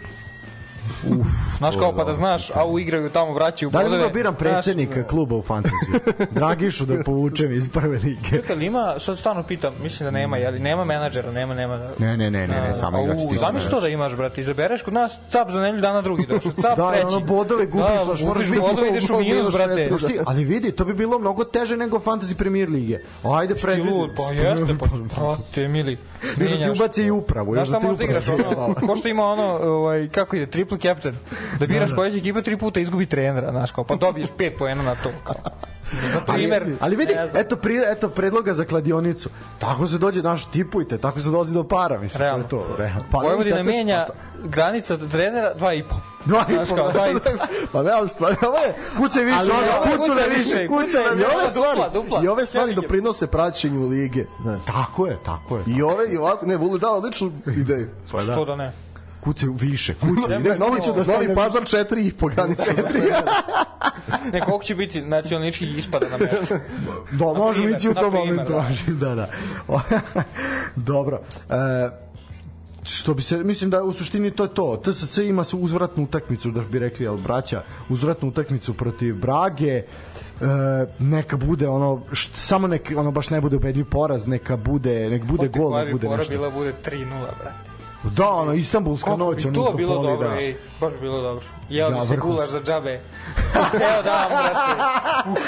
Uf, 1.07 1.27
znaš 1.57 1.75
kao 1.75 1.95
pa 1.95 2.03
da 2.03 2.13
znaš, 2.13 2.51
a 2.55 2.65
u 2.65 2.79
igraju 2.79 3.09
tamo 3.09 3.33
vraćaju 3.33 3.69
bodove. 3.69 3.89
Da 3.89 3.95
li 3.95 4.01
da 4.01 4.09
biram 4.09 4.35
predsednika 4.35 4.93
znaš, 4.93 5.07
kluba 5.09 5.35
u 5.35 5.41
fantaziju? 5.41 5.99
Dragišu 6.31 6.85
da 6.85 7.03
povučem 7.03 7.53
iz 7.53 7.69
prve 7.69 7.99
lige. 7.99 8.29
Čekaj, 8.29 8.65
ima, 8.65 8.95
sad 8.99 9.17
stvarno 9.17 9.43
pitam, 9.43 9.73
mislim 9.81 10.07
da 10.07 10.11
nema, 10.11 10.37
jeli, 10.37 10.59
nema 10.59 10.85
menadžera, 10.85 11.31
nema, 11.31 11.53
nema. 11.53 11.79
Ne, 11.97 12.17
ne, 12.17 12.31
ne, 12.31 12.47
ne, 12.47 12.61
ne 12.61 12.73
samo 12.73 13.03
igrač 13.03 13.17
ti. 13.31 13.37
Zamisli 13.37 13.69
to 13.69 13.81
da 13.81 13.87
imaš, 13.87 14.15
brate, 14.15 14.41
izabereš 14.41 14.81
kod 14.81 14.93
nas 14.93 15.19
cap 15.29 15.49
za 15.51 15.61
nedelju 15.61 15.81
dana 15.81 16.01
drugi 16.01 16.25
došao, 16.25 16.51
cap 16.51 16.77
da, 16.77 16.91
treći. 16.91 17.05
Da, 17.05 17.07
ono 17.07 17.25
bodove 17.25 17.65
gubiš, 17.65 18.19
da, 18.21 18.27
gubiš 18.27 18.49
bodove, 18.59 18.89
ideš 18.89 19.09
u 19.09 19.19
minus, 19.19 19.53
brate. 19.53 19.89
Šti, 19.99 20.19
ali 20.25 20.45
vidi, 20.45 20.71
to 20.71 20.85
bi 20.85 20.93
bilo 20.93 21.19
mnogo 21.19 21.43
teže 21.43 21.77
nego 21.77 21.99
fantasy 21.99 22.35
premier 22.35 22.69
lige. 22.69 22.99
Ajde, 23.23 23.55
predvidi. 23.55 23.89
Pa 24.17 24.31
jeste, 24.31 24.75
pa, 24.79 24.85
brate, 25.15 25.67
mili. 25.67 25.97
Nešto 26.37 26.57
ti 26.57 26.69
ubaci 26.71 27.03
i 27.03 27.11
upravo. 27.11 27.53
Znaš 27.53 27.67
šta 27.67 27.79
možda 27.79 28.03
igraš, 28.03 28.29
ono, 28.47 28.73
ko 28.87 28.95
što 28.95 29.07
ima 29.07 29.23
ono, 29.23 29.43
ovaj, 29.43 30.07
kako 30.07 30.35
ide, 30.35 30.45
triple 30.45 30.72
dupli 30.73 30.79
captain. 30.83 31.15
Da 31.59 31.67
biraš 31.67 31.89
koja 31.95 32.11
će 32.11 32.17
ekipa 32.17 32.41
tri 32.41 32.57
puta 32.57 32.79
izgubi 32.79 33.05
trenera, 33.05 33.51
znaš, 33.51 33.71
kao, 33.71 33.83
pa 33.83 33.95
dobiješ 33.95 34.29
pet 34.37 34.53
poena 34.57 34.83
na 34.83 34.95
to. 34.95 35.09
Kao. 35.23 35.35
Na 36.13 36.33
primer, 36.33 36.65
Ali 36.79 36.95
vidi, 36.95 37.15
ne 37.15 37.27
znam. 37.27 37.41
eto, 37.41 37.55
pri, 37.55 37.77
eto 37.87 38.09
predloga 38.09 38.53
za 38.53 38.65
kladionicu. 38.65 39.29
Tako 39.59 39.87
se 39.87 39.97
dođe, 39.97 40.21
naš 40.21 40.45
tipujte, 40.45 40.97
tako 40.97 41.19
se 41.19 41.29
dolazi 41.29 41.53
do 41.53 41.63
para, 41.63 41.99
mislim. 41.99 42.21
Realno. 42.21 42.43
To 42.43 42.57
je 42.57 42.63
to, 42.63 42.75
realno. 42.77 43.01
Pa, 43.11 43.17
Vojvodina 43.17 43.55
tako- 43.55 43.65
menja 43.65 44.05
granica 44.43 44.97
trenera 44.99 45.53
dva 45.53 45.73
i 45.73 45.83
po. 45.83 45.95
Dva 46.25 46.45
i 46.49 46.53
Znaš 46.53 46.69
po, 46.69 46.75
kao, 46.75 46.91
dva 46.91 47.09
i 47.09 47.13
po. 47.13 47.19
pa 47.71 47.83
ne, 47.83 47.91
ali 47.91 48.09
stvari, 48.09 48.35
ovo 48.41 48.57
je... 48.57 48.73
Kuće 48.97 49.19
više, 49.19 49.37
Ali 49.37 49.51
ono, 49.51 49.97
kuću 49.97 50.11
na 50.11 50.25
više, 50.37 50.67
kuću 50.67 50.97
na 50.97 51.21
I 51.21 51.35
ove 51.35 51.47
stvari, 51.49 51.75
Dupla, 51.75 51.89
dupla. 51.91 52.21
i 52.23 52.27
ove 52.27 52.45
stvari 52.45 52.75
doprinose 52.75 53.27
praćenju 53.27 53.87
lige. 53.87 54.25
Znaš. 54.41 54.61
Tako 54.65 55.07
je, 55.07 55.17
tako 55.25 55.57
je. 55.57 55.63
I 55.67 55.81
ove, 55.81 56.13
i 56.13 56.17
ovako, 56.17 56.45
ne, 56.45 56.57
Vuli 56.57 56.79
dao 56.79 56.97
odličnu 56.97 57.31
ideju. 57.61 57.89
Pa 58.11 58.17
da. 58.17 58.33
Što 58.33 58.45
da 58.45 58.55
ne? 58.55 58.73
Kuće 59.23 59.47
više, 59.49 59.93
kuće. 59.93 60.39
Ne, 60.49 60.57
novi 60.57 60.81
ću 60.81 60.91
da 60.91 60.95
Novi 60.95 61.03
stavim 61.03 61.35
pazar 61.35 61.65
četiri 61.65 62.07
i 62.07 62.11
po 62.11 62.27
granica. 62.27 62.63
Ne, 64.33 64.41
koliko 64.41 64.63
će 64.63 64.75
biti 64.75 65.01
nacionaličkih 65.01 65.77
ispada 65.77 66.09
na 66.09 66.17
meču? 66.17 66.53
Do, 67.11 67.33
možemo 67.33 67.69
ići 67.69 67.89
u 67.89 67.93
tom 67.93 68.13
momentu. 68.13 68.53
da. 68.53 68.61
može, 68.61 68.91
Da, 68.91 69.15
da. 69.15 69.27
Dobro. 70.75 71.21
E, 71.49 71.53
što 72.83 73.13
bi 73.13 73.21
se, 73.21 73.37
mislim 73.37 73.69
da 73.69 73.83
u 73.83 73.93
suštini 73.93 74.31
to 74.31 74.43
je 74.43 74.53
to. 74.53 74.81
TSC 74.85 75.17
ima 75.17 75.43
su 75.43 75.59
uzvratnu 75.59 76.03
utakmicu, 76.03 76.51
da 76.51 76.61
bi 76.61 76.79
rekli, 76.79 77.05
jel 77.05 77.17
braća, 77.17 77.63
uzvratnu 77.89 78.27
utakmicu 78.27 78.73
protiv 78.73 79.15
Brage, 79.15 79.71
e, 79.73 79.83
neka 80.99 81.37
bude 81.37 81.67
ono 81.67 82.01
št, 82.11 82.35
samo 82.35 82.67
nek 82.67 82.91
ono 82.97 83.11
baš 83.11 83.29
ne 83.29 83.41
bude 83.41 83.55
ubedljiv 83.55 83.85
poraz 83.85 84.27
neka 84.27 84.57
bude 84.57 85.09
nek 85.09 85.23
bude 85.23 85.47
gol 85.47 85.71
nek 85.71 85.91
bude 85.91 86.09
nešto 86.09 86.33
bila 86.33 86.49
bude 86.49 86.73
3:0, 86.85 87.19
brate. 87.19 87.72
Da 88.03 88.29
ono 88.29 88.53
istambulska 88.53 89.05
Koliko 89.05 89.25
noć 89.25 89.43
bi 89.43 89.47
ono 89.47 89.67
to 89.67 89.73
u 89.73 89.77
bilo 89.77 90.01
dobro, 90.01 90.29
da. 90.29 90.35
ej, 90.35 90.55
baš 90.79 90.93
bi 90.93 90.99
bilo 90.99 91.21
dobro. 91.21 91.45
Jeo 91.69 91.89
Ja, 91.89 91.99
bi 91.99 92.07
se 92.07 92.17
gulaš 92.17 92.49
za 92.49 92.61
džabe. 92.61 92.91
Evo 93.89 94.01
da, 94.03 94.27
brate. 94.29 95.41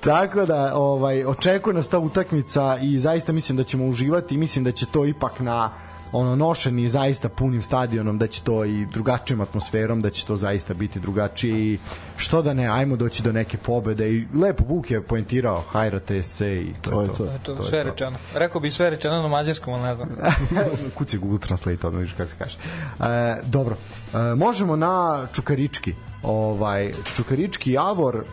Tako 0.00 0.46
da 0.46 0.72
ovaj 0.74 1.24
očekuje 1.24 1.74
nas 1.74 1.88
ta 1.88 1.98
utakmica 1.98 2.78
i 2.82 2.98
zaista 2.98 3.32
mislim 3.32 3.56
da 3.56 3.64
ćemo 3.64 3.86
uživati 3.86 4.34
i 4.34 4.38
mislim 4.38 4.64
da 4.64 4.72
će 4.72 4.86
to 4.86 5.04
ipak 5.04 5.40
na 5.40 5.70
ono 6.12 6.36
nošeni 6.36 6.88
zaista 6.88 7.28
punim 7.28 7.62
stadionom 7.62 8.18
da 8.18 8.26
će 8.26 8.42
to 8.42 8.64
i 8.64 8.86
drugačijom 8.86 9.40
atmosferom 9.40 10.02
da 10.02 10.10
će 10.10 10.26
to 10.26 10.36
zaista 10.36 10.74
biti 10.74 11.00
drugačije 11.00 11.58
i 11.64 11.78
što 12.16 12.42
da 12.42 12.54
ne 12.54 12.66
ajmo 12.68 12.96
doći 12.96 13.22
do 13.22 13.32
neke 13.32 13.56
pobede 13.58 14.10
i 14.10 14.26
lepo 14.34 14.64
Vuk 14.64 14.90
je 14.90 15.02
poentirao 15.02 15.60
Hajra 15.62 16.00
TSC 16.00 16.40
i 16.40 16.72
to, 16.82 16.90
To 16.90 17.00
je 17.00 17.04
je 17.04 17.08
to. 17.08 17.16
to. 17.16 17.32
Eto, 17.34 17.62
sve 17.62 17.84
rečeno. 17.84 18.16
Rekao 18.34 18.60
bi 18.60 18.70
sve 18.70 18.90
rečeno 18.90 19.22
na 19.22 19.28
mađarskom, 19.28 19.74
ali 19.74 19.82
ne 19.82 19.94
znam. 19.94 20.08
Kuci 20.96 21.18
Google 21.18 21.38
Translate, 21.38 21.86
odmah 21.86 22.00
vidiš 22.00 22.14
kako 22.16 22.30
se 22.30 22.36
kaže. 22.38 22.56
E, 23.00 23.42
dobro, 23.44 23.76
e, 24.14 24.34
možemo 24.36 24.76
na 24.76 25.26
Čukarički. 25.32 25.94
Ovaj, 26.22 26.92
Čukarički 27.16 27.72
Javor, 27.72 28.24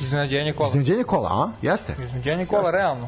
Iznenađenje 0.00 0.52
kola. 0.52 0.68
iznenađenje 0.68 1.04
kola, 1.04 1.28
a? 1.32 1.48
Jeste? 1.62 1.94
Iznenađenje 2.04 2.46
kola, 2.46 2.70
realno. 2.70 3.06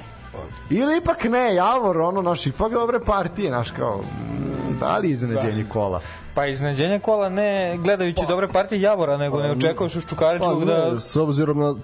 Ili 0.70 0.96
ipak 0.96 1.24
ne, 1.24 1.54
Javor, 1.54 2.00
ono, 2.00 2.22
naš, 2.22 2.46
ipak 2.46 2.72
dobre 2.72 3.00
partije, 3.00 3.50
naš, 3.50 3.70
kao, 3.70 4.00
mm, 4.00 4.78
da 4.80 4.98
li 4.98 5.10
iznenađenje 5.10 5.62
Da. 5.62 5.70
kola? 5.70 6.00
Pa 6.34 6.46
iznenađenje 6.46 6.98
kola 7.00 7.28
ne 7.28 7.78
gledajući 7.78 8.22
dobre 8.28 8.48
partije 8.48 8.80
Javora, 8.80 9.16
nego 9.16 9.40
ne 9.42 9.50
očekuješ 9.50 9.94
uz 9.96 10.06
Čukaričkog 10.06 10.58
Pa, 10.58 10.64
da... 10.64 10.90
ne, 10.92 11.00
s 11.00 11.16
obzirom 11.16 11.58
na 11.58 11.74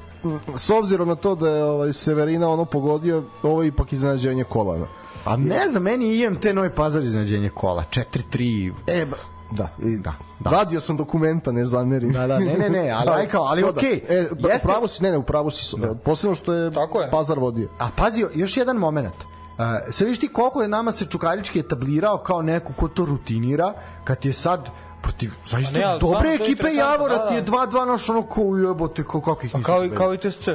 s 0.54 0.70
obzirom 0.70 1.08
na 1.08 1.14
to 1.14 1.34
da 1.34 1.48
je 1.50 1.64
ovaj 1.64 1.92
Severina 1.92 2.50
ono 2.50 2.64
pogodio, 2.64 3.22
ovo 3.42 3.62
je 3.62 3.68
ipak 3.68 3.92
iznenađenje 3.92 4.44
kolana. 4.44 4.86
A 5.24 5.36
ne 5.36 5.68
znam, 5.68 5.82
meni 5.82 6.16
IMT 6.18 6.44
Novi 6.54 6.70
Pazar 6.70 7.02
iznenađenje 7.02 7.48
kola, 7.48 7.84
4-3, 7.90 8.72
E, 8.86 9.04
ba, 9.06 9.16
da, 9.56 9.68
i, 9.82 9.98
Da, 9.98 10.12
da. 10.40 10.50
Radio 10.50 10.80
sam 10.80 10.96
dokumenta, 10.96 11.52
ne 11.52 11.64
zamerim. 11.64 12.12
Da, 12.12 12.26
da, 12.26 12.38
ne, 12.38 12.54
ne, 12.58 12.70
ne, 12.70 12.90
ali 12.90 13.10
aj 13.10 13.28
kao, 13.32 13.42
ali 13.42 13.62
da. 13.62 13.68
okej. 13.68 14.04
E, 14.08 14.14
Jeste- 14.14 14.48
Jeste... 14.48 14.68
pravo 14.68 14.88
si, 14.88 15.02
ne, 15.02 15.10
ne, 15.10 15.18
upravo 15.18 15.50
si, 15.50 15.76
da. 15.80 15.94
posebno 15.94 16.34
što 16.34 16.52
je, 16.52 16.70
Tako 16.70 17.00
je. 17.00 17.10
Pazar 17.10 17.38
vodio. 17.38 17.68
A 17.78 17.88
pazi, 17.96 18.24
još 18.34 18.56
jedan 18.56 18.76
moment. 18.76 19.14
Uh, 19.14 19.58
sad 19.90 20.04
vidiš 20.06 20.20
ti 20.20 20.28
koliko 20.28 20.62
je 20.62 20.68
nama 20.68 20.92
se 20.92 21.04
Čukarički 21.04 21.58
etablirao 21.58 22.18
kao 22.18 22.42
neko 22.42 22.72
ko 22.72 22.88
to 22.88 23.04
rutinira, 23.04 23.72
kad 24.04 24.24
je 24.24 24.32
sad 24.32 24.68
protiv 25.02 25.30
zaista 25.44 25.72
Pa 25.72 25.78
ne, 25.78 25.84
ali 25.84 26.00
dobre 26.00 26.34
ekipe 26.34 26.68
Javora 26.74 27.16
da, 27.16 27.28
ti 27.28 27.34
je 27.34 27.42
da. 27.42 27.52
2-2 27.52 27.86
naš 27.86 28.08
ono 28.08 28.22
ko 28.22 28.40
jebote 28.56 29.02
ko 29.04 29.20
kako 29.20 29.46
ih 29.46 29.52
Pa 29.52 29.58
nisu 29.58 29.66
kao, 29.66 29.84
i, 29.84 29.90
kao 29.90 30.14
i 30.14 30.18
TSC. 30.18 30.48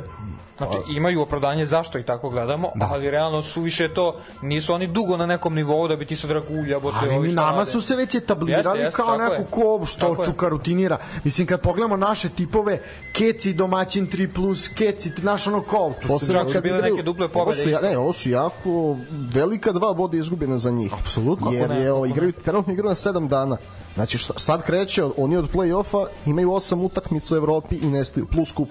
Znači, 0.57 0.77
imaju 0.89 1.21
opravdanje 1.21 1.65
zašto 1.65 1.99
i 1.99 2.03
tako 2.03 2.29
gledamo, 2.29 2.71
da. 2.75 2.87
ali 2.87 3.11
realno 3.11 3.41
su 3.41 3.61
više 3.61 3.93
to, 3.93 4.15
nisu 4.41 4.73
oni 4.73 4.87
dugo 4.87 5.17
na 5.17 5.25
nekom 5.25 5.53
nivou 5.53 5.87
da 5.87 5.95
bi 5.95 6.05
ti 6.05 6.15
sad 6.15 6.31
rekao, 6.31 6.55
ulja, 6.55 6.79
bote, 6.79 6.97
Ali 7.01 7.09
ovi 7.09 7.19
mi 7.19 7.31
šta 7.31 7.41
nama 7.41 7.57
rade. 7.57 7.71
su 7.71 7.81
se 7.81 7.95
već 7.95 8.15
etablirali 8.15 8.57
Jeste, 8.69 8.79
jeste, 8.79 8.95
kao 8.97 9.17
neko 9.17 9.33
je. 9.33 9.45
ko 9.49 9.85
što 9.85 9.99
Tako 9.99 10.21
je. 10.21 10.25
čuka 10.25 10.49
rutinira. 10.49 10.97
Mislim 11.23 11.47
kad 11.47 11.61
pogledamo 11.61 11.97
naše 11.97 12.29
tipove 12.29 12.79
Keci 13.13 13.53
domaćin 13.53 14.07
3 14.07 14.27
plus, 14.27 14.67
Keci 14.67 15.11
naš 15.17 15.47
ono 15.47 15.61
kao 15.61 15.93
to 16.01 16.19
čak 16.21 16.47
su 16.47 16.53
kad 16.53 16.63
bile 16.63 16.75
igraju- 16.75 16.93
neke 16.93 17.03
duple 17.03 17.25
ovo 17.25 17.33
pobede 17.35 17.57
su, 17.57 17.69
ja- 17.69 17.73
isto. 17.73 17.89
ne, 17.89 17.97
ovo 17.97 18.13
su 18.13 18.29
jako 18.29 18.95
velika 19.33 19.71
dva 19.71 19.93
boda 19.93 20.17
izgubljena 20.17 20.57
za 20.57 20.71
njih. 20.71 20.93
Apsolutno. 20.93 21.51
Jer 21.51 21.71
je, 21.71 21.91
ovo, 21.91 22.05
igraju, 22.05 22.31
trenutno 22.33 22.73
igraju 22.73 22.89
na 22.89 22.95
7 22.95 23.27
dana. 23.27 23.57
Znači 23.95 24.17
sad 24.35 24.63
kreće, 24.63 25.03
oni 25.17 25.37
od 25.37 25.51
play-offa 25.51 26.05
imaju 26.25 26.49
8 26.49 26.81
utakmica 26.81 27.33
u 27.33 27.37
Evropi 27.37 27.75
i 27.75 27.87
nestaju, 27.87 28.25
plus 28.25 28.51
kup. 28.51 28.69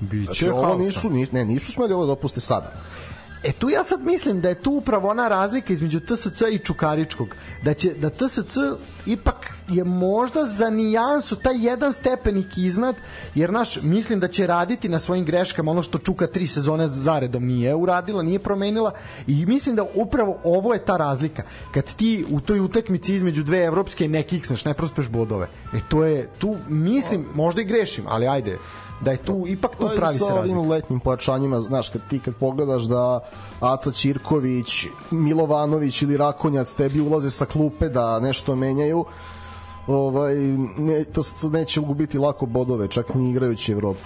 Biće 0.00 0.24
Znači, 0.24 0.48
ovo 0.48 0.74
nisu, 0.74 1.10
ni, 1.10 1.26
ne, 1.32 1.44
nisu 1.44 1.72
smeli 1.72 1.92
ovo 1.92 2.02
da 2.02 2.06
dopuste 2.06 2.40
sada. 2.40 2.72
E 3.46 3.52
tu 3.52 3.70
ja 3.70 3.84
sad 3.84 4.00
mislim 4.04 4.40
da 4.40 4.48
je 4.48 4.62
tu 4.62 4.70
upravo 4.70 5.08
ona 5.08 5.28
razlika 5.28 5.72
između 5.72 6.00
TSC 6.00 6.42
i 6.52 6.58
Čukaričkog. 6.58 7.28
Da 7.64 7.74
će 7.74 7.94
da 7.94 8.10
TSC 8.10 8.56
ipak 9.06 9.50
je 9.68 9.84
možda 9.84 10.44
za 10.44 10.70
nijansu 10.70 11.36
taj 11.36 11.66
jedan 11.66 11.92
stepenik 11.92 12.58
iznad, 12.58 12.96
jer 13.34 13.52
naš 13.52 13.82
mislim 13.82 14.20
da 14.20 14.28
će 14.28 14.46
raditi 14.46 14.88
na 14.88 14.98
svojim 14.98 15.24
greškama 15.24 15.70
ono 15.70 15.82
što 15.82 15.98
Čuka 15.98 16.26
tri 16.26 16.46
sezone 16.46 16.88
zaredom 16.88 17.46
nije 17.46 17.74
uradila, 17.74 18.22
nije 18.22 18.38
promenila 18.38 18.92
i 19.26 19.46
mislim 19.46 19.76
da 19.76 19.86
upravo 19.94 20.38
ovo 20.44 20.74
je 20.74 20.84
ta 20.84 20.96
razlika. 20.96 21.42
Kad 21.74 21.94
ti 21.94 22.24
u 22.30 22.40
toj 22.40 22.60
utakmici 22.60 23.14
između 23.14 23.42
dve 23.42 23.64
evropske 23.64 24.08
ne 24.08 24.22
kiksneš, 24.22 24.64
ne 24.64 24.74
prospeš 24.74 25.08
bodove. 25.08 25.48
E 25.74 25.78
to 25.88 26.04
je 26.04 26.28
tu 26.38 26.56
mislim, 26.68 27.26
možda 27.34 27.60
i 27.60 27.64
grešim, 27.64 28.04
ali 28.08 28.28
ajde 28.28 28.58
da 29.00 29.10
je 29.10 29.16
tu 29.18 29.44
ipak 29.46 29.70
tu 29.72 29.86
Pa 29.86 29.94
pravi 29.96 30.12
se 30.12 30.18
sa 30.20 30.24
razlika. 30.26 30.56
ovim 30.56 30.70
letnjim 30.70 31.00
pojačanjima, 31.00 31.60
znaš, 31.60 31.88
kad 31.88 32.02
ti 32.10 32.18
kad 32.18 32.34
pogledaš 32.34 32.82
da 32.82 33.20
Aca 33.60 33.90
Ćirković, 33.92 34.68
Milovanović 35.10 36.02
ili 36.02 36.16
Rakonjac 36.16 36.74
tebi 36.74 37.00
ulaze 37.00 37.30
sa 37.30 37.44
klupe 37.44 37.88
da 37.88 38.20
nešto 38.20 38.54
menjaju, 38.54 39.04
ovaj, 39.86 40.34
ne, 40.78 41.04
to 41.04 41.22
s- 41.22 41.42
neće 41.42 41.80
gubiti 41.80 42.18
lako 42.18 42.46
bodove, 42.46 42.88
čak 42.88 43.14
ni 43.14 43.30
igrajući 43.30 43.72
Evropu. 43.72 44.00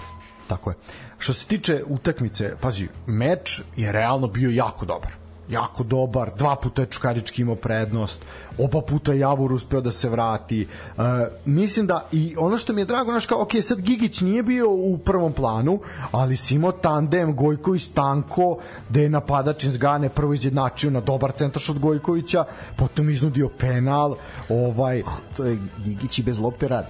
Tako 0.47 0.69
je. 0.69 0.75
Što 1.17 1.33
se 1.33 1.45
tiče 1.45 1.83
utakmice, 1.87 2.55
pazi, 2.61 2.87
meč 3.05 3.61
je 3.75 3.91
realno 3.91 4.27
bio 4.27 4.49
jako 4.49 4.85
dobar. 4.85 5.20
Jako 5.51 5.83
dobar, 5.83 6.31
dva 6.37 6.55
puta 6.55 6.81
je 6.81 6.85
Čukarički 6.85 7.41
imao 7.41 7.55
prednost, 7.55 8.21
oba 8.57 8.81
puta 8.81 9.11
je 9.11 9.19
Javor 9.19 9.53
uspeo 9.53 9.81
da 9.81 9.91
se 9.91 10.09
vrati. 10.09 10.61
E, 10.61 11.01
mislim 11.45 11.87
da 11.87 12.07
i 12.11 12.35
ono 12.37 12.57
što 12.57 12.73
mi 12.73 12.81
je 12.81 12.85
drago, 12.85 13.11
znaš 13.11 13.25
kao, 13.25 13.41
ok, 13.41 13.51
sad 13.61 13.81
Gigić 13.81 14.21
nije 14.21 14.43
bio 14.43 14.69
u 14.69 14.97
prvom 14.97 15.33
planu, 15.33 15.79
ali 16.11 16.37
si 16.37 16.55
imao 16.55 16.71
tandem 16.71 17.35
Gojković 17.35 17.83
Stanko, 17.83 18.57
gde 18.89 19.03
je 19.03 19.09
napadač 19.09 19.63
iz 19.63 19.77
Gane 19.77 20.09
prvo 20.09 20.33
izjednačio 20.33 20.91
na 20.91 20.99
dobar 21.01 21.31
centraš 21.31 21.69
od 21.69 21.79
Gojkovića, 21.79 22.45
potom 22.75 23.09
iznudio 23.09 23.49
penal, 23.49 24.15
ovaj, 24.49 25.03
To 25.37 25.45
je 25.45 25.57
Gigić 25.85 26.19
i 26.19 26.23
bez 26.23 26.39
lopte 26.39 26.67
radi. 26.67 26.87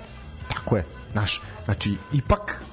Tako 0.50 0.78
je, 0.78 0.86
znaš, 1.12 1.42
znači, 1.66 1.96
ipak 2.14 2.64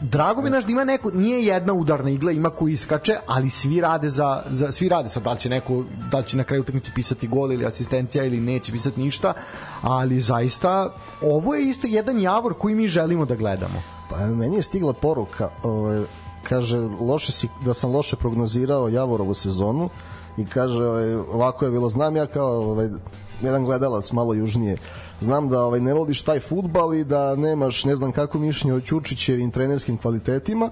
drago 0.00 0.42
mi 0.42 0.50
naš 0.50 0.64
da 0.64 0.72
ima 0.72 0.84
neko, 0.84 1.10
nije 1.10 1.44
jedna 1.44 1.72
udarna 1.72 2.10
igla, 2.10 2.32
ima 2.32 2.50
ko 2.50 2.68
iskače, 2.68 3.16
ali 3.26 3.50
svi 3.50 3.80
rade 3.80 4.08
za, 4.08 4.42
za 4.50 4.72
svi 4.72 4.88
rade 4.88 5.08
sad, 5.08 5.22
da 5.22 5.32
li 5.32 5.38
će 5.38 5.48
neko, 5.48 5.84
da 6.10 6.18
li 6.18 6.24
će 6.24 6.36
na 6.36 6.44
kraju 6.44 6.62
utakmice 6.62 6.90
pisati 6.94 7.28
gol 7.28 7.52
ili 7.52 7.66
asistencija 7.66 8.24
ili 8.24 8.40
neće 8.40 8.72
pisati 8.72 9.00
ništa, 9.00 9.34
ali 9.82 10.20
zaista 10.20 10.94
ovo 11.22 11.54
je 11.54 11.68
isto 11.68 11.86
jedan 11.86 12.20
javor 12.20 12.54
koji 12.54 12.74
mi 12.74 12.88
želimo 12.88 13.24
da 13.24 13.34
gledamo. 13.34 13.82
Pa 14.10 14.26
meni 14.26 14.56
je 14.56 14.62
stigla 14.62 14.92
poruka, 14.92 15.48
ovaj, 15.62 16.02
kaže 16.42 16.78
loše 17.00 17.32
si, 17.32 17.48
da 17.64 17.74
sam 17.74 17.90
loše 17.90 18.16
prognozirao 18.16 18.88
Javorovu 18.88 19.34
sezonu 19.34 19.88
i 20.36 20.46
kaže 20.46 20.84
ovaj, 20.84 21.14
ovako 21.14 21.64
je 21.64 21.70
bilo, 21.70 21.88
znam 21.88 22.16
ja 22.16 22.26
kao 22.26 22.70
ovaj, 22.70 22.88
jedan 23.42 23.64
gledalac 23.64 24.12
malo 24.12 24.34
južnije, 24.34 24.76
znam 25.20 25.48
da 25.48 25.64
ovaj, 25.64 25.80
ne 25.80 25.94
voliš 25.94 26.22
taj 26.22 26.40
futbal 26.40 26.94
i 26.94 27.04
da 27.04 27.36
nemaš 27.36 27.84
ne 27.84 27.96
znam 27.96 28.12
kako 28.12 28.38
mišljenje 28.38 28.74
o 28.74 28.80
Ćučićevim 28.80 29.50
trenerskim 29.50 29.98
kvalitetima, 29.98 30.70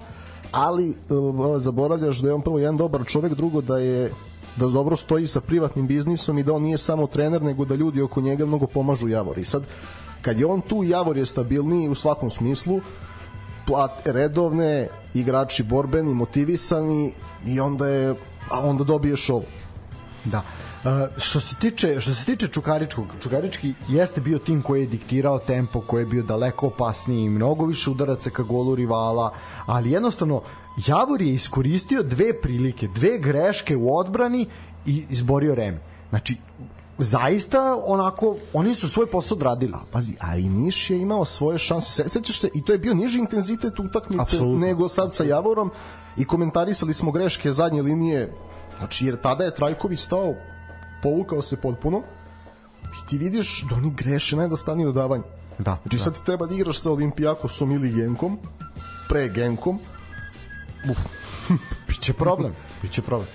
ali 0.51 0.95
ovaj, 1.09 1.59
zaboravljaš 1.59 2.19
da 2.19 2.27
je 2.27 2.33
on 2.33 2.41
prvo 2.41 2.59
jedan 2.59 2.77
dobar 2.77 3.05
čovek, 3.05 3.33
drugo 3.33 3.61
da 3.61 3.77
je 3.77 4.11
da 4.55 4.67
dobro 4.67 4.95
stoji 4.95 5.27
sa 5.27 5.41
privatnim 5.41 5.87
biznisom 5.87 6.37
i 6.37 6.43
da 6.43 6.53
on 6.53 6.63
nije 6.63 6.77
samo 6.77 7.07
trener, 7.07 7.41
nego 7.41 7.65
da 7.65 7.75
ljudi 7.75 8.01
oko 8.01 8.21
njega 8.21 8.45
mnogo 8.45 8.67
pomažu 8.67 9.07
Javor. 9.07 9.37
I 9.37 9.45
sad, 9.45 9.63
kad 10.21 10.39
je 10.39 10.45
on 10.45 10.61
tu, 10.61 10.83
Javor 10.83 11.17
je 11.17 11.25
stabilniji 11.25 11.89
u 11.89 11.95
svakom 11.95 12.29
smislu, 12.29 12.81
plat, 13.65 14.07
redovne, 14.07 14.87
igrači 15.13 15.63
borbeni, 15.63 16.13
motivisani 16.13 17.13
i 17.45 17.59
onda 17.59 17.87
je 17.87 18.15
a 18.49 18.59
onda 18.59 18.83
dobiješ 18.83 19.29
ovo. 19.29 19.45
Da. 20.25 20.41
Što 21.17 21.39
se 21.39 21.55
tiče 21.55 22.01
što 22.01 22.13
se 22.13 22.25
tiče 22.25 22.47
Čukaričkog, 22.47 23.05
Čukarički 23.21 23.73
jeste 23.89 24.21
bio 24.21 24.39
tim 24.39 24.61
koji 24.61 24.81
je 24.81 24.87
diktirao 24.87 25.39
tempo, 25.39 25.81
koji 25.81 26.01
je 26.01 26.05
bio 26.05 26.23
daleko 26.23 26.67
opasniji 26.67 27.23
i 27.23 27.29
mnogo 27.29 27.65
više 27.65 27.89
udaraca 27.89 28.29
ka 28.29 28.43
golu 28.43 28.75
rivala, 28.75 29.33
ali 29.65 29.91
jednostavno 29.91 30.41
Javor 30.87 31.21
je 31.21 31.33
iskoristio 31.33 32.03
dve 32.03 32.41
prilike, 32.41 32.87
dve 32.87 33.17
greške 33.17 33.75
u 33.75 33.97
odbrani 33.97 34.47
i 34.85 35.05
izborio 35.09 35.55
Remi. 35.55 35.77
Znači, 36.09 36.37
zaista 36.97 37.81
onako 37.85 38.35
oni 38.53 38.75
su 38.75 38.89
svoj 38.89 39.05
posao 39.05 39.35
odradili. 39.35 39.73
A, 39.75 39.79
pazi, 39.91 40.13
a 40.19 40.37
i 40.37 40.49
Niš 40.49 40.89
je 40.89 40.97
imao 40.97 41.25
svoje 41.25 41.57
šanse. 41.57 41.91
Se, 41.91 42.09
sećaš 42.09 42.39
se 42.39 42.49
i 42.53 42.63
to 42.63 42.71
je 42.71 42.77
bio 42.77 42.93
niži 42.93 43.19
intenzitet 43.19 43.79
utakmice 43.79 44.21
Apsolutno. 44.21 44.67
nego 44.67 44.89
sad 44.89 45.13
sa 45.13 45.23
Javorom 45.23 45.71
i 46.17 46.25
komentarisali 46.25 46.93
smo 46.93 47.11
greške 47.11 47.51
zadnje 47.51 47.81
linije. 47.81 48.33
Znači 48.77 49.05
jer 49.05 49.21
tada 49.21 49.43
je 49.43 49.55
Trajković 49.55 49.99
stao, 49.99 50.33
povukao 51.03 51.41
se 51.41 51.61
potpuno 51.61 52.01
i 52.83 53.09
ti 53.09 53.17
vidiš 53.17 53.63
da 53.69 53.75
oni 53.75 53.91
greše 53.91 54.35
najjednostavnije 54.35 54.85
dodavanje. 54.85 55.23
Da, 55.59 55.77
Znači 55.81 55.97
da. 55.97 56.03
sad 56.03 56.13
ti 56.13 56.25
treba 56.25 56.45
da 56.45 56.55
igraš 56.55 56.79
sa 56.79 56.91
Olimpijakosom 56.91 57.71
ili 57.71 57.91
Genkom, 57.91 58.39
pre 59.09 59.29
Genkom, 59.29 59.79
Biće 61.87 62.13
problem, 62.13 62.53
biće 62.81 63.01
problem. 63.01 63.27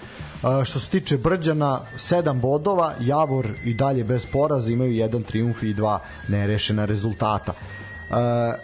A, 0.43 0.65
što 0.65 0.81
se 0.81 0.91
tiče 0.91 1.16
Brđana, 1.16 1.81
7 1.97 2.41
bodova, 2.41 2.95
Javor 3.01 3.49
i 3.65 3.74
dalje 3.74 4.05
bez 4.05 4.27
poraza, 4.32 4.73
imaju 4.73 4.93
jedan 4.93 5.23
triumf 5.23 5.62
i 5.62 5.74
dva 5.74 6.01
nerešena 6.28 6.85
rezultata. 6.85 7.53
A, 8.11 8.55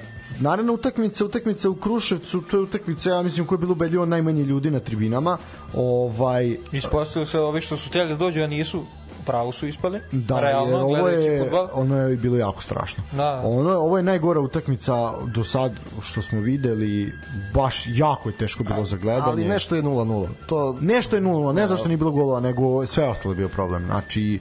naravno 0.40 0.72
utakmica, 0.72 1.24
utakmica 1.24 1.70
u 1.70 1.74
Kruševcu, 1.74 2.42
to 2.42 2.56
je 2.56 2.62
utakmica, 2.62 3.10
ja 3.10 3.22
mislim, 3.22 3.46
koja 3.46 3.56
je 3.56 3.60
bilo 3.60 3.72
ubedljivo 3.72 4.06
najmanje 4.06 4.42
ljudi 4.42 4.70
na 4.70 4.80
tribinama. 4.80 5.38
Ovaj, 5.74 6.56
Ispostavilo 6.72 7.26
se 7.26 7.40
ovi 7.40 7.60
što 7.60 7.76
su 7.76 7.88
htjeli 7.88 8.08
da 8.08 8.16
dođu, 8.16 8.42
a 8.42 8.46
nisu, 8.46 8.82
pravo 9.26 9.52
su 9.52 9.66
ispali. 9.66 10.00
Da, 10.12 10.40
realno, 10.40 10.76
jer 10.76 10.82
ovo 10.82 11.08
je, 11.08 11.42
fudbal. 11.44 11.68
ono 11.72 11.96
je 11.96 12.16
bilo 12.16 12.36
jako 12.36 12.62
strašno. 12.62 13.04
Da. 13.12 13.42
Ono, 13.44 13.70
ovo 13.70 13.96
je 13.96 14.02
najgora 14.02 14.40
utakmica 14.40 15.12
do 15.34 15.44
sad 15.44 15.72
što 16.02 16.22
smo 16.22 16.40
videli, 16.40 17.12
baš 17.54 17.84
jako 17.86 18.28
je 18.28 18.36
teško 18.36 18.64
bilo 18.64 18.84
za 18.84 18.96
gledanje. 18.96 19.32
ali 19.32 19.44
nešto 19.44 19.76
je 19.76 19.82
0-0. 19.82 20.26
To 20.46 20.76
Nešto 20.80 21.16
je 21.16 21.20
nulno, 21.22 21.52
ne 21.52 21.66
zašto 21.66 21.88
nije 21.88 21.98
bilo 21.98 22.10
golova, 22.10 22.40
nego 22.40 22.86
sve 22.86 23.08
ostalo 23.08 23.32
je 23.32 23.36
bio 23.36 23.48
problem. 23.48 23.86
Znači, 23.86 24.40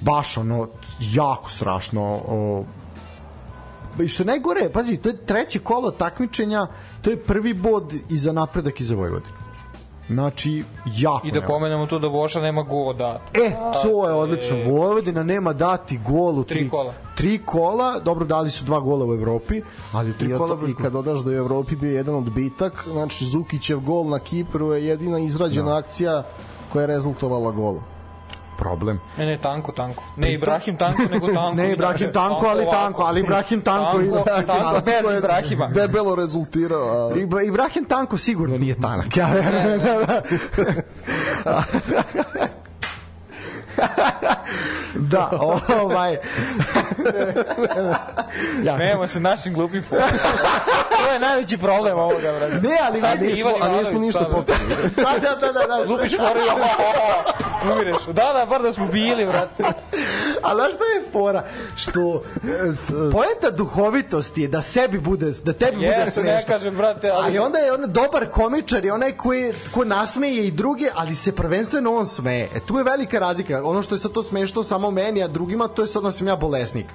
baš 0.00 0.36
ono, 0.36 0.68
jako 1.00 1.50
strašno. 1.50 2.22
O, 2.28 2.64
I 4.04 4.08
što 4.08 4.24
najgore, 4.24 4.70
pazi, 4.72 4.96
to 4.96 5.08
je 5.08 5.16
treće 5.26 5.58
kolo 5.58 5.90
takmičenja, 5.90 6.66
to 7.02 7.10
je 7.10 7.16
prvi 7.16 7.54
bod 7.54 7.94
i 8.08 8.18
za 8.18 8.32
napredak 8.32 8.80
i 8.80 8.84
za 8.84 8.94
Vojvodinu. 8.94 9.36
Znači, 10.08 10.64
jako 10.96 11.26
I 11.26 11.30
da 11.30 11.38
jako. 11.38 11.52
pomenemo 11.52 11.86
to 11.86 11.98
da 11.98 12.08
Voša 12.08 12.40
nema 12.40 12.62
go 12.62 12.92
da. 12.92 13.20
E, 13.34 13.50
to 13.82 14.08
je 14.08 14.14
odlično. 14.14 14.56
Vojvodina 14.66 15.22
nema 15.22 15.52
dati 15.52 15.98
gol 16.08 16.38
u 16.38 16.44
tri, 16.44 16.58
Tri 16.58 16.70
kola. 16.70 16.94
Tri 17.14 17.38
kola, 17.38 17.98
dobro 18.00 18.24
dali 18.24 18.50
su 18.50 18.64
dva 18.64 18.80
gola 18.80 19.06
u 19.06 19.14
Evropi, 19.14 19.62
ali 19.92 20.12
tri 20.12 20.28
I, 20.30 20.36
kola 20.36 20.56
bez 20.56 20.70
I 20.70 20.74
kad 20.74 20.92
dodaš 20.92 21.20
da 21.20 21.30
je 21.32 21.40
u 21.40 21.44
Evropi 21.44 21.76
bio 21.76 21.92
jedan 21.92 22.14
odbitak, 22.14 22.84
znači 22.92 23.24
Zukićev 23.24 23.80
gol 23.80 24.04
na 24.08 24.18
Kipru 24.18 24.72
je 24.72 24.86
jedina 24.86 25.18
izrađena 25.18 25.70
Da. 25.70 25.76
akcija 25.76 26.22
koja 26.72 26.82
je 26.82 26.86
rezultovala 26.86 27.50
golom. 27.50 27.82
Problem. 28.58 29.00
Ne, 29.18 29.26
ne, 29.26 29.38
tanko, 29.38 29.72
tanko. 29.72 30.02
Ne 30.16 30.32
Ibrahim 30.32 30.76
tanko, 30.76 31.02
nego 31.02 31.26
tanko. 31.34 31.54
Ne 31.54 31.72
Ibrahim 31.72 32.12
tanko, 32.12 32.46
ali 32.46 32.62
ovako. 32.62 32.76
tanko, 32.76 33.02
ali 33.02 33.20
Ibrahim 33.20 33.60
tanko. 33.60 33.98
Tanko, 33.98 34.24
tanko 34.46 34.80
bez 34.80 35.18
Ibrahima. 35.18 35.66
Debelo 35.68 36.14
rezultirao. 36.14 37.08
A... 37.08 37.14
Ibra- 37.14 37.46
Ibrahim 37.46 37.84
Tanko 37.84 38.18
sigurno 38.18 38.58
nije 38.58 38.80
tanak. 38.80 39.16
Ja 39.16 39.28
verujem 39.28 39.80
da, 44.94 45.30
ovaj... 45.82 46.16
ja, 48.62 48.76
Nemo 48.76 49.06
se 49.06 49.20
našim 49.20 49.54
glupim 49.54 49.82
to 49.82 51.12
je 51.12 51.18
najveći 51.20 51.58
problem 51.58 51.98
ovoga, 51.98 52.32
brate. 52.32 52.54
ne, 52.62 52.76
ali 52.82 53.28
nismo, 53.28 53.50
Ivan 53.50 53.72
a 53.72 53.78
nismo 53.78 53.98
ništa 54.00 54.24
popravili. 54.24 54.74
da, 54.96 55.02
da, 55.20 55.36
da, 55.36 55.52
da, 55.52 55.66
da. 55.66 55.92
Lupiš 55.92 56.16
foru 56.16 56.40
umireš. 57.72 57.96
Da, 58.06 58.32
da, 58.32 58.46
bar 58.48 58.62
da 58.62 58.72
smo 58.72 58.86
bili, 58.86 59.26
brate. 59.26 59.62
A 60.42 60.54
znaš 60.54 60.74
šta 60.74 60.84
je 60.84 61.12
fora? 61.12 61.44
Što 61.76 62.22
e, 62.44 62.48
poenta 63.12 63.50
duhovitosti 63.50 64.42
je 64.42 64.48
da 64.48 64.62
sebi 64.62 64.98
bude, 64.98 65.32
da 65.44 65.52
tebi 65.52 65.76
bude 65.76 65.86
Jesu, 65.86 66.12
smešno. 66.12 66.32
ne 66.32 66.44
kažem, 66.46 66.76
brate, 66.76 67.10
ali... 67.10 67.24
Ali 67.24 67.38
onda 67.38 67.58
je 67.58 67.72
on 67.72 67.80
dobar 67.86 68.30
komičar 68.30 68.84
i 68.84 68.90
onaj 68.90 69.12
koji 69.12 69.52
ko 69.70 69.84
nasmeje 69.84 70.46
i 70.46 70.50
druge, 70.50 70.88
ali 70.94 71.14
se 71.14 71.34
prvenstveno 71.34 71.96
on 71.96 72.06
smeje. 72.06 72.48
E 72.54 72.60
tu 72.60 72.78
je 72.78 72.84
velika 72.84 73.18
razlika. 73.18 73.64
Ono 73.64 73.82
što 73.82 73.94
je 73.94 73.98
sad 73.98 74.12
to 74.12 74.22
smešno 74.22 74.62
samo 74.62 74.90
meni, 74.90 75.22
a 75.22 75.28
drugima 75.28 75.68
to 75.68 75.82
je 75.82 75.88
sad 75.88 76.02
da 76.02 76.12
sam 76.12 76.26
ja 76.26 76.36
bolesnik. 76.36 76.86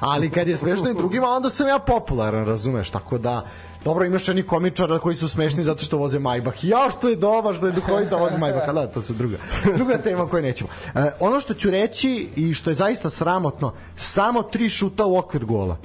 Ali 0.00 0.30
kad 0.30 0.48
je 0.48 0.56
smešno 0.56 0.90
i 0.90 0.94
drugima, 0.94 1.28
onda 1.28 1.50
sam 1.50 1.68
ja 1.68 1.78
popularan, 1.78 2.46
razumeš? 2.46 2.90
Tako 2.90 3.18
da 3.18 3.46
Dobro, 3.84 4.04
imaš 4.04 4.28
oni 4.28 4.42
komičara 4.42 4.98
koji 4.98 5.16
su 5.16 5.28
smešni 5.28 5.62
zato 5.62 5.84
što 5.84 5.98
voze 5.98 6.18
Maybach. 6.18 6.64
Ja 6.64 6.90
što 6.90 7.08
je 7.08 7.16
dobar, 7.16 7.56
što 7.56 7.66
je 7.66 7.72
duhovito 7.72 8.18
voze 8.18 8.38
Maybach. 8.38 8.64
Ali 8.66 8.74
Da, 8.74 8.86
to 8.86 9.02
se 9.02 9.14
druga. 9.14 9.36
Druga 9.76 9.98
tema 9.98 10.28
koju 10.28 10.42
nećemo. 10.42 10.70
E, 10.94 11.12
ono 11.20 11.40
što 11.40 11.54
ću 11.54 11.70
reći 11.70 12.28
i 12.36 12.54
što 12.54 12.70
je 12.70 12.74
zaista 12.74 13.10
sramotno, 13.10 13.72
samo 13.96 14.42
tri 14.42 14.68
šuta 14.68 15.06
u 15.06 15.16
okvir 15.16 15.44
gola. 15.44 15.76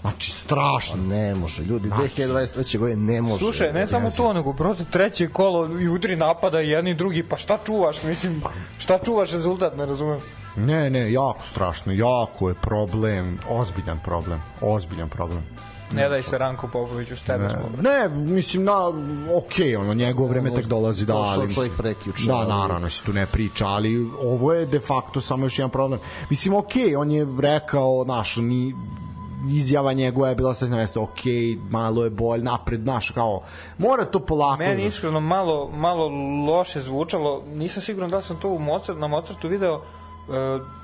Znači, 0.00 0.30
strašno. 0.30 1.02
Ne 1.02 1.34
može, 1.34 1.62
ljudi, 1.62 1.88
2023. 1.88 2.78
godine 2.78 3.12
ne 3.12 3.22
može. 3.22 3.38
Slušaj, 3.38 3.72
ne 3.72 3.86
samo 3.86 4.10
to, 4.10 4.32
nego 4.32 4.52
protiv 4.52 4.86
treće 4.90 5.28
kolo 5.28 5.80
i 5.80 5.88
udri 5.88 6.16
napada 6.16 6.60
i 6.60 6.68
jedni 6.68 6.90
i 6.90 6.94
drugi, 6.94 7.22
pa 7.28 7.36
šta 7.36 7.58
čuvaš, 7.66 8.02
mislim, 8.02 8.42
šta 8.78 8.98
čuvaš 9.04 9.30
rezultat, 9.30 9.76
ne 9.76 9.86
razumem. 9.86 10.20
Ne, 10.56 10.90
ne, 10.90 11.12
jako 11.12 11.46
strašno, 11.46 11.92
jako 11.92 12.48
je 12.48 12.54
problem, 12.54 13.38
ozbiljan 13.48 14.00
problem, 14.04 14.42
ozbiljan 14.60 15.08
problem. 15.08 15.42
Ne 15.94 16.08
daj 16.08 16.22
se 16.22 16.38
Ranko 16.38 16.68
Popoviću 16.68 17.16
s 17.16 17.22
tebe 17.22 17.48
smo. 17.48 17.82
Ne, 17.82 18.08
mislim, 18.08 18.64
na, 18.64 18.92
okej, 19.36 19.76
ono, 19.76 19.94
njegovo 19.94 20.28
vreme 20.28 20.54
tek 20.54 20.66
dolazi, 20.66 21.06
da, 21.06 21.14
ali... 21.14 21.54
čovjek 21.54 21.72
prekjuče, 21.76 22.26
Da, 22.26 22.46
naravno, 22.46 22.90
se 22.90 23.04
tu 23.04 23.12
ne 23.12 23.26
priča, 23.26 23.66
ali 23.66 24.10
ovo 24.20 24.52
je 24.52 24.66
de 24.66 24.80
facto 24.80 25.20
samo 25.20 25.46
još 25.46 25.58
jedan 25.58 25.70
problem. 25.70 26.00
Mislim, 26.30 26.54
okej, 26.54 26.96
on 26.96 27.10
je 27.10 27.26
rekao, 27.40 28.04
naš, 28.04 28.36
ni, 28.36 28.74
izjava 29.50 29.92
njegova 29.92 30.28
je 30.28 30.34
bila 30.34 30.54
sad 30.54 30.70
na 30.70 30.76
mesto, 30.76 31.02
ok, 31.02 31.20
malo 31.70 32.04
je 32.04 32.10
bolj, 32.10 32.42
napred, 32.42 32.86
naš, 32.86 33.10
kao, 33.10 33.42
mora 33.78 34.04
to 34.04 34.20
polako. 34.20 34.62
Meni 34.62 34.82
da- 34.82 34.88
iskreno 34.88 35.20
malo, 35.20 35.70
malo 35.74 36.08
loše 36.46 36.80
zvučalo, 36.80 37.42
nisam 37.54 37.82
siguran 37.82 38.10
da 38.10 38.22
sam 38.22 38.36
to 38.36 38.48
u 38.48 38.58
Mozart, 38.58 38.98
na 38.98 39.06
Mozartu 39.06 39.48
video, 39.48 39.82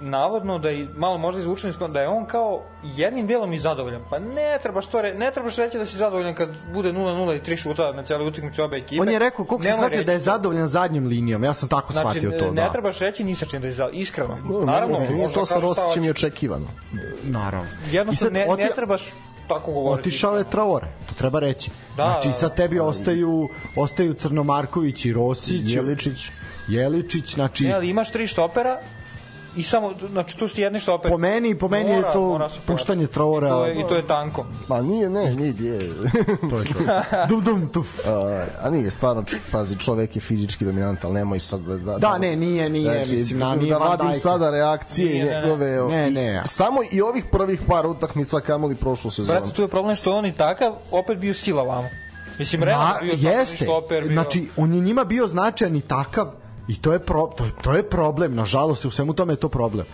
navodno 0.01 0.59
da 0.59 0.69
je 0.69 0.87
malo 0.97 1.19
možda 1.19 1.41
izvučeno 1.41 1.71
iz 1.71 1.77
da 1.91 2.01
je 2.01 2.09
on 2.09 2.27
kao 2.27 2.63
jednim 2.83 3.27
delom 3.27 3.53
i 3.53 3.59
zadovoljan. 3.59 4.03
Pa 4.11 4.19
ne 4.19 4.59
trebaš 4.63 4.87
to 4.87 5.03
re, 5.03 5.15
ne 5.15 5.31
trebaš 5.31 5.57
reći 5.57 5.79
da 5.79 5.87
si 5.87 5.97
zadovoljan 5.97 6.35
kad 6.35 6.49
bude 6.73 6.93
0-0 6.93 7.37
i 7.37 7.41
3 7.41 7.57
šuta 7.57 7.93
na 7.93 8.03
celoj 8.03 8.29
utakmici 8.29 8.61
obe 8.61 8.77
ekipe. 8.77 9.03
On 9.03 9.09
je 9.09 9.19
rekao, 9.19 9.45
koliko 9.45 9.65
se 9.65 9.73
shvatio 9.73 10.05
da 10.05 10.13
je 10.13 10.19
zadovoljan 10.19 10.67
zadnjim 10.67 11.07
linijom, 11.07 11.45
ja 11.45 11.55
sam 11.55 11.69
tako 11.69 11.93
Znači, 11.93 12.21
shvatio 12.21 12.39
to, 12.39 12.45
ne 12.45 12.63
da. 12.63 12.73
trebaš 12.73 12.99
reći 12.99 13.25
ni 13.25 13.35
sa 13.35 13.47
čim 13.47 13.61
da 13.61 13.67
je 13.67 13.73
zadovoljan, 13.73 14.01
iskreno. 14.01 14.39
No, 14.45 14.61
Naravno, 14.65 14.99
ne, 14.99 15.11
možda 15.11 15.35
to 15.35 15.47
sa 15.47 15.61
Rosićem 15.61 16.05
i 16.05 16.09
hoćeš. 16.09 16.25
očekivano. 16.25 16.67
Naravno. 17.23 17.71
Jednostavno, 17.91 18.39
ne, 18.39 18.47
ne 18.57 18.71
trebaš 18.77 19.03
tako 19.49 19.73
govoriti. 19.73 20.09
Otišao 20.09 20.39
je 20.39 20.51
Traore, 20.51 20.87
to 21.09 21.15
treba 21.15 21.41
reći. 21.41 21.71
Da, 21.97 22.05
znači 22.05 22.29
da, 22.29 22.33
sad 22.35 22.57
tebi 22.57 22.81
ostaju 22.81 23.49
ostaju 23.77 24.15
Crnomarković 24.15 25.05
i 25.05 25.13
Rosić, 25.13 25.63
Jeličić. 25.65 26.29
Jeličić, 26.69 27.35
znači 27.35 27.65
Ne, 27.65 27.73
ali 27.73 27.89
imaš 27.89 28.11
tri 28.13 28.27
štopera 28.27 28.81
i 29.57 29.63
samo, 29.63 29.91
znači 30.11 30.37
tu 30.37 30.49
si 30.49 30.61
jedni 30.61 30.81
štoper. 30.81 31.11
po 31.11 31.19
meni, 31.19 31.55
po 31.55 31.69
meni 31.69 31.91
je 31.91 31.97
Mora- 31.97 32.13
to 32.13 32.21
mora 32.21 32.49
se 32.49 32.61
puštanje. 32.63 33.07
Traora. 33.07 33.47
I 33.47 33.51
to 33.51 33.67
je, 33.67 33.75
i 33.75 33.85
to 33.85 33.97
je 33.97 34.07
tanko. 34.07 34.47
Ma 34.69 34.81
nije, 34.81 35.11
ne, 35.11 35.35
nije. 35.35 35.79
to 36.51 36.57
je 36.57 36.65
to. 36.65 37.03
dum 37.29 37.41
dum 37.41 37.69
tuf. 37.69 38.07
A, 38.07 38.11
a 38.63 38.71
nije, 38.71 38.91
stvarno, 38.91 39.25
pazi, 39.53 39.77
čovek 39.77 40.17
je 40.17 40.21
fizički 40.21 40.65
dominant, 40.65 41.05
ali 41.05 41.15
nemoj 41.15 41.41
sad 41.41 41.61
da... 41.61 41.77
Da, 41.77 41.99
Da, 41.99 42.19
ne, 42.19 42.37
nije, 42.37 42.69
nije, 42.69 43.01
mislim, 43.03 43.39
na, 43.39 43.55
nije 43.55 43.71
da 43.71 43.79
vadim 43.79 44.15
sada 44.15 44.51
reakcije 44.51 45.09
Nije, 45.11 45.25
ne, 45.25 45.31
ne. 45.31 45.41
njegove... 45.43 45.83
o- 45.83 45.89
Ne, 45.89 46.09
i- 46.09 46.11
ne. 46.11 46.43
Samo 46.45 46.81
i 46.93 47.01
ovih 47.03 47.25
prvih 47.33 47.61
par 47.63 47.87
utakmica 47.87 48.41
kamoli 48.41 48.75
prošlu 48.75 49.11
sezonu. 49.11 49.41
Brate, 49.41 49.55
tu 49.55 49.63
je 49.63 49.69
problem 49.69 49.97
što 49.97 50.15
on 50.15 50.27
i 50.27 50.35
takav 50.35 50.75
opet 50.91 51.19
bio 51.19 51.35
sila 51.35 51.63
vamo. 51.63 51.89
Mislim, 52.39 52.63
realno 52.63 52.95
bio 53.01 53.15
jeste. 53.15 53.57
štoper, 53.57 54.05
bio... 54.05 54.13
Znači, 54.13 54.49
on 54.57 54.75
je 54.75 54.81
njima 54.81 55.05
bio 55.05 55.27
značajan 55.27 55.77
i 55.77 55.81
takav 55.81 56.27
i 56.69 56.77
to 56.77 56.93
je, 56.93 56.99
pro, 56.99 57.27
to 57.27 57.45
je, 57.45 57.51
to 57.63 57.73
je 57.73 57.83
problem, 57.83 58.35
nažalost, 58.35 58.85
u 58.85 58.91
svemu 58.91 59.13
tome 59.13 59.33
je 59.33 59.37
to 59.37 59.49
problem. 59.49 59.87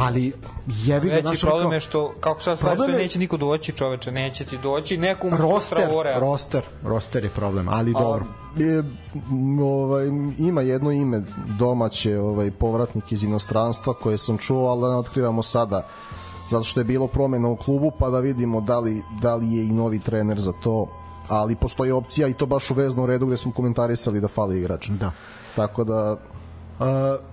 Ali 0.00 0.32
jebi 0.66 1.08
ga, 1.08 1.14
Veći 1.14 1.26
znaš, 1.26 1.40
problem 1.40 1.66
ono 1.66 1.74
je 1.74 1.80
što, 1.80 2.14
kako 2.20 2.42
sad 2.42 2.58
stvari, 2.58 2.76
što 2.76 2.84
je- 2.84 2.98
neće 2.98 3.18
niko 3.18 3.36
doći 3.36 3.72
čoveče, 3.72 4.12
neće 4.12 4.44
ti 4.44 4.58
doći 4.58 4.96
nekom 4.96 5.30
roster, 5.34 5.78
roster, 6.18 6.62
roster 6.82 7.24
je 7.24 7.30
problem, 7.30 7.68
ali 7.68 7.92
dobro. 7.92 8.24
je, 8.56 8.84
ovaj, 9.62 10.06
ima 10.38 10.62
jedno 10.62 10.90
ime 10.90 11.22
domaće 11.58 12.18
ovaj 12.18 12.50
povratnik 12.50 13.12
iz 13.12 13.22
inostranstva 13.24 13.94
koje 13.94 14.18
sam 14.18 14.38
čuo, 14.38 14.68
ali 14.68 14.80
da 14.80 14.90
ne 14.90 14.96
otkrivamo 14.96 15.42
sada 15.42 15.86
zato 16.50 16.64
što 16.64 16.80
je 16.80 16.84
bilo 16.84 17.06
promena 17.06 17.48
u 17.48 17.56
klubu 17.56 17.92
pa 17.98 18.10
da 18.10 18.20
vidimo 18.20 18.60
da 18.60 18.78
li, 18.78 19.02
da 19.20 19.34
li 19.34 19.52
je 19.52 19.66
i 19.66 19.72
novi 19.72 19.98
trener 19.98 20.38
za 20.38 20.52
to 20.52 20.86
ali 21.28 21.56
postoji 21.56 21.90
opcija 21.90 22.28
i 22.28 22.34
to 22.34 22.46
baš 22.46 22.70
u 22.70 22.74
veznom 22.74 23.06
redu 23.06 23.26
gde 23.26 23.36
smo 23.36 23.52
komentarisali 23.52 24.20
da 24.20 24.28
fali 24.28 24.58
igrač 24.58 24.88
Da. 24.88 25.12
Tako 25.60 25.84
da 25.84 26.16
Uh, 26.80 26.86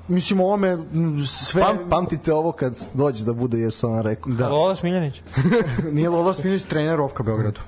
mislim, 0.08 0.40
ovome 0.40 0.70
m, 0.70 1.22
sve... 1.26 1.62
Pam, 1.62 1.78
pamtite 1.90 2.34
ovo 2.34 2.52
kad 2.52 2.88
dođe 2.94 3.26
da 3.26 3.34
bude, 3.34 3.60
jer 3.60 3.72
sam 3.72 3.91
vam 3.91 4.02
rekao. 4.02 4.34
Da. 4.34 4.49
Lola 4.49 4.76
Smiljanić. 4.76 5.22
Nije 5.95 6.10
Lola 6.10 6.34
Smilić 6.34 6.62
trener 6.62 7.02
Ofka 7.02 7.24
Beogradu. 7.24 7.60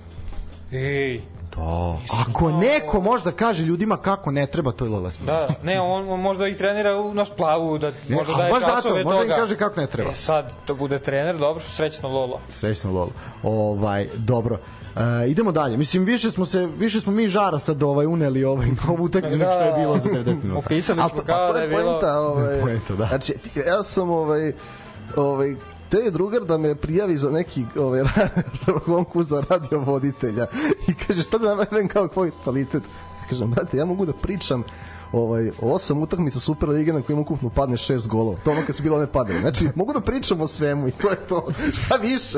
Ej. 0.72 1.22
To. 1.60 1.98
Ako 2.30 2.52
neko 2.52 3.02
možda 3.02 3.32
kaže 3.32 3.64
ljudima 3.64 3.98
kako 3.98 4.32
ne 4.32 4.48
treba, 4.48 4.72
to 4.72 4.86
je 4.86 4.90
Lola 4.90 5.12
Smilić. 5.12 5.32
Da, 5.32 5.48
ne, 5.64 5.82
on, 5.82 6.10
on 6.10 6.20
možda 6.20 6.48
ih 6.48 6.58
trenira 6.58 6.96
u 6.96 7.14
naš 7.14 7.30
plavu, 7.38 7.78
da 7.78 7.92
Ne, 8.08 8.16
možda 8.16 8.34
daje 8.34 8.52
baš 8.52 8.62
zato, 8.62 8.76
časove 8.76 9.04
možda 9.04 9.22
im 9.22 9.30
toga. 9.30 9.42
kaže 9.42 9.58
kako 9.58 9.82
ne 9.82 9.88
treba. 9.88 10.12
E 10.12 10.16
sad, 10.16 10.54
to 10.66 10.76
bude 10.76 11.00
trener, 11.00 11.38
dobro, 11.38 11.64
srećno 11.64 12.10
Lolo. 12.10 12.40
Srećno 12.50 12.92
Lola. 12.92 13.12
Ovaj, 13.44 14.08
dobro. 14.18 14.58
E, 14.96 15.30
idemo 15.30 15.52
dalje. 15.52 15.78
Mislim 15.78 16.06
više 16.06 16.32
smo 16.32 16.46
se 16.46 16.68
više 16.78 17.02
smo 17.02 17.12
mi 17.12 17.28
žara 17.28 17.60
sad 17.60 17.84
ovaj 17.84 18.06
uneli 18.06 18.44
ovaj 18.44 18.68
ovu 18.88 19.04
utakmicu 19.04 19.38
nego 19.38 19.52
što 19.52 19.62
je 19.62 19.74
bilo 19.80 19.98
za 19.98 20.10
90 20.10 20.44
minuta. 20.44 20.60
Opisali 20.66 21.00
smo 21.00 21.22
kao 21.26 21.48
to 21.48 21.54
da 21.54 21.60
je 21.60 21.64
je 21.64 21.70
bilo... 21.70 21.84
poenta, 21.84 22.20
ovaj, 22.20 22.60
Poenta, 22.62 22.96
da. 22.96 23.06
Znači, 23.06 23.34
ja 23.68 23.84
sam 23.84 24.10
ovaj, 24.10 24.54
ovaj, 25.16 25.56
te 25.90 25.98
je 25.98 26.12
drugar 26.12 26.46
da 26.46 26.58
me 26.58 26.76
prijavi 26.76 27.18
za 27.18 27.32
neki 27.32 27.66
ovaj, 27.78 28.04
konkurs 28.86 29.28
za 29.28 29.44
radiovoditelja 29.50 30.48
i 30.88 30.94
kaže 30.94 31.24
šta 31.24 31.38
da 31.38 31.50
navedem 31.50 31.88
kao 31.88 32.08
tvoj 32.08 32.32
kvalitet 32.44 32.84
kažem 33.30 33.52
brate 33.52 33.78
ja 33.78 33.86
mogu 33.86 34.06
da 34.06 34.14
pričam 34.14 34.64
ovaj 35.12 35.52
osam 35.62 36.02
utakmica 36.02 36.40
Super 36.40 36.70
lige 36.70 36.94
na 36.94 37.02
kojima 37.02 37.22
ukupno 37.22 37.50
padne 37.50 37.78
šest 37.78 38.08
golova. 38.08 38.38
To 38.44 38.52
ono 38.52 38.62
kad 38.66 38.76
su 38.76 38.84
bilo 38.84 39.00
ne 39.00 39.08
padaju. 39.08 39.40
Znači, 39.40 39.70
mogu 39.76 39.94
da 39.94 40.02
pričam 40.02 40.42
o 40.42 40.48
svemu 40.48 40.88
i 40.88 40.92
to 40.92 41.10
je 41.10 41.16
to. 41.30 41.48
Šta 41.84 41.96
više? 41.96 42.38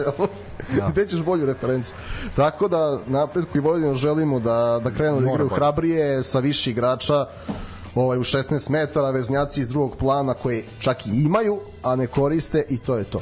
Ja. 0.77 0.89
Gde 0.89 1.07
ćeš 1.07 1.21
bolju 1.21 1.45
referenciju? 1.45 1.95
Tako 2.35 2.67
da 2.67 2.99
napretku 3.07 3.57
i 3.57 3.61
Vojvodinu 3.61 3.95
želimo 3.95 4.39
da, 4.39 4.81
da 4.83 4.91
krenu 4.91 5.21
da 5.21 5.31
igraju 5.31 5.49
hrabrije 5.49 6.23
sa 6.23 6.39
više 6.39 6.71
igrača 6.71 7.25
ovaj 7.95 8.17
u 8.17 8.23
16 8.23 8.71
metara 8.71 9.09
veznjaci 9.09 9.61
iz 9.61 9.69
drugog 9.69 9.95
plana 9.95 10.33
koje 10.33 10.63
čak 10.79 11.05
i 11.05 11.23
imaju, 11.23 11.59
a 11.83 11.95
ne 11.95 12.07
koriste 12.07 12.65
i 12.69 12.77
to 12.77 12.97
je 12.97 13.03
to. 13.03 13.21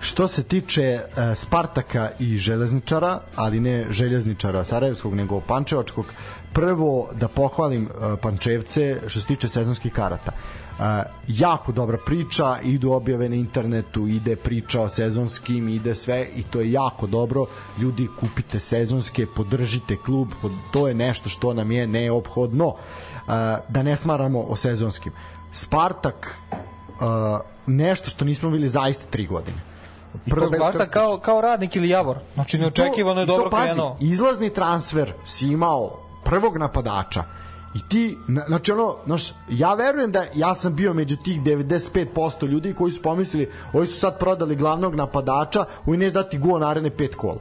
Što 0.00 0.28
se 0.28 0.42
tiče 0.42 0.82
e, 0.82 1.04
Spartaka 1.34 2.10
i 2.18 2.36
Železničara, 2.36 3.20
ali 3.36 3.60
ne 3.60 3.86
Željezničara 3.90 4.64
Sarajevskog, 4.64 5.14
nego 5.14 5.40
Pančevačkog, 5.40 6.06
prvo 6.52 7.08
da 7.20 7.28
pohvalim 7.28 7.84
e, 7.84 8.16
Pančevce 8.22 9.00
što 9.06 9.20
se 9.20 9.26
tiče 9.26 9.48
sezonskih 9.48 9.92
karata. 9.92 10.32
E, 10.32 11.02
jako 11.28 11.72
dobra 11.72 11.98
priča, 12.06 12.58
idu 12.62 12.92
objave 12.92 13.28
na 13.28 13.36
internetu, 13.36 14.06
ide 14.08 14.36
priča 14.36 14.80
o 14.80 14.88
sezonskim, 14.88 15.68
ide 15.68 15.94
sve 15.94 16.28
i 16.36 16.42
to 16.42 16.60
je 16.60 16.72
jako 16.72 17.06
dobro. 17.06 17.46
Ljudi 17.78 18.08
kupite 18.20 18.60
sezonske, 18.60 19.26
podržite 19.36 19.96
klub, 19.96 20.28
to 20.72 20.88
je 20.88 20.94
nešto 20.94 21.28
što 21.28 21.54
nam 21.54 21.70
je 21.70 21.86
neophodno. 21.86 22.74
E, 22.74 23.32
da 23.68 23.82
ne 23.82 23.96
smaramo 23.96 24.40
o 24.40 24.56
sezonskim. 24.56 25.12
Spartak 25.52 26.36
uh, 26.50 27.40
nešto 27.66 28.10
što 28.10 28.24
nismo 28.24 28.50
bili 28.50 28.68
zaista 28.68 29.06
tri 29.10 29.26
godine. 29.26 29.69
Prvo, 30.26 30.48
Krstića. 30.50 30.84
kao, 30.86 31.18
kao 31.18 31.40
radnik 31.40 31.76
ili 31.76 31.88
Javor. 31.88 32.18
Znači, 32.34 32.58
neočekivano 32.58 33.20
je 33.20 33.24
I 33.24 33.26
to, 33.26 33.32
dobro 33.32 33.50
pazi, 33.50 33.64
krenuo. 33.66 33.96
Izlazni 34.00 34.50
transfer 34.50 35.12
si 35.24 35.46
imao 35.46 36.00
prvog 36.24 36.56
napadača 36.56 37.24
i 37.74 37.88
ti, 37.88 38.18
na- 38.28 38.44
znači 38.46 38.72
ono, 38.72 38.96
znaš, 39.06 39.22
ja 39.48 39.74
verujem 39.74 40.12
da 40.12 40.24
ja 40.34 40.54
sam 40.54 40.74
bio 40.74 40.94
među 40.94 41.16
tih 41.16 41.40
95% 41.42 42.46
ljudi 42.46 42.74
koji 42.74 42.92
su 42.92 43.02
pomislili, 43.02 43.50
ovi 43.72 43.86
su 43.86 43.98
sad 43.98 44.18
prodali 44.18 44.56
glavnog 44.56 44.94
napadača, 44.94 45.64
ovi 45.86 45.96
neće 45.96 46.14
dati 46.14 46.38
gol 46.38 46.60
naredne 46.60 46.90
pet 46.90 47.14
kola. 47.14 47.38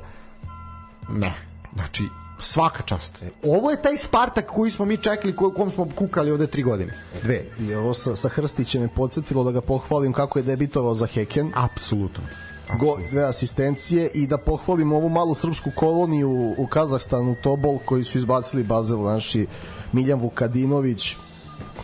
Ne. 1.10 1.34
Znači, 1.74 2.04
svaka 2.40 2.84
čast. 2.84 3.24
Ovo 3.44 3.72
je 3.72 3.82
taj 3.82 3.98
Spartak 3.98 4.46
koji 4.46 4.72
smo 4.72 4.86
mi 4.86 4.98
čekali, 4.98 5.36
ko- 5.36 5.52
kom 5.52 5.72
smo 5.72 5.88
kukali 5.96 6.32
ovde 6.32 6.48
tri 6.48 6.64
godine. 6.64 6.94
Dve. 7.24 7.44
I 7.60 7.76
ovo 7.76 7.94
sa, 7.94 8.16
sa 8.16 8.30
Hrstićem 8.30 8.82
je 8.82 8.88
podsjetilo 8.88 9.44
da 9.44 9.52
ga 9.52 9.62
pohvalim 9.62 10.14
kako 10.14 10.40
je 10.40 10.44
debitovao 10.44 10.96
za 10.96 11.06
Heken. 11.06 11.52
Apsolutno. 11.56 12.24
Go, 12.78 12.98
dve 13.12 13.24
asistencije 13.24 14.10
i 14.14 14.28
da 14.28 14.38
pohvalim 14.38 14.92
ovu 14.92 15.10
malu 15.10 15.36
srpsku 15.36 15.72
koloniju 15.76 16.54
u 16.58 16.68
Kazahstanu 16.68 17.36
Tobol 17.44 17.78
koji 17.86 18.04
su 18.04 18.18
izbacili 18.18 18.64
Bazel 18.64 19.04
naši 19.04 19.48
Miljan 19.92 20.20
Vukadinović 20.20 21.16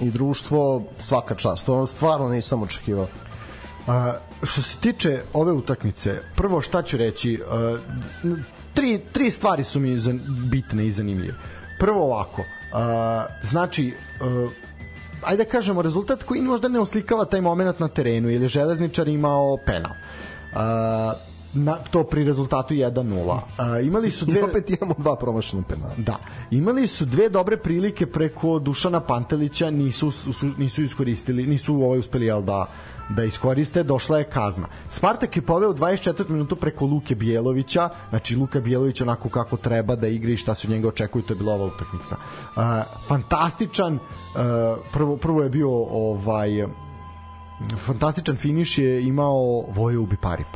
i 0.02 0.12
društvo 0.12 0.84
svaka 1.00 1.36
čast. 1.36 1.66
To 1.66 1.88
stvarno 1.88 2.30
nisam 2.30 2.64
očekivao. 2.64 3.08
A, 3.88 4.18
što 4.44 4.62
se 4.62 4.78
tiče 4.78 5.22
ove 5.34 5.52
utakmice, 5.52 6.22
prvo 6.36 6.62
šta 6.62 6.82
ću 6.82 6.98
reći, 6.98 7.42
a, 7.50 7.78
tri, 8.74 9.02
tri 9.12 9.32
stvari 9.32 9.64
su 9.64 9.80
mi 9.80 9.98
bitne 10.52 10.88
i 10.88 10.92
zanimljive. 10.92 11.34
Prvo 11.80 12.06
ovako, 12.06 12.42
a, 12.74 13.26
znači, 13.44 13.94
a, 14.22 14.48
ajde 15.24 15.44
da 15.44 15.50
kažemo, 15.50 15.82
rezultat 15.82 16.24
koji 16.24 16.42
možda 16.42 16.68
ne 16.68 16.80
oslikava 16.80 17.26
taj 17.26 17.42
moment 17.42 17.80
na 17.80 17.88
terenu, 17.88 18.30
jer 18.30 18.42
je 18.42 18.48
železničar 18.48 19.08
imao 19.08 19.58
penal. 19.66 19.92
Na, 21.56 21.80
to 21.92 22.04
pri 22.04 22.24
rezultatu 22.24 22.74
1-0. 22.74 23.40
A, 23.58 23.80
imali 23.80 24.12
su 24.12 24.26
I 24.30 24.32
dve... 24.32 24.44
opet 24.44 24.70
imamo 24.70 24.96
dva 24.98 25.16
promašena 25.16 25.64
penala. 25.64 25.94
Da. 25.98 26.18
Imali 26.52 26.88
su 26.88 27.06
dve 27.06 27.30
dobre 27.30 27.58
prilike 27.58 28.06
preko 28.06 28.60
Dušana 28.60 29.00
Pantelića, 29.00 29.72
nisu 29.72 30.12
su, 30.12 30.48
nisu 30.58 30.84
iskoristili, 30.84 31.48
nisu 31.48 31.76
ovaj 31.76 32.00
uspeli 32.00 32.26
jel 32.26 32.42
da 32.42 32.68
da 33.10 33.24
iskoriste, 33.24 33.84
došla 33.84 34.18
je 34.18 34.24
kazna. 34.24 34.68
Spartak 34.90 35.36
je 35.36 35.42
poveo 35.42 35.70
u 35.70 35.74
24 35.74 36.30
minutu 36.30 36.56
preko 36.56 36.86
Luke 36.86 37.16
Bijelovića, 37.16 37.90
znači 38.10 38.36
Luka 38.36 38.60
Bijelović 38.60 39.02
onako 39.02 39.30
kako 39.30 39.58
treba 39.58 39.96
da 39.96 40.08
igra 40.08 40.32
i 40.32 40.38
šta 40.38 40.56
se 40.56 40.68
od 40.68 40.72
njega 40.72 40.88
očekuje, 40.88 41.24
to 41.24 41.34
je 41.34 41.38
bila 41.38 41.54
ova 41.54 41.66
utakmica. 41.66 42.16
Uh, 42.56 42.62
fantastičan, 43.08 43.94
uh, 43.96 44.02
prvo, 44.94 45.18
prvo 45.18 45.44
je 45.44 45.50
bio 45.50 45.70
ovaj 45.84 46.66
fantastičan 47.78 48.36
finiš 48.38 48.78
je 48.78 49.04
imao 49.04 49.36
Vojo 49.70 50.02
Ubiparip. 50.02 50.48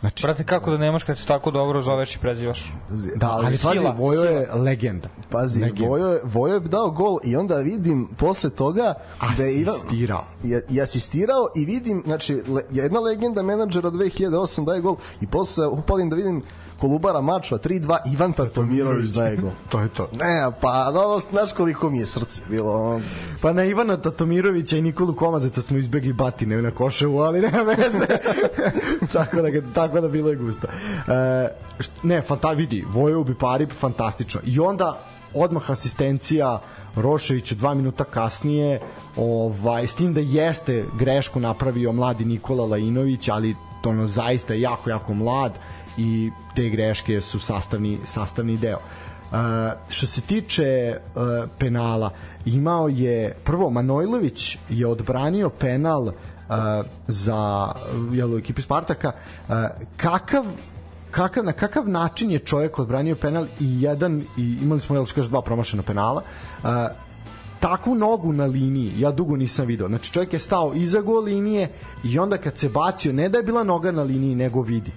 Znači, 0.00 0.22
Brate, 0.22 0.44
kako 0.44 0.70
da 0.70 0.78
nemaš 0.78 1.02
kad 1.04 1.18
se 1.18 1.26
tako 1.26 1.50
dobro 1.50 1.82
zoveš 1.82 2.16
i 2.16 2.18
prezivaš? 2.18 2.72
da, 3.16 3.30
ali 3.30 3.44
pazi, 3.44 3.58
sila, 3.58 3.90
Vojo 3.90 4.22
je 4.22 4.48
legenda. 4.54 5.08
Pazi, 5.30 5.60
Legenda. 5.60 5.88
Vojo, 5.88 6.06
je- 6.06 6.20
Vojo 6.24 6.54
je 6.54 6.60
dao 6.60 6.90
gol 6.90 7.18
i 7.24 7.36
onda 7.36 7.56
vidim 7.56 8.08
posle 8.08 8.50
toga 8.50 8.94
da 9.36 9.42
je 9.44 9.62
Asistirao. 9.62 10.24
je, 10.42 10.62
je 10.68 10.82
asistirao 10.82 11.48
i 11.56 11.64
vidim, 11.64 12.02
znači, 12.06 12.42
le, 12.48 12.62
jedna 12.70 13.00
legenda 13.00 13.42
menadžera 13.42 13.90
2008 13.90 14.64
daje 14.64 14.80
gol 14.80 14.96
i 15.20 15.26
posle 15.26 15.66
upalim 15.66 16.10
da 16.10 16.16
vidim 16.16 16.42
Kolubara 16.80 17.20
Mačva 17.20 17.58
3-2 17.58 17.98
Ivan 18.12 18.32
Tatomirović 18.32 19.10
daje 19.10 19.36
gol. 19.36 19.50
To 19.68 19.80
je 19.80 19.88
to. 19.88 20.08
Ne, 20.12 20.50
pa, 20.60 20.90
no, 20.90 21.20
znaš 21.30 21.52
koliko 21.52 21.90
mi 21.90 21.98
je 21.98 22.06
srce 22.06 22.42
bilo. 22.48 22.72
ono. 22.72 23.00
Pa 23.42 23.52
na 23.52 23.64
Ivana 23.64 23.96
Tatomirovića 23.96 24.76
i 24.76 24.82
Nikolu 24.82 25.14
Komazeca 25.14 25.62
smo 25.62 25.78
izbegli 25.78 26.12
batine 26.12 26.62
na 26.62 26.70
koševu, 26.70 27.18
ali 27.18 27.40
nema 27.46 27.62
veze. 27.62 28.06
tako, 29.12 29.42
da, 29.42 29.48
tako 29.74 30.00
da 30.00 30.08
bilo 30.08 30.30
je 30.30 30.36
gusto. 30.36 30.66
E, 30.66 30.70
št- 31.78 32.02
ne, 32.02 32.22
fanta, 32.22 32.50
vidi, 32.50 32.84
Vojo 32.88 33.20
ubi 33.20 33.34
Parip, 33.34 33.72
fantastično. 33.72 34.40
I 34.44 34.60
onda 34.60 34.98
odmah 35.34 35.70
asistencija 35.70 36.60
Roševiću 36.96 37.54
dva 37.54 37.74
minuta 37.74 38.04
kasnije 38.04 38.80
ovaj, 39.16 39.86
s 39.86 39.94
tim 39.94 40.14
da 40.14 40.20
jeste 40.20 40.84
grešku 40.98 41.40
napravio 41.40 41.92
mladi 41.92 42.24
Nikola 42.24 42.66
Lajinović 42.66 43.28
ali 43.28 43.54
to 43.82 43.90
ono 43.90 44.06
zaista 44.06 44.54
jako 44.54 44.90
jako 44.90 45.14
mlad 45.14 45.52
i 45.98 46.30
te 46.54 46.68
greške 46.68 47.20
su 47.20 47.40
sastavni, 47.40 47.98
sastavni 48.04 48.56
deo 48.56 48.78
Uh, 49.30 49.36
što 49.88 50.06
se 50.06 50.20
tiče 50.20 50.96
uh, 50.96 51.22
penala, 51.58 52.10
imao 52.44 52.88
je 52.88 53.36
prvo 53.44 53.70
Manojlović 53.70 54.58
je 54.68 54.86
odbranio 54.86 55.50
penal 55.50 56.02
uh, 56.02 56.12
za 57.08 57.72
jel, 58.12 58.34
u 58.34 58.38
ekipi 58.38 58.62
Spartaka. 58.62 59.12
Uh, 59.48 59.54
kakav 59.96 60.44
kakav 61.10 61.44
na 61.44 61.52
kakav 61.52 61.88
način 61.88 62.30
je 62.30 62.38
čovjek 62.38 62.78
odbranio 62.78 63.16
penal 63.16 63.46
i 63.60 63.82
jedan 63.82 64.24
i 64.36 64.58
imali 64.62 64.80
smo 64.80 64.96
jel 64.96 65.06
kaže 65.14 65.28
dva 65.28 65.42
promašena 65.42 65.82
penala. 65.82 66.22
Uh, 66.62 66.68
takvu 67.60 67.94
nogu 67.94 68.32
na 68.32 68.46
liniji 68.46 68.92
ja 68.98 69.10
dugo 69.10 69.36
nisam 69.36 69.66
video. 69.66 69.88
Znači 69.88 70.12
čovjek 70.12 70.32
je 70.32 70.38
stao 70.38 70.74
iza 70.74 71.00
gol 71.00 71.24
linije 71.24 71.68
i 72.04 72.18
onda 72.18 72.38
kad 72.38 72.58
se 72.58 72.68
bacio, 72.68 73.12
ne 73.12 73.28
da 73.28 73.38
je 73.38 73.44
bila 73.44 73.64
noga 73.64 73.92
na 73.92 74.02
liniji, 74.02 74.34
nego 74.34 74.62
vidi. 74.62 74.92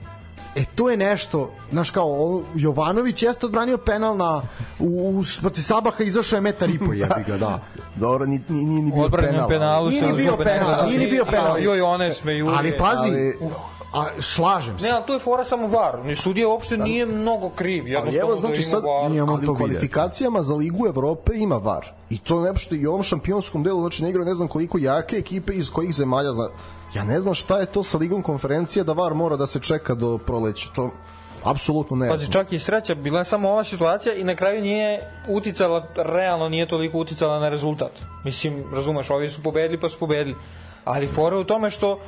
E 0.55 0.65
to 0.75 0.89
je 0.89 0.97
nešto, 0.97 1.53
znaš 1.71 1.89
kao 1.89 2.41
Jovanović 2.55 3.23
jeste 3.23 3.45
odbranio 3.45 3.77
penal 3.77 4.17
na 4.17 4.41
u, 4.79 4.85
u 5.19 5.23
protiv 5.41 5.61
Sabaha 5.61 6.03
izašao 6.03 6.37
je 6.37 6.41
metar 6.41 6.69
i 6.69 6.79
po 6.79 6.93
jebi 7.01 7.23
ga, 7.27 7.37
da. 7.37 7.59
Dobro, 7.95 8.25
ni, 8.25 8.41
ni, 8.47 8.65
ni, 8.65 8.81
ni 8.81 8.91
bio 8.91 9.09
penal. 9.09 9.49
penalu 9.49 9.89
Nije 9.89 10.07
ni 10.07 10.13
bio 10.13 10.37
penal, 10.37 10.85
nije 10.85 10.99
ni 10.99 11.07
bio 11.07 11.25
penal. 11.25 11.59
Joj, 11.59 11.81
one 11.81 12.11
smeju. 12.11 12.49
Ali 12.57 12.77
pazi, 12.77 13.09
ali- 13.09 13.37
a, 13.93 14.05
slažem 14.19 14.79
se. 14.79 14.87
Ne, 14.87 14.93
ali 14.93 15.03
to 15.07 15.13
je 15.13 15.19
fora 15.19 15.45
samo 15.45 15.67
var. 15.67 16.05
Ni 16.05 16.15
sudija 16.15 16.47
uopšte 16.47 16.77
nije 16.77 17.05
mnogo 17.05 17.49
kriv. 17.49 17.83
Ali 17.97 18.17
evo, 18.17 18.35
znači 18.35 18.57
da 18.57 18.67
sad 18.67 18.83
var. 18.83 19.11
On 19.11 19.29
ali 19.29 19.45
to 19.45 19.51
u 19.51 19.55
kvalifikacijama 19.55 20.41
za 20.41 20.55
Ligu 20.55 20.87
Evrope 20.87 21.31
ima 21.35 21.55
VAR. 21.57 21.85
I 22.09 22.17
to 22.17 22.41
nešto 22.41 22.75
i 22.75 22.87
u 22.87 22.89
ovom 22.89 23.03
šampionskom 23.03 23.63
delu, 23.63 23.81
znači 23.81 24.03
ne 24.03 24.09
igraju 24.09 24.25
ne 24.25 24.33
znam 24.33 24.47
koliko 24.47 24.77
jake 24.77 25.17
ekipe 25.17 25.53
iz 25.53 25.71
kojih 25.71 25.93
zemalja. 25.95 26.33
Zna... 26.33 26.49
Ja 26.95 27.03
ne 27.03 27.19
znam 27.19 27.33
šta 27.33 27.59
je 27.59 27.65
to 27.65 27.83
sa 27.83 27.97
Ligom 27.97 28.21
konferencija 28.21 28.83
da 28.83 28.93
VAR 28.93 29.13
mora 29.13 29.35
da 29.35 29.47
se 29.47 29.59
čeka 29.59 29.95
do 29.95 30.17
proleća. 30.17 30.69
To 30.75 30.91
apsolutno 31.43 31.97
ne 31.97 32.09
Pazi, 32.09 32.31
čak 32.31 32.51
i 32.51 32.59
sreća, 32.59 32.95
bila 32.95 33.19
je 33.19 33.25
samo 33.25 33.49
ova 33.49 33.63
situacija 33.63 34.15
i 34.15 34.23
na 34.23 34.35
kraju 34.35 34.61
nije 34.61 35.11
uticala, 35.29 35.87
realno 35.95 36.49
nije 36.49 36.67
toliko 36.67 36.97
uticala 36.97 37.39
na 37.39 37.49
rezultat. 37.49 37.91
Mislim, 38.23 38.63
razumeš, 38.73 39.09
ovi 39.09 39.29
su 39.29 39.43
pobedili 39.43 39.79
pa 39.79 39.89
su 39.89 39.99
pobedili. 39.99 40.35
Ali 40.85 41.07
fora 41.07 41.37
u 41.37 41.43
tome 41.43 41.69
što, 41.69 41.99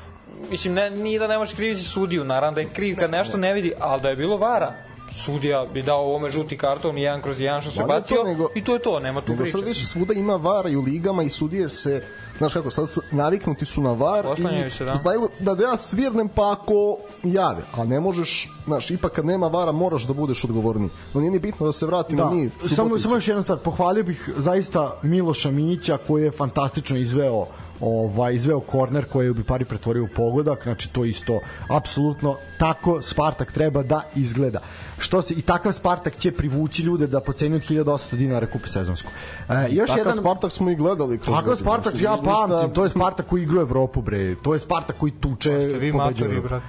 mislim, 0.49 0.73
ne, 0.73 0.89
nije 0.89 1.19
da 1.19 1.27
ne 1.27 1.37
možeš 1.37 1.55
kriviti 1.55 1.81
sudiju, 1.83 2.23
naravno 2.23 2.55
da 2.55 2.61
je 2.61 2.69
kriv 2.73 2.95
kad 2.99 3.11
nešto 3.11 3.37
ne 3.37 3.53
vidi, 3.53 3.73
ali 3.79 4.01
da 4.01 4.09
je 4.09 4.15
bilo 4.15 4.37
vara, 4.37 4.73
sudija 5.11 5.65
bi 5.73 5.81
dao 5.81 5.99
ovome 5.99 6.29
žuti 6.29 6.57
karton 6.57 6.97
i 6.97 7.01
jedan 7.01 7.21
kroz 7.21 7.39
jedan 7.39 7.61
što 7.61 7.71
se 7.71 7.79
Ma, 7.79 7.87
nije 7.87 8.01
to, 8.01 8.01
bacio 8.01 8.23
nego- 8.23 8.49
i 8.55 8.63
to 8.63 8.73
je 8.73 8.79
to, 8.79 8.99
nema 8.99 9.21
tu 9.21 9.31
Nego 9.31 9.43
priče. 9.43 9.57
sad 9.57 9.67
više 9.67 9.85
svuda 9.85 10.13
ima 10.13 10.35
vara 10.35 10.69
i 10.69 10.75
u 10.75 10.81
ligama 10.81 11.23
i 11.23 11.29
sudije 11.29 11.69
se 11.69 12.03
znaš 12.37 12.53
kako, 12.53 12.69
sad 12.69 12.85
naviknuti 13.11 13.65
su 13.65 13.81
na 13.81 13.91
var 13.93 14.25
i 14.65 14.69
se, 14.69 14.85
da. 14.85 14.95
znaju 14.95 15.29
da, 15.39 15.55
da 15.55 15.63
ja 15.63 15.77
svirnem 15.77 16.27
pa 16.27 16.51
ako 16.51 16.97
jave, 17.23 17.61
a 17.73 17.83
ne 17.83 17.99
možeš, 17.99 18.49
znaš, 18.65 18.91
ipak 18.91 19.11
kad 19.11 19.25
nema 19.25 19.47
vara 19.47 19.71
moraš 19.71 20.03
da 20.03 20.13
budeš 20.13 20.43
odgovorniji. 20.43 20.89
No 21.13 21.19
nije 21.19 21.31
ni 21.31 21.39
bitno 21.39 21.65
da 21.65 21.71
se 21.71 21.85
vratimo 21.85 22.23
Da, 22.23 22.29
mi 22.29 22.49
samo, 22.59 22.97
samo 22.97 23.15
još 23.15 23.27
jedna 23.27 23.41
stvar, 23.41 23.57
pohvalio 23.59 24.03
bih 24.03 24.29
zaista 24.37 24.99
Miloša 25.03 25.51
Mića 25.51 25.97
koji 26.07 26.23
je 26.23 26.31
fantastično 26.31 26.97
izveo 26.97 27.47
ovaj 27.81 28.33
izveo 28.33 28.59
korner 28.59 29.05
koji 29.05 29.33
bi 29.33 29.43
pari 29.43 29.65
pretvorio 29.65 30.03
u 30.03 30.07
pogodak, 30.07 30.63
znači 30.63 30.93
to 30.93 31.05
isto 31.05 31.39
apsolutno 31.69 32.35
tako 32.59 33.01
Spartak 33.01 33.51
treba 33.51 33.83
da 33.83 34.01
izgleda. 34.15 34.59
Što 34.99 35.21
se 35.21 35.33
i 35.33 35.41
takav 35.41 35.71
Spartak 35.71 36.17
će 36.17 36.31
privući 36.31 36.83
ljude 36.83 37.07
da 37.07 37.19
po 37.19 37.33
ceni 37.33 37.55
od 37.55 37.61
1800 37.61 38.15
dinara 38.15 38.47
kupe 38.47 38.67
sezonsku. 38.67 39.11
E, 39.49 39.67
još 39.71 39.87
Takav 39.87 39.97
jedan 39.97 40.15
Spartak 40.15 40.51
smo 40.51 40.69
i 40.69 40.75
gledali. 40.75 41.17
kroz 41.17 41.35
Takav 41.35 41.45
godine. 41.45 41.63
Spartak 41.63 41.93
Ništa- 41.93 42.05
ja 42.05 42.17
pamtim, 42.17 42.73
to 42.73 42.83
je 42.83 42.89
Spartak 42.89 43.25
koji 43.27 43.43
igra 43.43 43.59
u 43.59 43.61
Evropu 43.61 44.01
bre. 44.01 44.35
To 44.35 44.53
je 44.53 44.59
Spartak 44.59 44.97
koji 44.97 45.11
tuče, 45.11 45.51
vi 45.51 45.91
pobeđuje. 45.91 46.41
brate. 46.41 46.65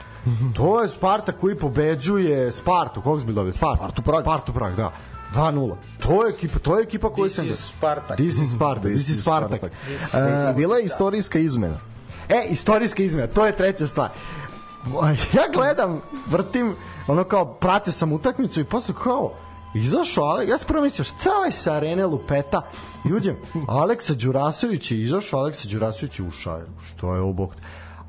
To 0.56 0.82
je 0.82 0.88
Spartak 0.88 1.36
koji 1.40 1.54
pobeđuje 1.54 2.52
Spartu, 2.52 3.00
kog 3.00 3.20
smo 3.20 3.32
dobili? 3.32 3.52
Spartu. 3.52 3.76
Spartu 3.76 4.02
Prag. 4.02 4.22
Spartu 4.22 4.52
Prag, 4.52 4.76
da. 4.76 4.92
2-0. 5.36 5.76
To 5.98 6.26
je 6.26 6.30
ekipa, 6.30 6.58
to 6.58 6.78
je 6.78 6.82
ekipa 6.82 7.12
koju 7.12 7.24
This 7.24 7.36
sam 7.36 7.46
is 7.46 7.58
Spartak. 7.68 8.16
This 8.16 8.40
is 8.40 8.54
Spartak, 8.56 8.92
this 8.92 9.08
is 9.08 9.22
Spartak. 9.22 9.62
E, 9.62 10.54
bila 10.56 10.76
je 10.76 10.84
istorijska 10.84 11.38
izmena. 11.38 11.78
E, 12.28 12.46
istorijska 12.50 13.02
izmena, 13.02 13.26
to 13.26 13.46
je 13.46 13.56
treća 13.56 13.86
stvar. 13.86 14.10
Ja 15.36 15.42
gledam, 15.52 16.00
vrtim, 16.26 16.74
ono 17.06 17.24
kao, 17.24 17.54
pratio 17.54 17.92
sam 17.92 18.12
utakmicu 18.12 18.60
i 18.60 18.64
posle 18.64 18.94
kao, 19.02 19.32
izašao, 19.74 20.24
Ale, 20.24 20.46
ja 20.46 20.58
sam 20.58 20.66
prvo 20.66 20.82
mislio, 20.82 21.04
šta 21.04 21.30
ovaj 21.38 21.52
sa 21.52 21.74
arene 21.74 22.06
lupeta? 22.06 22.62
I 23.04 23.12
uđem, 23.12 23.36
Aleksa 23.68 24.14
Đurasović 24.14 24.90
je 24.90 25.00
izašao, 25.00 25.40
Aleksa 25.40 25.68
Đurasović 25.68 26.18
je 26.18 26.26
ušao, 26.26 26.60
što 26.86 27.14
je 27.14 27.20
obok. 27.20 27.50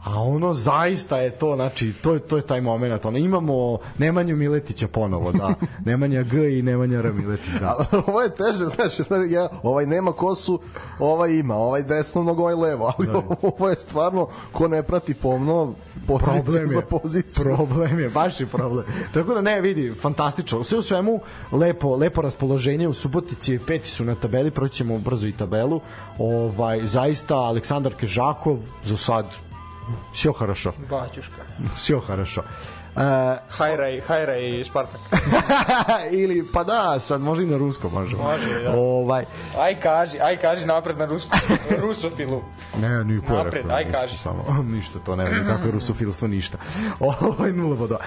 A 0.07 0.21
ono 0.21 0.53
zaista 0.53 1.17
je 1.17 1.31
to, 1.31 1.55
znači, 1.55 1.93
to 1.93 2.13
je, 2.13 2.19
to 2.19 2.37
je 2.37 2.41
taj 2.41 2.61
moment. 2.61 3.05
Ono, 3.05 3.17
imamo 3.17 3.77
Nemanju 3.97 4.35
Miletića 4.35 4.87
ponovo, 4.87 5.31
da. 5.31 5.53
Nemanja 5.91 6.23
G 6.23 6.59
i 6.59 6.61
Nemanja 6.61 6.99
R 6.99 7.13
Miletić, 7.13 7.53
da. 7.59 7.85
Ovo 8.07 8.21
je 8.21 8.29
teže, 8.29 8.65
jer 9.09 9.31
ja, 9.31 9.49
ovaj 9.63 9.85
nema 9.85 10.11
kosu, 10.11 10.59
ovaj 10.99 11.31
ima, 11.33 11.55
ovaj 11.55 11.83
desno 11.83 12.23
nogo, 12.23 12.41
ovaj 12.41 12.55
levo, 12.55 12.93
ali 12.97 13.07
ovo 13.41 13.69
je 13.69 13.75
stvarno, 13.75 14.27
ko 14.51 14.67
ne 14.67 14.83
prati 14.83 15.13
pomno, 15.13 15.73
pozicija 16.07 16.43
problem 16.43 16.67
za 16.67 16.79
je, 16.79 16.85
poziciju. 16.85 17.43
problem 17.43 17.99
je, 17.99 18.09
baš 18.09 18.39
je 18.39 18.47
problem. 18.47 18.85
Tako 19.13 19.33
da 19.33 19.41
ne, 19.41 19.61
vidi, 19.61 19.93
fantastično. 20.01 20.63
Sve 20.63 20.77
u 20.77 20.81
svemu, 20.81 21.19
lepo, 21.51 21.95
lepo 21.95 22.21
raspoloženje 22.21 22.87
u 22.87 22.93
Subotici, 22.93 23.59
peti 23.67 23.89
su 23.89 24.05
na 24.05 24.15
tabeli, 24.15 24.51
proćemo 24.51 24.97
brzo 24.97 25.27
i 25.27 25.31
tabelu. 25.31 25.81
Ovaj, 26.17 26.85
zaista, 26.85 27.35
Aleksandar 27.35 27.95
Kežakov, 27.95 28.57
za 28.83 28.97
sad, 28.97 29.25
sve 30.13 30.33
хорошо. 30.33 30.73
Baćuška. 30.89 31.41
Sve 31.75 31.99
хорошо. 31.99 32.43
Uh, 32.97 33.03
Hajraj, 33.49 34.01
Hajraj 34.01 34.63
Spartak. 34.63 34.99
ili 36.21 36.47
pa 36.53 36.63
da, 36.63 36.99
sad 36.99 37.21
može 37.21 37.43
i 37.43 37.45
na 37.45 37.57
rusko 37.57 37.89
može. 37.89 38.15
Može, 38.15 38.63
da. 38.63 38.71
Ovaj, 38.75 39.25
Aj 39.59 39.79
kaži, 39.79 40.19
aj 40.19 40.37
kaži 40.37 40.65
napred 40.65 40.97
na 40.97 41.05
rusku, 41.05 41.37
rusofilu. 41.83 42.41
Ne, 42.81 43.03
ni 43.03 43.13
je 43.13 43.21
Napred, 43.29 43.53
rekao, 43.53 43.77
aj 43.77 43.91
kaži. 43.91 44.17
Samo, 44.17 44.43
ništa, 44.75 44.99
to 44.99 45.15
ne 45.15 45.29
znam 45.29 45.47
kako 45.47 45.65
je 45.65 45.71
rusofilstvo, 45.71 46.27
ništa. 46.27 46.57
Ovo 46.99 47.45
je 47.45 47.53
nula 47.53 47.75
bodova. 47.75 47.99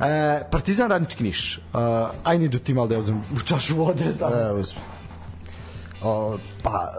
E, 0.00 0.42
Partizan 0.50 0.90
Radnički 0.90 1.24
Niš. 1.24 1.58
Uh, 1.72 1.80
aj 2.24 2.38
niđu 2.38 2.58
ti 2.58 2.74
malo 2.74 2.86
da 2.86 2.94
ja 2.94 2.98
uzem 2.98 3.24
u 3.36 3.40
čašu 3.40 3.76
vode. 3.76 4.12
Samo. 4.12 4.36
Evo, 4.36 4.62
O, 6.04 6.38
pa, 6.62 6.92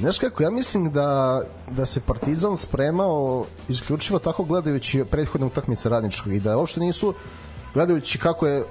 znaš 0.00 0.18
kako, 0.18 0.42
ja 0.42 0.50
mislim 0.50 0.90
da, 0.90 1.40
da 1.70 1.86
se 1.86 2.00
Partizan 2.00 2.56
spremao 2.56 3.46
isključivo 3.68 4.18
tako 4.18 4.44
gledajući 4.44 5.04
prethodne 5.10 5.46
utakmice 5.46 5.88
radničkog 5.88 6.32
i 6.32 6.40
da 6.40 6.56
uopšte 6.56 6.80
nisu 6.80 7.14
gledajući 7.74 8.18
kako 8.18 8.46
je 8.46 8.64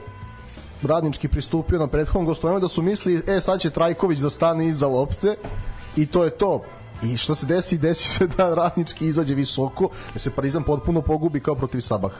radnički 0.81 1.27
pristupio 1.27 1.79
na 1.79 1.87
prethodnom 1.87 2.25
gostovanju 2.25 2.59
da 2.59 2.67
su 2.67 2.81
mislili, 2.81 3.23
e 3.27 3.39
sad 3.39 3.59
će 3.59 3.69
Trajković 3.69 4.19
da 4.19 4.29
stane 4.29 4.67
iza 4.67 4.87
lopte 4.87 5.35
i 5.95 6.05
to 6.05 6.23
je 6.23 6.29
to 6.29 6.61
i 7.03 7.17
što 7.17 7.35
se 7.35 7.45
desi, 7.45 7.77
desi 7.87 8.03
se 8.03 8.27
da 8.27 8.55
radnički 8.55 9.07
izađe 9.07 9.35
visoko 9.35 9.89
da 10.13 10.19
se 10.19 10.35
Partizan 10.35 10.63
potpuno 10.63 11.01
pogubi 11.01 11.39
kao 11.39 11.55
protiv 11.55 11.79
Sabaha 11.81 12.17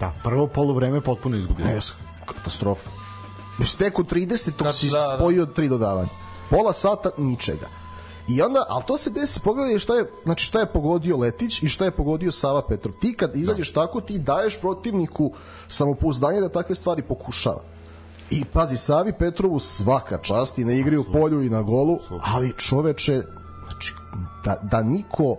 Da, 0.00 0.12
prvo 0.22 0.46
polovreme 0.46 1.00
potpuno 1.00 1.36
izgubljeno. 1.36 1.70
Ne, 1.70 1.78
katastrofa. 2.26 2.90
Već 3.58 3.74
tek 3.74 3.98
u 3.98 4.04
30. 4.04 4.62
Da, 4.62 4.72
si 4.72 4.90
da, 4.90 4.98
da. 4.98 5.16
spojio 5.16 5.46
tri 5.46 5.68
dodavanja. 5.68 6.25
Pola 6.50 6.72
sata 6.72 7.10
ničega. 7.16 7.66
I 8.28 8.42
onda, 8.42 8.64
ali 8.68 8.84
to 8.86 8.96
se 8.96 9.10
desi, 9.10 9.40
pogledaj 9.40 9.78
šta 9.78 9.94
je, 9.94 10.10
znači 10.24 10.44
šta 10.44 10.60
je 10.60 10.66
pogodio 10.66 11.16
Letić 11.16 11.62
i 11.62 11.68
šta 11.68 11.84
je 11.84 11.90
pogodio 11.90 12.32
Sava 12.32 12.62
Petrov. 12.68 12.94
Ti 13.00 13.14
kad 13.14 13.36
izađeš 13.36 13.72
tako, 13.72 14.00
ti 14.00 14.18
daješ 14.18 14.60
protivniku 14.60 15.32
samopouzdanje 15.68 16.40
da 16.40 16.48
takve 16.48 16.74
stvari 16.74 17.02
pokušava. 17.02 17.62
I 18.30 18.44
pazi, 18.44 18.76
Savi 18.76 19.12
Petrovu 19.12 19.58
svaka 19.58 20.18
čast 20.18 20.58
i 20.58 20.64
na 20.64 20.72
igri 20.72 20.96
u 20.96 21.04
polju 21.12 21.42
i 21.42 21.50
na 21.50 21.62
golu, 21.62 21.98
ali 22.24 22.54
čoveče, 22.58 23.22
znači, 23.66 23.94
da, 24.44 24.56
da 24.62 24.82
niko 24.82 25.36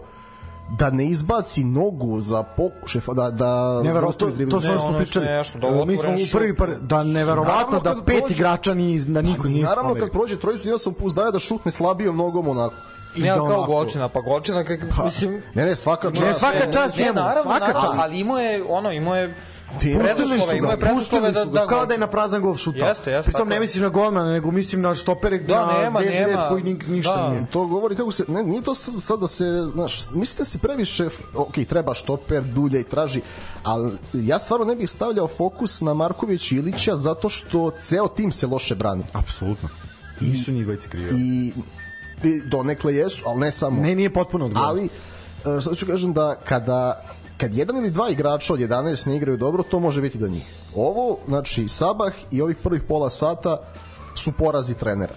da 0.70 0.90
ne 0.90 1.06
izbaci 1.06 1.64
nogu 1.64 2.22
za 2.22 2.44
pokušaj, 2.44 3.02
da, 3.08 3.32
da 3.32 3.82
to, 4.12 4.32
to 4.50 4.62
smo 4.62 4.80
smo 4.80 4.90
je 4.90 4.98
pričali. 4.98 5.26
da 5.56 5.86
Mi 5.86 5.98
smo 5.98 6.10
u 6.10 6.32
prvi 6.34 6.56
par, 6.56 6.70
da 6.82 7.04
neverovatno 7.04 7.80
da 7.80 7.96
pet 8.06 8.16
prođe- 8.16 8.32
igrača 8.32 8.74
ni 8.74 9.00
da 9.00 9.22
niko 9.22 9.48
nije 9.48 9.64
Naravno 9.64 9.96
kad 9.96 10.12
prođe 10.12 10.36
trojicu 10.38 10.68
ja 10.68 10.78
sam 10.78 10.94
pouzdanja 10.94 11.32
da 11.32 11.40
šutne 11.40 11.72
slabijom 11.72 12.18
nogom 12.18 12.48
onako. 12.48 12.76
I 13.16 13.22
Ne, 13.22 13.30
da 13.30 13.36
kao 13.36 13.46
onako- 13.46 13.66
golčina, 13.66 14.10
pa 14.10 14.22
golčina, 14.22 14.64
kak, 14.64 14.80
mislim... 15.04 15.42
Ne, 15.54 15.66
ne, 15.66 15.76
svaka 15.76 16.12
čast. 16.12 16.22
Ne, 16.22 16.34
svaka 16.34 16.72
čast 16.74 16.98
ne, 16.98 17.04
njemu, 17.04 17.16
naravno, 17.16 17.42
svaka 17.44 17.60
naravno, 17.60 17.82
čast. 17.82 17.94
ali 18.00 18.20
imao 18.20 18.38
je, 18.40 18.64
ono, 18.70 18.92
imao 18.92 19.16
je 19.16 19.36
Pustili 19.74 20.28
su 20.42 20.56
imao 20.56 20.72
je 20.72 20.78
preduslove 20.78 20.96
pustili 20.96 21.22
da, 21.24 21.44
su 21.44 21.50
ga, 21.50 21.54
da 21.54 21.68
kao 21.68 21.86
da 21.86 21.94
je 21.94 22.00
na 22.00 22.08
prazan 22.08 22.42
gol 22.42 22.56
šutao. 22.56 22.88
Jeste, 22.88 23.12
jeste, 23.12 23.32
Pritom 23.32 23.50
ne 23.50 23.56
je. 23.56 23.60
mislim 23.60 23.84
na 23.84 23.90
golmana, 23.90 24.32
nego 24.32 24.52
mislim 24.52 24.82
na 24.82 24.96
štopere 24.96 25.38
Da, 25.40 25.66
na 25.66 25.74
nema, 25.74 26.00
Zvezdi 26.00 26.16
nema. 26.16 26.28
red 26.28 26.50
koji 26.50 26.64
ni, 26.64 26.80
ništa 26.88 27.16
Da. 27.16 27.30
nije. 27.30 27.46
To 27.46 27.66
govori 27.66 27.96
kako 27.96 28.12
se 28.12 28.24
ne, 28.28 28.44
nije 28.44 28.62
to 28.62 28.76
s- 28.76 29.00
sad 29.00 29.20
da 29.20 29.28
se, 29.28 29.46
znaš, 29.74 30.12
mislite 30.12 30.46
se 30.46 30.58
previše, 30.60 31.08
ok, 31.36 31.54
treba 31.60 31.94
štoper, 31.94 32.44
dulje 32.44 32.80
i 32.80 32.86
traži, 32.86 33.22
ali 33.64 33.92
ja 34.14 34.40
stvarno 34.40 34.66
ne 34.66 34.76
bih 34.76 34.90
stavljao 34.90 35.28
fokus 35.28 35.82
na 35.82 35.94
Marković 35.94 36.52
i 36.52 36.56
Ilića 36.56 36.96
zato 36.96 37.30
što 37.30 37.72
ceo 37.72 38.08
tim 38.08 38.32
se 38.32 38.48
loše 38.48 38.76
brani. 38.76 39.04
Apsolutno. 39.14 39.70
Nisu 40.22 40.52
njih 40.52 40.64
dvojice 40.64 40.90
krivi. 40.90 41.10
I, 41.14 41.54
i 42.24 42.42
donekle 42.42 42.96
jesu, 42.96 43.24
ali 43.26 43.40
ne 43.40 43.52
samo. 43.52 43.82
Ne, 43.82 43.96
nije 43.96 44.10
potpuno 44.10 44.46
odgovorno. 44.46 44.70
ali 44.72 44.90
e, 45.58 45.62
sad 45.62 45.78
ću 45.78 45.86
kažem 45.86 46.14
da 46.14 46.36
kada 46.38 47.04
kad 47.38 47.54
jedan 47.54 47.78
ili 47.78 47.90
dva 47.92 48.10
igrača 48.10 48.54
od 48.54 48.60
11 48.60 49.08
ne 49.08 49.16
igraju 49.16 49.38
dobro, 49.38 49.64
to 49.64 49.80
može 49.80 50.02
biti 50.02 50.18
do 50.18 50.28
njih. 50.28 50.54
Ovo, 50.76 51.18
znači, 51.28 51.68
Sabah 51.68 52.14
i 52.32 52.42
ovih 52.42 52.58
prvih 52.64 52.82
pola 52.88 53.10
sata 53.10 53.58
su 54.16 54.32
porazi 54.32 54.74
trenera. 54.74 55.14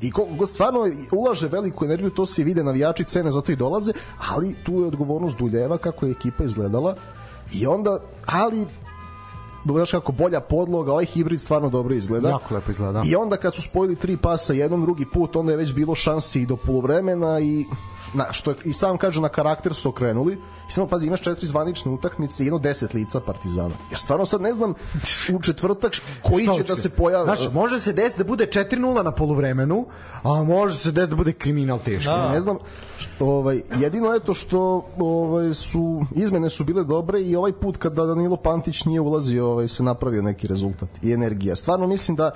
I 0.00 0.10
ko, 0.10 0.26
ko 0.38 0.46
stvarno 0.46 0.80
ulaže 1.12 1.48
veliku 1.48 1.84
energiju, 1.84 2.10
to 2.10 2.26
se 2.26 2.44
vide 2.44 2.64
navijači 2.64 3.04
cene, 3.04 3.30
zato 3.30 3.52
i 3.52 3.56
dolaze, 3.56 3.92
ali 4.30 4.56
tu 4.64 4.72
je 4.72 4.86
odgovornost 4.86 5.36
Duljeva 5.36 5.78
kako 5.78 6.06
je 6.06 6.12
ekipa 6.12 6.44
izgledala 6.44 6.94
i 7.52 7.66
onda, 7.66 8.00
ali 8.26 8.66
znaš 9.64 9.90
kako 9.90 10.12
bolja 10.12 10.40
podloga, 10.40 10.92
ovaj 10.92 11.04
hibrid 11.04 11.40
stvarno 11.40 11.68
dobro 11.68 11.94
izgleda. 11.94 12.28
Jako 12.28 12.54
lepo 12.54 12.70
izgleda, 12.70 12.92
da. 12.92 13.02
I 13.06 13.16
onda 13.16 13.36
kad 13.36 13.54
su 13.54 13.62
spojili 13.62 13.96
tri 13.96 14.16
pasa 14.16 14.52
jednom 14.52 14.82
drugi 14.82 15.06
put, 15.12 15.36
onda 15.36 15.52
je 15.52 15.58
već 15.58 15.74
bilo 15.74 15.94
šansi 15.94 16.40
i 16.40 16.46
do 16.46 16.56
polovremena 16.56 17.40
i 17.40 17.64
na, 18.14 18.32
što 18.32 18.50
je, 18.50 18.56
i 18.64 18.72
sam 18.72 18.98
kaže 18.98 19.20
na 19.20 19.28
karakter 19.28 19.74
su 19.74 19.88
okrenuli. 19.88 20.38
I 20.68 20.72
samo 20.72 20.86
pazi 20.86 21.06
imaš 21.06 21.20
četiri 21.20 21.46
zvanične 21.46 21.92
utakmice 21.92 22.42
i 22.42 22.46
jedno 22.46 22.58
deset 22.58 22.94
lica 22.94 23.20
Partizana. 23.20 23.74
Ja 23.90 23.96
stvarno 23.96 24.26
sad 24.26 24.40
ne 24.40 24.54
znam 24.54 24.74
u 25.32 25.42
četvrtak 25.42 25.92
koji 26.22 26.48
će 26.56 26.62
da 26.62 26.76
se 26.76 26.90
pojavi 26.90 27.26
Znaš, 27.26 27.52
može 27.52 27.80
se 27.80 27.92
desiti 27.92 28.18
da 28.18 28.24
bude 28.24 28.46
4-0 28.46 29.02
na 29.02 29.12
poluvremenu, 29.12 29.86
a 30.22 30.42
može 30.44 30.76
se 30.76 30.92
desiti 30.92 31.10
da 31.10 31.16
bude 31.16 31.32
kriminal 31.32 31.78
teški. 31.84 32.08
Ja 32.08 32.32
ne 32.32 32.40
znam 32.40 32.58
ovaj 33.20 33.62
jedino 33.78 34.08
je 34.08 34.20
to 34.20 34.34
što 34.34 34.86
ovaj 34.98 35.54
su 35.54 36.04
izmene 36.14 36.50
su 36.50 36.64
bile 36.64 36.84
dobre 36.84 37.20
i 37.22 37.36
ovaj 37.36 37.52
put 37.52 37.76
kada 37.76 38.06
Danilo 38.06 38.36
Pantić 38.36 38.84
nije 38.84 39.00
ulazio 39.00 39.50
ovaj 39.50 39.68
se 39.68 39.82
napravio 39.82 40.22
neki 40.22 40.46
rezultat 40.46 40.88
i 41.02 41.12
energija 41.12 41.56
stvarno 41.56 41.86
mislim 41.86 42.16
da 42.16 42.30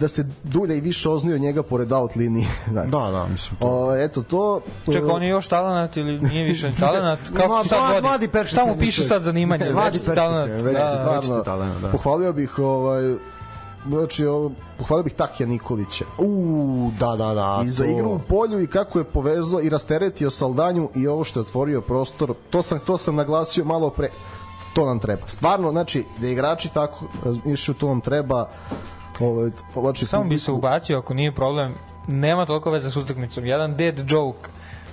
da 0.00 0.08
se 0.08 0.26
dulje 0.44 0.78
i 0.78 0.80
više 0.80 1.08
oznio 1.08 1.38
njega 1.38 1.62
pored 1.62 1.92
out 1.92 2.16
linije 2.16 2.46
Da, 2.74 3.10
da, 3.10 3.26
mislim 3.32 3.58
to. 3.60 3.66
o, 3.68 3.96
eto 3.96 4.22
to 4.22 4.60
Čekaj, 4.92 5.10
on 5.10 5.22
je 5.22 5.28
još 5.28 5.48
talenat 5.48 5.96
ili 5.96 6.20
nije 6.20 6.44
više 6.44 6.72
talenat? 6.80 7.18
Kako 7.36 7.48
Ma, 7.48 7.62
se 7.62 7.68
sad 7.68 7.90
vodi? 7.94 8.02
mladi 8.06 8.28
perspektivni 8.28 8.66
Šta 8.66 8.74
mu 8.74 8.80
piše 8.80 9.02
sad 9.02 9.22
zanimanje? 9.22 9.70
Mladi 9.74 9.98
talenat. 10.14 10.48
večiti 10.48 10.72
Da, 10.72 11.04
talenat. 11.04 11.24
stvarno, 11.24 11.42
talent, 11.44 11.80
da. 11.82 11.88
pohvalio 11.88 12.32
bih 12.32 12.58
ovaj 12.58 13.14
znači 13.88 14.24
pohvalio 14.78 15.02
bih 15.02 15.14
Takija 15.14 15.46
Nikolića 15.46 16.04
U, 16.18 16.90
da, 17.00 17.16
da, 17.16 17.34
da. 17.34 17.62
i 17.64 17.68
za 17.68 17.84
to- 17.84 17.90
igru 17.90 18.08
u 18.08 18.18
polju 18.18 18.62
i 18.62 18.66
kako 18.66 18.98
je 18.98 19.04
povezao 19.04 19.60
i 19.60 19.68
rasteretio 19.68 20.30
Saldanju 20.30 20.88
i 20.94 21.06
ovo 21.06 21.24
što 21.24 21.40
je 21.40 21.42
otvorio 21.42 21.80
prostor 21.80 22.34
to 22.50 22.62
sam 22.62 22.78
to 22.78 22.98
sam 22.98 23.14
naglasio 23.14 23.64
malo 23.64 23.90
pre 23.90 24.08
to 24.74 24.86
nam 24.86 24.98
treba 24.98 25.28
stvarno 25.28 25.70
znači 25.70 26.04
da 26.18 26.28
igrači 26.28 26.68
tako 26.68 27.04
razmišljaju 27.24 27.78
to 27.78 27.88
nam 27.88 28.00
treba 28.00 28.48
ovaj 29.20 29.50
znači 29.74 30.06
Samo 30.06 30.24
bi 30.24 30.38
se 30.38 30.52
ubacio 30.52 30.98
ako 30.98 31.14
nije 31.14 31.34
problem. 31.34 31.74
Nema 32.06 32.46
toliko 32.46 32.70
veze 32.70 32.90
s 32.90 32.96
utakmicom. 32.96 33.46
Jedan 33.46 33.76
dead 33.76 34.10
joke. 34.10 34.50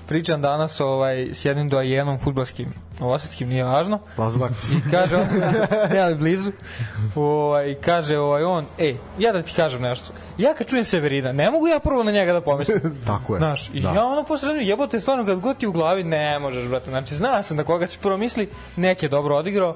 Pričam 0.07 0.41
danas 0.41 0.79
ovaj, 0.79 1.27
s 1.33 1.45
jednim 1.45 1.69
doajenom 1.69 2.19
futbalskim, 2.19 2.73
osetskim, 2.99 3.49
nije 3.49 3.63
važno. 3.63 3.99
Lazovak. 4.17 4.51
I 4.51 4.91
kaže 4.91 5.15
on, 5.15 5.27
ne 5.93 5.99
ali 5.99 6.15
blizu, 6.15 6.51
ovaj, 7.15 7.75
kaže 7.75 8.17
ovaj 8.17 8.43
on, 8.43 8.65
ej, 8.79 8.97
ja 9.19 9.31
da 9.31 9.41
ti 9.41 9.53
kažem 9.55 9.81
nešto, 9.81 10.13
ja 10.37 10.53
kad 10.53 10.67
čujem 10.67 10.85
Severina, 10.85 11.31
ne 11.31 11.51
mogu 11.51 11.67
ja 11.67 11.79
prvo 11.79 12.03
na 12.03 12.11
njega 12.11 12.33
da 12.33 12.41
pomislim. 12.41 12.81
Tako 13.07 13.35
je. 13.35 13.39
Znaš, 13.39 13.69
i 13.73 13.81
Da. 13.81 13.91
ja 13.91 14.05
ono 14.05 14.23
posredno, 14.23 14.61
jebote, 14.61 14.99
stvarno 14.99 15.25
kad 15.25 15.39
god 15.39 15.57
ti 15.57 15.67
u 15.67 15.71
glavi, 15.71 16.03
ne 16.03 16.39
možeš, 16.39 16.67
brate, 16.67 16.89
znači 16.89 17.15
zna 17.15 17.43
sam 17.43 17.57
da 17.57 17.63
koga 17.63 17.87
si 17.87 17.99
prvo 17.99 18.17
misli, 18.17 18.49
neki 18.75 19.05
je 19.05 19.09
dobro 19.09 19.35
odigrao, 19.35 19.75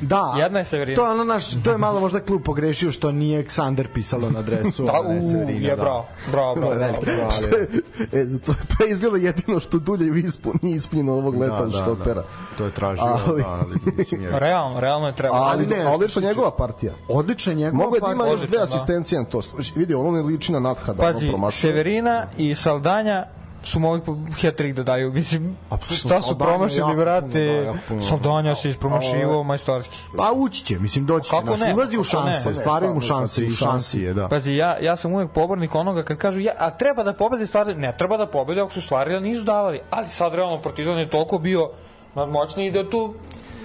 Da. 0.00 0.34
Jedna 0.38 0.58
je 0.58 0.64
Severina. 0.64 0.96
To 0.96 1.04
je 1.04 1.10
ono 1.10 1.24
naš, 1.24 1.44
to 1.64 1.70
je 1.72 1.78
malo 1.78 2.00
možda 2.00 2.20
klub 2.20 2.42
pogrešio 2.44 2.92
što 2.92 3.12
nije 3.12 3.36
Aleksandar 3.36 3.88
pisalo 3.94 4.30
na 4.30 4.42
dresu. 4.42 4.84
da, 4.86 4.92
a 4.92 5.12
ne 5.12 5.20
u, 5.20 5.22
Severina, 5.22 5.68
je 5.68 5.76
da. 5.76 5.82
bravo, 5.82 6.06
bravo, 6.30 6.54
bravo, 6.54 6.74
bravo. 6.76 7.00
hvali. 7.02 7.82
e, 8.12 8.38
to, 8.46 8.54
to 8.78 8.84
je 8.84 8.90
izgleda 8.90 9.16
jedino 9.16 9.60
što 9.60 9.78
dulje 9.78 10.20
ispun, 10.20 10.52
nije 10.62 10.76
ispunjeno 10.76 11.12
ovog 11.12 11.36
leta 11.36 11.64
da, 11.64 11.70
štopera. 11.70 12.22
To 12.58 12.64
je 12.64 12.70
tražio, 12.70 13.04
Ali- 13.26 13.42
da, 13.42 13.48
ali 13.48 13.76
mislim 13.96 14.22
je. 14.22 14.38
Realno, 14.38 14.80
realno 14.80 15.06
je 15.06 15.16
trebalo. 15.16 15.42
Ali, 15.44 15.50
Ali 15.52 15.66
ne, 15.66 15.76
ali 15.76 15.84
što 15.86 15.94
odlična 15.94 16.22
njegova 16.22 16.50
partija. 16.50 16.92
Odlična 17.08 17.52
njegova 17.52 17.84
Mogu 17.84 17.96
je 17.96 18.00
da 18.00 18.12
ima 18.12 18.26
još 18.26 18.40
dve 18.40 18.58
da. 18.58 18.62
asistencije 18.64 19.18
na 19.20 19.24
to. 19.24 19.40
Vidi, 19.76 19.94
ono 19.94 20.10
ne 20.10 20.22
liči 20.22 20.52
na 20.52 20.60
Nathada. 20.60 21.02
ono 21.02 21.12
Pazi. 21.42 21.60
Severina 21.60 22.26
i 22.36 22.54
Saldanja 22.54 23.26
su 23.62 23.80
mogli 23.80 24.00
po 24.00 24.12
hat-trick 24.12 24.74
da 24.74 24.82
daju. 24.82 25.12
Mislim, 25.12 25.56
Apsolutno, 25.70 26.08
šta 26.08 26.22
su 26.22 26.38
promašili, 26.38 26.96
brate? 26.96 27.62
da, 27.66 27.74
puno. 27.88 28.02
Saldanja 28.02 28.54
se 28.54 28.70
ispromašivo 28.70 29.42
majstorski. 29.42 29.96
Pa 30.16 30.32
ući 30.34 30.64
će, 30.64 30.78
mislim 30.78 31.06
doći 31.06 31.30
će. 31.30 31.36
Kako 31.36 31.56
Znaš, 31.56 31.68
ne? 31.68 31.74
ulazi 31.74 31.98
u 31.98 32.04
šanse, 32.04 32.50
Ne, 32.50 32.56
stvaraju 32.56 32.94
mu 32.94 33.00
šanse 33.00 33.44
i 33.46 33.50
šansi 33.50 34.00
je, 34.00 34.14
da. 34.14 34.28
Pazi, 34.28 34.54
ja, 34.54 34.76
ja 34.80 34.96
sam 34.96 35.12
uvek 35.12 35.30
pobornik 35.30 35.74
onoga 35.74 36.02
kad 36.04 36.16
kažu, 36.16 36.40
ja, 36.40 36.52
a 36.58 36.70
treba 36.70 37.02
da 37.02 37.12
pobede 37.12 37.46
stvari, 37.46 37.74
ne 37.74 37.94
treba 37.98 38.16
da 38.16 38.26
pobede 38.26 38.60
ako 38.60 38.72
su 38.72 38.82
stvari 38.82 39.12
da 39.12 39.20
nisu 39.20 39.44
davali. 39.44 39.80
Ali 39.90 40.06
sad 40.06 40.34
realno 40.34 40.62
Partizan 40.62 40.98
je 40.98 41.10
toliko 41.10 41.38
bio 41.38 41.70
nadmoćni 42.14 42.66
i 42.66 42.70
da 42.70 42.90
tu 42.90 43.14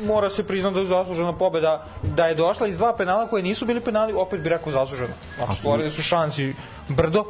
mora 0.03 0.29
se 0.29 0.43
priznati 0.43 0.73
da 0.73 0.79
je 0.79 0.87
zaslužena 0.87 1.37
pobeda. 1.37 1.85
Da 2.03 2.25
je 2.25 2.35
došla 2.35 2.67
iz 2.67 2.77
dva 2.77 2.95
penala 2.95 3.27
koje 3.27 3.43
nisu 3.43 3.65
bili 3.65 3.81
penali, 3.81 4.13
opet 4.13 4.41
bi 4.41 4.49
rekao 4.49 4.71
zaslužena. 4.71 5.13
Znači, 5.37 5.55
stvorili 5.55 5.89
su 5.89 6.01
šansi 6.01 6.53
brdo, 6.89 7.23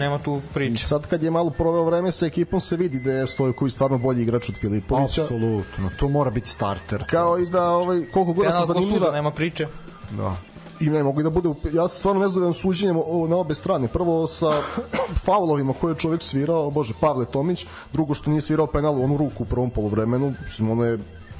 nema 0.00 0.18
tu 0.18 0.36
I 0.40 0.54
priče. 0.54 0.84
sad 0.84 1.06
kad 1.06 1.22
je 1.22 1.30
malo 1.30 1.50
proveo 1.50 1.84
vreme 1.84 2.12
sa 2.12 2.26
ekipom 2.26 2.60
se 2.60 2.76
vidi 2.76 3.00
da 3.00 3.12
je 3.12 3.26
Stojković 3.26 3.74
stvarno 3.74 3.98
bolji 3.98 4.22
igrač 4.22 4.48
od 4.48 4.56
Filipovića. 4.56 5.22
Apsolutno, 5.22 5.90
to 5.98 6.08
mora 6.08 6.30
biti 6.30 6.48
starter. 6.48 7.04
Kao 7.06 7.38
i 7.38 7.46
da 7.46 7.70
ovaj, 7.70 8.04
koliko 8.04 8.32
god 8.32 8.46
da 8.46 8.60
se 8.60 8.66
zanimljiva 8.66 9.10
nema 9.12 9.30
priče. 9.30 9.66
Da. 10.10 10.36
i 10.80 10.86
ne 10.86 11.02
mogu 11.02 11.20
i 11.20 11.24
da 11.24 11.30
bude 11.30 11.48
ja 11.72 11.88
sam 11.88 11.98
stvarno 11.98 12.20
nezadovoljan 12.20 12.52
suđenjem 12.54 12.96
o- 12.98 13.26
na 13.28 13.36
obe 13.36 13.54
strane 13.54 13.88
prvo 13.88 14.26
sa 14.26 14.52
faulovima 15.24 15.72
koje 15.72 15.92
je 15.92 15.98
čovjek 15.98 16.22
svirao 16.22 16.70
bože 16.70 16.94
Pavle 17.00 17.24
Tomić 17.24 17.66
drugo 17.92 18.14
što 18.14 18.30
nije 18.30 18.40
svirao 18.40 18.66
penal 18.66 18.96
u 18.96 19.04
onu 19.04 19.16
ruku 19.16 19.42
u 19.42 19.46
prvom 19.46 19.70
poluvremenu 19.70 20.34
mislim 20.42 20.70
ono 20.70 20.84
je 20.84 20.98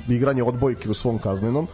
igranje 0.08 0.42
odbojke 0.42 0.90
u 0.90 0.94
svom 0.94 1.18
kaznenom 1.18 1.68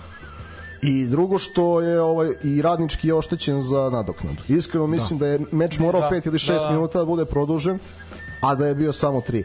i 0.86 1.06
drugo 1.06 1.38
što 1.38 1.80
je 1.80 2.00
ovaj 2.00 2.32
i 2.42 2.62
radnički 2.62 3.08
je 3.08 3.14
oštećen 3.14 3.60
za 3.60 3.90
nadoknadu. 3.90 4.42
Iskreno 4.48 4.86
mislim 4.86 5.18
da, 5.18 5.26
je 5.26 5.40
meč 5.52 5.78
morao 5.78 6.00
Da, 6.00 6.10
5 6.10 6.26
ili 6.26 6.38
6 6.38 6.52
da, 6.52 6.58
da. 6.58 6.70
minuta 6.70 6.98
da 6.98 7.04
bude 7.04 7.24
produžen, 7.24 7.78
a 8.40 8.54
da 8.54 8.66
je 8.66 8.74
bio 8.74 8.92
samo 8.92 9.20
3. 9.20 9.44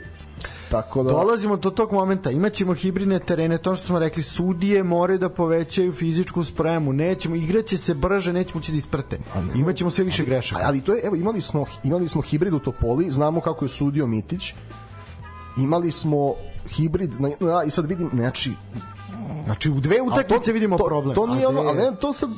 Tako 0.71 1.03
da 1.03 1.11
Dolazimo 1.11 1.57
do 1.57 1.69
tog 1.69 1.91
momenta, 1.91 2.31
imaćemo 2.31 2.73
hibridne 2.73 3.19
terene, 3.19 3.57
to 3.57 3.75
što 3.75 3.85
smo 3.87 3.99
rekli, 3.99 4.23
sudije 4.23 4.83
moraju 4.83 5.19
da 5.19 5.29
povećaju 5.29 5.93
fizičku 5.93 6.43
spremu, 6.43 6.93
nećemo, 6.93 7.35
igraće 7.35 7.77
se 7.77 7.93
brže, 7.93 8.33
nećemo 8.33 8.59
ući 8.59 8.71
da 8.71 8.77
isprte. 8.77 9.19
Imaćemo 9.55 9.89
sve 9.89 10.03
više 10.03 10.23
grešaka. 10.23 10.61
ali 10.65 10.81
to 10.81 10.93
je 10.93 11.01
evo 11.03 11.15
imali 11.15 11.41
smo 11.41 11.65
imali 11.83 12.07
smo 12.07 12.21
hibrid 12.21 12.53
u 12.53 12.59
Topoli, 12.59 13.09
znamo 13.09 13.41
kako 13.41 13.65
je 13.65 13.69
sudio 13.69 14.07
Mitić. 14.07 14.53
Imali 15.57 15.91
smo 15.91 16.33
hibrid 16.69 17.21
na, 17.21 17.29
na, 17.39 17.63
i 17.63 17.71
sad 17.71 17.85
vidim 17.85 18.09
znači 18.13 18.51
Znači, 19.45 19.71
u 19.71 19.79
dve 19.79 20.01
utakmice 20.01 20.53
vidimo 20.53 20.77
to, 20.77 20.85
problem. 20.85 21.15
To 21.15 21.27
nije 21.27 21.47
ono, 21.47 21.61
ali 21.61 21.95
to 22.01 22.13
sad 22.13 22.29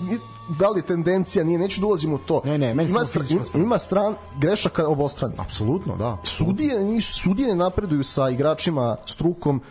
da 0.59 0.69
li 0.69 0.81
tendencija, 0.81 1.45
nije, 1.45 1.59
neću 1.59 1.81
da 1.81 1.87
ulazim 1.87 2.13
u 2.13 2.17
to. 2.17 2.41
Ne, 2.45 2.57
ne, 2.57 2.73
meni 2.73 2.89
ima, 2.89 2.99
samo 2.99 3.05
stra, 3.05 3.21
fizička 3.21 3.57
ima, 3.57 3.79
stran 3.79 4.15
grešaka 4.39 4.87
obostrane. 4.87 5.33
Apsolutno, 5.37 5.95
da. 5.97 6.17
Sudije, 6.23 7.01
sudije 7.01 7.47
ne 7.47 7.55
napreduju 7.55 8.03
sa 8.03 8.29
igračima, 8.29 8.97
strukom 9.05 9.61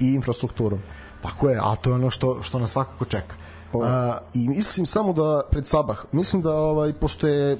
i 0.00 0.14
infrastrukturom. 0.14 0.78
Tako 1.22 1.48
je, 1.48 1.58
a 1.62 1.76
to 1.76 1.90
je 1.90 1.94
ono 1.94 2.10
što, 2.10 2.42
što 2.42 2.58
nas 2.58 2.70
svakako 2.70 3.04
čeka. 3.04 3.34
A, 3.82 4.18
I 4.34 4.48
mislim 4.48 4.86
samo 4.86 5.12
da 5.12 5.42
pred 5.50 5.66
Sabah, 5.66 6.04
mislim 6.12 6.42
da 6.42 6.54
ovaj 6.54 6.92
pošto 6.92 7.26
je 7.26 7.58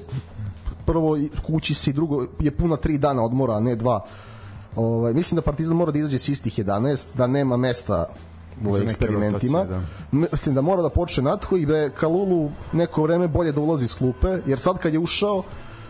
prvo 0.85 1.17
kući 1.45 1.73
si, 1.73 1.93
drugo 1.93 2.25
je 2.39 2.51
puna 2.51 2.77
tri 2.77 2.97
dana 2.97 3.23
odmora, 3.23 3.53
a 3.53 3.59
ne 3.59 3.75
dva. 3.75 4.05
Ovaj 4.75 5.13
mislim 5.13 5.35
da 5.35 5.41
Partizan 5.41 5.75
mora 5.75 5.91
da 5.91 5.99
izađe 5.99 6.19
s 6.19 6.29
istih 6.29 6.59
11, 6.59 7.07
da 7.17 7.27
nema 7.27 7.57
mesta 7.57 8.05
u 8.65 8.73
neke 8.73 8.83
eksperimentima. 8.83 9.59
rotacije, 9.59 9.87
da. 10.11 10.27
Mislim 10.31 10.55
da 10.55 10.61
mora 10.61 10.81
da 10.81 10.89
počne 10.89 11.23
natho 11.23 11.57
i 11.57 11.65
da 11.65 11.77
je 11.77 11.89
Kalulu 11.89 12.49
neko 12.73 13.03
vreme 13.03 13.27
bolje 13.27 13.51
da 13.51 13.59
ulazi 13.59 13.83
iz 13.83 13.95
klupe, 13.95 14.37
jer 14.45 14.59
sad 14.59 14.77
kad 14.77 14.93
je 14.93 14.99
ušao, 14.99 15.43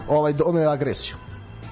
ovaj 0.08 0.34
ono 0.46 0.60
je 0.60 0.68
agresiju. 0.68 1.16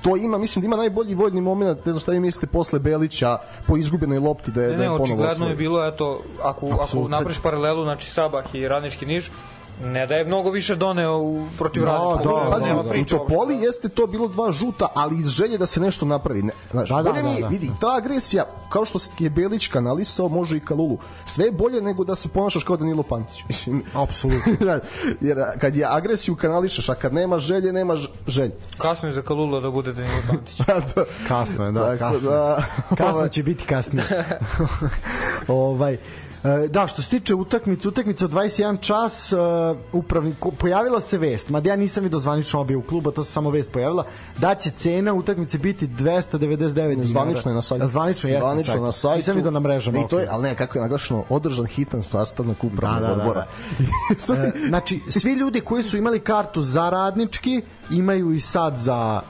To 0.02 0.18
ima, 0.18 0.38
mislim 0.38 0.62
da 0.62 0.66
ima 0.66 0.76
najbolji 0.76 1.16
vojni 1.16 1.42
moment, 1.42 1.86
ne 1.86 1.92
znam 1.92 2.00
šta 2.00 2.12
vi 2.12 2.20
mislite 2.20 2.48
posle 2.48 2.80
Belića 2.80 3.38
po 3.68 3.78
izgubljenoj 3.78 4.20
lopti 4.20 4.52
da 4.52 4.62
je 4.62 4.70
Ne, 4.70 4.78
da 4.78 4.84
je 4.84 4.90
ne, 4.90 4.98
ponovo 4.98 5.04
očigledno 5.04 5.48
je 5.48 5.56
bilo, 5.56 5.88
eto, 5.88 6.22
ako, 6.44 6.68
ako 6.68 6.84
Apsolutno. 6.84 7.18
napraviš 7.18 7.40
paralelu, 7.40 7.84
znači 7.84 8.10
Sabah 8.12 8.56
i 8.56 8.68
Radnički 8.68 9.06
Niš, 9.06 9.32
ne 9.84 10.08
da 10.08 10.16
je 10.16 10.26
mnogo 10.26 10.50
više 10.50 10.76
doneo 10.76 11.18
u, 11.18 11.48
protiv 11.58 11.84
Da, 11.84 11.88
Radničkog. 11.92 12.44
da, 12.44 12.52
Pazi, 12.52 12.70
nema 12.70 12.82
u 12.82 12.90
priče 12.90 13.16
uopšte. 13.16 13.34
Topoli 13.36 13.56
jeste 13.56 13.90
to 13.90 14.08
bilo 14.08 14.28
dva 14.28 14.52
žuta, 14.52 14.88
ali 14.96 15.20
iz 15.20 15.28
želje 15.28 15.58
da 15.58 15.66
se 15.66 15.80
nešto 15.80 16.06
napravi. 16.06 16.42
Ne, 16.44 16.54
znaš, 16.72 16.90
Da, 16.90 17.02
da, 17.02 17.14
mi, 17.14 17.36
da, 17.36 17.42
da. 17.42 17.48
vidi, 17.48 17.72
ta 17.82 17.96
agresija, 17.98 18.46
kao 18.70 18.86
što 18.86 19.00
je 19.20 19.30
Belić 19.30 19.68
kanalisao, 19.68 20.30
može 20.30 20.58
i 20.58 20.60
Kalulu. 20.60 20.98
Sve 21.26 21.46
je 21.46 21.52
bolje 21.52 21.82
nego 21.82 22.04
da 22.04 22.16
se 22.16 22.30
ponašaš 22.30 22.64
kao 22.64 22.78
Danilo 22.78 23.04
Pantić. 23.04 23.44
Mislim, 23.48 23.84
Apsolutno. 23.94 24.54
Znaš, 24.62 24.82
jer 25.28 25.38
kad 25.62 25.76
je 25.76 25.86
agresiju 25.90 26.36
kanališeš, 26.36 26.90
a 26.90 26.96
kad 26.96 27.14
nema 27.14 27.40
želje, 27.40 27.74
nema 27.74 27.96
želje. 28.28 28.52
Kasno 28.78 29.10
je 29.10 29.14
za 29.14 29.22
Kalulu 29.22 29.62
da 29.62 29.72
bude 29.72 29.94
Danilo 29.94 30.22
Pantić. 30.30 30.62
Kasno 31.28 31.66
je, 31.66 31.72
da, 31.72 31.98
kasno. 31.98 32.30
da, 32.30 32.64
kasno 32.98 33.28
će 33.28 33.44
biti 33.44 33.66
kasnije. 33.66 34.06
ovaj, 35.48 35.98
da, 36.68 36.88
što 36.88 37.02
se 37.02 37.10
tiče 37.10 37.36
utakmice, 37.36 37.88
utakmica 37.88 38.26
od 38.26 38.32
21 38.32 38.80
čas, 38.80 39.34
uh, 39.34 39.40
upravni, 39.94 40.34
ko- 40.40 40.52
pojavila 40.52 41.02
se 41.02 41.18
vest, 41.18 41.50
mada 41.50 41.70
ja 41.70 41.76
nisam 41.76 42.04
vidio 42.04 42.20
zvanično 42.20 42.60
objavu 42.60 42.82
kluba, 42.82 43.12
to 43.12 43.24
se 43.24 43.32
samo 43.32 43.50
vest 43.50 43.72
pojavila, 43.72 44.06
da 44.38 44.56
će 44.56 44.72
cena 44.72 45.14
utakmice 45.14 45.58
biti 45.58 45.88
299 45.88 46.74
dinara. 46.74 47.04
Zvanično 47.04 47.52
je 47.52 47.56
na 47.56 47.62
sajtu. 47.62 47.88
Zvanično 47.88 48.30
jeste 48.30 48.42
Zvanično 48.42 48.76
na 48.76 48.92
sajtu. 48.92 49.18
Nisam 49.18 49.36
vidio 49.36 49.52
na 49.52 49.60
mrežama. 49.60 50.00
I 50.00 50.08
to 50.08 50.20
je, 50.20 50.28
ali 50.32 50.44
ne, 50.44 50.56
kako 50.56 50.78
je 50.78 50.82
naglašeno, 50.82 51.24
održan 51.30 51.66
hitan 51.66 52.04
sastanak 52.04 52.64
upravnog 52.64 53.02
Da, 53.02 53.08
da, 53.08 53.16
da, 53.16 53.22
odbora. 53.22 53.46
Sad- 54.18 54.38
E, 54.38 54.52
znači, 54.68 55.00
svi 55.10 55.34
ljudi 55.34 55.62
koji 55.62 55.84
su 55.84 55.98
imali 55.98 56.20
kartu 56.20 56.62
za 56.62 56.90
radnički, 56.90 57.62
imaju 57.92 58.32
i 58.32 58.40
sad 58.40 58.78
za, 58.78 59.22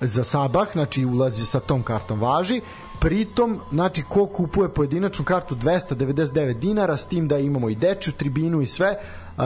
za 0.00 0.24
Sabah, 0.24 0.68
znači 0.72 1.04
ulazi 1.04 1.44
sa 1.44 1.60
tom 1.60 1.82
kartom 1.82 2.20
važi, 2.20 2.60
pritom, 3.00 3.60
znači, 3.72 4.02
ko 4.08 4.26
kupuje 4.26 4.68
pojedinačnu 4.68 5.24
kartu 5.24 5.54
299 5.54 6.58
dinara, 6.58 6.96
s 6.96 7.06
tim 7.06 7.28
da 7.28 7.38
imamo 7.38 7.68
i 7.68 7.74
dečju 7.74 8.12
tribinu 8.12 8.60
i 8.60 8.66
sve, 8.66 8.98
uh, 9.36 9.44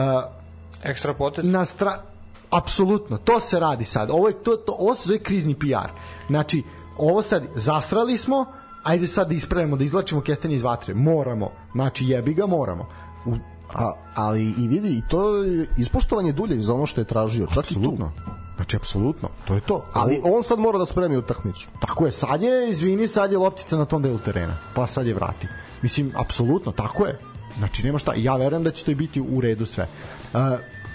Ekstra 0.83 1.13
potez. 1.13 1.45
na 1.45 1.65
stra... 1.65 2.01
Apsolutno, 2.49 3.17
to 3.17 3.39
se 3.39 3.59
radi 3.59 3.85
sad. 3.85 4.09
Ovo, 4.11 4.27
je, 4.27 4.43
to, 4.43 4.55
to, 4.55 4.75
ovo 4.79 4.95
se 4.95 5.07
zove 5.07 5.19
krizni 5.19 5.55
PR. 5.55 5.91
Znači, 6.27 6.63
ovo 6.97 7.21
sad, 7.21 7.43
zasrali 7.55 8.17
smo, 8.17 8.45
ajde 8.83 9.07
sad 9.07 9.27
da 9.27 9.33
ispravimo, 9.33 9.75
da 9.75 9.83
izlačimo 9.83 10.21
kestenje 10.21 10.55
iz 10.55 10.63
vatre. 10.63 10.93
Moramo. 10.93 11.51
Znači, 11.73 12.05
jebi 12.05 12.33
ga, 12.33 12.45
moramo. 12.45 12.87
U, 13.25 13.35
A, 13.73 13.93
ali 14.15 14.53
i 14.57 14.67
vidi, 14.67 14.97
i 14.97 15.01
to 15.09 15.43
je 15.43 15.67
ispoštovanje 15.77 16.31
dulje 16.31 16.61
za 16.61 16.73
ono 16.73 16.85
što 16.85 17.01
je 17.01 17.05
tražio. 17.05 17.47
Čak 17.47 17.57
apsolutno. 17.57 18.11
Znači, 18.55 18.77
apsolutno. 18.77 19.29
To 19.47 19.53
je 19.53 19.61
to. 19.61 19.85
Ali 19.93 20.21
on 20.23 20.43
sad 20.43 20.59
mora 20.59 20.77
da 20.77 20.85
spremi 20.85 21.17
utakmicu. 21.17 21.67
Tako 21.79 22.05
je, 22.05 22.11
sad 22.11 22.41
je, 22.41 22.69
izvini, 22.69 23.07
sad 23.07 23.31
je 23.31 23.37
loptica 23.37 23.77
na 23.77 23.85
tom 23.85 24.01
delu 24.01 24.17
terena. 24.17 24.53
Pa 24.75 24.87
sad 24.87 25.07
je 25.07 25.13
vrati. 25.13 25.47
Mislim, 25.81 26.11
apsolutno, 26.15 26.71
tako 26.71 27.05
je. 27.05 27.19
Znači, 27.57 27.83
nema 27.83 27.99
šta. 27.99 28.13
Ja 28.15 28.35
verujem 28.35 28.63
da 28.63 28.71
će 28.71 28.85
to 28.85 28.91
i 28.91 28.95
biti 28.95 29.21
u 29.21 29.41
redu 29.41 29.65
sve. 29.65 29.87
Uh, 30.33 30.39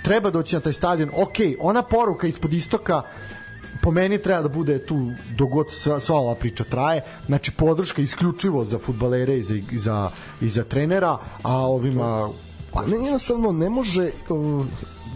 treba 0.04 0.30
doći 0.30 0.56
na 0.56 0.60
taj 0.60 0.72
stadion. 0.72 1.10
Ok, 1.16 1.36
ona 1.60 1.82
poruka 1.82 2.26
ispod 2.26 2.52
istoka 2.52 3.02
po 3.82 3.90
meni 3.90 4.22
treba 4.22 4.42
da 4.42 4.48
bude 4.48 4.86
tu 4.86 5.10
dogod 5.36 5.66
sva, 5.70 6.00
sva 6.00 6.16
ova 6.16 6.34
priča 6.34 6.64
traje 6.64 7.02
znači 7.26 7.52
podrška 7.52 8.02
isključivo 8.02 8.64
za 8.64 8.78
futbalere 8.78 9.38
i 9.38 9.42
za, 9.42 9.54
i 9.54 9.78
za, 9.78 10.10
i 10.40 10.48
za 10.48 10.64
trenera 10.64 11.18
a 11.42 11.56
ovima 11.56 12.28
Pa 12.72 12.86
ne, 12.86 12.96
jednostavno 12.96 13.52
ne 13.52 13.70
može 13.70 14.10
uh, 14.28 14.66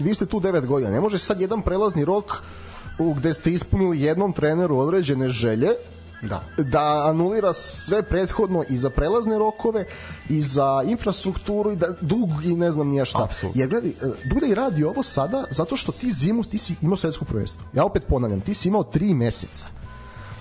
vi 0.01 0.15
ste 0.15 0.27
tu 0.27 0.41
9 0.41 0.67
godina, 0.67 0.91
ne 0.91 1.01
može 1.01 1.19
sad 1.19 1.41
jedan 1.41 1.63
prelazni 1.63 2.05
rok 2.05 2.25
u 2.99 3.15
gde 3.15 3.35
ste 3.35 3.53
ispunili 3.53 4.01
jednom 4.01 4.33
treneru 4.33 4.79
određene 4.79 5.29
želje 5.29 5.69
da 6.23 6.43
da 6.59 7.05
anulira 7.09 7.53
sve 7.53 8.03
prethodno 8.03 8.65
i 8.69 8.79
za 8.79 8.91
prelazne 8.91 9.39
rokove 9.39 9.85
i 10.29 10.43
za 10.43 10.83
infrastrukturu 10.87 11.73
i 11.73 11.77
da 11.77 11.89
dug 12.01 12.29
i 12.45 12.55
ne 12.55 12.71
znam 12.71 12.89
nije 12.89 13.05
šta. 13.05 13.25
Apsolutno. 13.25 13.61
Jer 13.61 13.69
gledaj, 13.69 13.93
Duda 14.31 14.47
i 14.47 14.55
radi 14.55 14.85
ovo 14.85 15.03
sada 15.03 15.45
zato 15.51 15.77
što 15.77 15.93
ti 15.93 16.13
zimu 16.13 16.43
ti 16.43 16.59
si 16.59 16.77
imao 16.83 16.97
svetsko 16.97 17.25
prvenstvo. 17.25 17.65
Ja 17.73 17.85
opet 17.85 18.03
ponavljam, 18.09 18.41
ti 18.41 18.55
si 18.55 18.69
imao 18.69 18.83
3 18.83 19.15
meseca 19.15 19.69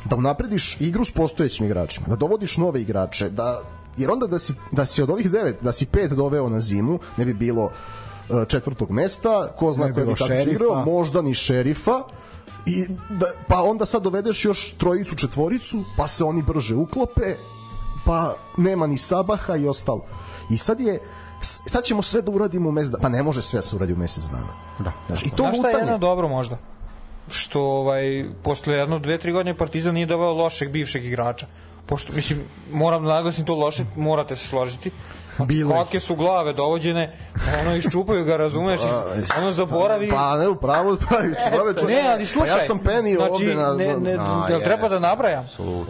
da 0.06 0.16
unaprediš 0.16 0.78
igru 0.80 1.06
s 1.06 1.12
postojećim 1.12 1.66
igračima, 1.66 2.08
da 2.08 2.16
dovodiš 2.16 2.58
nove 2.58 2.82
igrače, 2.82 3.30
da 3.30 3.62
jer 3.98 4.12
onda 4.12 4.28
da 4.28 4.40
si, 4.40 4.54
da 4.72 4.86
si 4.86 5.02
od 5.02 5.10
ovih 5.10 5.32
devet, 5.32 5.58
da 5.62 5.72
si 5.72 5.86
pet 5.86 6.12
doveo 6.12 6.50
na 6.50 6.60
zimu, 6.60 7.00
ne 7.18 7.26
bi 7.26 7.34
bilo 7.34 7.72
četvrtog 8.48 8.92
mesta, 8.92 9.48
ko 9.56 9.72
zna 9.72 9.88
ko 9.88 9.94
bilo 9.94 10.16
tako 10.16 10.34
igrao, 10.34 10.86
možda 10.86 11.22
ni 11.22 11.34
šerifa, 11.34 12.04
i 12.66 12.88
da, 13.10 13.26
pa 13.48 13.62
onda 13.62 13.86
sad 13.86 14.04
dovedeš 14.04 14.46
još 14.46 14.74
trojicu, 14.78 15.16
četvoricu, 15.16 15.84
pa 15.98 16.08
se 16.08 16.24
oni 16.24 16.44
brže 16.44 16.76
uklope, 16.76 17.36
pa 18.06 18.36
nema 18.58 18.88
ni 18.88 18.98
Sabaha 18.98 19.56
i 19.56 19.68
ostalo. 19.68 20.06
I 20.50 20.58
sad 20.58 20.80
je 20.80 21.00
sad 21.44 21.84
ćemo 21.84 22.02
sve 22.02 22.22
da 22.22 22.32
uradimo 22.32 22.70
u 22.70 22.72
mesec 22.72 22.92
dana. 22.92 23.02
Pa 23.02 23.10
ne 23.10 23.24
može 23.24 23.42
sve 23.42 23.58
da 23.58 23.62
se 23.62 23.76
uradi 23.76 23.94
u 23.94 23.98
mesec 23.98 24.24
dana. 24.26 24.54
Da. 24.80 24.92
Znaš, 25.08 25.26
I 25.26 25.30
to 25.30 25.44
Znaš 25.44 25.58
šta 25.58 25.70
je 25.70 25.78
jedno 25.78 25.98
dobro 25.98 26.28
možda? 26.28 26.58
Što 27.28 27.62
ovaj, 27.62 28.26
posle 28.44 28.74
jedno, 28.74 29.00
dve, 29.00 29.18
tri 29.18 29.32
godine 29.32 29.58
Partizan 29.58 29.94
nije 29.94 30.06
doveo 30.06 30.34
lošeg 30.34 30.72
bivšeg 30.72 31.06
igrača. 31.06 31.48
Pošto, 31.86 32.14
mislim, 32.14 32.40
moram 32.72 33.06
da 33.06 33.14
naglasim 33.14 33.46
to 33.46 33.56
loše, 33.56 33.86
morate 33.96 34.36
se 34.36 34.48
složiti. 34.48 34.92
Znači, 35.36 35.48
Bilo 35.48 35.76
ih. 35.76 35.84
kakve 35.84 36.00
su 36.00 36.16
glave 36.16 36.54
dovođene, 36.54 37.18
ono 37.62 37.76
iščupaju 37.76 38.26
ga, 38.26 38.38
razumeš, 38.38 38.82
ono 39.38 39.52
zaboravi. 39.52 40.10
Pa 40.10 40.38
ne, 40.38 40.48
upravo, 40.48 40.98
pa, 41.10 41.16
čoveče. 41.58 41.86
Ne, 41.86 42.12
ali 42.14 42.26
slušaj. 42.26 42.56
Pa 42.56 42.62
ja 42.62 42.68
sam 42.68 42.80
penio 42.80 43.18
znači, 43.18 43.32
ovde 43.32 43.56
na... 43.56 43.74
Ne, 43.74 43.98
ne, 43.98 44.18
A, 44.20 44.46
jel 44.50 44.62
treba 44.62 44.90
da 44.90 45.00
nabrajam? 45.00 45.44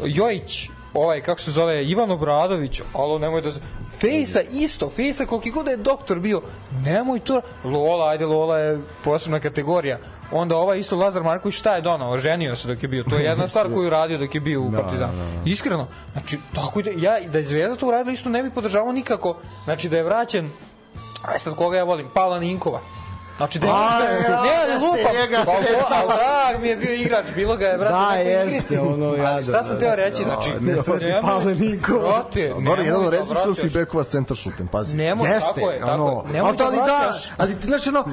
Jojić, 0.06 0.70
ovaj, 0.94 1.22
kako 1.22 1.42
se 1.42 1.52
zove, 1.52 1.86
Ivan 1.86 2.12
Obradović, 2.12 2.82
alo, 2.94 3.20
nemoj 3.20 3.42
da... 3.42 3.52
Fejsa 4.00 4.42
isto, 4.52 4.90
Fejsa 4.90 5.26
koliki 5.26 5.52
god 5.52 5.66
da 5.66 5.72
je 5.72 5.78
doktor 5.78 6.20
bio, 6.20 6.42
nemoj 6.86 7.20
to... 7.20 7.42
Lola, 7.64 8.10
ajde, 8.10 8.26
Lola 8.26 8.58
je 8.58 8.82
posebna 9.04 9.40
kategorija. 9.40 10.00
Onda 10.34 10.58
ovaj 10.58 10.80
isto 10.80 10.98
Lazar 10.98 11.24
Marković 11.24 11.56
šta 11.56 11.76
je 11.76 11.82
donao? 11.82 12.18
Ženio 12.18 12.56
se 12.56 12.68
dok 12.68 12.84
je 12.84 12.90
bio. 12.90 13.04
To 13.04 13.16
je 13.16 13.24
jedna 13.24 13.48
stvar 13.54 13.74
koju 13.74 13.84
je 13.84 13.90
radio 13.90 14.18
dok 14.18 14.36
je 14.36 14.42
bio 14.42 14.62
u 14.62 14.72
Partizanu. 14.72 15.14
Iskreno. 15.46 15.88
Znači, 16.12 16.40
tako 16.56 16.82
da, 16.82 16.90
ja, 16.96 17.20
da 17.20 17.38
je 17.38 17.44
Zvezda 17.44 17.76
to 17.76 17.88
uradila 17.88 18.14
isto 18.14 18.30
ne 18.30 18.44
bi 18.44 18.50
podržavao 18.50 18.92
nikako. 18.92 19.38
Znači, 19.64 19.90
da 19.90 19.98
je 19.98 20.04
vraćen 20.04 20.52
Aj 21.24 21.40
sad 21.40 21.56
koga 21.56 21.78
ja 21.78 21.84
volim, 21.84 22.08
Pavla 22.14 22.40
Ninkova. 22.40 22.80
Znači 23.38 23.60
da 23.60 23.68
je, 23.68 23.74
Aj, 23.74 24.14
ne, 24.22 24.30
ja 24.30 24.68
ne 24.68 24.86
lupam, 24.88 25.16
njega 25.22 25.44
pa, 25.46 26.16
drag 26.16 26.62
mi 26.62 26.68
je 26.68 26.76
bio 26.76 26.94
igrač, 26.94 27.26
bilo 27.36 27.58
ga 27.58 27.66
je, 27.66 27.78
brate, 27.78 27.94
Da, 27.94 28.16
jeste, 28.16 28.80
ono, 28.80 29.16
jadan, 29.16 29.44
Šta 29.44 29.64
sam 29.64 29.76
da, 29.76 29.80
teo 29.80 29.96
reći, 29.96 30.24
znači, 30.24 30.50
nesretni 30.62 31.08
nemoj- 31.08 31.22
Pavle 31.22 31.56
Ninkov. 31.56 32.00
Brate, 32.00 32.54
nemoj 32.60 32.86
jedan 32.86 33.06
od 33.06 33.12
da 33.12 33.22
vraćaš. 33.22 33.74
bekova 33.74 34.04
centar 34.04 34.38
šutem, 34.38 34.68
pazi. 34.68 34.98
Nemoj, 34.98 35.30
Jeste, 35.30 35.48
tako 35.56 35.72
je, 35.72 35.80
tako 35.80 36.24
je. 36.28 36.34
Nemoj 36.34 36.48
ali, 36.48 36.58
da 36.58 37.14
ali 37.38 37.54
da, 37.54 37.60
ti 37.60 37.66
znaš 37.66 37.88
ono, 37.88 38.06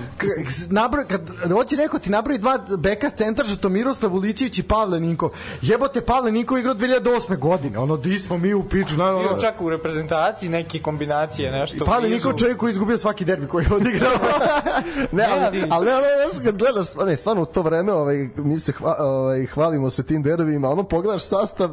nabroj, 0.69 1.07
kad 1.09 1.21
hoće 1.53 1.77
neko 1.77 1.99
ti 1.99 2.11
napravi 2.11 2.39
dva 2.39 2.59
beka 2.79 3.11
s 3.11 3.15
centar, 3.15 3.47
što 3.47 3.69
Miroslav 3.69 4.15
Ulićević 4.15 4.59
i 4.59 4.63
Pavle 4.63 5.01
Ninkov. 5.01 5.31
Jebote, 5.63 6.01
Pavle 6.01 6.33
Ninkov 6.33 6.59
igrao 6.59 6.75
2008. 6.75 7.39
godine, 7.39 7.79
ono, 7.79 7.97
di 7.97 8.19
smo 8.19 8.39
mi 8.39 8.55
u 8.55 8.65
piču, 8.69 8.97
na, 8.97 9.11
ono, 9.11 9.19
Bio 9.19 9.41
čak 9.41 9.61
u 9.61 9.71
reprezentaciji 9.71 10.49
neke 10.49 10.79
kombinacije, 10.83 11.51
nešto 11.51 11.85
Pavle. 11.85 12.09
Ninkov 12.09 12.33
čovjek 12.39 12.59
koji 12.59 12.69
je 12.71 12.73
izgubio 12.73 12.99
svaki 12.99 13.25
derbi 13.25 13.49
koji 13.49 13.65
je 13.65 13.75
odigrao. 13.75 14.13
Ne, 15.13 15.25
ali, 15.25 15.43
ali- 15.45 15.67
ali, 15.71 15.87
ne, 15.87 15.93
ne, 15.93 16.01
znaš, 16.31 16.45
kad 16.45 16.57
gledaš, 16.57 16.87
ne, 17.07 17.17
stvarno 17.17 17.43
u 17.43 17.47
to 17.47 17.63
vreme, 17.63 17.93
ovaj, 17.93 18.29
mi 18.37 18.59
se 18.59 18.73
hva, 18.73 18.97
ovaj, 18.99 19.47
hvalimo 19.47 19.91
se 19.91 20.03
tim 20.03 20.23
derbijima, 20.23 20.71
ono 20.71 20.83
pogledaš 20.83 21.23
sastav, 21.23 21.71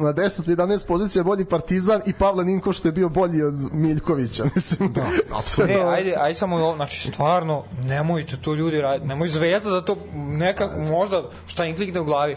na 0.00 0.12
10-11 0.12 0.86
pozicija 0.86 1.24
bolji 1.24 1.44
Partizan 1.44 2.00
i 2.06 2.12
Pavle 2.12 2.44
Ninko 2.44 2.72
što 2.72 2.88
je 2.88 2.92
bio 2.92 3.08
bolji 3.08 3.42
od 3.42 3.54
Miljkovića, 3.72 4.44
mislim. 4.54 4.92
Da, 4.92 5.06
Ne, 5.66 5.80
ajde, 5.90 6.14
ajde 6.18 6.34
samo 6.34 6.74
znači 6.76 7.12
stvarno 7.12 7.64
nemojte 7.82 8.36
to 8.36 8.54
ljudi 8.54 8.80
raditi, 8.80 9.08
nemoj 9.08 9.28
zvezda 9.28 9.70
da 9.70 9.84
to 9.84 9.96
nekako 10.14 10.80
možda 10.80 11.22
šta 11.46 11.64
im 11.64 11.76
klikne 11.76 12.00
u 12.00 12.04
glavi. 12.04 12.36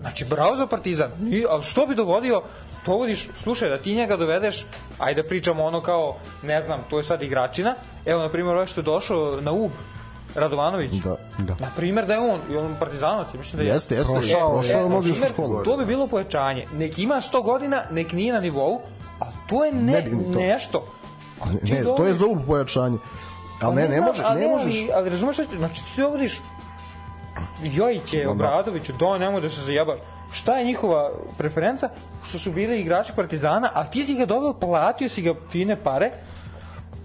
Znači 0.00 0.24
bravo 0.24 0.56
za 0.56 0.66
Partizan. 0.66 1.10
I, 1.30 1.44
ali 1.48 1.62
što 1.62 1.86
bi 1.86 1.94
dovodio? 1.94 2.42
Dovodiš, 2.86 3.28
slušaj, 3.36 3.68
da 3.68 3.78
ti 3.78 3.94
njega 3.94 4.16
dovedeš, 4.16 4.66
ajde 4.98 5.22
da 5.22 5.28
pričamo 5.28 5.64
ono 5.64 5.80
kao, 5.80 6.16
ne 6.42 6.60
znam, 6.60 6.84
to 6.90 6.98
je 6.98 7.04
sad 7.04 7.22
igračina. 7.22 7.74
Evo, 8.06 8.22
na 8.22 8.28
primjer, 8.28 8.54
ovaj 8.54 8.66
što 8.66 8.80
je 8.80 8.84
došao 8.84 9.40
na 9.40 9.52
UB, 9.52 9.70
Radovanović. 10.34 10.92
Da, 10.92 11.16
da. 11.38 11.54
Na 11.54 11.66
primjer 11.76 12.06
da 12.06 12.14
je 12.14 12.20
on, 12.20 12.40
i 12.50 12.56
on 12.56 12.76
partizanovac, 12.78 13.28
mislim 13.34 13.56
da 13.56 13.62
je. 13.62 13.68
Jeste, 13.68 13.94
jeste, 13.94 14.12
Prošao- 14.14 14.52
prošao 14.52 14.80
je 14.80 14.86
mnogo 14.86 14.98
u 14.98 15.02
primjer, 15.02 15.32
školu. 15.32 15.62
To 15.62 15.76
bi 15.76 15.86
bilo 15.86 16.06
pojačanje. 16.06 16.66
Nek 16.72 16.98
ima 16.98 17.14
100 17.14 17.42
godina, 17.42 17.82
nek 17.90 18.12
nije 18.12 18.32
na 18.32 18.40
nivou, 18.40 18.80
ali 19.18 19.32
to 19.48 19.64
je 19.64 19.72
ne, 19.72 19.92
Ne 19.92 20.04
to. 20.32 20.40
nešto. 20.40 20.86
Ti 21.64 21.72
Ne, 21.72 21.82
to 21.82 22.04
je 22.06 22.14
za 22.14 22.26
ub 22.26 22.38
pojačanje. 22.46 22.98
Ali 23.60 23.76
ne, 23.76 23.82
ne, 23.82 23.96
znam, 23.96 24.04
može, 24.06 24.22
ne 24.22 24.48
možeš. 24.48 24.74
Ali, 24.74 24.90
ali 24.94 25.10
razumeš 25.10 25.36
znači 25.56 25.82
ti 25.84 26.00
dovodiš 26.00 26.40
Jojiće, 27.62 28.28
Obradoviću, 28.28 28.92
do 28.98 29.18
nemoj 29.18 29.40
da 29.40 29.50
se 29.50 29.60
zajebaš. 29.60 29.98
Šta 30.32 30.58
je 30.58 30.64
njihova 30.64 31.10
preferenca? 31.38 31.88
Što 32.28 32.38
su 32.38 32.52
bili 32.52 32.80
igrači 32.80 33.12
Partizana, 33.16 33.70
a 33.74 33.84
ti 33.84 34.04
si 34.04 34.14
ga 34.14 34.26
doveo, 34.26 34.52
platio 34.52 35.08
si 35.08 35.22
ga 35.22 35.34
fine 35.50 35.76
pare, 35.76 36.10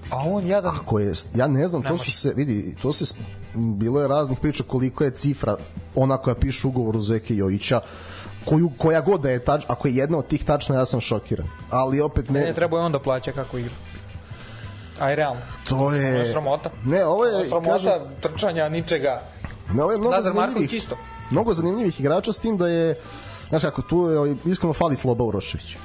a 0.10 0.18
on 0.26 0.47
jadan 0.47 0.76
Ako 0.76 0.99
je, 0.99 1.14
ja 1.35 1.47
ne 1.47 1.68
znam, 1.68 1.81
to 1.81 1.93
Ne 1.93 1.97
su 1.97 2.11
se, 2.11 2.34
vidi, 2.35 2.76
to 2.81 2.93
se, 2.93 3.15
bilo 3.55 4.01
je 4.01 4.07
raznih 4.07 4.39
priča 4.39 4.64
koliko 4.68 5.03
je 5.03 5.11
cifra, 5.11 5.55
ona 5.95 6.18
koja 6.18 6.35
piše 6.35 6.68
u 6.68 6.69
ugovoru 6.69 6.99
Zeke 6.99 7.35
Jojića, 7.35 7.81
koju, 8.45 8.72
koja 8.77 9.01
god 9.01 9.22
da 9.22 9.30
je 9.30 9.39
tač, 9.39 9.64
ako 9.68 9.88
je 9.88 9.95
jedna 9.95 10.18
od 10.18 10.27
tih 10.27 10.45
tačna, 10.45 10.76
ja 10.76 10.85
sam 10.85 11.01
šokiran. 11.01 11.47
Ali 11.69 12.01
opet 12.01 12.30
ne, 12.30 12.39
ne 12.39 12.53
treba 12.53 12.77
je 12.77 12.84
onda 12.84 12.99
plaća 12.99 13.31
kako 13.31 13.57
igra. 13.57 13.73
Aj 14.99 15.15
realno. 15.15 15.41
to 15.69 15.76
Ovo 15.76 15.91
je 15.93 16.03
je... 16.03 16.26
sramota. 16.26 16.69
Ne, 16.85 17.05
ovo 17.05 17.14
Ovo 17.14 17.26
je, 17.26 17.39
je 17.39 17.45
sramota 17.45 17.72
kažem, 17.72 18.01
trčanja, 18.22 18.69
ničega. 18.69 19.22
Ovo 19.69 19.91
je 19.91 19.98
mnogo 19.98 20.15
Lazar 20.15 20.34
Marković 20.34 20.53
zanimljivih, 20.53 20.73
isto. 20.73 20.95
mnogo 21.31 21.53
zanimljivih 21.53 21.99
igrača 21.99 22.34
s 22.34 22.40
tim 22.40 22.57
da 22.57 22.68
je, 22.68 22.95
znaš 23.49 23.61
kako, 23.61 23.81
tu 23.81 24.10
je 24.10 24.18
ovaj, 24.18 24.35
iskreno 24.45 24.73
fali 24.73 24.95
Sloba 24.95 25.23
Urošević. 25.23 25.76
E, 25.76 25.77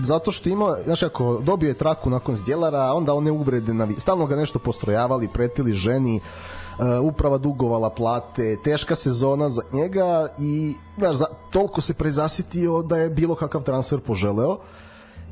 zato 0.00 0.32
što 0.32 0.48
ima, 0.48 0.76
znaš 0.84 1.00
kako, 1.00 1.40
dobio 1.42 1.68
je 1.68 1.74
traku 1.74 2.10
nakon 2.10 2.36
zdjelara, 2.36 2.92
onda 2.92 3.14
one 3.14 3.30
uvrede, 3.30 3.74
na, 3.74 3.88
stalno 3.98 4.26
ga 4.26 4.36
nešto 4.36 4.58
postrojavali, 4.58 5.28
pretili 5.28 5.72
ženi, 5.72 6.16
e, 6.16 6.98
uprava 6.98 7.38
dugovala 7.38 7.90
plate, 7.90 8.56
teška 8.64 8.94
sezona 8.94 9.48
za 9.48 9.62
njega 9.72 10.28
i 10.38 10.74
znaš, 10.98 11.16
za, 11.16 11.26
toliko 11.50 11.80
se 11.80 11.94
prezasitio 11.94 12.82
da 12.82 12.96
je 12.96 13.10
bilo 13.10 13.34
kakav 13.34 13.62
transfer 13.62 14.00
poželeo 14.00 14.58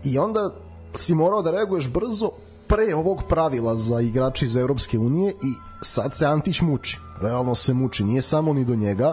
i 0.04 0.18
onda 0.18 0.54
si 0.94 1.14
morao 1.14 1.42
da 1.42 1.50
reaguješ 1.50 1.88
brzo 1.88 2.30
pre 2.72 2.94
ovog 2.94 3.22
pravila 3.28 3.76
za 3.76 4.00
igrače 4.00 4.44
iz 4.44 4.56
Evropske 4.56 4.98
unije 4.98 5.30
i 5.30 5.54
sad 5.80 6.14
se 6.14 6.26
Antić 6.26 6.60
muči. 6.60 6.98
Realno 7.20 7.54
se 7.54 7.74
muči, 7.74 8.04
nije 8.04 8.22
samo 8.22 8.52
ni 8.52 8.64
do 8.64 8.74
njega. 8.74 9.12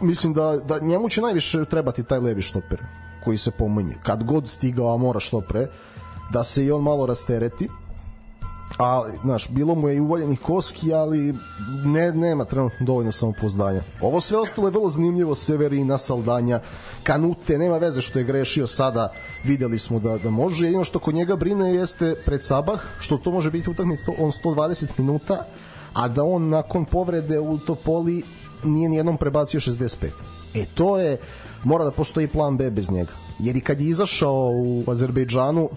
Mislim 0.00 0.32
da, 0.32 0.56
da 0.56 0.78
njemu 0.78 1.08
će 1.08 1.20
najviše 1.20 1.64
trebati 1.64 2.04
taj 2.04 2.18
levi 2.18 2.42
štoper 2.42 2.80
koji 3.24 3.38
se 3.38 3.50
pominje. 3.50 3.94
Kad 4.02 4.24
god 4.24 4.48
stigao, 4.48 4.94
a 4.94 4.96
mora 4.96 5.20
što 5.20 5.40
pre, 5.40 5.68
da 6.32 6.42
se 6.42 6.64
i 6.64 6.70
on 6.72 6.82
malo 6.82 7.06
rastereti. 7.06 7.68
A, 8.78 9.02
znaš, 9.22 9.48
bilo 9.48 9.74
mu 9.74 9.88
je 9.88 9.96
i 9.96 10.00
uvoljenih 10.00 10.40
koski, 10.40 10.92
ali 10.92 11.34
ne, 11.84 12.12
nema 12.12 12.44
trenutno 12.44 12.86
dovoljno 12.86 13.12
samopouzdanja. 13.12 13.82
Ovo 14.00 14.20
sve 14.20 14.38
ostalo 14.38 14.68
je 14.68 14.72
vrlo 14.72 14.90
zanimljivo, 14.90 15.34
Severina, 15.34 15.98
Saldanja, 15.98 16.60
Kanute, 17.02 17.58
nema 17.58 17.78
veze 17.78 18.00
što 18.00 18.18
je 18.18 18.24
grešio 18.24 18.66
sada, 18.66 19.12
videli 19.44 19.78
smo 19.78 19.98
da, 19.98 20.18
da 20.18 20.30
može. 20.30 20.64
Jedino 20.64 20.84
što 20.84 20.98
kod 20.98 21.14
njega 21.14 21.36
brine 21.36 21.74
jeste 21.74 22.14
pred 22.24 22.44
Sabah, 22.44 22.80
što 23.00 23.18
to 23.18 23.30
može 23.30 23.50
biti 23.50 23.70
utakmica 23.70 24.12
on 24.18 24.30
120 24.44 24.86
minuta, 24.98 25.46
a 25.92 26.08
da 26.08 26.24
on 26.24 26.48
nakon 26.48 26.84
povrede 26.84 27.38
u 27.38 27.58
Topoli 27.58 28.22
nije 28.64 28.88
ni 28.88 28.96
jednom 28.96 29.16
prebacio 29.16 29.60
65. 29.60 30.08
E 30.54 30.66
to 30.74 30.98
je, 30.98 31.18
mora 31.64 31.84
da 31.84 31.90
postoji 31.90 32.28
plan 32.28 32.56
B 32.56 32.70
bez 32.70 32.90
njega. 32.90 33.12
Jer 33.38 33.56
i 33.56 33.60
kad 33.60 33.80
je 33.80 33.86
izašao 33.86 34.50
u 34.54 34.84
Azerbejdžanu, 34.86 35.68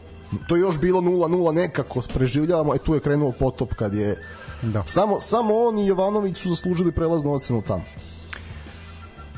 to 0.48 0.56
je 0.56 0.62
još 0.62 0.80
bilo 0.80 1.02
0-0 1.02 1.52
nekako 1.52 2.02
preživljavamo, 2.14 2.76
e 2.76 2.78
tu 2.78 2.94
je 2.94 2.99
krenuo 2.99 3.32
potop 3.32 3.74
kad 3.74 3.94
je 3.94 4.24
Da. 4.62 4.84
samo, 4.86 5.22
samo 5.22 5.57
on 5.57 5.80
i 5.80 5.88
Jovanović 5.88 6.38
su 6.38 6.49
zaslužili 6.49 6.91
prelaznu 6.91 7.34
ocenu 7.34 7.62
tamo. 7.62 7.84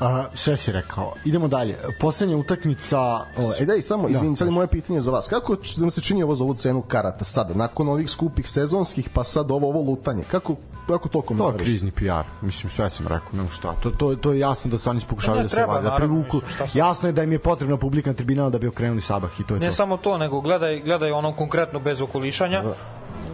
A, 0.00 0.26
sve 0.34 0.56
si 0.56 0.72
rekao. 0.72 1.14
Idemo 1.24 1.48
dalje. 1.48 1.78
Poslednja 2.00 2.36
utakmica... 2.36 3.00
O, 3.00 3.22
e 3.60 3.64
daj, 3.64 3.82
samo, 3.82 4.08
izvini, 4.08 4.36
sad 4.36 4.48
je 4.48 4.52
moje 4.52 4.66
pitanje 4.66 5.00
za 5.00 5.10
vas. 5.10 5.28
Kako 5.28 5.56
će 5.56 5.80
vam 5.80 5.90
se 5.90 6.00
čini 6.00 6.22
ovo 6.22 6.34
za 6.34 6.44
ovu 6.44 6.54
cenu 6.54 6.82
karata 6.82 7.24
sada, 7.24 7.54
nakon 7.54 7.88
ovih 7.88 8.10
skupih 8.10 8.50
sezonskih, 8.50 9.08
pa 9.10 9.24
sad 9.24 9.50
ovo, 9.50 9.68
ovo 9.68 9.80
lutanje? 9.82 10.24
Kako, 10.24 10.56
kako 10.86 11.08
to 11.08 11.12
To 11.12 11.18
je 11.18 11.22
komentariš? 11.22 11.62
krizni 11.62 11.90
PR. 11.90 12.02
Mislim, 12.42 12.70
sve 12.70 12.90
sam 12.90 13.06
rekao, 13.06 13.28
nema 13.32 13.48
šta. 13.48 13.74
To, 13.74 13.90
to, 13.90 14.14
to 14.16 14.32
je 14.32 14.38
jasno 14.38 14.70
da 14.70 14.78
se 14.78 14.90
oni 14.90 15.00
pokušavaju 15.00 15.38
Ne, 15.38 15.42
da 15.42 15.48
se 15.48 15.54
treba, 15.54 15.74
naravno, 15.74 15.96
privuku. 15.96 16.40
sad? 16.48 16.68
Jasno 16.74 17.08
je 17.08 17.12
da 17.12 17.22
im 17.22 17.32
je 17.32 17.38
potrebna 17.38 17.76
publika 17.76 18.10
na 18.10 18.16
tribinama 18.16 18.50
da 18.50 18.58
bi 18.58 18.68
okrenuli 18.68 19.00
Sabah 19.00 19.30
i 19.40 19.44
to 19.44 19.54
je 19.54 19.60
Ne 19.60 19.66
to. 19.66 19.72
samo 19.72 19.96
to, 19.96 20.18
nego 20.18 20.40
gledaj, 20.40 20.80
gledaj 20.80 21.10
ono 21.10 21.32
konkretno 21.32 21.80
bez 21.80 22.00
okolišanja. 22.00 22.62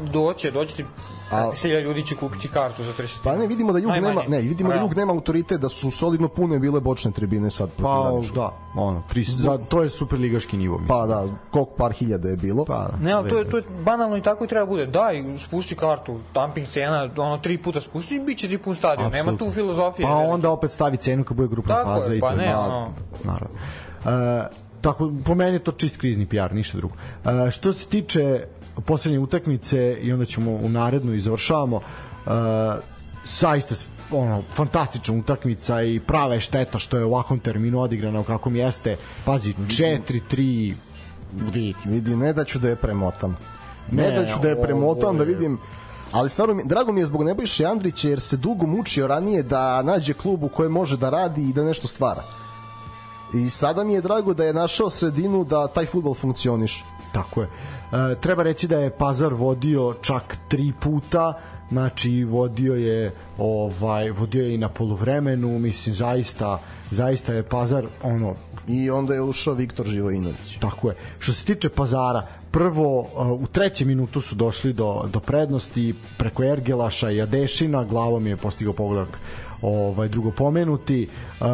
Doće, 0.05 0.51
doće 0.51 0.75
ti 0.75 0.85
A- 1.31 1.55
selja 1.55 1.81
ljudi 1.81 2.03
će 2.03 2.17
kupiti 2.17 2.49
kartu 2.49 2.83
za 2.85 2.93
300. 2.93 3.19
Pa 3.25 3.37
ne, 3.37 3.47
vidimo 3.47 3.73
da 3.73 3.79
Jug 3.79 3.89
Najmanje. 3.89 4.15
nema, 4.15 4.29
ne, 4.29 4.41
vidimo 4.41 4.71
da. 4.71 4.77
Jug 4.77 4.95
nema 4.95 5.13
autoritet, 5.13 5.61
da 5.61 5.69
su 5.69 5.91
solidno 5.91 6.29
pune 6.29 6.59
bile 6.59 6.81
bočne 6.81 7.11
tribine 7.11 7.51
sad 7.51 7.69
protiv 7.69 7.85
Pa, 7.85 8.05
Radničkog. 8.05 8.37
da, 8.37 8.51
ono, 8.77 9.03
pri, 9.09 9.23
za, 9.25 9.59
to 9.59 9.83
je 9.83 9.91
superligaški 9.91 10.57
nivo, 10.57 10.75
mislim. 10.75 10.89
Pa 10.91 11.07
da, 11.07 11.25
koliko 11.51 11.71
par 11.73 11.93
hiljada 11.93 12.29
je 12.29 12.37
bilo. 12.37 12.65
Pa, 12.65 12.79
da. 12.79 12.97
Ne, 12.99 13.13
ali 13.13 13.31
to 13.31 13.39
je, 13.39 13.51
to 13.51 13.57
je 13.57 13.63
banalno 13.81 14.17
i 14.17 14.23
tako 14.23 14.45
i 14.45 14.49
treba 14.49 14.67
bude. 14.67 14.87
Daj, 14.87 15.25
spusti 15.39 15.75
kartu, 15.75 16.21
dumping 16.35 16.67
cena, 16.67 17.09
ono 17.17 17.39
tri 17.39 17.59
puta 17.59 17.81
spusti 17.81 18.17
i 18.17 18.21
bit 18.21 18.39
će 18.39 18.49
ti 18.49 18.59
pun 18.59 18.75
stadion. 18.75 19.05
Nema 19.05 19.21
Apsolutno. 19.21 19.47
tu 19.47 19.53
filozofije. 19.53 20.07
Pa 20.07 20.15
onda 20.15 20.51
opet 20.51 20.71
stavi 20.71 20.97
cenu 20.97 21.25
kad 21.25 21.37
bude 21.37 21.49
grupna 21.49 21.75
Tako 21.75 21.91
je, 21.91 21.97
faza 21.97 22.15
i 22.15 22.21
pa 22.21 22.31
to 22.31 22.37
ne, 22.37 22.57
ono. 22.57 22.89
naravno. 23.25 23.57
E, 24.05 24.49
tako 24.81 25.11
po 25.25 25.35
meni 25.35 25.53
je 25.53 25.59
to 25.59 25.73
čist 25.73 25.97
krizni 25.97 26.27
PR, 26.27 26.53
ništa 26.53 26.79
drugo. 26.79 26.95
E, 27.47 27.51
što 27.51 27.73
se 27.73 27.87
tiče 27.87 28.47
poslednje 28.77 29.19
utakmice 29.19 29.99
i 30.03 30.13
onda 30.13 30.25
ćemo 30.25 30.51
u 30.53 30.69
narednu 30.69 31.15
i 31.15 31.21
završavamo. 31.21 31.77
E, 31.77 32.31
zaista 33.27 33.75
s- 33.75 33.85
ono 34.11 34.43
fantastična 34.53 35.15
utakmica 35.15 35.83
i 35.83 36.01
prava 36.01 36.35
je 36.35 36.41
šteta 36.41 36.79
što 36.79 36.97
je 36.99 37.05
u 37.05 37.09
ovakvom 37.09 37.39
terminu 37.39 37.81
odigrana 37.81 38.21
u 38.21 38.25
kakvom 38.25 38.57
jeste. 38.57 38.97
Pazi, 39.25 39.55
4-3 39.59 40.75
vidi. 41.35 41.75
Vidi, 41.85 42.17
ne 42.17 42.33
da 42.33 42.45
ću 42.45 42.59
da 42.59 42.69
je 42.69 42.77
premotam. 42.77 43.37
Ne, 43.91 44.03
Ne, 44.03 44.11
da 44.13 44.27
ću 44.27 44.39
da 44.43 44.49
je 44.49 44.55
ovo 44.55 44.65
premotam, 44.65 45.17
da 45.17 45.23
je- 45.23 45.29
vidim 45.29 45.59
Ali 46.13 46.29
stvarno, 46.29 46.63
drago 46.65 46.93
mi 46.93 47.01
je 47.01 47.07
zbog 47.07 47.23
Nebojše 47.25 47.65
Andrića 47.67 48.09
jer 48.09 48.21
se 48.21 48.37
dugo 48.37 48.67
mučio 48.67 49.07
ranije 49.07 49.43
da 49.43 49.83
nađe 49.83 50.13
klub 50.15 50.43
u 50.43 50.49
kojem 50.49 50.73
može 50.73 50.97
da 50.97 51.11
radi 51.11 51.43
i 51.43 51.53
da 51.53 51.65
nešto 51.65 51.89
stvara. 51.89 52.23
I 53.35 53.51
sada 53.51 53.85
mi 53.85 53.95
je 53.95 54.01
drago 54.01 54.35
da 54.35 54.45
je 54.45 54.53
našao 54.53 54.91
sredinu 54.91 55.45
da 55.45 55.67
taj 55.69 55.87
futbol 55.87 56.15
funkcioniše. 56.15 56.85
Tako 57.13 57.41
je. 57.41 57.49
E, 57.95 58.15
treba 58.21 58.43
reći 58.43 58.69
da 58.69 58.79
je 58.79 58.91
Pazar 58.91 59.35
vodio 59.35 59.95
čak 60.03 60.37
tri 60.49 60.73
puta, 60.81 61.33
znači 61.71 62.25
vodio 62.25 62.75
je 62.75 63.15
ovaj 63.39 64.11
vodio 64.11 64.45
je 64.45 64.55
i 64.55 64.59
na 64.59 64.69
poluvremenu, 64.69 65.59
mislim 65.59 65.95
zaista 65.95 66.59
zaista 66.91 67.33
je 67.33 67.43
Pazar 67.43 67.87
ono 68.03 68.35
I 68.69 68.91
onda 68.91 69.15
je 69.15 69.23
ušao 69.23 69.55
Viktor 69.55 69.87
Živojinović. 69.87 70.59
Tako 70.61 70.89
je. 70.89 70.97
Što 71.19 71.33
se 71.33 71.45
tiče 71.45 71.69
Pazara, 71.69 72.27
prvo 72.51 73.01
uh, 73.01 73.43
u 73.43 73.47
trećem 73.47 73.89
minutu 73.89 74.21
su 74.21 74.35
došli 74.35 74.73
do, 74.73 75.05
do 75.13 75.21
prednosti 75.21 75.95
preko 76.19 76.45
Ergelaša 76.45 77.11
i 77.11 77.23
Adešina, 77.23 77.85
glavom 77.85 78.27
je 78.27 78.37
postigao 78.37 78.75
pogodak 78.75 79.19
ovaj, 79.63 80.09
drugo 80.09 80.31
pomenuti. 80.31 81.09
Uh, 81.41 81.47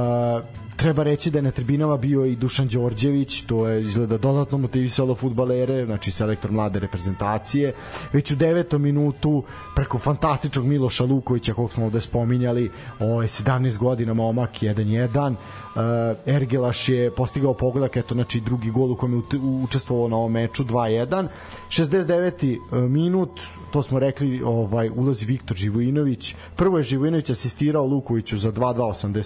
treba 0.80 1.02
reći 1.02 1.30
da 1.30 1.38
je 1.38 1.42
na 1.42 1.50
tribinama 1.50 1.96
bio 1.96 2.24
i 2.24 2.36
Dušan 2.36 2.68
Đorđević, 2.68 3.42
to 3.42 3.68
je 3.68 3.82
izgleda 3.82 4.18
dodatno 4.18 4.58
motivisalo 4.58 5.14
futbalere, 5.14 5.84
znači 5.86 6.10
selektor 6.10 6.50
mlade 6.50 6.80
reprezentacije. 6.80 7.72
Već 8.12 8.30
u 8.30 8.36
devetom 8.36 8.82
minutu 8.82 9.44
preko 9.76 9.98
fantastičnog 9.98 10.66
Miloša 10.66 11.04
Lukovića, 11.04 11.54
kog 11.54 11.72
smo 11.72 11.84
ovde 11.84 12.00
spominjali, 12.00 12.70
ovaj 13.00 13.26
17 13.26 13.78
godina 13.78 14.14
momak 14.14 14.50
1-1. 14.50 15.34
Uh, 15.74 15.80
Ergelaš 16.26 16.88
je 16.88 17.10
postigao 17.10 17.54
pogodak, 17.54 17.96
eto 17.96 18.14
znači 18.14 18.40
drugi 18.40 18.70
gol 18.70 18.92
u 18.92 18.96
kojem 18.96 19.14
je 19.14 19.38
učestvovao 19.64 20.08
na 20.08 20.16
ovom 20.16 20.32
meču 20.32 20.64
2-1. 20.64 21.28
69. 21.68 22.58
uh, 22.58 22.90
minut, 22.90 23.40
to 23.72 23.82
smo 23.82 23.98
rekli, 23.98 24.42
ovaj 24.42 24.90
ulazi 24.96 25.24
Viktor 25.26 25.56
Živojinović. 25.56 26.34
Prvo 26.56 26.78
je 26.78 26.84
Živojinović 26.84 27.30
asistirao 27.30 27.86
Lukoviću 27.86 28.38
za 28.38 28.52
2-2 28.52 28.74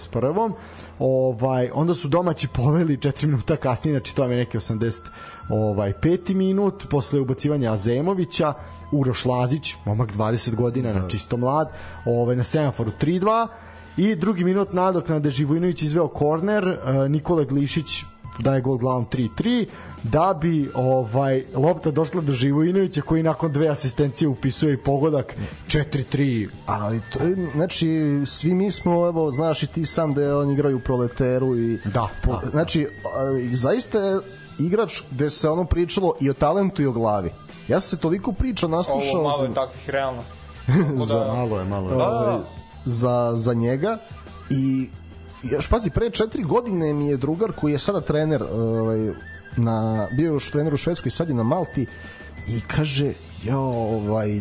81. 0.09 0.51
Ovaj 0.99 1.69
onda 1.73 1.93
su 1.93 2.07
domaći 2.07 2.47
poveli 2.47 2.97
4 2.97 3.25
minuta 3.25 3.55
kasnije, 3.55 3.93
znači 3.93 4.15
to 4.15 4.23
je 4.23 4.37
neki 4.37 4.57
80 4.57 5.01
ovaj 5.49 5.93
peti 5.93 6.35
minut 6.35 6.83
posle 6.89 7.19
ubacivanja 7.19 7.73
Azemovića 7.73 8.53
Uroš 8.91 9.25
Lazić, 9.25 9.75
momak 9.85 10.11
20 10.11 10.55
godina, 10.55 10.93
na 10.93 11.09
čisto 11.09 11.37
mlad, 11.37 11.71
ovaj 12.05 12.35
na 12.35 12.43
semaforu 12.43 12.91
3-2 13.01 13.47
i 13.97 14.15
drugi 14.15 14.43
minut 14.43 14.73
nadoknade 14.73 15.29
Živojinović 15.29 15.81
izveo 15.81 16.07
korner, 16.07 16.67
e, 16.67 17.09
Nikola 17.09 17.43
Glišić 17.43 18.03
daje 18.39 18.61
gol 18.61 18.77
glavom 18.77 19.05
3-3 19.05 19.65
da 20.03 20.37
bi 20.41 20.69
ovaj 20.73 21.43
lopta 21.55 21.91
došla 21.91 22.21
do 22.21 22.33
Živojinovića 22.33 23.01
koji 23.01 23.23
nakon 23.23 23.51
dve 23.51 23.67
asistencije 23.67 24.27
upisuje 24.27 24.73
i 24.73 24.77
pogodak 24.77 25.35
4-3 25.67 26.47
Ali 26.65 27.01
to 27.13 27.23
je, 27.23 27.49
znači, 27.55 28.21
svi 28.25 28.53
mi 28.53 28.71
smo, 28.71 29.07
evo, 29.07 29.31
znaš 29.31 29.63
i 29.63 29.67
ti 29.67 29.85
sam 29.85 30.13
da 30.13 30.21
je 30.21 30.35
on 30.35 30.51
igraju 30.51 30.77
u 30.77 30.79
proleteru 30.79 31.57
i... 31.57 31.77
Da, 31.85 32.09
po, 32.23 32.31
da. 32.31 32.49
Znači, 32.49 32.87
a, 32.87 32.89
zaista 33.51 33.99
je 33.99 34.19
igrač 34.59 35.01
gde 35.11 35.29
se 35.29 35.49
ono 35.49 35.65
pričalo 35.65 36.13
i 36.21 36.29
o 36.29 36.33
talentu 36.33 36.81
i 36.81 36.85
o 36.85 36.91
glavi. 36.91 37.29
Ja 37.67 37.79
sam 37.79 37.97
se 37.97 38.01
toliko 38.01 38.31
priča 38.31 38.67
naslušao 38.67 39.19
Ovo 39.19 39.29
malo 39.29 39.43
je 39.43 39.53
takvih, 39.53 39.89
realno. 39.89 40.21
za, 41.05 41.19
malo 41.19 41.59
je, 41.59 41.65
malo 41.65 41.89
je. 41.89 41.97
Da, 41.97 42.05
da, 42.05 42.25
da. 42.25 42.64
Za, 42.85 43.31
za 43.35 43.53
njega 43.53 43.97
i 44.49 44.89
još 45.43 45.69
pazi, 45.69 45.89
pre 45.89 46.09
četiri 46.09 46.43
godine 46.43 46.93
mi 46.93 47.07
je 47.07 47.17
drugar 47.17 47.51
koji 47.51 47.71
je 47.71 47.79
sada 47.79 48.01
trener 48.01 48.43
ovaj, 48.43 49.11
na, 49.57 50.07
bio 50.11 50.33
još 50.33 50.51
trener 50.51 50.73
u 50.73 50.77
Švedskoj, 50.77 51.11
sad 51.11 51.29
je 51.29 51.35
na 51.35 51.43
Malti 51.43 51.85
i 52.47 52.61
kaže, 52.67 53.13
jo, 53.43 53.59
ovaj, 53.59 54.39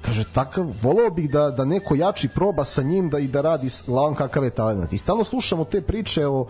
kaže, 0.00 0.24
takav, 0.32 0.66
voleo 0.82 1.10
bih 1.10 1.30
da, 1.30 1.50
da 1.50 1.64
neko 1.64 1.94
jači 1.94 2.28
proba 2.28 2.64
sa 2.64 2.82
njim 2.82 3.10
da 3.10 3.18
i 3.18 3.28
da 3.28 3.40
radi 3.40 3.68
lavan 3.88 4.14
kakav 4.14 4.44
je 4.44 4.50
talent. 4.50 4.92
I 4.92 4.98
stalno 4.98 5.24
slušamo 5.24 5.64
te 5.64 5.80
priče 5.80 6.26
o 6.26 6.46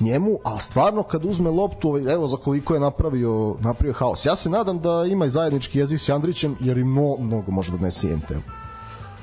njemu, 0.00 0.38
ali 0.44 0.60
stvarno 0.60 1.02
kad 1.02 1.24
uzme 1.24 1.50
loptu, 1.50 1.88
ovaj, 1.88 2.12
evo 2.12 2.26
za 2.26 2.36
koliko 2.36 2.74
je 2.74 2.80
napravio, 2.80 3.56
napravio 3.60 3.92
haos. 3.92 4.26
Ja 4.26 4.36
se 4.36 4.50
nadam 4.50 4.80
da 4.80 5.04
ima 5.10 5.26
i 5.26 5.30
zajednički 5.30 5.78
jezik 5.78 6.00
s 6.00 6.08
Andrićem, 6.08 6.56
jer 6.60 6.78
i 6.78 6.84
mnogo, 6.84 7.50
može 7.50 7.72
da 7.72 7.76
donese 7.76 8.10
IMT. 8.10 8.32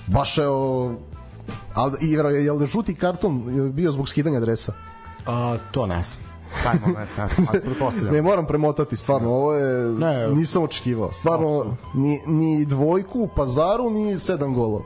Baš 0.07 0.37
je 0.37 0.45
Ali 1.73 1.97
igrao 2.01 2.31
je, 2.31 2.45
jel 2.45 2.59
da 2.59 2.65
žuti 2.65 2.95
karton 2.95 3.43
bio 3.73 3.91
zbog 3.91 4.09
skidanja 4.09 4.39
dresa? 4.39 4.73
A, 5.25 5.57
to 5.71 5.87
ne 5.87 6.03
znam. 6.03 6.19
Taj 6.63 6.79
moment, 6.85 7.09
ne. 8.01 8.11
Ne 8.11 8.21
moram 8.21 8.47
premotati, 8.47 8.95
stvarno, 8.95 9.29
ovo 9.29 9.53
je, 9.53 9.89
Ne. 9.89 10.27
nisam 10.27 10.63
očekivao. 10.63 11.13
Stvarno, 11.13 11.75
ni, 11.93 12.21
ni 12.27 12.65
dvojku 12.65 13.19
u 13.19 13.27
pazaru, 13.27 13.89
ni 13.89 14.19
sedam 14.19 14.53
golova. 14.53 14.83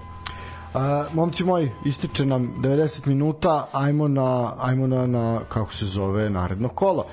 A, 0.73 1.05
momci 1.13 1.43
moji, 1.43 1.71
ističe 1.85 2.25
nam 2.25 2.53
90 2.61 3.07
minuta, 3.07 3.67
ajmo 3.71 4.07
na, 4.07 4.53
ajmo 4.59 4.87
na, 4.87 5.07
na 5.07 5.39
kako 5.49 5.73
se 5.73 5.85
zove, 5.85 6.29
naredno 6.29 6.69
kolo. 6.69 7.05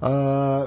A, 0.00 0.66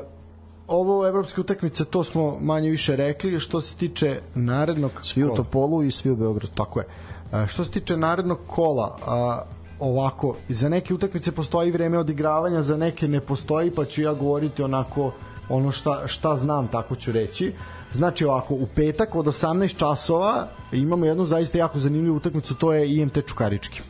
ovo 0.67 1.07
evropske 1.07 1.41
utakmice, 1.41 1.85
to 1.85 2.03
smo 2.03 2.37
manje 2.41 2.69
više 2.69 2.95
rekli, 2.95 3.39
što 3.39 3.61
se 3.61 3.75
tiče 3.75 4.21
narednog 4.35 4.91
Svi 5.03 5.23
u. 5.23 5.35
Topolu 5.35 5.83
i 5.83 5.91
svi 5.91 6.11
u 6.11 6.15
Beogradu. 6.15 6.53
Tako 6.55 6.79
je. 6.79 6.85
A, 6.85 7.08
što 7.47 7.65
se 7.65 7.71
tiče 7.71 7.97
narednog 7.97 8.39
kola, 8.47 8.97
a, 9.07 9.41
ovako, 9.79 10.35
za 10.49 10.69
neke 10.69 10.93
utakmice 10.93 11.31
postoji 11.31 11.71
vreme 11.71 11.97
odigravanja, 11.97 12.61
za 12.61 12.77
neke 12.77 13.07
ne 13.07 13.21
postoji, 13.21 13.71
pa 13.71 13.85
ću 13.85 14.01
ja 14.01 14.13
govoriti 14.13 14.63
onako 14.63 15.11
ono 15.49 15.71
šta, 15.71 16.07
šta 16.07 16.35
znam, 16.35 16.67
tako 16.67 16.95
ću 16.95 17.11
reći. 17.11 17.53
Znači 17.91 18.25
ovako, 18.25 18.53
u 18.53 18.67
petak 18.75 19.15
od 19.15 19.25
18 19.25 19.77
časova 19.77 20.47
imamo 20.71 21.05
jednu 21.05 21.25
zaista 21.25 21.57
jako 21.57 21.79
zanimljivu 21.79 22.15
utakmicu, 22.15 22.55
to 22.55 22.73
je 22.73 22.95
IMT 22.95 23.17
Čukarički. 23.27 23.81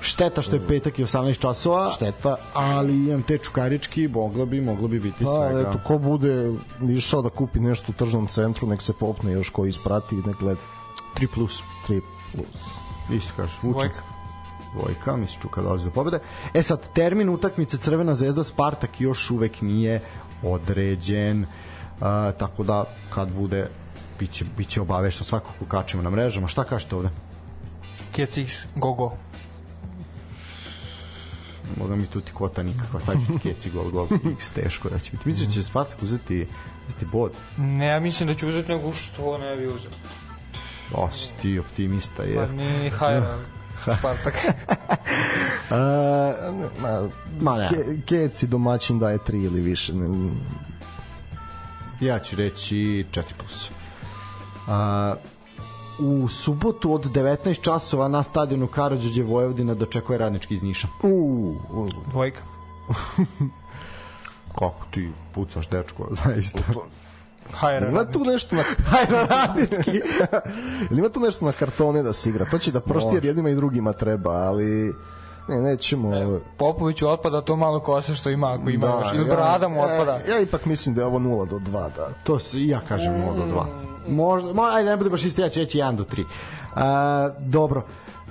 Šteta 0.00 0.42
što 0.42 0.56
je 0.56 0.66
petak 0.68 0.98
i 0.98 1.04
18 1.04 1.38
časova, 1.38 1.90
Šteta. 1.90 2.36
ali 2.54 3.10
IMT 3.10 3.30
Čukarički 3.42 4.08
moglo 4.08 4.46
bi, 4.46 4.60
moglo 4.60 4.88
bi 4.88 5.00
biti 5.00 5.24
Pa, 5.24 5.30
svega. 5.30 5.60
eto, 5.60 5.78
ko 5.86 5.98
bude 5.98 6.52
išao 6.88 7.22
da 7.22 7.28
kupi 7.28 7.60
nešto 7.60 7.92
u 7.92 7.94
tržnom 7.94 8.26
centru, 8.26 8.68
nek 8.68 8.82
se 8.82 8.92
popne 9.00 9.32
još 9.32 9.50
ko 9.50 9.66
isprati 9.66 10.14
i 10.14 10.22
nek 10.26 10.36
gleda. 10.36 10.60
3 11.16 11.26
plus. 11.34 11.62
3 11.88 12.00
plus. 12.32 12.48
Isto 13.10 13.32
kaže, 13.36 13.52
Vučak. 13.62 13.80
Dvojka. 13.80 14.02
Dvojka, 14.74 15.16
misli 15.16 15.42
Čuka 15.42 15.62
dolazi 15.62 15.84
do 15.84 15.90
pobede. 15.90 16.18
E 16.54 16.62
sad, 16.62 16.92
termin 16.92 17.28
utakmice 17.28 17.78
Crvena 17.78 18.14
zvezda 18.14 18.44
Spartak 18.44 19.00
još 19.00 19.30
uvek 19.30 19.60
nije 19.60 20.00
određen, 20.42 21.42
uh, 21.42 22.00
tako 22.38 22.64
da 22.64 22.84
kad 23.10 23.32
bude 23.32 23.68
biće, 24.18 24.44
biće 24.56 24.80
obavešno 24.80 25.26
svakako 25.26 25.64
kačemo 25.64 26.02
na 26.02 26.10
mrežama. 26.10 26.48
Šta 26.48 26.64
kažete 26.64 26.96
ovde? 26.96 27.08
Kecix, 28.16 28.66
go 28.76 28.92
go. 28.92 29.12
Moga 31.76 31.96
mi 31.96 32.06
tu 32.06 32.20
ti 32.20 32.32
kvota 32.32 32.62
nikakva, 32.62 33.00
sad 33.00 33.16
ću 33.26 33.38
keci 33.42 33.70
gol, 33.70 33.90
gol, 33.90 34.06
x 34.32 34.52
teško 34.52 34.88
da 34.88 34.98
će 34.98 35.10
biti. 35.10 35.28
Misliš 35.28 35.46
da 35.46 35.54
će 35.54 35.62
Spartak 35.62 36.02
uzeti, 36.02 36.46
uzeti 36.88 37.06
bod? 37.06 37.32
Ne, 37.58 37.86
ja 37.86 38.00
mislim 38.00 38.26
da 38.26 38.34
će 38.34 38.46
uzeti 38.46 38.72
nego 38.72 38.92
što 38.92 39.38
ne 39.38 39.56
bi 39.56 39.66
uzeo. 39.66 39.90
O, 40.94 41.08
si 41.12 41.32
ti 41.42 41.58
optimista 41.58 42.16
Pa 42.16 42.28
je. 42.28 42.48
ni 42.48 42.90
Hajra, 42.90 43.38
Spartak. 43.98 44.34
Ne, 45.70 46.34
ma, 46.82 47.08
Ma 47.40 47.56
ne. 47.56 47.68
Ke, 47.68 47.84
Keci 48.06 48.46
domaćin 48.46 48.98
daje 48.98 49.18
3 49.18 49.44
ili 49.44 49.60
više. 49.60 49.92
Ne, 49.94 50.30
ja 52.00 52.18
ću 52.18 52.36
reći 52.36 53.06
4 53.10 53.22
plus. 53.38 53.70
A, 54.68 55.14
u 55.98 56.28
subotu 56.28 56.92
od 56.94 57.04
19 57.04 57.60
časova 57.62 58.08
na 58.08 58.22
stadionu 58.22 58.66
Karadžođe 58.66 59.22
Vojvodina 59.22 59.74
dočekuje 59.74 60.18
radnički 60.18 60.54
iz 60.54 60.62
Niša. 60.62 60.88
u, 61.02 61.54
u, 61.70 61.88
Dvojka. 62.10 62.40
Kako 64.58 64.86
ti 64.90 65.10
pucaš, 65.34 65.68
dečko, 65.68 66.08
zaista. 66.24 66.60
Hajra. 67.52 67.88
Ima 67.88 68.04
tu 68.04 68.20
nešto 68.24 68.56
na 68.56 68.62
Hajde, 68.90 69.26
radnički. 69.30 70.00
Ili 70.90 70.98
ima 71.00 71.08
tu 71.08 71.20
nešto 71.20 71.44
na 71.44 71.52
kartone 71.52 72.02
da 72.02 72.12
se 72.12 72.30
igra? 72.30 72.44
To 72.50 72.58
će 72.58 72.72
da 72.72 72.80
prošti 72.80 73.14
jer 73.14 73.24
jednima 73.24 73.50
i 73.50 73.54
drugima 73.54 73.92
treba, 73.92 74.30
ali 74.30 74.94
ne, 75.48 75.60
nećemo... 75.60 76.40
Popoviću 76.56 77.08
otpada 77.08 77.40
to 77.40 77.56
malo 77.56 77.80
kose 77.80 78.14
što 78.14 78.30
ima 78.30 78.52
ako 78.52 78.70
ima 78.70 78.86
Da, 78.86 78.92
još. 78.92 79.14
Ili 79.14 79.28
ja- 79.28 79.34
brada 79.34 79.68
mu 79.68 79.82
otpada. 79.82 80.12
Ja, 80.28 80.34
ja 80.34 80.40
ipak 80.40 80.64
mislim 80.64 80.94
da 80.94 81.00
je 81.00 81.06
ovo 81.06 81.18
0 81.18 81.48
do 81.48 81.56
2, 81.56 81.70
da. 81.72 82.08
To 82.24 82.38
se, 82.38 82.66
ja 82.66 82.80
kažem 82.88 83.12
0 83.12 83.36
do 83.36 83.44
2. 83.54 83.64
Možda, 84.08 84.52
mo, 84.52 84.62
ajde, 84.62 84.90
ne 84.90 84.96
bude 84.96 85.10
baš 85.10 85.24
isto, 85.24 85.42
ja 85.42 85.48
ću 85.48 85.60
reći 85.60 85.78
1 85.78 85.96
do 85.96 86.04
3. 86.04 86.24
Uh, 86.74 86.80
dobro. 87.38 87.82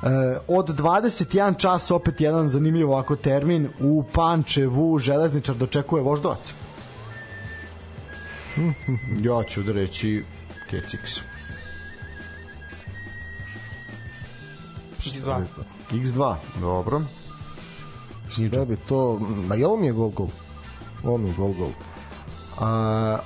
Uh, 0.02 0.08
od 0.48 0.70
21 0.70 1.58
čas 1.58 1.92
opet 1.92 2.22
jedan 2.22 2.50
zanimljiv 2.50 2.92
ovako 2.92 3.16
termin 3.16 3.70
u 3.80 4.04
Pančevu 4.14 5.00
železničar 5.00 5.56
dočekuje 5.56 6.04
voždovac. 6.04 6.54
Ja 9.30 9.44
ću 9.44 9.64
da 9.64 9.72
reći 9.72 10.24
Kecix. 10.72 11.20
Dva. 15.22 15.42
X2, 15.92 16.36
dobro. 16.60 17.02
Šta 18.30 18.66
bi 18.66 18.76
to... 18.76 19.20
Ma 19.20 19.56
i 19.56 19.64
ovo 19.64 19.78
mi 19.78 19.86
je 19.86 19.92
gol 19.92 20.10
gol. 20.10 20.28
Ovo 21.04 21.18
mi 21.18 21.30
je 21.30 21.36
gol 21.36 21.54
gol. 21.54 21.72
A, 22.60 23.20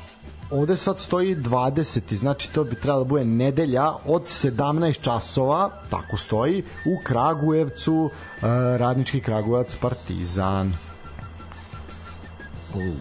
ovde 0.52 0.78
sad 0.78 1.00
stoji 1.00 1.36
20. 1.36 2.14
znači 2.14 2.54
to 2.54 2.64
bi 2.64 2.76
trebalo 2.76 3.04
da 3.04 3.10
bude 3.10 3.26
nedelja 3.26 3.94
od 4.06 4.24
17 4.24 5.02
časova, 5.02 5.70
tako 5.90 6.18
stoji, 6.18 6.64
u 6.86 7.04
Kragujevcu, 7.04 8.10
a, 8.42 8.76
radnički 8.80 9.22
Kragujevac 9.22 9.76
Partizan. 9.76 10.74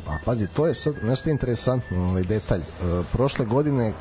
A 0.08 0.18
pazi, 0.24 0.46
to 0.46 0.66
je 0.66 0.74
sad 0.74 0.94
nešto 1.02 1.30
interesantno, 1.30 2.08
ovaj 2.08 2.22
detalj. 2.22 2.60
E, 2.60 3.02
prošle 3.12 3.46
godine 3.46 3.92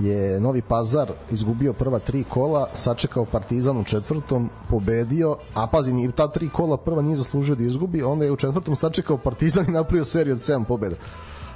je 0.00 0.40
Novi 0.40 0.62
Pazar 0.62 1.12
izgubio 1.30 1.72
prva 1.72 1.98
tri 1.98 2.24
kola, 2.24 2.68
sačekao 2.74 3.24
Partizan 3.24 3.76
u 3.76 3.84
četvrtom, 3.84 4.50
pobedio, 4.68 5.36
a 5.54 5.66
pazi, 5.66 5.92
ni 5.92 6.12
ta 6.12 6.28
tri 6.28 6.48
kola 6.48 6.76
prva 6.76 7.02
nije 7.02 7.16
zaslužio 7.16 7.54
da 7.54 7.64
izgubi, 7.64 8.02
onda 8.02 8.24
je 8.24 8.32
u 8.32 8.36
četvrtom 8.36 8.76
sačekao 8.76 9.18
Partizan 9.18 9.64
i 9.68 9.72
napravio 9.72 10.04
seriju 10.04 10.34
od 10.34 10.40
7 10.40 10.64
pobeda. 10.64 10.96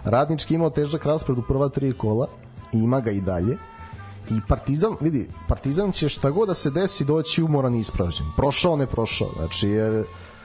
Radnički 0.04 0.54
imao 0.54 0.70
težak 0.70 1.06
raspored 1.06 1.38
u 1.38 1.42
prva 1.42 1.68
tri 1.68 1.92
kola 1.98 2.26
i 2.72 2.78
ima 2.78 3.00
ga 3.00 3.10
i 3.10 3.20
dalje. 3.20 3.56
I 4.30 4.40
Partizan, 4.48 4.96
vidi, 5.00 5.28
Partizan 5.48 5.92
će 5.92 6.08
šta 6.08 6.30
god 6.30 6.48
da 6.48 6.54
se 6.54 6.70
desi 6.70 7.04
doći 7.04 7.42
umoran 7.42 7.74
i 7.74 7.80
ispražnjen. 7.80 8.28
Prošao, 8.36 8.76
ne 8.76 8.86
prošao. 8.86 9.28
Znači, 9.36 9.68
jer 9.68 10.04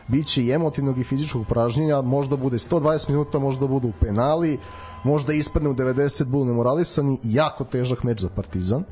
biće 0.10 0.44
i 0.44 0.52
emotivnog 0.52 1.00
i 1.00 1.04
fizičkog 1.04 1.48
pražnjenja, 1.48 2.02
možda 2.02 2.36
bude 2.36 2.58
120 2.58 3.10
minuta, 3.10 3.40
možda 3.40 3.68
budu 3.68 3.92
penali, 4.00 4.58
možda 5.04 5.34
ispadne 5.34 5.70
u 5.70 5.74
90, 5.74 6.26
budu 6.26 6.46
nemoralisani, 6.46 7.18
jako 7.24 7.64
težak 7.64 8.04
meč 8.04 8.22
za 8.22 8.30
Partizan. 8.30 8.84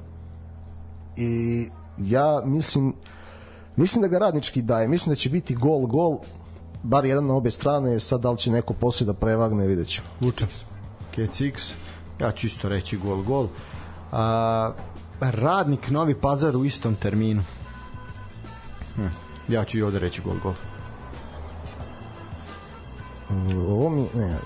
I 1.18 1.69
ja 1.98 2.41
mislim 2.45 2.94
mislim 3.76 4.02
da 4.02 4.07
ga 4.07 4.19
radnički 4.19 4.61
daje, 4.61 4.88
mislim 4.88 5.11
da 5.11 5.15
će 5.15 5.30
biti 5.30 5.56
gol, 5.56 5.85
gol, 5.85 6.18
bar 6.84 7.06
jedan 7.06 7.26
na 7.26 7.34
obe 7.34 7.52
strane, 7.52 7.99
sad 7.99 8.22
da 8.22 8.31
li 8.31 8.38
će 8.38 8.52
neko 8.52 8.73
poslije 8.73 9.06
da 9.06 9.14
prevagne, 9.14 9.68
vidjet 9.68 9.88
ćemo. 9.88 10.07
Vučev. 10.19 10.48
Kecix. 11.15 11.73
Ja 12.19 12.31
ću 12.31 12.48
isto 12.48 12.69
reći 12.69 12.98
gol, 12.98 13.23
gol. 13.23 13.48
A, 14.11 14.72
radnik 15.19 15.89
Novi 15.89 16.15
Pazar 16.15 16.57
u 16.57 16.65
istom 16.65 16.95
terminu. 16.95 17.44
Hm. 18.95 19.07
Ja 19.48 19.64
ću 19.65 19.77
i 19.77 19.84
ovde 19.84 19.99
reći 19.99 20.22
gol, 20.22 20.35
gol. 20.44 20.53
Ovo 23.69 23.89
mi, 23.89 24.09
ne, 24.13 24.39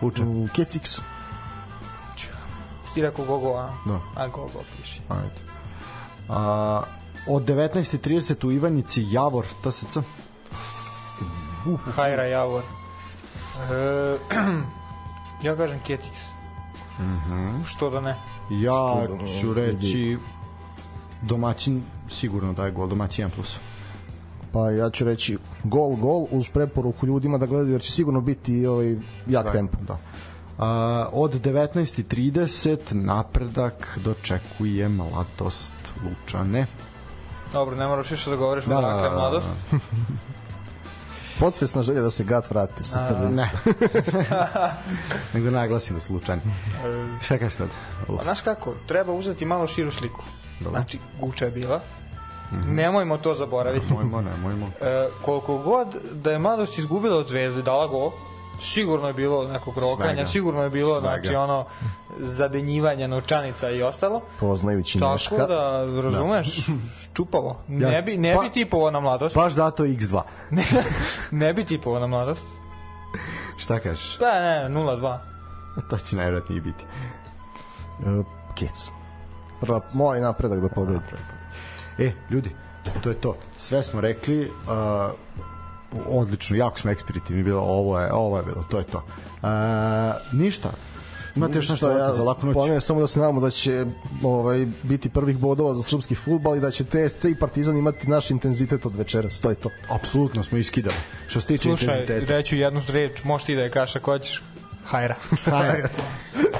Vučev. 0.00 0.28
u 0.28 0.48
Kecix. 0.56 1.00
Ti 2.94 3.02
rekao 3.02 3.24
gogo, 3.24 3.56
a? 3.58 3.72
Da. 3.86 4.00
A 4.14 4.28
gogo 4.28 4.62
piši. 4.76 5.00
Ajde. 5.08 5.40
A, 6.28 6.82
od 7.26 7.42
19.30 7.42 8.46
u 8.46 8.52
Ivanjici 8.52 9.04
Javor 9.10 9.46
TSC. 9.62 9.98
Hajra 11.96 12.24
Javor. 12.24 12.62
E, 12.62 14.16
ja 15.46 15.56
kažem 15.56 15.80
Ketix. 15.88 16.36
Mhm. 17.00 17.62
Što 17.64 17.90
da 17.90 18.00
ne? 18.00 18.14
Ja 18.50 19.06
da, 19.08 19.26
ću 19.40 19.54
reći 19.54 20.18
domaćin 21.22 21.82
sigurno 22.08 22.52
daje 22.52 22.70
gol, 22.70 22.88
domaćin 22.88 23.28
1+. 23.28 23.56
Pa 24.52 24.70
ja 24.70 24.90
ću 24.90 25.04
reći 25.04 25.38
gol, 25.64 25.96
gol 25.96 26.26
uz 26.30 26.48
preporuku 26.48 27.06
ljudima 27.06 27.38
da 27.38 27.46
gledaju 27.46 27.72
jer 27.72 27.82
će 27.82 27.92
sigurno 27.92 28.20
biti 28.20 28.66
ovaj 28.66 28.96
jak 29.26 29.52
tempo. 29.52 29.78
Da. 29.80 29.98
A, 30.58 31.08
od 31.12 31.44
19.30 31.44 32.92
napredak 32.92 33.98
dočekuje 34.04 34.88
mladost 34.88 35.74
Lučane. 36.04 36.66
Dobro, 37.52 37.76
ne 37.76 37.86
moraš 37.86 38.10
više 38.10 38.30
da 38.30 38.36
govoriš 38.36 38.64
Da, 38.64 38.74
da, 38.74 38.80
dakle, 38.80 39.10
mladost. 39.10 39.46
Podsvesna 41.40 41.82
želja 41.82 42.00
da 42.00 42.10
se 42.10 42.24
gat 42.24 42.50
vrati. 42.50 42.84
Super. 42.84 43.16
A, 43.16 43.30
Ne. 43.30 43.50
Nego 45.34 45.50
naglasimo 45.50 46.00
slučajno. 46.00 46.42
Šta 47.22 47.38
kažeš 47.38 47.54
tad? 47.58 47.68
Pa, 48.06 48.22
znaš 48.22 48.40
kako, 48.40 48.74
treba 48.86 49.12
uzeti 49.12 49.44
malo 49.44 49.66
širu 49.66 49.90
sliku. 49.90 50.22
Znači, 50.68 50.98
Guča 51.20 51.44
je 51.44 51.50
bila. 51.50 51.80
Nemojmo 52.66 53.18
to 53.18 53.34
zaboraviti. 53.34 53.92
Mojmo, 53.92 54.20
ne, 54.20 54.30
mojmo. 54.36 54.66
E, 54.80 55.08
koliko 55.22 55.58
god 55.58 55.88
da 56.12 56.32
je 56.32 56.38
mladost 56.38 56.78
izgubila 56.78 57.16
od 57.16 57.26
zvezde, 57.26 57.62
dala 57.62 57.86
go, 57.86 58.12
sigurno 58.60 59.06
je 59.06 59.14
bilo 59.14 59.44
nekog 59.44 59.74
rokanja, 59.78 60.14
Svega. 60.14 60.26
sigurno 60.26 60.62
je 60.62 60.70
bilo 60.70 60.92
Svega. 60.92 61.08
znači 61.08 61.34
ono 61.34 61.64
zadenjivanja 62.18 63.06
novčanica 63.06 63.70
i 63.70 63.82
ostalo. 63.82 64.20
Poznajući 64.40 64.98
Tako 64.98 65.12
Neška. 65.12 65.36
da, 65.38 65.56
razumeš, 66.02 66.66
čupavo. 67.16 67.56
Ne 67.68 67.92
Ja- 67.92 68.02
bi, 68.02 68.16
ne 68.16 68.34
pa- 68.34 68.40
bi 68.40 68.50
tipovao 68.50 68.90
na 68.90 69.00
mladost. 69.00 69.36
Baš 69.36 69.52
zato 69.52 69.84
X2. 69.84 70.22
Ne, 70.50 70.64
ne 71.42 71.52
bi 71.52 71.64
tipovao 71.64 72.00
na 72.00 72.06
mladost. 72.06 72.42
Šta 73.56 73.78
kažeš? 73.78 74.18
Pa 74.18 74.26
ne, 74.26 74.66
0-2. 74.70 75.18
To 75.90 75.98
će 75.98 76.16
najvjerojatnije 76.16 76.60
biti. 76.60 76.84
E, 78.00 78.22
Kec. 78.54 78.90
Prva, 79.60 79.80
i 80.16 80.20
napredak 80.20 80.60
da 80.60 80.68
pobedi. 80.68 80.98
E, 81.98 82.12
ljudi, 82.30 82.50
to 83.02 83.08
je 83.08 83.14
to. 83.14 83.36
Sve 83.58 83.82
smo 83.82 84.00
rekli, 84.00 84.50
uh, 84.50 84.50
odlično, 86.08 86.56
jako 86.56 86.78
smo 86.78 86.90
ekspeditivni 86.90 87.42
bilo, 87.42 87.60
ovo 87.60 88.00
je, 88.00 88.12
ovo 88.12 88.36
je 88.36 88.44
bilo, 88.44 88.64
to 88.70 88.78
je 88.78 88.84
to. 88.84 89.02
Uh, 89.42 90.38
ništa. 90.40 90.70
Imate 91.36 91.58
još 91.58 91.68
nešto 91.68 91.90
ja, 91.90 92.12
za 92.12 92.22
laku 92.22 92.46
noć? 92.46 92.56
Ne, 92.68 92.80
samo 92.80 93.00
da 93.00 93.06
se 93.06 93.20
nadamo 93.20 93.40
da 93.40 93.50
će 93.50 93.86
ovaj, 94.22 94.66
biti 94.82 95.08
prvih 95.08 95.38
bodova 95.38 95.74
za 95.74 95.82
srpski 95.82 96.14
futbal 96.14 96.56
i 96.56 96.60
da 96.60 96.70
će 96.70 96.84
TSC 96.84 97.24
i 97.24 97.38
Partizan 97.40 97.76
imati 97.76 98.10
naš 98.10 98.30
intenzitet 98.30 98.86
od 98.86 98.96
večeras. 98.96 99.40
To 99.40 99.50
je 99.50 99.54
to. 99.54 99.70
Apsolutno 99.88 100.42
smo 100.42 100.58
iskidali. 100.58 100.96
Što 101.28 101.40
se 101.40 101.46
tiče 101.46 101.62
Slušaj, 101.62 102.00
intenziteta. 102.00 102.32
reću 102.32 102.56
jednu 102.56 102.82
reč, 102.88 103.24
možeš 103.24 103.46
ti 103.46 103.54
da 103.56 103.62
je 103.62 103.70
kaša, 103.70 104.00
ko 104.00 104.18
ćeš? 104.18 104.42
Hajra. 104.86 105.14
Hajde. 105.44 105.88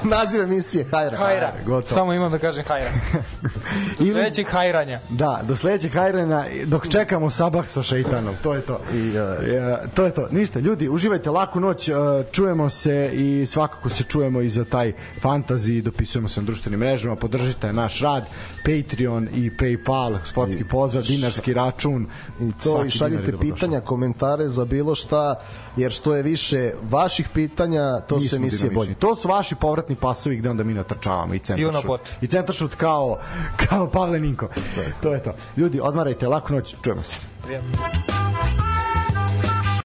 Naziv 0.03 0.43
emisije, 0.43 0.87
hajra. 0.93 1.17
Hajra. 1.17 1.53
gotovo. 1.67 1.95
Samo 1.95 2.13
imam 2.13 2.33
da 2.33 2.39
kažem 2.39 2.65
hajra. 2.69 2.91
Do 3.99 4.05
Ili- 4.05 4.13
sledećeg 4.13 4.47
hajranja. 4.49 5.01
Da, 5.09 5.41
do 5.43 5.57
sledećeg 5.57 5.93
hajrena 5.93 6.45
dok 6.65 6.89
čekamo 6.89 7.31
sabah 7.31 7.69
sa 7.69 7.83
šeitanom. 7.83 8.35
To 8.43 8.55
je 8.55 8.61
to. 8.61 8.81
I, 8.95 9.09
uh, 9.11 9.55
Ja, 9.55 9.81
to 9.95 10.05
je 10.05 10.11
to. 10.11 10.29
Ništa, 10.31 10.59
ljudi, 10.59 10.89
uživajte 10.89 11.31
laku 11.31 11.61
noć, 11.61 11.89
uh, 11.89 11.97
čujemo 12.33 12.71
se 12.71 13.11
i 13.13 13.47
svakako 13.47 13.89
se 13.89 14.03
čujemo 14.05 14.41
i 14.41 14.49
za 14.49 14.65
taj 14.65 14.93
fantasy, 15.23 15.83
dopisujemo 15.83 16.29
se 16.29 16.41
na 16.41 16.47
društvenim 16.47 16.81
mrežama, 16.81 17.17
podržite 17.17 17.73
naš 17.73 18.01
rad, 18.01 18.25
Patreon 18.65 19.29
i 19.35 19.51
Paypal, 19.51 20.19
sportski 20.25 20.65
pozdrav, 20.65 21.05
dinarski 21.05 21.55
račun. 21.55 22.07
I 22.41 22.53
to 22.65 22.85
i 22.85 22.91
šaljite 22.91 23.39
pitanja, 23.41 23.81
komentare 23.81 24.49
za 24.49 24.65
bilo 24.65 24.95
šta, 24.95 25.35
jer 25.77 25.93
što 25.93 26.15
je 26.17 26.23
više 26.23 26.73
vaših 26.83 27.29
pitanja, 27.35 28.01
to 28.01 28.16
Mi 28.23 28.29
su 28.29 28.37
emisije 28.37 28.71
bolje. 28.71 28.95
To 28.95 29.15
su 29.15 29.29
vaši 29.29 29.55
povratni 29.55 29.97
pasovi 29.97 30.37
gde 30.37 30.51
onda 30.51 30.65
mi 30.65 30.75
natrčavamo 30.75 31.35
i 31.35 31.39
centar 31.39 31.83
šut. 31.83 32.01
I 32.21 32.27
centar 32.27 32.55
šut 32.55 32.75
kao, 32.75 33.19
kao 33.69 33.91
Pavle 33.91 34.21
Ninko. 34.21 34.49
To 35.03 35.13
je 35.13 35.23
to. 35.23 35.35
Ljudi, 35.57 35.81
odmarajte, 35.81 36.29
laku 36.29 36.53
noć, 36.53 36.75
čujemo 36.83 37.03
se. 37.03 37.17
Prijatno. 37.45 38.66